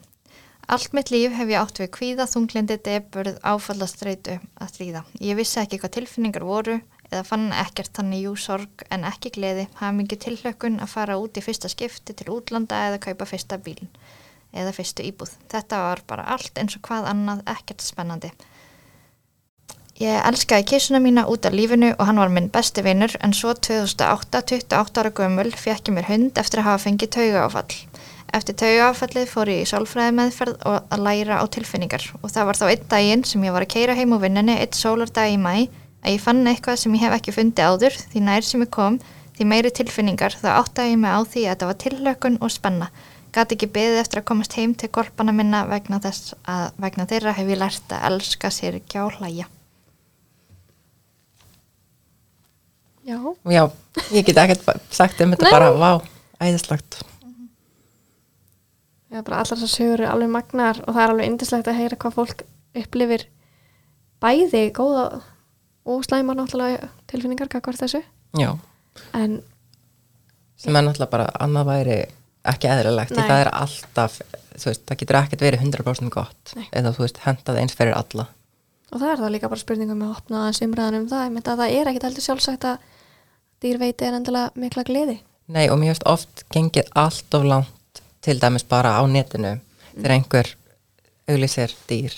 Allt 0.71 0.95
mitt 0.97 1.11
líf 1.13 1.35
hef 1.35 1.51
ég 1.51 1.59
átt 1.61 1.81
við 1.81 1.91
kvíða, 1.93 2.25
þunglindi, 2.31 2.79
deburð, 2.81 3.35
áfallastreitu 3.43 4.39
að 4.39 4.71
stríða. 4.71 5.03
Ég 5.21 5.37
vissi 5.37 5.59
ekki 5.61 5.77
hvað 5.81 5.97
tilfinningar 5.99 6.47
voru 6.47 6.79
eða 7.11 7.23
fann 7.27 7.47
ekkert 7.53 7.93
þannig 7.97 8.25
jú 8.25 8.35
sorg 8.39 8.85
en 8.91 9.05
ekki 9.07 9.31
gleði, 9.37 9.67
hafa 9.79 9.93
mikið 9.97 10.23
tilhlökkun 10.25 10.81
að 10.83 10.93
fara 10.95 11.19
út 11.21 11.37
í 11.37 11.43
fyrsta 11.45 11.71
skipti 11.71 12.15
til 12.17 12.31
útlanda 12.33 12.87
eða 12.89 13.01
kaupa 13.09 13.27
fyrsta 13.29 13.59
bílin 13.61 13.91
eða 14.55 14.71
fyrstu 14.75 15.03
íbúð. 15.03 15.33
Þetta 15.51 15.79
var 15.83 16.01
bara 16.07 16.27
allt 16.35 16.57
eins 16.59 16.77
og 16.77 16.83
hvað 16.87 17.09
annað, 17.11 17.41
ekkert 17.51 17.83
spennandi. 17.83 18.31
Ég 19.99 20.25
elskaði 20.27 20.65
kísuna 20.67 20.99
mína 20.99 21.23
út 21.31 21.45
af 21.47 21.53
lífinu 21.55 21.93
og 21.93 22.07
hann 22.07 22.19
var 22.19 22.31
minn 22.31 22.49
besti 22.51 22.83
vinnur 22.83 23.13
en 23.23 23.31
svo 23.35 23.53
2008, 23.55 24.41
28 24.43 25.03
ára 25.03 25.11
gömul, 25.15 25.51
fekk 25.55 25.91
ég 25.91 25.95
mér 25.95 26.09
hund 26.09 26.41
eftir 26.41 26.59
að 26.59 26.67
hafa 26.67 26.83
fengið 26.83 27.13
tauga 27.15 27.45
áfall. 27.45 27.77
Eftir 28.35 28.57
tauga 28.59 28.89
áfallið 28.89 29.29
fór 29.31 29.51
ég 29.53 29.63
í 29.63 29.69
sálfræði 29.69 30.17
meðferð 30.17 30.57
og 30.67 30.91
að 30.91 31.05
læra 31.05 31.39
á 31.39 31.45
tilfinningar 31.47 32.09
og 32.19 32.27
það 32.27 32.49
var 32.49 32.59
þá 32.59 32.65
einn 32.73 32.89
daginn 32.91 33.23
sem 33.23 33.47
ég 33.47 33.55
var 33.55 33.63
að 33.63 33.71
keira 33.75 33.95
heim 33.95 34.15
úr 34.17 34.23
vinnunni 34.25 34.57
eitt 34.59 34.75
sólardag 34.75 35.31
í 35.31 35.39
mæ 35.39 35.55
að 36.05 36.13
ég 36.15 36.21
fann 36.23 36.45
eitthvað 36.47 36.79
sem 36.81 36.95
ég 36.95 37.03
hef 37.05 37.15
ekki 37.17 37.33
fundið 37.35 37.65
áður 37.71 37.97
því 38.13 38.21
nær 38.27 38.45
sem 38.45 38.63
ég 38.63 38.71
kom 38.73 38.99
því 39.35 39.47
meiri 39.51 39.71
tilfinningar 39.75 40.37
þá 40.39 40.47
áttaði 40.61 40.93
ég 40.93 41.01
mig 41.01 41.11
á 41.11 41.19
því 41.25 41.41
að 41.43 41.51
þetta 41.55 41.69
var 41.71 41.79
tillökun 41.83 42.37
og 42.45 42.53
spenna. 42.53 42.89
Gat 43.35 43.51
ekki 43.51 43.67
beðið 43.67 43.99
eftir 43.99 44.21
að 44.21 44.27
komast 44.29 44.53
heim 44.55 44.75
til 44.79 44.87
golpana 44.95 45.33
minna 45.35 45.65
vegna 45.67 45.99
þess 45.99 46.35
að 46.47 46.69
vegna 46.85 47.07
þeirra 47.09 47.33
hef 47.35 47.49
ég 47.51 47.59
lært 47.59 47.91
að 47.91 48.05
elska 48.13 48.51
sér 48.53 48.77
ekki 48.79 49.01
á 49.01 49.05
hlæja. 49.17 49.49
Já. 53.05 53.17
Já, 53.45 53.63
ég 54.15 54.25
get 54.25 54.65
ba- 54.65 54.79
sagt 54.89 55.19
um 55.21 55.35
þetta 55.35 55.51
bara, 55.51 55.67
vá, 55.77 55.91
æðislegt. 56.41 57.03
Já, 59.11 59.21
bara 59.21 59.43
allar 59.43 59.59
þessar 59.59 59.69
sögur 59.69 60.01
eru 60.01 60.07
alveg 60.09 60.31
magnar 60.33 60.79
og 60.87 60.95
það 60.95 61.03
er 61.03 61.11
alveg 61.13 61.29
indislegt 61.29 61.67
að 61.69 61.77
heyra 61.79 61.99
hvað 62.01 62.15
fólk 62.15 62.41
upplifir 62.75 63.27
bæði 64.23 64.63
góða 64.75 65.21
og 65.85 66.03
slæmar 66.05 66.37
náttúrulega 66.39 66.89
tilfinningar 67.11 67.49
kakvart 67.51 67.81
þessu. 67.83 68.01
Já, 68.39 68.51
en 69.13 69.41
sem 70.57 70.75
er 70.75 70.85
náttúrulega 70.87 71.11
bara 71.11 71.27
annað 71.43 71.69
væri 71.69 71.97
ekki 72.45 72.69
eðlilegt, 72.69 73.13
það 73.17 73.41
er 73.43 73.49
alltaf, 73.57 74.19
þú 74.55 74.69
veist, 74.69 74.83
það 74.85 74.99
getur 75.01 75.17
ekkert 75.19 75.45
verið 75.45 75.63
100% 75.65 76.11
gott, 76.13 76.51
Nei. 76.55 76.65
eða 76.77 76.91
þú 76.95 77.05
veist, 77.05 77.21
hendað 77.25 77.61
eins 77.61 77.73
fyrir 77.77 77.95
alla. 77.97 78.27
og 78.91 78.99
það 79.01 79.11
er 79.11 79.21
þá 79.23 79.29
líka 79.33 79.49
bara 79.51 79.59
spurningum 79.59 79.97
með 79.99 80.11
að 80.11 80.17
opna 80.19 80.41
aðeins 80.43 80.61
umræðan 80.65 80.99
um 81.01 81.07
það. 81.09 81.23
Einmitt 81.25 81.47
að 81.51 81.61
það 81.63 81.73
er 81.79 81.89
ekkit 81.91 82.05
heldur 82.07 82.25
sjálfsagt 82.25 82.67
að 82.69 82.77
dýrveiti 83.65 84.05
er 84.05 84.13
endilega 84.19 84.51
mikla 84.61 84.83
gleði. 84.87 85.17
Nei, 85.47 85.65
og 85.69 85.79
mér 85.81 85.91
finnst 85.93 86.05
oft 86.09 86.45
gengið 86.53 86.87
allt 86.95 87.33
of 87.37 87.43
langt 87.49 88.01
til 88.25 88.37
dæmis 88.41 88.63
bara 88.65 88.95
á 88.97 89.03
netinu 89.09 89.57
þegar 89.95 90.15
einhver 90.15 90.53
auglýsir 91.27 91.73
dýr 91.89 92.13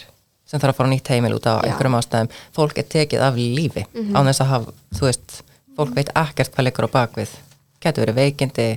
sem 0.48 0.60
þarf 0.60 0.74
að 0.74 0.78
fara 0.80 0.90
á 0.90 0.94
nýtt 0.94 1.12
heimil 1.12 1.36
út 1.36 1.48
á 1.48 1.54
Já. 1.60 1.64
einhverjum 1.68 2.00
ástæðum, 2.00 2.32
fólk 2.56 2.78
er 2.80 2.88
tekið 2.88 3.26
af 3.28 3.36
lífi 3.36 3.84
án 4.16 4.30
þess 4.30 4.44
að 4.46 4.52
hafa, 4.54 4.74
þú 4.96 5.10
veist 5.10 5.42
fólk 5.78 5.94
veit 5.98 6.10
ekkert 6.16 6.56
hvað 6.56 6.68
liggur 6.68 6.88
á 6.88 6.96
bakvið 6.96 7.36
getur 7.84 8.06
verið 8.06 8.20
veikindi 8.22 8.68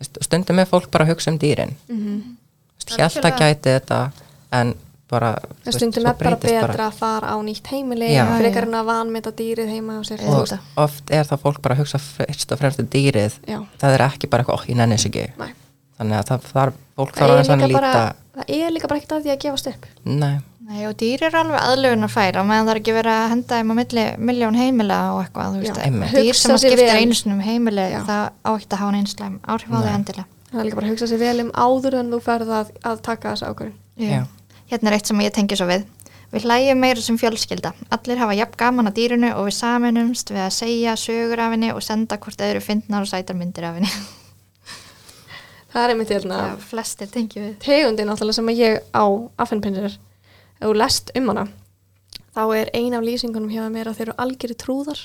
veist, 0.00 0.18
og 0.18 0.26
stundum 0.26 0.60
er 0.62 0.68
fólk 0.68 0.90
bara 0.92 1.06
að 1.06 1.14
hugsa 1.14 1.32
um 1.32 1.38
dýrin. 1.38 1.74
Mm 1.88 1.98
-hmm. 2.02 2.36
hjælt 2.96 3.24
að 3.24 3.38
gæti 3.38 3.74
þetta 3.76 4.10
en 4.52 4.74
bara 5.08 5.32
það 5.34 5.64
veist, 5.64 5.78
stundum 5.78 6.02
svo 6.02 6.10
er 6.10 6.18
bara 6.18 6.36
betra 6.36 6.86
að 6.88 6.98
fara 6.98 7.26
á 7.32 7.36
nýtt 7.42 7.70
heimili 7.72 8.08
frekar 8.38 8.66
en 8.68 8.74
að 8.74 8.84
vanmeta 8.84 9.30
dýrið 9.30 9.68
heima 9.68 10.00
á 10.00 10.02
sér 10.04 10.20
og 10.20 10.34
Auðvitað. 10.34 10.58
oft 10.76 11.10
er 11.10 11.24
það 11.24 11.42
fólk 11.44 11.62
bara 11.62 11.74
að 11.74 11.78
hugsa 11.78 11.98
fyrst 11.98 12.52
og 12.52 12.58
fremst 12.58 12.80
um 12.80 12.88
dýrið. 12.88 13.32
Já. 13.46 13.66
það 13.80 13.94
er 13.94 14.00
ekki 14.00 14.26
bara 14.28 14.42
eitthvað, 14.42 14.60
ó, 14.60 14.68
ég 14.68 14.76
nenni 14.76 14.96
þess 14.96 15.06
ekki. 15.06 15.32
Nei. 15.38 15.52
þannig 15.98 16.18
að 16.18 16.26
það 16.28 16.40
þarf, 16.52 16.74
fólk 16.96 17.14
það, 17.14 17.28
þarf 17.28 17.50
að 17.50 17.68
líta 17.68 17.80
bara, 17.80 18.14
það 18.34 18.44
er 18.48 18.70
líka 18.70 18.88
bara 18.88 18.98
ekkert 18.98 19.12
að 19.12 19.22
því 19.22 19.30
að 19.30 19.38
gefast 19.38 19.66
upp. 19.66 19.86
Nei, 20.04 20.38
Nei, 20.68 20.82
og 20.84 20.96
dýr 21.00 21.22
eru 21.24 21.38
alveg 21.40 21.62
aðlugun 21.64 22.04
að 22.04 22.10
færa 22.12 22.42
meðan 22.44 22.66
það 22.68 22.72
er 22.74 22.80
ekki 22.82 22.94
verið 22.98 23.14
að 23.16 23.30
henda 23.32 23.58
á 23.58 23.64
milli 23.78 24.02
miljón 24.28 24.58
heimila 24.58 24.98
og 25.14 25.20
eitthvað, 25.22 25.54
þú 25.54 25.62
veist, 25.62 25.78
Já. 25.78 25.84
Einmitt. 25.88 26.12
dýr 26.12 26.36
sem 26.36 26.52
að 26.52 26.58
skipta 26.64 26.82
vel. 26.82 26.96
einu 27.00 27.16
sinni 27.16 27.36
um 27.38 27.44
heimili, 27.46 27.86
Já. 27.94 28.00
það 28.04 28.24
á 28.44 28.50
ekki 28.52 28.68
að 28.68 28.82
hafa 28.82 28.98
einn 28.98 29.08
slæm 29.08 29.38
áhrif 29.48 29.70
á 29.72 29.78
Nei. 29.78 29.84
þau 29.86 29.94
endilega. 29.96 30.26
það 30.50 30.60
er 30.60 30.66
líka 30.68 30.76
bara 30.80 30.86
að 30.86 30.92
hugsa 30.92 31.08
sér 31.08 31.22
vel 31.22 31.40
um 31.46 31.50
áður 31.56 31.96
en 32.02 32.10
þú 32.12 32.20
ferð 32.28 32.52
að, 32.58 32.74
að 32.84 33.00
taka 33.08 33.32
þessa 33.32 33.52
ákvörðin 33.54 34.10
Já. 34.12 34.20
Hérna 34.68 34.90
er 34.92 34.96
eitt 34.98 35.08
sem 35.08 35.20
ég 35.24 35.32
tengi 35.32 35.56
svo 35.56 35.66
við. 35.70 35.86
Við 36.28 36.44
hlægjum 36.44 36.82
meira 36.84 37.00
sem 37.00 37.16
fjölskylda. 37.16 37.70
Allir 37.96 38.18
hafa 38.20 38.34
jafn 38.36 38.56
gaman 38.60 38.90
að 38.90 38.98
dýrinu 38.98 39.30
og 39.32 39.46
við 39.48 39.54
saminumst 39.56 40.28
við 40.28 40.42
að 40.44 40.52
segja 40.58 40.92
sögur 41.00 41.40
af 41.40 41.54
henni 41.56 41.70
og 41.72 41.80
senda 41.80 42.18
hvort 42.20 42.44
öðru 42.44 42.60
fyndnar 42.60 43.06
og 43.06 43.08
sætar 43.08 43.38
myndir 43.40 43.64
af 43.64 43.78
henni. 43.78 43.88
það 45.72 45.80
er 45.86 45.94
einmitt 45.94 46.12
hérna 46.12 46.42
Já, 46.42 46.52
flestir 46.68 47.08
tengi 47.12 47.40
við. 47.40 47.54
tegundin 47.64 48.08
náttúrulega 48.12 48.36
sem 48.36 48.50
að 48.52 48.60
ég 48.60 48.78
á 48.92 49.04
affenpinnir 49.40 49.96
ef 50.58 50.66
þú 50.66 50.74
lest 50.76 51.12
um 51.18 51.30
hana 51.32 51.46
þá 52.36 52.42
er 52.58 52.72
ein 52.74 52.96
af 52.98 53.06
lýsingunum 53.06 53.52
hjá 53.52 53.64
mér 53.72 53.90
að 53.90 54.00
þeir 54.00 54.08
eru 54.08 54.18
algjöri 54.24 54.58
trúðar 54.58 55.04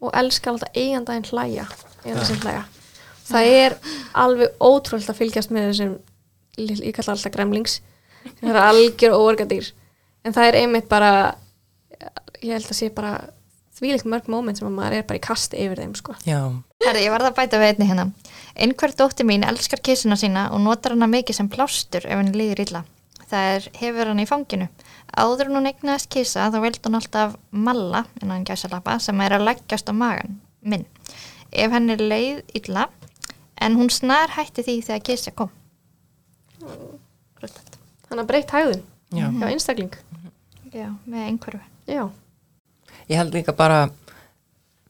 og 0.00 0.12
elskar 0.16 0.54
alltaf 0.54 0.76
eigandaginn 0.76 1.30
hlæja 1.30 1.66
eiganda 2.04 2.26
sem 2.28 2.42
hlæja 2.44 2.66
það 3.26 3.52
er 3.62 3.78
alveg 4.26 4.60
ótrúlega 4.60 5.12
að 5.14 5.20
fylgjast 5.22 5.54
með 5.54 5.70
þessum 5.70 5.96
ég 6.58 6.94
kalla 6.96 7.16
alltaf 7.16 7.34
gremlings 7.34 7.80
það 8.40 8.52
er 8.52 8.62
algjör 8.64 9.16
óorgadýr 9.16 9.72
en 10.26 10.36
það 10.36 10.50
er 10.50 10.60
einmitt 10.62 10.88
bara 10.90 11.10
ég 12.42 12.52
held 12.56 12.68
að 12.70 12.78
sé 12.78 12.90
bara 12.94 13.16
þvílíkt 13.76 14.08
mörg 14.08 14.28
moment 14.32 14.58
sem 14.58 14.68
að 14.68 14.76
maður 14.76 14.98
er 14.98 15.06
bara 15.08 15.20
í 15.20 15.24
kasti 15.24 15.60
yfir 15.60 15.82
þeim 15.82 15.94
sko. 15.98 16.16
já, 16.24 16.40
Herði, 16.84 17.04
ég 17.04 17.12
varð 17.12 17.30
að 17.30 17.36
bæta 17.36 17.60
við 17.60 17.72
einni 17.72 17.88
hérna. 17.90 18.06
Einhver 18.56 18.94
dóttir 18.96 19.28
mín 19.28 19.44
elskar 19.44 19.82
kísuna 19.84 20.16
sína 20.16 20.46
og 20.54 20.62
notar 20.64 20.94
hana 20.94 21.08
mikið 21.10 21.40
sem 21.40 21.50
plástur 21.52 22.06
ef 22.06 22.16
henni 22.16 22.32
líður 22.36 22.62
illa. 22.64 22.82
Það 23.26 23.48
er, 23.56 23.68
hefur 23.80 24.10
hann 24.12 24.22
í 24.22 24.28
fanginu. 24.28 24.68
Áður 25.16 25.50
en 25.50 25.56
hún 25.60 25.70
eignaðist 25.70 26.10
kísa 26.12 26.48
þá 26.52 26.58
vildi 26.64 26.82
hún 26.88 26.98
alltaf 26.98 27.36
malla, 27.50 28.04
innan 28.22 28.44
gæsalappa, 28.48 28.98
sem 29.00 29.20
er 29.24 29.36
að 29.36 29.46
leggjast 29.48 29.88
á 29.88 29.94
magan 29.96 30.40
minn. 30.66 30.84
Ef 31.52 31.72
henni 31.72 31.96
leið 32.00 32.42
illa, 32.58 32.88
en 33.62 33.78
hún 33.78 33.88
snar 33.92 34.34
hætti 34.36 34.64
því 34.66 34.80
þegar 34.88 35.04
kísa 35.06 35.32
kom. 35.36 35.52
Rúttat. 37.40 37.76
þannig 38.08 38.22
að 38.22 38.28
breytt 38.30 38.52
hægðin 38.54 38.82
já. 39.12 39.26
hjá 39.28 39.46
einstakling 39.50 39.96
Já, 40.72 40.88
með 41.08 41.22
einhverju. 41.30 41.60
já, 41.88 42.02
ég 43.10 43.20
held 43.20 43.34
líka 43.36 43.52
bara 43.56 43.86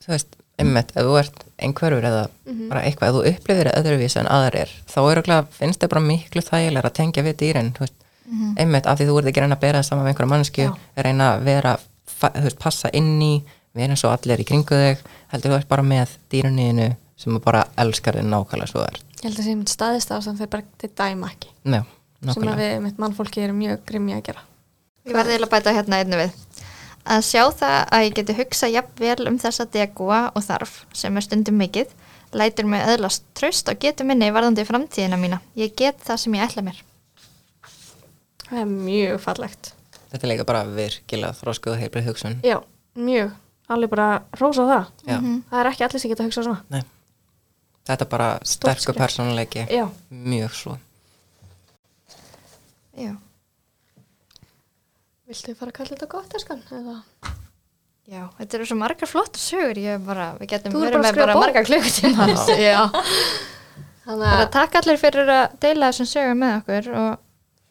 þú 0.05 0.13
veist, 0.15 0.37
einmitt, 0.61 0.93
ef 0.97 1.07
þú 1.07 1.19
ert 1.21 1.45
einhverfur 1.59 2.07
eða 2.11 2.23
bara 2.71 2.83
eitthvað, 2.87 3.09
ef 3.09 3.17
þú 3.17 3.33
upplifir 3.33 3.71
öðruvísi 3.75 4.21
en 4.23 4.31
aðrir, 4.31 4.73
þá 4.89 4.99
er 5.11 5.21
okkur 5.23 5.51
finnst 5.59 5.83
þið 5.83 5.93
bara 5.95 6.05
miklu 6.07 6.45
þægilega 6.47 6.91
að 6.91 6.97
tengja 7.01 7.27
við 7.27 7.39
dýrin 7.43 7.73
þú 7.77 7.85
veist, 7.87 8.06
einmitt, 8.57 8.87
af 8.87 8.99
því 8.99 9.09
þú 9.09 9.19
ert 9.21 9.31
ekki 9.33 9.45
reyna 9.45 9.59
að 9.59 9.65
bera 9.67 9.83
það 9.83 9.89
saman 9.91 10.05
með 10.05 10.13
einhverja 10.13 10.33
mannsku, 10.33 10.69
reyna 10.97 11.29
að 11.35 11.45
vera 11.47 11.77
þú 12.17 12.45
veist, 12.47 12.59
passa 12.59 12.91
inn 12.93 13.23
í 13.23 13.33
vera 13.77 13.93
eins 13.93 14.05
og 14.05 14.15
allir 14.15 14.41
í 14.41 14.49
kringu 14.49 14.81
þig, 14.83 15.05
heldur 15.33 15.53
þú 15.53 15.61
ert 15.61 15.69
bara 15.69 15.83
með 15.83 16.17
dýrunniðinu 16.33 16.91
sem 17.17 17.39
bara 17.45 17.67
elskar 17.77 18.19
þið 18.19 18.29
nákvæmlega 18.33 18.73
svo 18.73 18.83
er 18.85 18.99
ég 18.99 19.29
held 19.29 19.39
að 19.39 19.45
sé 19.45 19.55
einmitt 19.55 19.73
staðist 19.73 20.13
á 20.13 20.17
sem 20.21 20.37
þeir 20.37 20.53
bara 20.53 20.69
til 20.81 20.91
dæma 20.97 21.33
ekki 21.33 21.53
Já, 21.65 21.83
sem 22.33 22.53
við 22.61 22.77
með 22.85 23.01
mannfólki 23.01 23.45
erum 23.45 23.61
mjög 23.61 23.85
grimmi 23.89 24.17
að 24.17 24.29
gera 24.31 24.45
Ég 25.07 25.15
verði 25.15 25.37
að 25.39 25.53
bæta 25.53 25.75
hérna 25.75 26.01
einu 26.03 26.19
við. 26.19 26.33
Að 27.07 27.21
sjá 27.23 27.43
það 27.55 27.77
að 27.95 28.05
ég 28.05 28.15
geti 28.19 28.35
hugsa 28.41 28.69
jafnvel 28.73 29.29
um 29.31 29.37
þessa 29.39 29.67
degúa 29.71 30.19
og 30.33 30.43
þarf 30.43 30.81
sem 30.99 31.15
er 31.15 31.23
stundum 31.23 31.61
mikið, 31.63 31.93
lætur 32.35 32.67
mig 32.67 32.83
öðlast 32.91 33.23
tröst 33.39 33.71
og 33.71 33.79
getur 33.85 34.09
minni 34.09 34.33
varðandi 34.35 34.65
framtíðina 34.67 35.19
mína. 35.21 35.39
Ég 35.55 35.77
get 35.79 36.03
það 36.03 36.19
sem 36.25 36.35
ég 36.35 36.49
ætla 36.49 36.65
mér. 36.67 36.81
Það 38.49 38.61
er 38.63 38.71
mjög 38.71 39.21
fallegt. 39.25 39.73
Þetta 40.11 40.23
er 40.23 40.33
líka 40.33 40.47
bara 40.49 40.65
virkilega 40.71 41.37
þróskuð 41.41 41.75
og 41.75 41.81
heilbrið 41.83 42.11
hugsun. 42.11 42.37
Já, 42.47 42.59
mjög, 42.99 43.33
alveg 43.73 43.93
bara 43.93 44.09
rósa 44.41 44.67
það. 44.71 44.93
Já, 45.07 45.17
það 45.51 45.61
er 45.61 45.71
ekki 45.73 45.87
allir 45.89 46.03
sem 46.03 46.13
geta 46.13 46.25
að 46.25 46.31
hugsa 46.31 46.47
svona. 46.47 46.63
Nei. 46.73 46.83
Þetta 47.87 48.03
er 48.03 48.11
bara 48.11 48.29
sterkur 48.43 48.99
persónuleiki. 48.99 49.67
Já, 49.71 49.87
mjög 50.11 50.55
svo. 50.59 50.77
Já. 52.97 53.13
viltu 55.27 55.53
fara 55.59 55.73
að 55.73 55.77
kalla 55.81 55.93
þetta 55.93 56.09
gott 56.11 56.39
eskan? 56.39 56.63
eða? 56.73 57.01
Já, 58.07 58.23
þetta 58.39 58.57
eru 58.57 58.67
svo 58.71 58.79
margar 58.79 59.11
flottar 59.11 59.43
sögur. 59.43 59.79
Ég 59.83 59.99
er 59.99 60.03
bara, 60.07 60.31
við 60.39 60.53
getum 60.55 60.75
er 60.79 60.85
verið 60.87 61.03
með 61.03 61.17
bara 61.19 61.35
bók. 61.35 61.43
margar 61.43 61.67
klukkutíma. 61.67 62.29
já. 62.69 62.79
Þannig 64.07 64.23
Bara 64.23 64.45
að 64.45 64.51
takk 64.55 64.77
allir 64.79 65.01
fyrir 65.03 65.31
að 65.35 65.57
deila 65.65 65.89
þessum 65.91 66.09
sögum 66.13 66.43
með 66.45 66.53
okkur 66.61 66.91
og, 67.01 67.25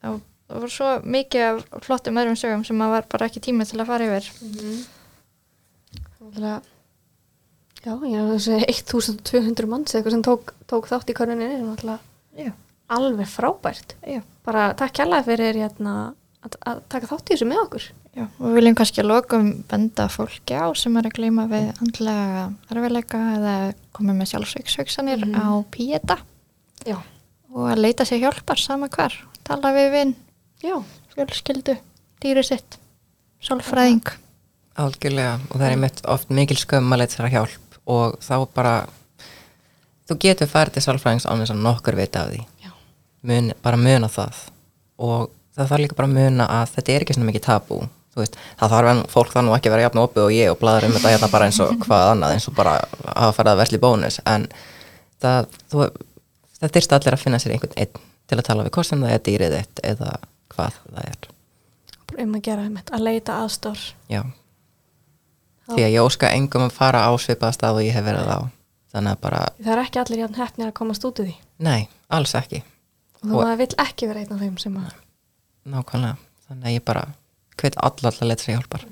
og 0.04 0.18
það 0.46 0.60
var 0.62 0.72
svo 0.76 0.90
mikið 1.16 1.44
af 1.48 1.82
flottum 1.86 2.18
öðrum 2.22 2.38
sögum 2.38 2.64
sem 2.66 2.76
maður 2.78 2.96
var 3.00 3.08
bara 3.16 3.26
ekki 3.30 3.42
tími 3.48 3.66
til 3.66 3.80
að 3.82 3.86
fara 3.90 4.06
yfir. 4.06 4.30
Náttúrulega 6.20 6.62
Já, 7.86 7.92
ég 8.02 8.16
er 8.18 8.30
þessi 8.32 8.56
1200 8.66 9.68
manns 9.70 9.92
eða 9.94 10.00
eitthvað 10.00 10.14
sem 10.16 10.22
tók, 10.26 10.48
tók 10.66 10.88
þátt 10.90 11.10
í 11.12 11.14
er 11.14 11.60
náttúrulega 11.62 11.98
Já, 12.36 12.50
alveg 12.90 13.28
frábært. 13.30 13.94
já. 14.02 14.22
Bara 14.44 14.72
takk 14.74 14.92
kjærlega 14.98 15.24
fyrir 15.28 15.54
hérna, 15.62 15.92
að, 16.42 16.56
að 16.66 16.80
taka 16.92 17.06
þátt 17.12 17.30
í 17.30 17.34
þessu 17.36 17.46
með 17.48 17.60
okkur. 17.62 17.86
Já, 18.16 18.24
og 18.26 18.42
við 18.48 18.56
viljum 18.58 18.76
kannski 18.80 19.02
að 19.02 19.08
lokum 19.12 19.48
benda 19.70 20.08
fólki 20.10 20.56
á 20.58 20.66
sem 20.76 20.96
er 20.98 21.06
að 21.08 21.14
gleyma 21.20 21.46
við 21.50 21.70
andlega 21.84 22.42
erfiðleika 22.74 23.22
eða 23.36 23.54
komið 23.96 24.18
með 24.20 24.30
sjálfsveikshugsanir 24.32 25.24
Mhm. 25.26 25.36
á 25.38 25.46
píeta 25.70 26.16
Já. 26.86 26.98
og 27.54 27.70
að 27.70 27.82
leita 27.86 28.04
sér 28.04 28.22
hjálpar 28.24 28.58
sama 28.58 28.88
hver, 28.88 29.14
tala 29.44 29.72
við 29.76 29.90
vinn, 29.94 30.14
Já. 30.64 30.76
fjölskyldu, 31.14 31.76
dýri 32.22 32.44
sitt, 32.46 32.78
sálfræðing. 33.44 34.14
Algjörlega 34.76 35.38
og 35.50 35.56
það 35.56 35.66
er 35.66 35.74
einmitt 35.76 36.02
oft 36.12 36.32
mikil 36.32 36.58
skömm 36.60 36.92
að 36.92 37.02
leita 37.02 37.16
sér 37.16 37.28
að 37.28 37.34
hjálp 37.36 37.80
og 37.86 38.18
þá 38.24 38.36
bara 38.56 38.74
þú 40.06 40.18
getur 40.22 40.50
farið 40.50 40.76
til 40.76 40.84
sálfræðings 40.86 41.26
án 41.28 41.42
þess 41.42 41.54
að 41.54 41.62
nokkur 41.64 41.98
vita 41.98 42.24
af 42.26 42.32
því 42.32 42.42
Já. 42.62 42.72
mun, 43.30 43.52
bara 43.62 43.80
muna 43.80 44.10
það 44.12 44.40
og 45.02 45.30
það 45.56 45.70
þarf 45.70 45.84
líka 45.84 45.98
bara 45.98 46.10
að 46.10 46.18
muna 46.18 46.48
að 46.58 46.74
þetta 46.76 46.94
er 46.94 47.06
ekki 47.06 47.16
svona 47.16 47.30
mikið 47.30 47.46
tabú 47.46 47.80
þú 48.16 48.22
veist, 48.22 48.38
það 48.60 48.74
þarf 48.74 48.92
en 48.92 49.02
fólk 49.12 49.32
það 49.34 49.46
nú 49.46 49.56
ekki 49.56 49.70
að 49.70 49.76
vera 49.76 49.86
jafn 49.86 50.02
opið 50.04 50.24
og 50.24 50.36
ég 50.36 50.52
og 50.52 50.60
bladar 50.60 50.88
um 50.88 50.96
þetta 50.96 51.14
hérna 51.14 51.32
bara 51.32 51.48
eins 51.48 51.60
og 51.64 51.74
hvað 51.84 52.12
annað 52.12 52.36
eins 52.36 52.48
og 52.50 52.56
bara 52.58 52.76
að 52.80 53.10
hafa 53.12 53.36
farið 53.40 53.52
að 53.52 53.60
vesli 53.62 53.82
bónus 53.82 54.20
en 54.24 54.46
það, 55.22 55.50
þú, 55.72 55.88
það 56.60 56.76
þyrst 56.78 56.96
allir 56.98 57.16
að 57.18 57.24
finna 57.24 57.42
sér 57.42 57.56
einhvern 57.56 57.76
einn 57.82 58.06
til 58.26 58.38
að 58.40 58.48
tala 58.48 58.66
við 58.66 58.74
hvort 58.76 58.90
sem 58.90 59.04
það 59.04 59.16
er 59.16 59.26
dýrið 59.28 59.56
þitt 59.60 59.84
eða 59.92 60.14
hvað 60.54 60.76
það 60.92 61.02
er 61.10 61.32
Um 62.22 62.34
að 62.38 62.42
gera 62.46 62.62
einmitt, 62.64 62.90
að 62.94 63.02
leita 63.02 63.34
aðstór. 63.42 63.80
Já. 64.08 64.20
Því 65.66 65.82
að 65.82 65.90
ég 65.96 66.04
óska 66.06 66.28
engum 66.32 66.62
að 66.68 66.76
fara 66.76 67.00
á 67.02 67.10
svipaða 67.18 67.56
stað 67.56 67.80
og 67.80 67.84
ég 67.84 67.96
hef 67.96 68.04
verið 68.06 68.28
á. 68.30 68.38
Þannig 68.94 69.16
að 69.16 69.20
bara, 69.26 69.40
Það 69.58 69.72
er 69.74 69.80
ekki 69.82 70.00
allir 70.02 70.20
jafn 70.22 70.38
hefnir 70.38 70.68
að 70.70 70.76
komast 70.78 71.04
út 71.04 71.20
úr 71.20 71.26
því. 71.26 71.34
nei, 71.66 71.88
alls 72.08 72.34
ekki. 72.38 72.62
Og 73.18 73.26
þú 73.26 73.40
maður 73.42 73.58
vill 73.64 73.74
ekki 73.84 74.08
vera 74.08 74.22
einn 74.22 74.32
af 74.36 74.40
þeim 74.44 74.58
sem 74.62 74.76
að 74.78 74.94
Nákvæmlega. 75.66 76.16
Þannig 76.46 76.68
að 76.70 76.76
ég 76.76 76.84
bara 76.86 77.02
hvet 77.58 77.76
alla 77.82 78.12
að 78.14 78.22
leta 78.30 78.42
sér 78.46 78.54
hjálpar. 78.56 78.86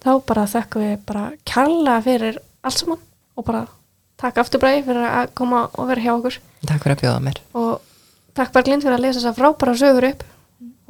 þá 0.00 0.10
bara 0.26 0.46
þökkum 0.48 0.82
við 0.86 0.96
bara 1.06 1.24
kærlega 1.44 2.02
fyrir 2.08 2.38
allt 2.64 2.78
saman 2.80 2.98
og 3.36 3.44
bara 3.44 3.66
takk 4.16 4.38
afturbræði 4.40 4.84
fyrir 4.88 5.04
að 5.06 5.34
koma 5.36 5.66
og 5.76 5.86
vera 5.92 6.00
hjá 6.00 6.14
okkur 6.16 6.38
Takk 6.66 6.82
fyrir 6.86 6.96
að 6.96 7.02
bjóða 7.04 7.20
mér. 7.28 7.40
og 7.52 7.80
takk 8.34 8.52
Berglind 8.56 8.82
fyrir 8.82 8.96
að 8.96 9.04
lesa 9.04 9.20
þess 9.20 9.28
að 9.34 9.40
frábæra 9.42 9.74
sögur 9.76 10.08
upp 10.08 10.24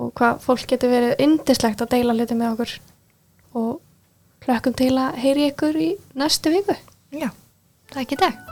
og 0.01 0.13
hvað 0.17 0.41
fólk 0.45 0.67
getur 0.73 0.93
verið 0.93 1.25
indislegt 1.27 1.83
að 1.85 1.93
deila 1.97 2.17
hluti 2.17 2.39
með 2.39 2.55
okkur 2.55 2.77
og 3.61 4.47
hlökkum 4.47 4.79
til 4.79 4.95
að 4.97 5.19
heyri 5.25 5.51
ykkur 5.53 5.81
í 5.81 5.91
næstu 6.19 6.55
viku 6.55 6.79
Já, 7.11 7.29
það 7.91 7.99
er 7.99 8.07
ekki 8.07 8.21
dag. 8.21 8.50